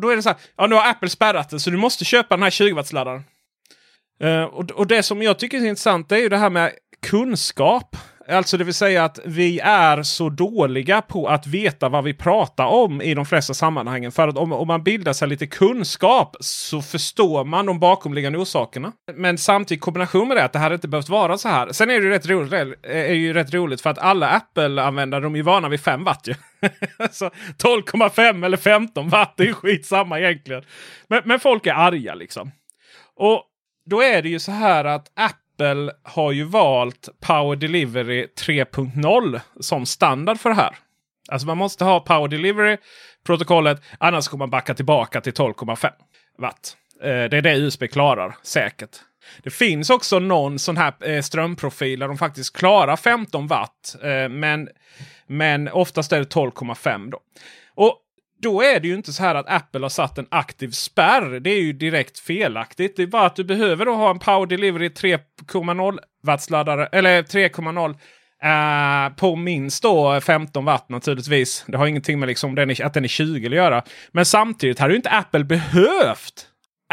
då 0.00 0.08
är 0.08 0.16
det 0.16 0.22
så 0.22 0.28
här. 0.28 0.38
Ja, 0.56 0.66
nu 0.66 0.74
har 0.74 0.90
Apple 0.90 1.08
spärrat 1.08 1.50
det 1.50 1.60
så 1.60 1.70
du 1.70 1.76
måste 1.76 2.04
köpa 2.04 2.36
den 2.36 2.42
här 2.42 2.50
20 2.50 2.74
wattsladdaren. 2.74 3.24
Uh, 4.22 4.28
eh, 4.28 4.44
och, 4.44 4.70
och 4.70 4.86
det 4.86 5.02
som 5.02 5.22
jag 5.22 5.38
tycker 5.38 5.58
är 5.58 5.66
intressant 5.66 6.08
det 6.08 6.16
är 6.16 6.20
ju 6.20 6.28
det 6.28 6.36
här 6.36 6.50
med 6.50 6.72
kunskap. 7.02 7.96
Alltså 8.30 8.56
det 8.56 8.64
vill 8.64 8.74
säga 8.74 9.04
att 9.04 9.18
vi 9.24 9.60
är 9.60 10.02
så 10.02 10.28
dåliga 10.28 11.02
på 11.02 11.28
att 11.28 11.46
veta 11.46 11.88
vad 11.88 12.04
vi 12.04 12.14
pratar 12.14 12.66
om 12.66 13.02
i 13.02 13.14
de 13.14 13.26
flesta 13.26 13.54
sammanhangen. 13.54 14.12
För 14.12 14.28
att 14.28 14.36
om, 14.36 14.52
om 14.52 14.66
man 14.66 14.82
bildar 14.82 15.12
sig 15.12 15.28
lite 15.28 15.46
kunskap 15.46 16.36
så 16.40 16.82
förstår 16.82 17.44
man 17.44 17.66
de 17.66 17.80
bakomliggande 17.80 18.38
orsakerna. 18.38 18.92
Men 19.14 19.38
samtidigt 19.38 19.78
i 19.78 19.80
kombination 19.80 20.28
med 20.28 20.36
det 20.36 20.44
att 20.44 20.52
det 20.52 20.58
hade 20.58 20.74
inte 20.74 20.88
behövt 20.88 21.08
vara 21.08 21.38
så 21.38 21.48
här. 21.48 21.72
Sen 21.72 21.90
är 21.90 21.94
det 21.94 22.04
ju 22.04 22.10
rätt 22.10 22.26
roligt, 22.26 22.52
är 22.82 23.14
ju 23.14 23.32
rätt 23.32 23.54
roligt 23.54 23.80
för 23.80 23.90
att 23.90 23.98
alla 23.98 24.28
Apple-användare 24.28 25.20
de 25.20 25.34
är 25.34 25.36
ju 25.36 25.42
vana 25.42 25.68
vid 25.68 25.80
5 25.80 26.04
watt 26.04 26.28
ju. 26.28 26.34
så 27.10 27.30
12,5 27.62 28.44
eller 28.44 28.56
15 28.56 29.08
watt 29.08 29.34
det 29.36 29.42
är 29.42 29.46
ju 29.46 29.54
skitsamma 29.54 30.20
egentligen. 30.20 30.62
Men, 31.08 31.22
men 31.24 31.40
folk 31.40 31.66
är 31.66 31.74
arga 31.74 32.14
liksom. 32.14 32.50
Och 33.16 33.44
då 33.90 34.02
är 34.02 34.22
det 34.22 34.28
ju 34.28 34.38
så 34.38 34.52
här 34.52 34.84
att 34.84 35.06
Apple 35.14 35.39
har 36.02 36.32
ju 36.32 36.44
valt 36.44 37.08
Power 37.20 37.56
Delivery 37.56 38.26
3.0 38.46 39.40
som 39.60 39.86
standard 39.86 40.40
för 40.40 40.50
det 40.50 40.56
här. 40.56 40.76
Alltså 41.28 41.46
man 41.46 41.58
måste 41.58 41.84
ha 41.84 42.00
Power 42.00 42.28
Delivery-protokollet. 42.28 43.82
Annars 43.98 44.28
kommer 44.28 44.42
man 44.42 44.50
backa 44.50 44.74
tillbaka 44.74 45.20
till 45.20 45.32
12,5 45.32 45.90
watt. 46.38 46.76
Eh, 47.02 47.08
det 47.08 47.36
är 47.36 47.42
det 47.42 47.56
USB 47.56 47.84
klarar 47.90 48.36
säkert. 48.42 48.96
Det 49.42 49.50
finns 49.50 49.90
också 49.90 50.18
någon 50.18 50.58
sån 50.58 50.76
här 50.76 50.94
eh, 51.00 51.22
strömprofil 51.22 51.98
där 51.98 52.08
de 52.08 52.18
faktiskt 52.18 52.56
klarar 52.56 52.96
15 52.96 53.46
watt. 53.46 53.96
Eh, 54.02 54.28
men, 54.28 54.68
men 55.26 55.68
oftast 55.68 56.12
är 56.12 56.18
det 56.18 56.34
12,5 56.34 57.10
då. 57.10 57.20
Och 57.74 57.98
då 58.42 58.62
är 58.62 58.80
det 58.80 58.88
ju 58.88 58.94
inte 58.94 59.12
så 59.12 59.22
här 59.22 59.34
att 59.34 59.50
Apple 59.50 59.80
har 59.80 59.88
satt 59.88 60.18
en 60.18 60.26
aktiv 60.30 60.70
spärr. 60.70 61.40
Det 61.40 61.50
är 61.50 61.60
ju 61.60 61.72
direkt 61.72 62.18
felaktigt. 62.18 62.96
Det 62.96 63.02
är 63.02 63.06
bara 63.06 63.26
att 63.26 63.36
du 63.36 63.44
behöver 63.44 63.86
då 63.86 63.94
ha 63.94 64.10
en 64.10 64.18
Power 64.18 64.46
Delivery 64.46 64.88
3,0 64.88 65.98
wattsladdare 66.22 66.86
eller 66.86 67.22
3,0 67.22 67.96
Uh, 68.44 69.06
eh, 69.06 69.12
på 69.12 69.36
minst 69.36 69.82
då 69.82 70.20
15 70.20 70.64
watt 70.64 70.88
naturligtvis. 70.88 71.64
Det 71.66 71.76
har 71.76 71.86
ingenting 71.86 72.18
med 72.18 72.26
liksom 72.26 72.54
den 72.54 72.70
är, 72.70 72.84
att 72.84 72.94
den 72.94 73.04
är 73.04 73.08
20 73.08 73.46
att 73.46 73.54
göra. 73.54 73.82
Men 74.12 74.26
samtidigt 74.26 74.78
hade 74.78 74.92
ju 74.92 74.96
inte 74.96 75.10
Apple 75.10 75.44
behövt 75.44 76.46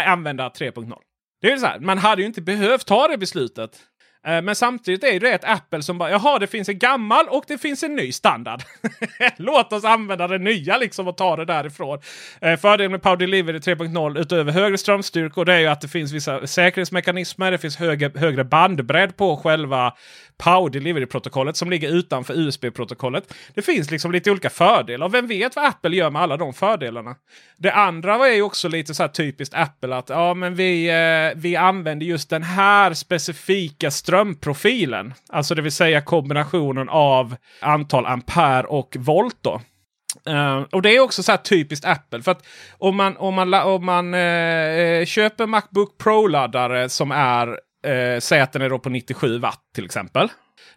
använda 0.06 0.49
3.0. 0.49 0.94
Det 1.41 1.52
är 1.52 1.57
så 1.57 1.65
här, 1.65 1.80
man 1.80 1.98
hade 1.98 2.22
ju 2.22 2.28
inte 2.28 2.41
behövt 2.41 2.88
ta 2.88 3.07
det 3.07 3.18
beslutet. 3.18 3.80
Eh, 4.26 4.41
men 4.41 4.56
samtidigt 4.56 5.03
är 5.03 5.19
det 5.19 5.31
ett 5.31 5.44
Apple 5.44 5.84
som 5.84 5.98
bara 5.98 6.11
jaha, 6.11 6.39
det 6.39 6.48
finns 6.48 6.69
en 6.69 6.80
gammal 6.80 7.27
och 7.27 7.44
det 7.48 7.57
finns 7.57 7.84
en 7.84 7.95
ny 7.95 8.11
standard. 8.11 8.64
Låt 9.38 9.73
oss 9.73 9.84
använda 9.84 10.27
det 10.27 10.38
nya 10.38 10.77
liksom 10.77 11.07
och 11.07 11.18
ta 11.18 11.35
det 11.35 11.45
därifrån. 11.45 11.99
Eh, 12.41 12.57
fördelen 12.57 12.91
med 12.91 13.02
Power 13.02 13.18
Delivery 13.18 13.57
3.0 13.57 14.19
utöver 14.19 14.52
högre 14.52 14.77
strömstyrkor 14.77 15.45
det 15.45 15.53
är 15.53 15.60
ju 15.60 15.68
att 15.68 15.81
det 15.81 15.88
finns 15.88 16.11
vissa 16.11 16.48
säkerhetsmekanismer. 16.48 17.52
Det 17.52 17.57
finns 17.57 17.77
högre, 17.77 18.19
högre 18.19 18.44
bandbredd 18.44 19.18
på 19.18 19.38
själva 19.38 19.94
Power 20.38 20.69
Delivery-protokollet 20.69 21.57
som 21.57 21.69
ligger 21.69 21.89
utanför 21.89 22.34
USB-protokollet. 22.34 23.34
Det 23.53 23.61
finns 23.61 23.91
liksom 23.91 24.11
lite 24.11 24.31
olika 24.31 24.49
fördelar. 24.49 25.06
Och 25.06 25.14
vem 25.14 25.27
vet 25.27 25.56
vad 25.56 25.65
Apple 25.65 25.95
gör 25.95 26.10
med 26.10 26.22
alla 26.22 26.38
de 26.38 26.53
fördelarna? 26.53 27.15
Det 27.57 27.72
andra 27.72 28.27
är 28.27 28.34
ju 28.34 28.41
också 28.41 28.68
lite 28.68 28.94
så 28.94 29.03
här 29.03 29.07
typiskt 29.07 29.56
Apple 29.56 29.95
att 29.95 30.10
ja, 30.10 30.34
men 30.34 30.56
vi, 30.56 30.89
eh, 30.89 31.39
vi 31.41 31.56
använder 31.56 32.06
just 32.06 32.30
den 32.30 32.44
här 32.44 32.94
specifika 32.94 33.91
strömprofilen. 34.07 35.13
Alltså 35.29 35.55
det 35.55 35.61
vill 35.61 35.71
säga 35.71 36.01
kombinationen 36.01 36.89
av 36.89 37.35
antal 37.61 38.05
ampere 38.05 38.63
och 38.63 38.95
volt. 38.99 39.38
då. 39.41 39.61
Uh, 40.29 40.65
och 40.71 40.81
det 40.81 40.95
är 40.95 40.99
också 40.99 41.23
så 41.23 41.31
här 41.31 41.38
typiskt 41.38 41.85
Apple. 41.85 42.21
För 42.21 42.31
att 42.31 42.45
om 42.77 42.95
man, 42.95 43.17
om 43.17 43.34
man, 43.34 43.53
om 43.53 43.85
man 43.85 44.13
uh, 44.13 45.05
köper 45.05 45.47
Macbook 45.47 45.97
Pro-laddare 45.97 46.89
som 46.89 47.11
är 47.11 47.47
uh, 47.47 48.19
säg 48.19 48.41
att 48.41 48.53
den 48.53 48.61
är 48.61 48.69
då 48.69 48.79
på 48.79 48.89
97 48.89 49.39
watt 49.39 49.61
till 49.75 49.85
exempel. 49.85 50.29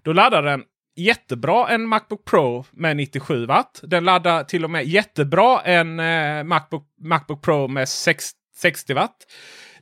Då 0.03 0.13
laddar 0.13 0.43
den 0.43 0.63
jättebra 0.97 1.69
en 1.69 1.87
Macbook 1.87 2.25
Pro 2.25 2.65
med 2.71 2.97
97 2.97 3.47
watt. 3.47 3.81
Den 3.83 4.05
laddar 4.05 4.45
till 4.45 4.65
och 4.65 4.71
med 4.71 4.85
jättebra 4.87 5.61
en 5.61 5.97
Macbook, 6.49 6.85
Macbook 7.05 7.43
Pro 7.43 7.69
med 7.69 7.89
6, 7.89 8.31
60 8.57 8.95
watt. 8.95 9.17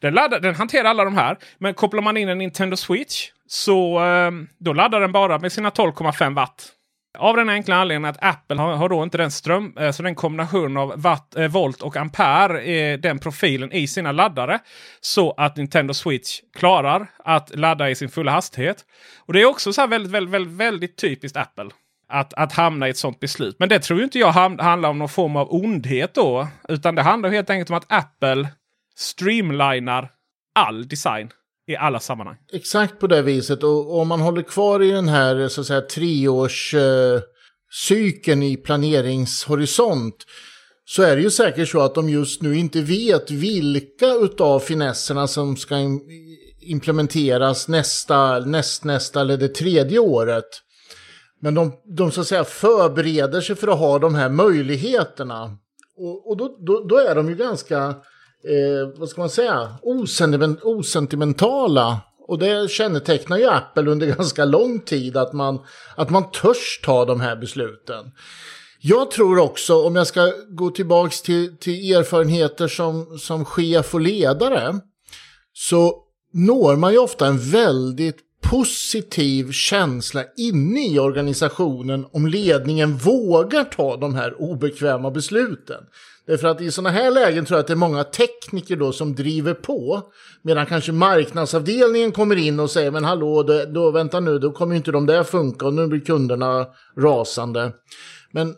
Den, 0.00 0.14
laddar, 0.14 0.40
den 0.40 0.54
hanterar 0.54 0.88
alla 0.88 1.04
de 1.04 1.16
här. 1.16 1.38
Men 1.58 1.74
kopplar 1.74 2.02
man 2.02 2.16
in 2.16 2.28
en 2.28 2.38
Nintendo 2.38 2.76
Switch 2.76 3.30
så 3.46 3.98
ehm, 3.98 4.48
då 4.58 4.72
laddar 4.72 5.00
den 5.00 5.12
bara 5.12 5.38
med 5.38 5.52
sina 5.52 5.70
12,5 5.70 6.34
watt. 6.34 6.72
Av 7.18 7.36
den 7.36 7.48
enkla 7.48 7.76
anledningen 7.76 8.10
att 8.10 8.24
Apple 8.24 8.56
har, 8.56 8.76
har 8.76 8.88
då 8.88 9.02
inte 9.02 9.18
den 9.18 9.30
ström, 9.30 9.76
eh, 9.78 9.90
så 9.90 10.02
den 10.02 10.14
kombination 10.14 10.76
av 10.76 10.92
watt, 10.96 11.36
eh, 11.36 11.48
volt 11.48 11.82
och 11.82 11.96
ampere, 11.96 12.96
den 12.96 13.18
profilen 13.18 13.72
i 13.72 13.86
sina 13.86 14.12
laddare. 14.12 14.58
Så 15.00 15.32
att 15.32 15.56
Nintendo 15.56 15.94
Switch 15.94 16.40
klarar 16.56 17.06
att 17.24 17.56
ladda 17.56 17.90
i 17.90 17.94
sin 17.94 18.08
fulla 18.08 18.32
hastighet. 18.32 18.84
Och 19.26 19.32
det 19.32 19.42
är 19.42 19.46
också 19.46 19.72
så 19.72 19.86
väldigt, 19.86 20.12
väldigt, 20.12 20.34
väldigt, 20.34 20.54
väldigt 20.54 20.96
typiskt 20.96 21.36
Apple. 21.36 21.70
Att, 22.08 22.34
att 22.34 22.52
hamna 22.52 22.86
i 22.86 22.90
ett 22.90 22.96
sånt 22.96 23.20
beslut. 23.20 23.56
Men 23.58 23.68
det 23.68 23.78
tror 23.78 24.02
inte 24.02 24.18
jag 24.18 24.32
handlar 24.32 24.88
om 24.88 24.98
någon 24.98 25.08
form 25.08 25.36
av 25.36 25.54
ondhet 25.54 26.14
då. 26.14 26.48
Utan 26.68 26.94
det 26.94 27.02
handlar 27.02 27.30
helt 27.30 27.50
enkelt 27.50 27.70
om 27.70 27.76
att 27.76 27.92
Apple 27.92 28.48
streamlinar 28.98 30.10
all 30.54 30.88
design 30.88 31.30
i 31.66 31.76
alla 31.76 32.00
sammanhang. 32.00 32.36
Exakt 32.52 32.98
på 32.98 33.06
det 33.06 33.22
viset. 33.22 33.62
Och 33.62 34.00
om 34.00 34.08
man 34.08 34.20
håller 34.20 34.42
kvar 34.42 34.82
i 34.82 34.90
den 34.90 35.08
här 35.08 35.48
så 35.48 35.60
att 35.60 35.66
säga, 35.66 35.80
treårscykeln 35.80 38.42
eh, 38.42 38.52
i 38.52 38.56
planeringshorisont 38.56 40.16
så 40.84 41.02
är 41.02 41.16
det 41.16 41.22
ju 41.22 41.30
säkert 41.30 41.68
så 41.68 41.80
att 41.80 41.94
de 41.94 42.08
just 42.08 42.42
nu 42.42 42.56
inte 42.56 42.80
vet 42.80 43.30
vilka 43.30 44.06
utav 44.06 44.60
finesserna 44.60 45.26
som 45.26 45.56
ska 45.56 45.76
implementeras 46.60 47.68
nästa, 47.68 48.38
nästnästa 48.38 49.20
eller 49.20 49.36
det 49.36 49.48
tredje 49.48 49.98
året. 49.98 50.48
Men 51.40 51.54
de, 51.54 51.72
de 51.96 52.10
så 52.10 52.20
att 52.20 52.26
säga 52.26 52.44
förbereder 52.44 53.40
sig 53.40 53.56
för 53.56 53.68
att 53.68 53.78
ha 53.78 53.98
de 53.98 54.14
här 54.14 54.28
möjligheterna. 54.28 55.56
Och, 55.96 56.30
och 56.30 56.36
då, 56.36 56.56
då, 56.66 56.84
då 56.88 56.98
är 56.98 57.14
de 57.14 57.28
ju 57.28 57.34
ganska 57.34 57.94
eh, 58.44 58.98
vad 58.98 59.09
ska 59.09 59.20
man 59.20 59.31
säga, 59.31 59.74
osentiment 59.82 60.62
osentimentala. 60.62 62.01
Och 62.28 62.39
det 62.39 62.70
kännetecknar 62.70 63.39
ju 63.39 63.48
Apple 63.48 63.90
under 63.90 64.06
ganska 64.16 64.44
lång 64.44 64.81
tid, 64.81 65.16
att 65.16 65.32
man, 65.32 65.60
att 65.97 66.10
man 66.10 66.31
törs 66.31 66.81
ta 66.85 67.05
de 67.05 67.20
här 67.20 67.36
besluten. 67.36 68.12
Jag 68.81 69.10
tror 69.10 69.39
också, 69.39 69.86
om 69.86 69.97
jag 69.97 70.06
ska 70.06 70.32
gå 70.48 70.70
tillbaka 70.70 71.15
till, 71.24 71.56
till 71.56 71.94
erfarenheter 71.94 72.69
som, 72.69 73.19
som 73.19 73.44
chef 73.44 73.94
och 73.94 74.01
ledare, 74.01 74.81
så 75.52 76.02
når 76.32 76.77
man 76.77 76.93
ju 76.93 76.98
ofta 76.98 77.27
en 77.27 77.39
väldigt 77.39 78.19
positiv 78.43 79.52
känsla 79.52 80.24
inne 80.36 80.86
i 80.89 80.98
organisationen 80.98 82.06
om 82.12 82.27
ledningen 82.27 82.97
vågar 82.97 83.65
ta 83.65 83.97
de 83.97 84.15
här 84.15 84.43
obekväma 84.43 85.10
besluten. 85.10 85.85
Eh, 86.28 86.32
Därför 86.32 86.48
att 86.48 86.60
i 86.60 86.70
sådana 86.70 86.90
här 86.90 87.10
lägen 87.10 87.44
tror 87.44 87.56
jag 87.56 87.60
att 87.60 87.66
det 87.66 87.72
är 87.72 87.76
många 87.76 88.05
tekniker 88.05 88.76
då 88.76 88.92
som 88.92 89.14
driver 89.14 89.55
på. 89.55 90.02
Medan 90.42 90.66
kanske 90.66 90.92
marknadsavdelningen 90.92 92.12
kommer 92.12 92.36
in 92.36 92.60
och 92.60 92.70
säger 92.70 92.90
men 92.90 93.05
hallå, 93.05 93.42
då, 93.42 93.64
då 93.64 93.90
vänta 93.90 94.20
nu, 94.20 94.38
då 94.38 94.52
kommer 94.52 94.76
inte 94.76 94.92
de 94.92 95.06
där 95.06 95.24
funka 95.24 95.66
och 95.66 95.74
nu 95.74 95.86
blir 95.86 96.00
kunderna 96.00 96.66
rasande. 96.98 97.72
Men 98.32 98.55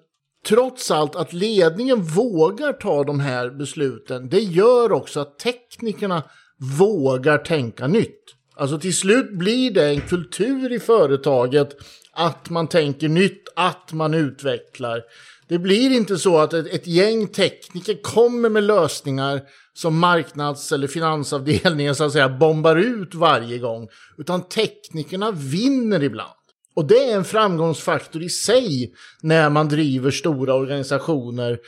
trots 0.48 0.90
allt 0.90 1.16
att 1.16 1.32
ledningen 1.32 2.02
vågar 2.02 2.72
ta 2.72 3.04
de 3.04 3.20
här 3.20 3.50
besluten, 3.50 4.28
det 4.28 4.40
gör 4.40 4.92
också 4.92 5.20
att 5.20 5.38
teknikerna 5.38 6.22
vågar 6.78 7.38
tänka 7.38 7.86
nytt. 7.86 8.24
Alltså 8.56 8.78
till 8.78 8.96
slut 8.96 9.38
blir 9.38 9.70
det 9.70 9.88
en 9.88 10.00
kultur 10.00 10.72
i 10.72 10.80
företaget 10.80 11.76
att 12.12 12.50
man 12.50 12.66
tänker 12.66 13.08
nytt, 13.08 13.48
att 13.56 13.92
man 13.92 14.14
utvecklar. 14.14 15.02
Det 15.50 15.58
blir 15.58 15.90
inte 15.90 16.18
så 16.18 16.38
att 16.38 16.52
ett, 16.52 16.66
ett 16.66 16.86
gäng 16.86 17.28
tekniker 17.28 18.02
kommer 18.02 18.48
med 18.48 18.64
lösningar 18.64 19.42
som 19.74 19.98
marknads 19.98 20.72
eller 20.72 20.88
finansavdelningen 20.88 21.94
så 21.94 22.04
att 22.04 22.12
säga 22.12 22.28
bombar 22.28 22.76
ut 22.76 23.14
varje 23.14 23.58
gång. 23.58 23.88
Utan 24.18 24.48
teknikerna 24.48 25.30
vinner 25.30 26.02
ibland. 26.02 26.30
Och 26.74 26.84
det 26.84 27.10
är 27.10 27.16
en 27.16 27.24
framgångsfaktor 27.24 28.22
i 28.22 28.28
sig 28.28 28.94
när 29.22 29.50
man 29.50 29.68
driver 29.68 30.10
stora 30.10 30.54
organisationer. 30.54 31.58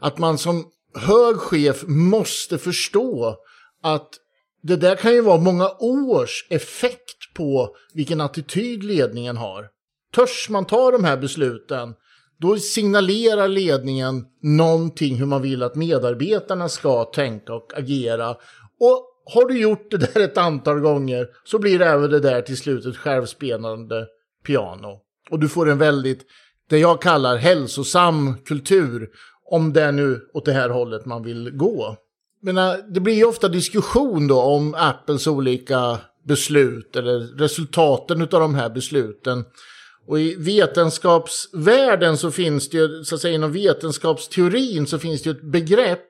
Att 0.00 0.18
man 0.18 0.38
som 0.38 0.64
hög 0.94 1.36
chef 1.36 1.82
måste 1.86 2.58
förstå 2.58 3.36
att 3.82 4.10
det 4.62 4.76
där 4.76 4.96
kan 4.96 5.12
ju 5.12 5.20
vara 5.20 5.38
många 5.38 5.70
års 5.78 6.46
effekt 6.50 7.34
på 7.34 7.76
vilken 7.94 8.20
attityd 8.20 8.84
ledningen 8.84 9.36
har. 9.36 9.68
Törs 10.14 10.48
man 10.48 10.64
ta 10.64 10.90
de 10.90 11.04
här 11.04 11.16
besluten 11.16 11.94
då 12.42 12.58
signalerar 12.58 13.48
ledningen 13.48 14.24
någonting 14.42 15.16
hur 15.16 15.26
man 15.26 15.42
vill 15.42 15.62
att 15.62 15.74
medarbetarna 15.74 16.68
ska 16.68 17.04
tänka 17.04 17.54
och 17.54 17.72
agera. 17.78 18.30
Och 18.80 19.08
har 19.34 19.48
du 19.48 19.60
gjort 19.60 19.90
det 19.90 19.96
där 19.96 20.20
ett 20.20 20.38
antal 20.38 20.80
gånger 20.80 21.28
så 21.44 21.58
blir 21.58 21.78
det 21.78 21.86
även 21.86 22.10
det 22.10 22.20
där 22.20 22.42
till 22.42 22.56
slut 22.56 22.86
ett 22.86 22.96
självspelande 22.96 24.06
piano. 24.46 25.00
Och 25.30 25.38
du 25.38 25.48
får 25.48 25.68
en 25.68 25.78
väldigt, 25.78 26.20
det 26.70 26.78
jag 26.78 27.02
kallar 27.02 27.36
hälsosam 27.36 28.34
kultur, 28.44 29.08
om 29.50 29.72
det 29.72 29.82
är 29.82 29.92
nu 29.92 30.20
åt 30.34 30.44
det 30.44 30.52
här 30.52 30.68
hållet 30.68 31.06
man 31.06 31.22
vill 31.22 31.50
gå. 31.50 31.96
Men 32.42 32.58
äh, 32.58 32.74
det 32.88 33.00
blir 33.00 33.14
ju 33.14 33.24
ofta 33.24 33.48
diskussion 33.48 34.28
då 34.28 34.40
om 34.40 34.74
Apples 34.78 35.26
olika 35.26 35.98
beslut 36.24 36.96
eller 36.96 37.18
resultaten 37.38 38.22
av 38.22 38.28
de 38.28 38.54
här 38.54 38.70
besluten. 38.70 39.44
Och 40.06 40.20
i 40.20 40.34
vetenskapsvärlden 40.34 42.18
så 42.18 42.30
finns 42.30 42.70
det 42.70 42.76
ju, 42.76 43.04
så 43.04 43.14
att 43.14 43.20
säga 43.20 43.34
inom 43.34 43.52
vetenskapsteorin 43.52 44.86
så 44.86 44.98
finns 44.98 45.22
det 45.22 45.30
ju 45.30 45.36
ett 45.36 45.52
begrepp 45.52 46.08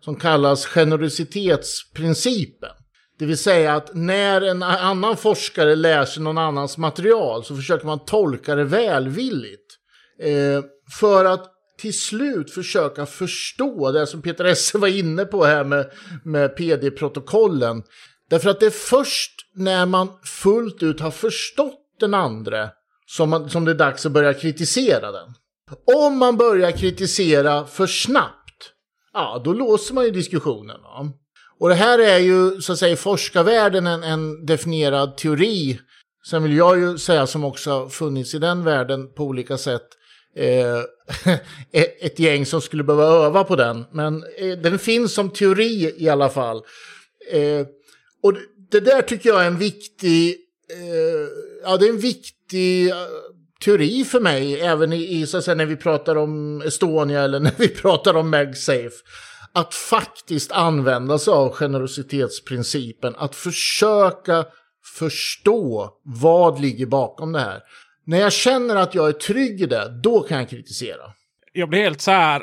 som 0.00 0.16
kallas 0.16 0.66
generositetsprincipen. 0.66 2.70
Det 3.18 3.26
vill 3.26 3.38
säga 3.38 3.74
att 3.74 3.94
när 3.94 4.40
en 4.40 4.62
annan 4.62 5.16
forskare 5.16 5.76
läser 5.76 6.20
någon 6.20 6.38
annans 6.38 6.78
material 6.78 7.44
så 7.44 7.56
försöker 7.56 7.86
man 7.86 8.04
tolka 8.04 8.54
det 8.54 8.64
välvilligt. 8.64 9.78
Eh, 10.20 10.64
för 11.00 11.24
att 11.24 11.48
till 11.78 12.00
slut 12.00 12.50
försöka 12.50 13.06
förstå 13.06 13.92
det 13.92 14.06
som 14.06 14.22
Peter 14.22 14.44
Esse 14.44 14.78
var 14.78 14.88
inne 14.88 15.24
på 15.24 15.44
här 15.44 15.64
med, 15.64 15.90
med 16.24 16.56
PD-protokollen. 16.56 17.82
Därför 18.30 18.50
att 18.50 18.60
det 18.60 18.66
är 18.66 18.70
först 18.70 19.32
när 19.54 19.86
man 19.86 20.08
fullt 20.24 20.82
ut 20.82 21.00
har 21.00 21.10
förstått 21.10 21.80
den 22.00 22.14
andra 22.14 22.70
som, 23.06 23.30
man, 23.30 23.50
som 23.50 23.64
det 23.64 23.70
är 23.70 23.74
dags 23.74 24.06
att 24.06 24.12
börja 24.12 24.34
kritisera 24.34 25.12
den. 25.12 25.34
Om 26.04 26.18
man 26.18 26.36
börjar 26.36 26.70
kritisera 26.70 27.66
för 27.66 27.86
snabbt, 27.86 28.72
ja 29.12 29.42
då 29.44 29.52
låser 29.52 29.94
man 29.94 30.04
ju 30.04 30.10
diskussionen. 30.10 30.82
Va? 30.82 31.12
Och 31.60 31.68
det 31.68 31.74
här 31.74 31.98
är 31.98 32.18
ju 32.18 32.60
så 32.60 32.72
att 32.72 32.78
säga 32.78 32.92
i 32.92 32.96
forskarvärlden 32.96 33.86
en, 33.86 34.02
en 34.02 34.46
definierad 34.46 35.16
teori. 35.16 35.80
Sen 36.26 36.42
vill 36.42 36.56
jag 36.56 36.78
ju 36.78 36.98
säga 36.98 37.26
som 37.26 37.44
också 37.44 37.70
har 37.70 37.88
funnits 37.88 38.34
i 38.34 38.38
den 38.38 38.64
världen 38.64 39.12
på 39.12 39.24
olika 39.24 39.58
sätt. 39.58 39.88
Eh, 40.36 40.78
e-, 41.72 42.06
ett 42.06 42.18
gäng 42.18 42.46
som 42.46 42.60
skulle 42.60 42.84
behöva 42.84 43.26
öva 43.26 43.44
på 43.44 43.56
den. 43.56 43.84
Men 43.92 44.24
eh, 44.38 44.58
den 44.58 44.78
finns 44.78 45.14
som 45.14 45.30
teori 45.30 45.94
i 45.96 46.08
alla 46.08 46.28
fall. 46.28 46.56
Eh, 47.30 47.66
och 48.22 48.34
det 48.70 48.80
där 48.80 49.02
tycker 49.02 49.28
jag 49.28 49.42
är 49.42 49.46
en 49.46 49.58
viktig, 49.58 50.36
eh, 50.70 51.28
ja 51.62 51.76
det 51.76 51.86
är 51.86 51.90
en 51.90 51.98
viktig 51.98 52.90
eh, 52.90 52.96
teori 53.64 54.04
för 54.04 54.20
mig, 54.20 54.60
även 54.60 54.92
i, 54.92 55.20
i, 55.20 55.26
så 55.26 55.38
att 55.38 55.44
säga, 55.44 55.54
när 55.54 55.66
vi 55.66 55.76
pratar 55.76 56.16
om 56.16 56.62
Estonia 56.62 57.22
eller 57.22 57.40
när 57.40 57.54
vi 57.58 57.68
pratar 57.68 58.14
om 58.14 58.30
MagSafe. 58.30 58.90
Att 59.54 59.74
faktiskt 59.74 60.52
använda 60.52 61.18
sig 61.18 61.32
av 61.32 61.52
generositetsprincipen, 61.52 63.14
att 63.18 63.34
försöka 63.34 64.44
förstå 64.98 65.90
vad 66.04 66.60
ligger 66.60 66.86
bakom 66.86 67.32
det 67.32 67.40
här. 67.40 67.60
När 68.04 68.20
jag 68.20 68.32
känner 68.32 68.76
att 68.76 68.94
jag 68.94 69.08
är 69.08 69.12
trygg 69.12 69.60
i 69.60 69.66
det, 69.66 70.00
då 70.02 70.20
kan 70.20 70.38
jag 70.38 70.50
kritisera. 70.50 71.12
Jag 71.52 71.68
blir 71.68 71.80
helt 71.80 72.00
så 72.00 72.10
här 72.10 72.42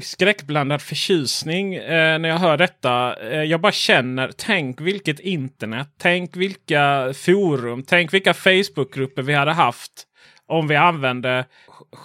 skräckblandad 0.00 0.82
förtjusning 0.82 1.74
eh, 1.74 2.18
när 2.18 2.28
jag 2.28 2.38
hör 2.38 2.56
detta. 2.56 3.16
Eh, 3.30 3.42
jag 3.42 3.60
bara 3.60 3.72
känner, 3.72 4.30
tänk 4.36 4.80
vilket 4.80 5.20
internet, 5.20 5.88
tänk 5.98 6.36
vilka 6.36 7.12
forum, 7.14 7.82
tänk 7.86 8.14
vilka 8.14 8.34
Facebookgrupper 8.34 9.22
vi 9.22 9.34
hade 9.34 9.52
haft 9.52 10.06
om 10.46 10.68
vi 10.68 10.76
använde, 10.76 11.44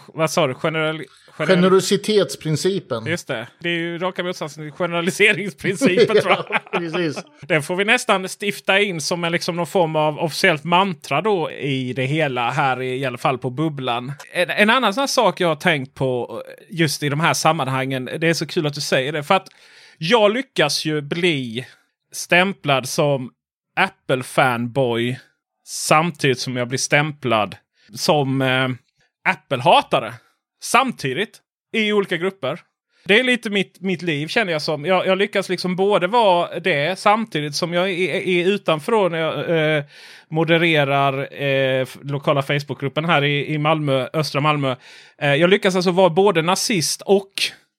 vad 0.07 0.31
sa 0.31 0.47
du, 0.47 0.53
generell 0.53 1.03
generositetsprincipen. 1.37 3.05
Just 3.05 3.27
det, 3.27 3.47
det 3.59 3.69
är 3.69 3.73
ju 3.73 3.97
raka 3.97 4.23
motsatsen 4.23 4.63
till 4.63 4.71
generaliseringsprincipen 4.71 6.17
jag. 6.25 6.45
precis. 6.71 7.25
Den 7.41 7.63
får 7.63 7.75
vi 7.75 7.85
nästan 7.85 8.27
stifta 8.41 8.79
in 8.79 9.01
som 9.01 9.23
en, 9.23 9.31
liksom, 9.31 9.55
någon 9.55 9.67
form 9.67 9.95
av 9.95 10.19
officiellt 10.19 10.63
mantra 10.63 11.21
då 11.21 11.51
i 11.51 11.93
det 11.93 12.05
hela 12.05 12.51
här 12.51 12.81
i, 12.81 12.97
i 12.97 13.05
alla 13.05 13.17
fall 13.17 13.37
på 13.37 13.49
bubblan. 13.49 14.13
En, 14.33 14.49
en 14.49 14.69
annan 14.69 14.93
sån 14.93 15.07
sak 15.07 15.39
jag 15.39 15.47
har 15.47 15.55
tänkt 15.55 15.93
på 15.93 16.43
just 16.69 17.03
i 17.03 17.09
de 17.09 17.19
här 17.19 17.33
sammanhangen. 17.33 18.05
Det 18.05 18.27
är 18.27 18.33
så 18.33 18.47
kul 18.47 18.67
att 18.67 18.73
du 18.73 18.81
säger 18.81 19.11
det. 19.11 19.23
För 19.23 19.35
att 19.35 19.47
jag 19.97 20.33
lyckas 20.33 20.85
ju 20.85 21.01
bli 21.01 21.65
stämplad 22.11 22.89
som 22.89 23.31
Apple-fanboy 23.79 25.15
samtidigt 25.65 26.39
som 26.39 26.57
jag 26.57 26.67
blir 26.67 26.79
stämplad 26.79 27.55
som 27.93 28.41
eh, 28.41 28.69
Apple-hatare. 29.29 30.13
Samtidigt 30.63 31.41
i 31.73 31.93
olika 31.93 32.17
grupper. 32.17 32.59
Det 33.05 33.19
är 33.19 33.23
lite 33.23 33.49
mitt, 33.49 33.81
mitt 33.81 34.01
liv 34.01 34.27
känner 34.27 34.51
jag 34.51 34.61
som. 34.61 34.85
Jag, 34.85 35.07
jag 35.07 35.17
lyckas 35.17 35.49
liksom 35.49 35.75
både 35.75 36.07
vara 36.07 36.59
det 36.59 36.99
samtidigt 36.99 37.55
som 37.55 37.73
jag 37.73 37.89
är, 37.89 38.27
är 38.27 38.45
utanför 38.47 39.09
när 39.09 39.19
jag 39.19 39.77
eh, 39.77 39.83
modererar 40.29 41.41
eh, 41.43 41.87
lokala 42.01 42.41
Facebookgruppen 42.41 43.05
här 43.05 43.23
i, 43.23 43.53
i 43.53 43.57
Malmö, 43.57 44.07
östra 44.13 44.41
Malmö. 44.41 44.75
Eh, 45.21 45.35
jag 45.35 45.49
lyckas 45.49 45.75
alltså 45.75 45.91
vara 45.91 46.09
både 46.09 46.41
nazist 46.41 47.01
och 47.01 47.31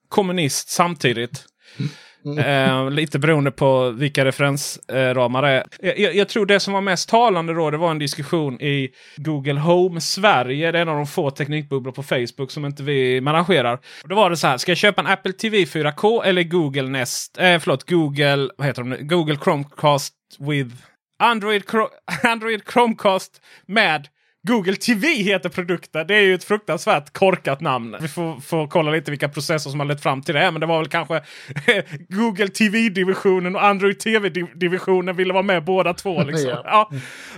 kommunist 0.08 0.68
samtidigt. 0.68 1.44
Mm. 1.78 1.90
Mm. 2.24 2.38
Eh, 2.38 2.90
lite 2.90 3.18
beroende 3.18 3.50
på 3.50 3.90
vilka 3.90 4.24
referensramar 4.24 5.42
det 5.42 5.48
är. 5.48 5.64
Jag, 6.00 6.14
jag, 6.14 6.28
tror 6.28 6.46
det 6.46 6.60
som 6.60 6.74
var 6.74 6.80
mest 6.80 7.08
talande 7.08 7.54
då 7.54 7.70
det 7.70 7.76
var 7.76 7.90
en 7.90 7.98
diskussion 7.98 8.60
i 8.60 8.90
Google 9.16 9.60
Home 9.60 10.00
Sverige. 10.00 10.72
Det 10.72 10.78
är 10.78 10.82
en 10.82 10.88
av 10.88 10.96
de 10.96 11.06
få 11.06 11.30
teknikbubblor 11.30 11.92
på 11.92 12.02
Facebook 12.02 12.50
som 12.50 12.64
inte 12.64 12.82
vi 12.82 13.18
arrangerar. 13.18 13.80
Då 14.04 14.14
var 14.14 14.30
det 14.30 14.36
så 14.36 14.46
här, 14.46 14.58
ska 14.58 14.70
jag 14.70 14.78
köpa 14.78 15.00
en 15.00 15.06
Apple 15.06 15.32
TV 15.32 15.64
4K 15.64 16.24
eller 16.24 16.42
Google 16.42 16.88
Nest? 16.88 17.38
Eh, 17.38 17.58
förlåt, 17.58 17.90
Google, 17.90 18.50
vad 18.56 18.66
heter 18.66 18.82
de? 18.82 19.08
Google 19.08 19.36
Chromecast 19.44 20.14
with 20.38 20.74
Android, 21.18 21.62
Android 22.22 22.62
Chromecast 22.72 23.42
med 23.66 24.08
Google 24.46 24.76
TV 24.76 25.08
heter 25.08 25.48
produkten. 25.48 26.06
Det 26.06 26.14
är 26.14 26.20
ju 26.20 26.34
ett 26.34 26.44
fruktansvärt 26.44 27.12
korkat 27.12 27.60
namn. 27.60 27.96
Vi 28.00 28.08
får, 28.08 28.40
får 28.40 28.66
kolla 28.66 28.90
lite 28.90 29.10
vilka 29.10 29.28
processer 29.28 29.70
som 29.70 29.80
har 29.80 29.86
lett 29.86 30.02
fram 30.02 30.22
till 30.22 30.34
det. 30.34 30.50
Men 30.50 30.60
det 30.60 30.66
var 30.66 30.78
väl 30.78 30.88
kanske 30.88 31.22
Google 32.08 32.48
TV-divisionen 32.48 33.56
och 33.56 33.64
Android 33.64 33.98
TV-divisionen 33.98 35.16
ville 35.16 35.32
vara 35.32 35.42
med 35.42 35.64
båda 35.64 35.94
två. 35.94 36.22
Liksom. 36.26 36.50
ja. 36.64 36.90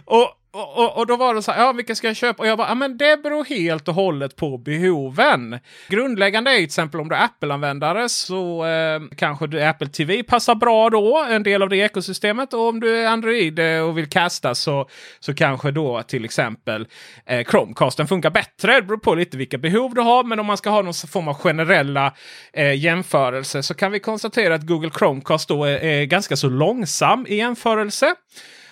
Och, 0.04 0.39
och, 0.52 0.78
och, 0.78 0.98
och, 0.98 1.06
då 1.06 1.16
var 1.16 1.34
det 1.34 1.42
så 1.42 1.52
här, 1.52 1.62
ja 1.62 1.72
vilka 1.72 1.94
ska 1.94 2.06
jag 2.06 2.16
köpa? 2.16 2.42
Och 2.42 2.48
jag 2.48 2.58
bara, 2.58 2.68
ja 2.68 2.74
men 2.74 2.98
det 2.98 3.22
beror 3.22 3.44
helt 3.44 3.88
och 3.88 3.94
hållet 3.94 4.36
på 4.36 4.58
behoven. 4.58 5.58
Grundläggande 5.88 6.50
är 6.50 6.56
till 6.56 6.64
exempel 6.64 7.00
om 7.00 7.08
du 7.08 7.14
är 7.14 7.24
Apple-användare 7.24 8.08
så 8.08 8.66
eh, 8.66 9.00
kanske 9.16 9.46
du, 9.46 9.62
Apple 9.62 9.88
TV 9.88 10.22
passar 10.22 10.54
bra 10.54 10.90
då, 10.90 11.26
en 11.30 11.42
del 11.42 11.62
av 11.62 11.68
det 11.68 11.76
ekosystemet. 11.76 12.52
Och 12.52 12.68
om 12.68 12.80
du 12.80 12.96
är 12.96 13.06
Android 13.06 13.58
eh, 13.58 13.80
och 13.80 13.98
vill 13.98 14.08
kasta 14.08 14.54
så, 14.54 14.88
så 15.20 15.34
kanske 15.34 15.70
då 15.70 16.02
till 16.02 16.24
exempel 16.24 16.86
eh, 17.26 17.46
Chromecasten 17.46 18.08
funkar 18.08 18.30
bättre. 18.30 18.74
Det 18.74 18.82
beror 18.82 18.98
på 18.98 19.14
lite 19.14 19.36
vilka 19.36 19.58
behov 19.58 19.94
du 19.94 20.00
har. 20.00 20.24
Men 20.24 20.40
om 20.40 20.46
man 20.46 20.56
ska 20.56 20.70
ha 20.70 20.82
någon 20.82 20.94
form 20.94 21.28
av 21.28 21.34
generella 21.34 22.14
eh, 22.52 22.74
jämförelse 22.74 23.62
så 23.62 23.74
kan 23.74 23.92
vi 23.92 24.00
konstatera 24.00 24.54
att 24.54 24.66
Google 24.66 24.90
Chromecast 24.98 25.48
då 25.48 25.64
är, 25.64 25.84
är 25.84 26.04
ganska 26.04 26.36
så 26.36 26.48
långsam 26.48 27.26
i 27.28 27.36
jämförelse. 27.36 28.14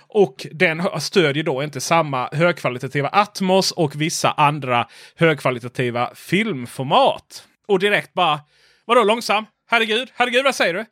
Och 0.08 0.46
den 0.52 1.00
stödjer 1.00 1.44
då 1.44 1.62
inte 1.62 1.80
samma 1.80 2.28
högkvalitativa 2.32 3.08
Atmos 3.08 3.72
och 3.72 4.00
vissa 4.00 4.30
andra 4.30 4.86
högkvalitativa 5.16 6.10
filmformat. 6.14 7.44
Och 7.68 7.78
direkt 7.78 8.14
bara, 8.14 8.40
vadå 8.84 9.04
långsam? 9.04 9.46
Herregud, 9.70 10.08
herregud 10.14 10.44
vad 10.44 10.54
säger 10.54 10.74
du? 10.74 10.84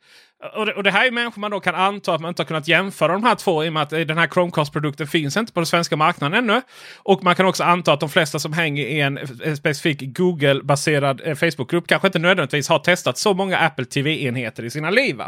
Och 0.55 0.65
det, 0.65 0.73
och 0.73 0.83
det, 0.83 0.91
här 0.91 1.07
är 1.07 1.11
människor 1.11 1.41
man 1.41 1.51
då 1.51 1.59
kan 1.59 1.75
anta 1.75 2.13
att 2.13 2.21
man 2.21 2.29
inte 2.29 2.41
har 2.41 2.47
kunnat 2.47 2.67
jämföra 2.67 3.13
de 3.13 3.23
här 3.23 3.35
två 3.35 3.63
i 3.63 3.69
och 3.69 3.73
med 3.73 3.83
att 3.83 3.93
eh, 3.93 3.99
den 3.99 4.17
här 4.17 4.27
Chromecast-produkten 4.27 5.07
finns 5.07 5.37
inte 5.37 5.53
på 5.53 5.59
den 5.59 5.67
svenska 5.67 5.95
marknaden 5.95 6.37
ännu. 6.37 6.61
Och 6.97 7.23
man 7.23 7.35
kan 7.35 7.45
också 7.45 7.63
anta 7.63 7.93
att 7.93 7.99
de 7.99 8.09
flesta 8.09 8.39
som 8.39 8.53
hänger 8.53 8.85
i 8.85 9.01
en, 9.01 9.17
eh, 9.17 9.29
eh, 9.43 9.53
specifik 9.53 10.01
Google-baserad 10.01 11.21
eh, 11.25 11.35
Facebookgrupp 11.35 11.87
kanske 11.87 12.07
inte 12.07 12.19
nödvändigtvis 12.19 12.69
har 12.69 12.79
testat 12.79 13.17
så 13.17 13.33
många 13.33 13.57
Apple 13.57 13.85
TV-enheter 13.85 14.65
i 14.65 14.69
sina 14.69 14.89
liv. 14.89 15.21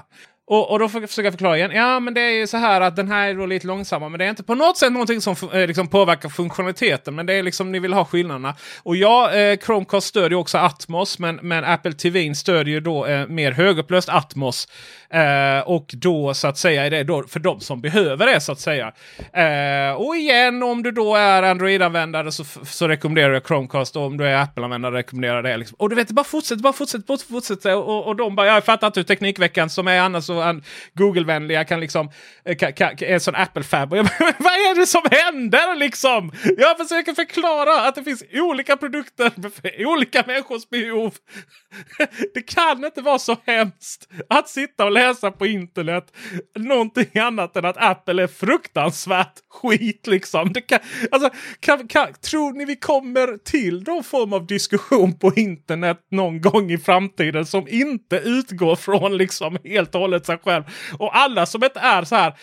Och, 0.49 0.71
och 0.71 0.79
då 0.79 0.89
får 0.89 1.01
jag 1.01 1.09
försöka 1.09 1.31
förklara 1.31 1.57
igen. 1.57 1.71
Ja, 1.73 1.99
men 1.99 2.13
det 2.13 2.21
är 2.21 2.31
ju 2.31 2.47
så 2.47 2.57
här 2.57 2.81
att 2.81 2.95
den 2.95 3.07
här 3.07 3.29
är 3.29 3.33
då 3.33 3.45
lite 3.45 3.67
långsammare. 3.67 4.09
Men 4.09 4.19
det 4.19 4.25
är 4.25 4.29
inte 4.29 4.43
på 4.43 4.55
något 4.55 4.77
sätt 4.77 4.91
någonting 4.91 5.21
som 5.21 5.35
eh, 5.53 5.67
liksom 5.67 5.87
påverkar 5.87 6.29
funktionaliteten. 6.29 7.15
Men 7.15 7.25
det 7.25 7.33
är 7.33 7.43
liksom 7.43 7.71
ni 7.71 7.79
vill 7.79 7.93
ha 7.93 8.05
skillnaderna. 8.05 8.55
Och 8.83 8.95
ja, 8.95 9.31
eh, 9.31 9.59
Chromecast 9.59 10.07
stödjer 10.07 10.39
också 10.39 10.57
Atmos. 10.57 11.19
Men, 11.19 11.39
men 11.41 11.63
Apple 11.63 11.93
TV 11.93 12.35
stödjer 12.35 12.73
ju 12.73 12.79
då 12.79 13.05
eh, 13.05 13.27
mer 13.27 13.51
högupplöst 13.51 14.09
Atmos. 14.09 14.67
Eh, 15.09 15.67
och 15.67 15.91
då 15.93 16.33
så 16.33 16.47
att 16.47 16.57
säga 16.57 16.85
är 16.85 16.89
det 16.89 17.03
då 17.03 17.23
för 17.23 17.39
de 17.39 17.59
som 17.59 17.81
behöver 17.81 18.25
det 18.25 18.41
så 18.41 18.51
att 18.51 18.59
säga. 18.59 18.93
Eh, 19.33 19.93
och 19.93 20.15
igen, 20.15 20.63
om 20.63 20.83
du 20.83 20.91
då 20.91 21.15
är 21.15 21.43
Android-användare 21.43 22.31
så, 22.31 22.43
så 22.63 22.87
rekommenderar 22.87 23.33
jag 23.33 23.47
Chromecast. 23.47 23.95
Och 23.95 24.03
om 24.03 24.17
du 24.17 24.27
är 24.27 24.41
Apple-användare 24.41 24.97
rekommenderar 24.97 25.35
jag 25.35 25.43
det. 25.43 25.57
Liksom. 25.57 25.75
Och 25.79 25.89
du 25.89 25.95
vet, 25.95 26.07
det 26.07 26.13
bara 26.13 26.23
fortsätter, 26.23 26.63
bara 26.63 26.73
fortsätter, 26.73 27.17
fortsätter. 27.31 27.75
Och, 27.75 28.07
och 28.07 28.15
de 28.15 28.35
bara, 28.35 28.47
jag 28.47 28.65
fattar 28.65 28.87
inte 28.87 28.99
hur 28.99 29.05
Teknikveckan 29.05 29.69
som 29.69 29.87
är 29.87 29.99
annars 29.99 30.29
så 30.39 30.61
Google-vänliga 30.93 31.63
kan 31.63 31.79
liksom, 31.79 32.11
eh, 32.45 32.57
kan, 32.57 32.73
kan, 32.73 32.89
är 32.89 33.13
en 33.13 33.19
sån 33.19 33.35
Apple-fab. 33.35 33.89
Vad 34.39 34.53
är 34.53 34.79
det 34.79 34.87
som 34.87 35.01
händer 35.11 35.75
liksom? 35.75 36.31
Jag 36.57 36.77
försöker 36.77 37.13
förklara 37.13 37.87
att 37.87 37.95
det 37.95 38.03
finns 38.03 38.23
olika 38.33 38.77
produkter 38.77 39.29
för 39.61 39.85
olika 39.85 40.23
människors 40.27 40.69
behov. 40.69 41.15
Det 42.33 42.41
kan 42.41 42.85
inte 42.85 43.01
vara 43.01 43.19
så 43.19 43.37
hemskt 43.45 44.07
att 44.29 44.49
sitta 44.49 44.85
och 44.85 44.91
läsa 44.91 45.31
på 45.31 45.47
internet 45.47 46.13
någonting 46.55 47.19
annat 47.19 47.55
än 47.55 47.65
att 47.65 47.77
Apple 47.77 48.23
är 48.23 48.27
fruktansvärt 48.27 49.33
skit 49.49 50.07
liksom. 50.07 50.53
Det 50.53 50.61
kan, 50.61 50.79
alltså, 51.11 51.29
kan, 51.59 51.87
kan, 51.87 52.13
tror 52.13 52.53
ni 52.53 52.65
vi 52.65 52.75
kommer 52.75 53.37
till 53.37 53.83
någon 53.83 54.03
form 54.03 54.33
av 54.33 54.47
diskussion 54.47 55.19
på 55.19 55.33
internet 55.35 55.97
någon 56.11 56.41
gång 56.41 56.71
i 56.71 56.77
framtiden 56.77 57.45
som 57.45 57.67
inte 57.67 58.15
utgår 58.17 58.75
från 58.75 59.17
liksom 59.17 59.57
helt 59.63 59.95
och 59.95 60.01
hållet 60.01 60.25
sig 60.33 60.37
själv? 60.43 60.63
Och 60.99 61.17
alla 61.17 61.45
som 61.45 61.63
inte 61.63 61.79
är 61.79 62.03
så 62.03 62.15
här. 62.15 62.33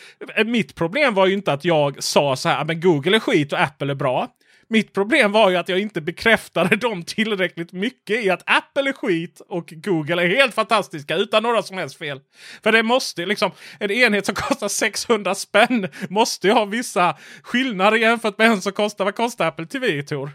Mitt 0.44 0.74
problem 0.74 1.14
var 1.14 1.26
ju 1.26 1.34
inte 1.34 1.52
att 1.52 1.64
jag 1.64 2.02
sa 2.02 2.36
så 2.36 2.48
här, 2.48 2.60
ah, 2.60 2.64
men 2.64 2.80
Google 2.80 3.16
är 3.16 3.20
skit 3.20 3.52
och 3.52 3.60
Apple 3.60 3.90
är 3.92 3.94
bra. 3.94 4.28
Mitt 4.68 4.92
problem 4.92 5.32
var 5.32 5.50
ju 5.50 5.56
att 5.56 5.68
jag 5.68 5.78
inte 5.78 6.00
bekräftade 6.00 6.76
dem 6.86 7.02
tillräckligt 7.02 7.72
mycket 7.72 8.24
i 8.24 8.30
att 8.30 8.42
Apple 8.46 8.88
är 8.88 8.92
skit 8.92 9.42
och 9.48 9.72
Google 9.76 10.22
är 10.22 10.28
helt 10.28 10.54
fantastiska 10.54 11.16
utan 11.16 11.42
några 11.42 11.62
som 11.62 11.78
helst 11.78 11.98
fel. 11.98 12.20
För 12.62 12.72
det 12.72 12.82
måste 12.82 13.26
liksom, 13.26 13.50
en 13.78 13.90
enhet 13.90 14.26
som 14.26 14.34
kostar 14.48 14.68
600 14.68 15.34
spänn 15.34 15.88
måste 16.08 16.46
ju 16.46 16.52
ha 16.52 16.64
vissa 16.64 17.16
skillnader 17.42 17.96
jämfört 17.96 18.38
med 18.38 18.46
en 18.46 18.60
som 18.60 18.72
kostar, 18.72 19.04
vad 19.04 19.14
kostar 19.14 19.46
Apple 19.46 19.66
TV 19.66 20.02
Tor? 20.02 20.30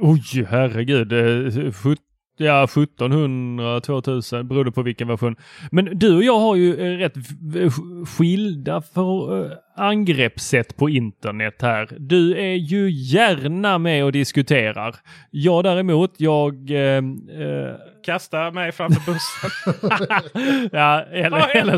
Oj, 0.00 0.46
herregud. 0.50 1.12
Eh, 1.12 1.72
Ja, 2.38 2.64
1700, 2.64 3.80
2000 3.80 4.48
beroende 4.48 4.72
på 4.72 4.82
vilken 4.82 5.08
version. 5.08 5.36
Men 5.70 5.98
du 5.98 6.16
och 6.16 6.24
jag 6.24 6.38
har 6.38 6.56
ju 6.56 6.74
eh, 6.74 6.98
rätt 6.98 7.14
skilda 8.08 8.82
för, 8.82 9.44
eh, 9.44 9.50
angreppssätt 9.76 10.76
på 10.76 10.90
internet 10.90 11.62
här. 11.62 11.88
Du 11.98 12.38
är 12.38 12.54
ju 12.54 12.90
gärna 12.90 13.78
med 13.78 14.04
och 14.04 14.12
diskuterar. 14.12 14.96
Jag 15.30 15.64
däremot, 15.64 16.14
jag... 16.16 16.70
Eh, 16.70 16.96
eh, 16.96 17.74
Kasta 18.04 18.50
mig 18.50 18.72
framför 18.72 19.12
bussen. 19.12 19.50
ja, 20.72 21.02
eller, 21.02 21.56
eller, 21.56 21.74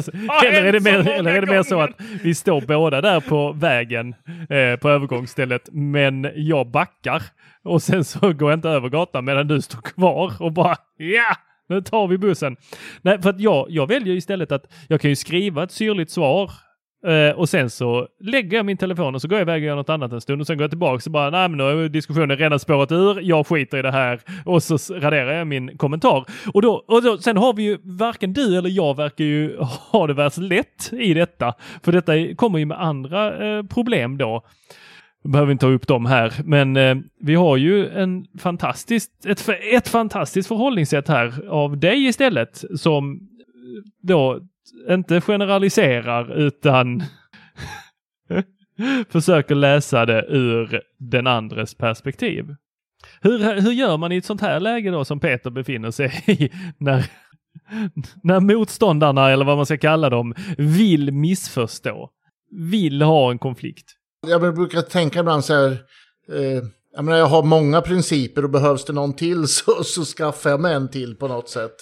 eller, 0.46 0.64
är 0.64 0.72
det 0.72 0.80
mer, 0.80 1.08
eller 1.08 1.34
är 1.34 1.40
det 1.40 1.46
mer 1.46 1.62
så 1.62 1.80
att 1.80 2.00
vi 2.22 2.34
står 2.34 2.60
båda 2.60 3.00
där 3.00 3.20
på 3.20 3.52
vägen 3.52 4.14
eh, 4.50 4.76
på 4.80 4.88
övergångsstället 4.88 5.68
men 5.72 6.30
jag 6.34 6.70
backar 6.70 7.22
och 7.64 7.82
sen 7.82 8.04
så 8.04 8.32
går 8.32 8.50
jag 8.50 8.56
inte 8.56 8.68
över 8.68 8.88
gatan 8.88 9.24
medan 9.24 9.48
du 9.48 9.62
står 9.62 9.80
kvar 9.80 10.32
och 10.40 10.52
bara 10.52 10.76
ja, 10.96 11.36
nu 11.68 11.82
tar 11.82 12.06
vi 12.06 12.18
bussen. 12.18 12.56
Nej, 13.02 13.22
för 13.22 13.30
att 13.30 13.40
jag, 13.40 13.66
jag 13.68 13.86
väljer 13.86 14.14
istället 14.14 14.52
att 14.52 14.64
jag 14.88 15.00
kan 15.00 15.10
ju 15.10 15.16
skriva 15.16 15.62
ett 15.62 15.72
syrligt 15.72 16.10
svar 16.10 16.50
Uh, 17.06 17.38
och 17.38 17.48
sen 17.48 17.70
så 17.70 18.08
lägger 18.20 18.56
jag 18.56 18.66
min 18.66 18.76
telefon 18.76 19.14
och 19.14 19.22
så 19.22 19.28
går 19.28 19.38
jag 19.38 19.44
iväg 19.44 19.62
och 19.62 19.66
gör 19.66 19.76
något 19.76 19.88
annat 19.88 20.12
en 20.12 20.20
stund 20.20 20.40
och 20.40 20.46
sen 20.46 20.56
går 20.56 20.62
jag 20.62 20.70
tillbaka 20.70 21.02
och 21.06 21.12
bara 21.12 21.30
nej 21.30 21.48
men 21.48 21.58
nu 21.58 21.64
har 21.64 21.88
diskussionen 21.88 22.36
redan 22.36 22.58
spårat 22.58 22.92
ur, 22.92 23.20
jag 23.22 23.46
skiter 23.46 23.78
i 23.78 23.82
det 23.82 23.90
här 23.90 24.20
och 24.44 24.62
så 24.62 24.94
raderar 24.94 25.32
jag 25.32 25.46
min 25.46 25.78
kommentar. 25.78 26.24
Och 26.54 26.62
då, 26.62 26.84
och 26.88 27.02
då 27.02 27.18
sen 27.18 27.36
har 27.36 27.52
vi 27.52 27.62
ju 27.62 27.78
varken 27.82 28.32
du 28.32 28.58
eller 28.58 28.70
jag 28.70 28.96
verkar 28.96 29.24
ju 29.24 29.56
ha 29.92 30.06
det 30.06 30.14
värst 30.14 30.38
lätt 30.38 30.92
i 30.92 31.14
detta. 31.14 31.54
För 31.82 31.92
detta 31.92 32.34
kommer 32.34 32.58
ju 32.58 32.64
med 32.64 32.82
andra 32.82 33.58
uh, 33.58 33.66
problem 33.66 34.18
då. 34.18 34.42
Behöver 35.24 35.52
inte 35.52 35.66
ta 35.66 35.72
upp 35.72 35.86
dem 35.86 36.06
här, 36.06 36.32
men 36.44 36.76
uh, 36.76 36.96
vi 37.20 37.34
har 37.34 37.56
ju 37.56 37.88
en 37.88 38.26
fantastiskt, 38.38 39.26
ett, 39.26 39.48
ett 39.72 39.88
fantastiskt 39.88 40.48
förhållningssätt 40.48 41.08
här 41.08 41.48
av 41.48 41.78
dig 41.78 42.06
istället 42.06 42.64
som 42.76 43.20
då 44.02 44.40
inte 44.88 45.20
generaliserar 45.20 46.38
utan 46.38 47.02
försöker 49.08 49.54
läsa 49.54 50.06
det 50.06 50.26
ur 50.28 50.80
den 50.98 51.26
andres 51.26 51.74
perspektiv. 51.74 52.54
Hur, 53.20 53.60
hur 53.60 53.72
gör 53.72 53.96
man 53.96 54.12
i 54.12 54.16
ett 54.16 54.24
sånt 54.24 54.40
här 54.40 54.60
läge 54.60 54.90
då 54.90 55.04
som 55.04 55.20
Peter 55.20 55.50
befinner 55.50 55.90
sig 55.90 56.24
i 56.26 56.50
när, 56.78 57.04
när 58.22 58.40
motståndarna, 58.40 59.30
eller 59.30 59.44
vad 59.44 59.56
man 59.56 59.66
ska 59.66 59.78
kalla 59.78 60.10
dem, 60.10 60.34
vill 60.58 61.12
missförstå? 61.12 62.10
Vill 62.50 63.02
ha 63.02 63.30
en 63.30 63.38
konflikt? 63.38 63.94
Jag 64.26 64.54
brukar 64.54 64.82
tänka 64.82 65.20
ibland 65.20 65.44
så 65.44 65.54
här, 65.54 65.70
eh, 66.32 66.62
jag 66.98 67.04
menar, 67.04 67.18
jag 67.18 67.26
har 67.26 67.42
många 67.42 67.80
principer 67.80 68.42
och 68.42 68.50
behövs 68.50 68.84
det 68.84 68.92
någon 68.92 69.12
till 69.12 69.48
så, 69.48 69.84
så 69.84 70.04
skaffar 70.04 70.50
jag 70.50 70.60
mig 70.60 70.74
en 70.74 70.88
till 70.88 71.16
på 71.16 71.28
något 71.28 71.48
sätt. 71.48 71.74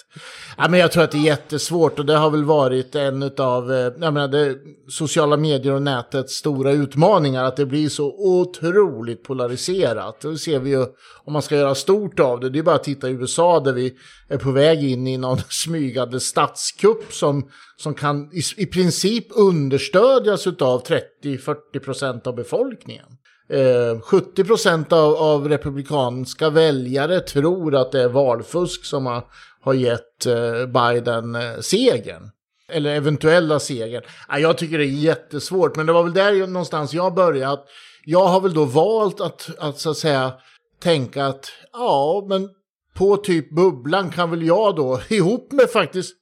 Jag, 0.57 0.71
menar, 0.71 0.77
jag 0.77 0.91
tror 0.91 1.03
att 1.03 1.11
det 1.11 1.17
är 1.17 1.25
jättesvårt 1.25 1.99
och 1.99 2.05
det 2.05 2.15
har 2.15 2.29
väl 2.29 2.43
varit 2.43 2.95
en 2.95 3.31
av 3.37 3.71
eh, 3.71 3.77
jag 3.77 4.13
menar, 4.13 4.27
det, 4.27 4.55
sociala 4.89 5.37
medier 5.37 5.73
och 5.73 5.81
nätets 5.81 6.33
stora 6.33 6.71
utmaningar. 6.71 7.43
Att 7.43 7.55
det 7.55 7.65
blir 7.65 7.89
så 7.89 8.05
otroligt 8.17 9.23
polariserat. 9.23 10.21
Det 10.21 10.37
ser 10.37 10.59
vi 10.59 10.69
ju 10.69 10.85
om 11.25 11.33
man 11.33 11.41
ska 11.41 11.55
göra 11.55 11.75
stort 11.75 12.19
av 12.19 12.39
det. 12.39 12.49
Det 12.49 12.59
är 12.59 12.63
bara 12.63 12.75
att 12.75 12.83
titta 12.83 13.09
i 13.09 13.11
USA 13.11 13.59
där 13.59 13.73
vi 13.73 13.93
är 14.29 14.37
på 14.37 14.51
väg 14.51 14.91
in 14.91 15.07
i 15.07 15.17
någon 15.17 15.39
smygande 15.49 16.19
statskupp 16.19 17.13
som, 17.13 17.49
som 17.77 17.93
kan 17.93 18.29
i, 18.33 18.41
i 18.57 18.65
princip 18.65 19.27
understödjas 19.29 20.47
av 20.47 20.83
30-40 21.23 21.79
procent 21.83 22.27
av 22.27 22.35
befolkningen. 22.35 23.05
Eh, 23.49 24.01
70 24.01 24.43
procent 24.43 24.93
av, 24.93 25.15
av 25.15 25.49
republikanska 25.49 26.49
väljare 26.49 27.19
tror 27.19 27.75
att 27.75 27.91
det 27.91 28.01
är 28.01 28.09
valfusk 28.09 28.85
som 28.85 29.05
har, 29.05 29.23
har 29.61 29.73
gett 29.73 30.25
eh, 30.25 30.65
Biden 30.65 31.35
eh, 31.35 31.59
segern. 31.59 32.31
Eller 32.71 32.95
eventuella 32.95 33.59
segern. 33.59 34.03
Ah, 34.27 34.37
jag 34.37 34.57
tycker 34.57 34.77
det 34.77 34.85
är 34.85 34.87
jättesvårt, 34.87 35.75
men 35.75 35.85
det 35.85 35.93
var 35.93 36.03
väl 36.03 36.13
där 36.13 36.47
någonstans 36.47 36.93
jag 36.93 37.13
började. 37.13 37.61
Jag 38.05 38.27
har 38.27 38.41
väl 38.41 38.53
då 38.53 38.65
valt 38.65 39.21
att, 39.21 39.49
att 39.59 39.79
så 39.79 39.89
att 39.89 39.97
säga 39.97 40.33
tänka 40.79 41.25
att 41.25 41.51
ja, 41.73 42.25
men 42.29 42.49
på 42.93 43.17
typ 43.17 43.55
bubblan 43.55 44.09
kan 44.09 44.31
väl 44.31 44.43
jag 44.43 44.75
då 44.75 44.99
ihop 45.09 45.51
med 45.51 45.69
faktiskt 45.69 46.15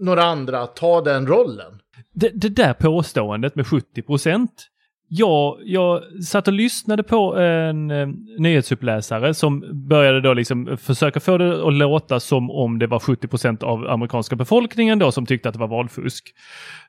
några 0.00 0.24
andra 0.24 0.66
ta 0.66 1.00
den 1.00 1.26
rollen. 1.26 1.80
Det, 2.12 2.30
det 2.34 2.48
där 2.48 2.74
påståendet 2.74 3.54
med 3.54 3.66
70 3.66 4.02
procent 4.02 4.68
Ja, 5.16 5.58
jag 5.64 6.02
satt 6.24 6.48
och 6.48 6.54
lyssnade 6.54 7.02
på 7.02 7.36
en 7.36 7.90
eh, 7.90 8.08
nyhetsuppläsare 8.38 9.34
som 9.34 9.64
började 9.88 10.20
då 10.20 10.34
liksom 10.34 10.76
försöka 10.76 11.20
få 11.20 11.38
det 11.38 11.66
att 11.66 11.74
låta 11.74 12.20
som 12.20 12.50
om 12.50 12.78
det 12.78 12.86
var 12.86 12.98
70 12.98 13.28
procent 13.28 13.62
av 13.62 13.90
amerikanska 13.90 14.36
befolkningen 14.36 14.98
då 14.98 15.12
som 15.12 15.26
tyckte 15.26 15.48
att 15.48 15.52
det 15.52 15.60
var 15.60 15.68
valfusk. 15.68 16.34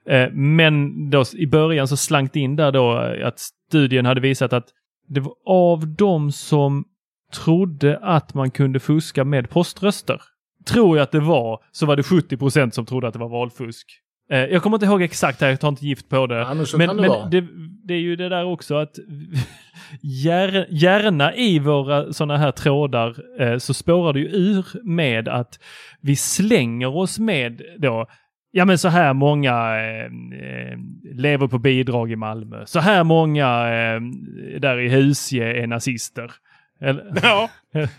Eh, 0.10 0.32
men 0.32 1.10
då 1.10 1.24
i 1.34 1.48
början 1.48 1.88
så 1.88 1.98
slank 1.98 2.34
det 2.34 2.40
in 2.40 2.56
där 2.56 2.72
då 2.72 2.92
att 3.24 3.40
studien 3.40 4.06
hade 4.06 4.22
visat 4.22 4.54
att 4.54 4.68
det 5.08 5.20
var 5.20 5.34
av 5.46 5.96
de 5.96 6.32
som 6.32 6.86
trodde 7.34 8.00
att 8.02 8.34
man 8.34 8.52
kunde 8.52 8.80
fuska 8.80 9.24
med 9.24 9.50
poströster, 9.50 10.22
tror 10.68 10.98
jag 10.98 11.04
att 11.04 11.12
det 11.12 11.20
var, 11.20 11.60
så 11.72 11.86
var 11.86 11.96
det 11.96 12.04
70 12.04 12.38
procent 12.38 12.74
som 12.74 12.86
trodde 12.86 13.08
att 13.08 13.14
det 13.14 13.20
var 13.20 13.30
valfusk. 13.30 14.05
Eh, 14.30 14.40
jag 14.40 14.64
kommer 14.64 14.78
inte 14.78 14.86
ihåg 14.86 15.02
exakt 15.02 15.42
här, 15.42 15.50
jag 15.50 15.60
tar 15.60 15.68
inte 15.68 15.86
gift 15.86 16.10
på 16.10 16.28
det. 16.28 16.36
Ja, 16.36 16.54
men 16.54 16.66
men, 16.78 16.98
det, 16.98 17.10
men 17.10 17.30
det, 17.30 17.48
det, 17.84 17.94
är 17.94 18.00
ju 18.00 18.16
det 18.16 18.30
där 18.30 18.46
också 18.46 18.76
att 18.76 18.96
gärna 20.70 21.36
i 21.36 21.60
våra 21.60 22.14
sådana 22.14 22.38
här 22.38 22.52
trådar 22.52 23.42
eh, 23.42 23.58
så 23.58 23.74
spårar 23.74 24.14
det 24.14 24.20
ju 24.20 24.28
ur 24.28 24.66
med 24.84 25.28
att 25.28 25.60
vi 26.02 26.16
slänger 26.16 26.96
oss 26.98 27.20
med 27.20 27.62
då 27.78 28.08
Ja 28.52 28.66
men 28.66 28.78
så 28.78 28.90
här 28.90 29.14
många 29.14 29.52
eh, 29.80 30.10
lever 31.14 31.48
på 31.48 31.58
bidrag 31.58 32.12
i 32.12 32.16
Malmö. 32.16 32.66
Så 32.66 32.80
här 32.80 33.04
många 33.04 33.48
eh, 33.48 34.02
där 34.60 34.80
i 34.80 34.90
Husje 34.90 35.64
är 35.64 35.68
nazister. 35.68 36.32
Eller? 36.82 37.20
Ja. 37.24 37.50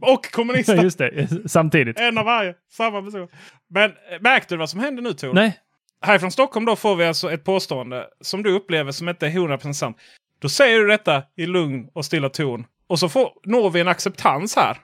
Och 0.00 0.30
kommunister. 0.32 0.76
Just 0.82 0.98
det, 0.98 1.28
samtidigt. 1.46 1.98
En 1.98 2.18
av 2.18 2.24
varje, 2.24 2.54
samma 2.70 3.02
person. 3.02 3.28
Men 3.70 3.90
eh, 3.90 4.20
märkte 4.20 4.54
du 4.54 4.58
vad 4.58 4.70
som 4.70 4.80
hände 4.80 5.02
nu 5.02 5.12
Tor? 5.12 5.32
Nej. 5.32 5.58
Här 6.04 6.18
från 6.18 6.32
Stockholm 6.32 6.66
då 6.66 6.76
får 6.76 6.96
vi 6.96 7.04
alltså 7.04 7.32
ett 7.32 7.44
påstående 7.44 8.06
som 8.20 8.42
du 8.42 8.52
upplever 8.52 8.92
som 8.92 9.08
inte 9.08 9.26
är 9.26 9.30
100% 9.30 9.72
sant. 9.72 9.96
Då 10.38 10.48
säger 10.48 10.78
du 10.78 10.86
detta 10.86 11.22
i 11.36 11.46
lugn 11.46 11.88
och 11.92 12.04
stilla 12.04 12.28
ton. 12.28 12.64
Och 12.86 12.98
så 12.98 13.08
får, 13.08 13.32
når 13.44 13.70
vi 13.70 13.80
en 13.80 13.88
acceptans 13.88 14.56
här. 14.56 14.76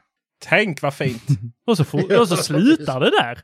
Tänk 0.44 0.82
vad 0.82 0.94
fint! 0.94 1.22
och, 1.66 1.76
så 1.76 1.84
får, 1.84 2.20
och 2.20 2.28
så 2.28 2.36
slutar 2.36 3.00
det 3.00 3.10
där. 3.10 3.38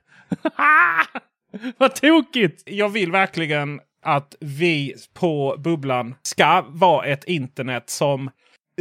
vad 1.78 1.94
tokigt! 1.94 2.62
Jag 2.66 2.88
vill 2.88 3.12
verkligen 3.12 3.80
att 4.02 4.34
vi 4.40 4.94
på 5.14 5.56
Bubblan 5.58 6.14
ska 6.22 6.64
vara 6.68 7.06
ett 7.06 7.24
internet 7.24 7.90
som 7.90 8.30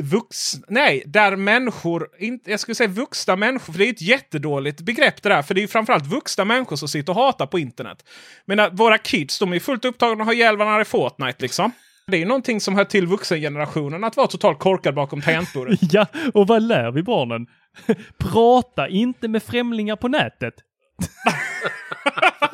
vuxna, 0.01 0.65
nej, 0.67 1.03
där 1.05 1.35
människor, 1.35 2.09
inte, 2.19 2.51
jag 2.51 2.59
skulle 2.59 2.75
säga 2.75 2.89
vuxna 2.89 3.35
människor, 3.35 3.73
för 3.73 3.79
det 3.79 3.85
är 3.85 3.89
ett 3.89 4.01
jättedåligt 4.01 4.81
begrepp 4.81 5.23
det 5.23 5.29
där. 5.29 5.41
För 5.41 5.53
det 5.53 5.63
är 5.63 5.67
framförallt 5.67 6.05
vuxna 6.05 6.45
människor 6.45 6.75
som 6.75 6.87
sitter 6.87 7.13
och 7.13 7.19
hatar 7.19 7.45
på 7.45 7.59
internet. 7.59 8.05
Men 8.45 8.75
våra 8.75 8.97
kids, 8.97 9.39
de 9.39 9.53
är 9.53 9.59
fullt 9.59 9.85
upptagna 9.85 10.21
och 10.21 10.25
har 10.25 10.33
ihjäl 10.33 10.57
varandra 10.57 10.81
i 10.81 10.85
Fortnite 10.85 11.41
liksom. 11.41 11.71
Det 12.07 12.21
är 12.21 12.25
någonting 12.25 12.61
som 12.61 12.75
hör 12.75 12.85
till 12.85 13.07
vuxengenerationen 13.07 14.03
att 14.03 14.17
vara 14.17 14.27
totalt 14.27 14.59
korkad 14.59 14.95
bakom 14.95 15.21
tangentbordet. 15.21 15.79
ja, 15.93 16.05
och 16.33 16.47
vad 16.47 16.61
lär 16.61 16.91
vi 16.91 17.03
barnen? 17.03 17.47
Prata 18.17 18.87
inte 18.87 19.27
med 19.27 19.43
främlingar 19.43 19.95
på 19.95 20.07
nätet. 20.07 20.53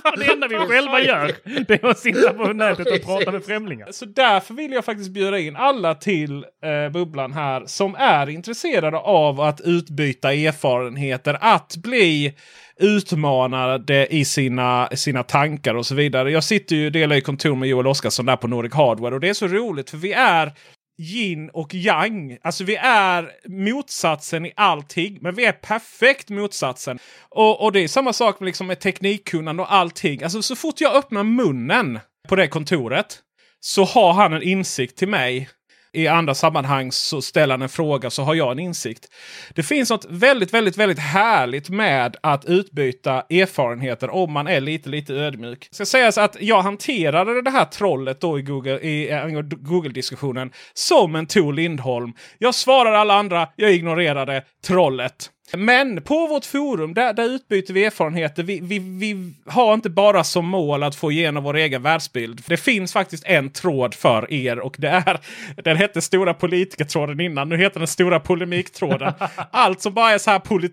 det 0.17 0.31
enda 0.31 0.47
vi 0.47 0.55
själva 0.55 1.01
gör 1.01 1.31
det 1.67 1.83
är 1.83 1.87
att 1.87 1.99
sitta 1.99 2.33
på 2.33 2.53
nätet 2.53 2.87
och 2.87 3.05
prata 3.05 3.31
med 3.31 3.43
främlingar. 3.43 3.87
Så 3.91 4.05
därför 4.05 4.53
vill 4.53 4.71
jag 4.71 4.85
faktiskt 4.85 5.09
bjuda 5.09 5.39
in 5.39 5.55
alla 5.55 5.95
till 5.95 6.45
eh, 6.63 6.91
bubblan 6.91 7.33
här 7.33 7.63
som 7.65 7.95
är 7.95 8.29
intresserade 8.29 8.97
av 8.97 9.41
att 9.41 9.61
utbyta 9.61 10.33
erfarenheter, 10.33 11.37
att 11.41 11.75
bli 11.77 12.33
utmanade 12.79 14.07
i 14.13 14.25
sina, 14.25 14.89
sina 14.93 15.23
tankar 15.23 15.75
och 15.75 15.85
så 15.85 15.95
vidare. 15.95 16.31
Jag 16.31 16.43
sitter 16.43 16.75
ju 16.75 16.89
delar 16.89 17.15
i 17.15 17.21
kontor 17.21 17.55
med 17.55 17.69
Joel 17.69 17.87
Oskarsson 17.87 18.25
där 18.25 18.35
på 18.35 18.47
Nordic 18.47 18.73
Hardware 18.73 19.15
och 19.15 19.21
det 19.21 19.29
är 19.29 19.33
så 19.33 19.47
roligt 19.47 19.89
för 19.89 19.97
vi 19.97 20.13
är 20.13 20.53
yin 20.99 21.49
och 21.49 21.75
yang. 21.75 22.37
Alltså 22.41 22.63
vi 22.63 22.75
är 22.75 23.31
motsatsen 23.47 24.45
i 24.45 24.53
allting. 24.55 25.17
Men 25.21 25.35
vi 25.35 25.45
är 25.45 25.51
perfekt 25.51 26.29
motsatsen. 26.29 26.99
Och, 27.29 27.63
och 27.63 27.71
det 27.71 27.79
är 27.79 27.87
samma 27.87 28.13
sak 28.13 28.39
med, 28.39 28.45
liksom, 28.45 28.67
med 28.67 28.79
teknikkunnande 28.79 29.63
och 29.63 29.73
allting. 29.73 30.23
Alltså 30.23 30.41
så 30.41 30.55
fort 30.55 30.81
jag 30.81 30.95
öppnar 30.95 31.23
munnen 31.23 31.99
på 32.27 32.35
det 32.35 32.47
kontoret 32.47 33.19
så 33.59 33.83
har 33.83 34.13
han 34.13 34.33
en 34.33 34.43
insikt 34.43 34.97
till 34.97 35.07
mig 35.07 35.49
i 35.93 36.07
andra 36.07 36.35
sammanhang 36.35 36.91
så 36.91 37.21
ställer 37.21 37.53
han 37.53 37.61
en 37.61 37.69
fråga 37.69 38.09
så 38.09 38.23
har 38.23 38.35
jag 38.35 38.51
en 38.51 38.59
insikt. 38.59 39.07
Det 39.55 39.63
finns 39.63 39.89
något 39.89 40.05
väldigt, 40.09 40.53
väldigt, 40.53 40.77
väldigt 40.77 40.99
härligt 40.99 41.69
med 41.69 42.17
att 42.21 42.45
utbyta 42.45 43.13
erfarenheter 43.29 44.09
om 44.09 44.33
man 44.33 44.47
är 44.47 44.61
lite, 44.61 44.89
lite 44.89 45.13
ödmjuk. 45.13 45.67
Det 45.69 45.75
ska 45.75 45.85
sägas 45.85 46.17
att 46.17 46.37
jag 46.39 46.61
hanterade 46.61 47.41
det 47.41 47.51
här 47.51 47.65
trollet 47.65 48.21
då 48.21 48.39
i 48.39 48.41
Google, 48.41 48.79
i 48.79 49.11
eh, 49.11 49.41
Google-diskussionen 49.41 50.51
som 50.73 51.15
en 51.15 51.25
Tor 51.25 51.53
Lindholm. 51.53 52.13
Jag 52.37 52.55
svarade 52.55 52.97
alla 52.97 53.13
andra, 53.13 53.47
jag 53.55 53.73
ignorerade 53.73 54.43
trollet. 54.67 55.29
Men 55.57 56.01
på 56.01 56.27
vårt 56.27 56.45
forum 56.45 56.93
där, 56.93 57.13
där 57.13 57.25
utbyter 57.25 57.73
vi 57.73 57.85
erfarenheter. 57.85 58.43
Vi, 58.43 58.59
vi, 58.59 58.79
vi 58.79 59.33
har 59.45 59.73
inte 59.73 59.89
bara 59.89 60.23
som 60.23 60.45
mål 60.45 60.83
att 60.83 60.95
få 60.95 61.11
igenom 61.11 61.43
vår 61.43 61.55
egen 61.55 61.81
världsbild. 61.81 62.43
Det 62.47 62.57
finns 62.57 62.93
faktiskt 62.93 63.23
en 63.25 63.49
tråd 63.49 63.93
för 63.93 64.33
er 64.33 64.59
och 64.59 64.75
det 64.77 64.89
är 64.89 65.19
den 65.63 65.77
hette 65.77 66.01
Stora 66.01 66.33
politikertråden 66.33 67.19
innan. 67.19 67.49
Nu 67.49 67.57
heter 67.57 67.79
den 67.79 67.87
Stora 67.87 68.19
polemiktråden. 68.19 69.13
Allt 69.51 69.81
som 69.81 69.93
bara 69.93 70.11
är 70.11 70.17
så 70.17 70.31
här 70.31 70.39
poli, 70.39 70.69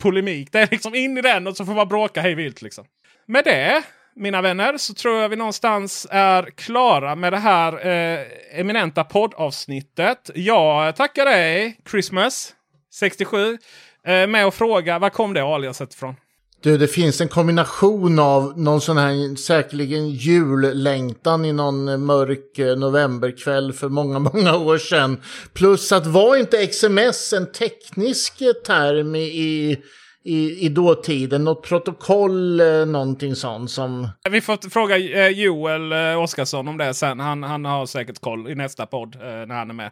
polemik. 0.00 0.52
Det 0.52 0.58
är 0.58 0.68
liksom 0.70 0.94
in 0.94 1.18
i 1.18 1.22
den 1.22 1.46
och 1.46 1.56
så 1.56 1.64
får 1.64 1.74
man 1.74 1.88
bråka 1.88 2.20
hej 2.20 2.34
vilt. 2.34 2.62
Liksom. 2.62 2.84
Med 3.26 3.44
det 3.44 3.82
mina 4.18 4.42
vänner, 4.42 4.76
så 4.76 4.94
tror 4.94 5.22
jag 5.22 5.28
vi 5.28 5.36
någonstans 5.36 6.06
är 6.10 6.50
klara 6.50 7.14
med 7.14 7.32
det 7.32 7.38
här 7.38 7.86
eh, 7.86 8.20
eminenta 8.52 9.04
poddavsnittet. 9.04 10.30
Jag 10.34 10.96
tackar 10.96 11.24
dig 11.24 11.78
Christmas 11.90 12.54
67 12.94 13.52
eh, 13.52 13.58
med 14.04 14.46
att 14.46 14.54
fråga 14.54 14.98
var 14.98 15.10
kom 15.10 15.34
det 15.34 15.42
aliaset 15.42 15.94
ifrån? 15.94 16.14
Du, 16.60 16.78
det 16.78 16.88
finns 16.88 17.20
en 17.20 17.28
kombination 17.28 18.18
av 18.18 18.58
någon 18.60 18.80
sån 18.80 18.96
här 18.96 19.36
säkerligen 19.36 20.10
jullängtan 20.10 21.44
i 21.44 21.52
någon 21.52 22.04
mörk 22.06 22.58
eh, 22.58 22.76
novemberkväll 22.76 23.72
för 23.72 23.88
många, 23.88 24.18
många 24.32 24.56
år 24.56 24.78
sedan. 24.78 25.20
Plus 25.52 25.92
att 25.92 26.06
var 26.06 26.36
inte 26.36 26.66
XMS 26.66 27.32
en 27.32 27.52
teknisk 27.52 28.38
term 28.66 29.14
i 29.14 29.76
i, 30.24 30.66
i 30.66 30.68
dåtiden? 30.68 31.44
Något 31.44 31.62
protokoll, 31.62 32.60
eh, 32.60 32.86
någonting 32.86 33.34
sånt 33.34 33.70
som... 33.70 34.08
Vi 34.30 34.40
får 34.40 34.70
fråga 34.70 34.96
eh, 34.98 35.28
Joel 35.28 35.92
eh, 35.92 36.22
Oskarsson 36.22 36.68
om 36.68 36.78
det 36.78 36.94
sen. 36.94 37.20
Han, 37.20 37.42
han 37.42 37.64
har 37.64 37.86
säkert 37.86 38.20
koll 38.20 38.50
i 38.50 38.54
nästa 38.54 38.86
podd 38.86 39.16
när 39.20 39.54
han 39.54 39.70
är 39.70 39.74
med. 39.74 39.90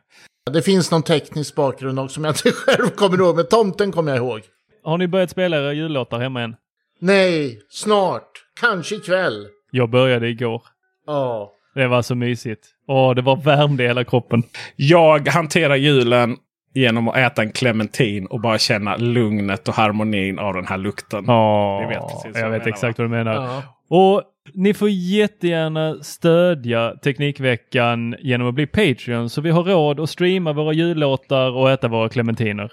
Det 0.53 0.63
finns 0.63 0.91
någon 0.91 1.03
teknisk 1.03 1.55
bakgrund 1.55 1.99
också 2.01 2.15
som 2.15 2.25
jag 2.25 2.31
inte 2.33 2.51
själv 2.53 2.89
kommer 2.91 3.19
ihåg. 3.19 3.37
Men 3.37 3.47
tomten 3.47 3.93
kommer 3.93 4.11
jag 4.13 4.19
ihåg. 4.19 4.41
Har 4.85 4.99
ni 4.99 5.09
börjat 5.09 5.31
spela 5.31 5.57
era 5.57 5.73
jullåtar 5.73 6.19
hemma 6.19 6.43
än? 6.43 6.57
Nej, 7.01 7.61
snart. 7.69 8.31
Kanske 8.61 8.95
ikväll. 8.95 9.47
Jag 9.71 9.91
började 9.91 10.29
igår. 10.29 10.63
Ja. 11.07 11.53
Det 11.75 11.87
var 11.87 12.03
så 12.03 12.15
mysigt. 12.15 12.67
Åh, 12.89 13.15
det 13.15 13.23
var 13.23 13.37
värmde 13.37 13.85
i 13.85 13.87
hela 13.87 14.05
kroppen. 14.05 14.43
Jag 14.77 15.29
hanterar 15.29 15.77
julen 15.77 16.37
genom 16.77 17.09
att 17.09 17.17
äta 17.17 17.43
en 17.43 17.53
clementin 17.53 18.27
och 18.27 18.41
bara 18.41 18.59
känna 18.59 18.97
lugnet 18.97 19.69
och 19.69 19.75
harmonin 19.75 20.39
av 20.39 20.55
den 20.55 20.67
här 20.67 20.79
lukten. 20.79 21.25
Ja, 21.27 21.83
jag 21.83 21.89
vet, 21.89 22.37
jag 22.37 22.51
vet 22.51 22.67
exakt 22.67 22.99
vad 22.99 23.05
du 23.05 23.11
menar. 23.11 23.35
Ja. 23.35 23.63
Och 23.89 24.23
ni 24.55 24.75
får 24.75 24.89
jättegärna 24.91 26.03
stödja 26.03 26.95
Teknikveckan 27.05 28.17
genom 28.19 28.49
att 28.49 28.55
bli 28.55 28.67
Patreon 28.67 29.31
så 29.31 29.41
vi 29.41 29.51
har 29.51 29.63
råd 29.63 30.01
att 30.01 30.11
streama 30.11 30.53
våra 30.53 30.73
jullåtar 30.73 31.51
och 31.51 31.71
äta 31.71 31.89
våra 31.89 32.09
clementiner. 32.09 32.73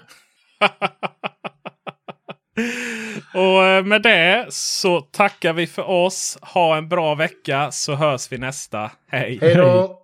och 3.34 3.64
eh, 3.64 3.84
med 3.84 4.02
det 4.02 4.46
så 4.48 5.00
tackar 5.00 5.52
vi 5.52 5.66
för 5.66 5.90
oss. 5.90 6.38
Ha 6.42 6.76
en 6.76 6.88
bra 6.88 7.14
vecka 7.14 7.70
så 7.70 7.94
hörs 7.94 8.32
vi 8.32 8.38
nästa. 8.38 8.90
Hej! 9.10 9.38
Hej 9.40 9.54
då! 9.54 10.03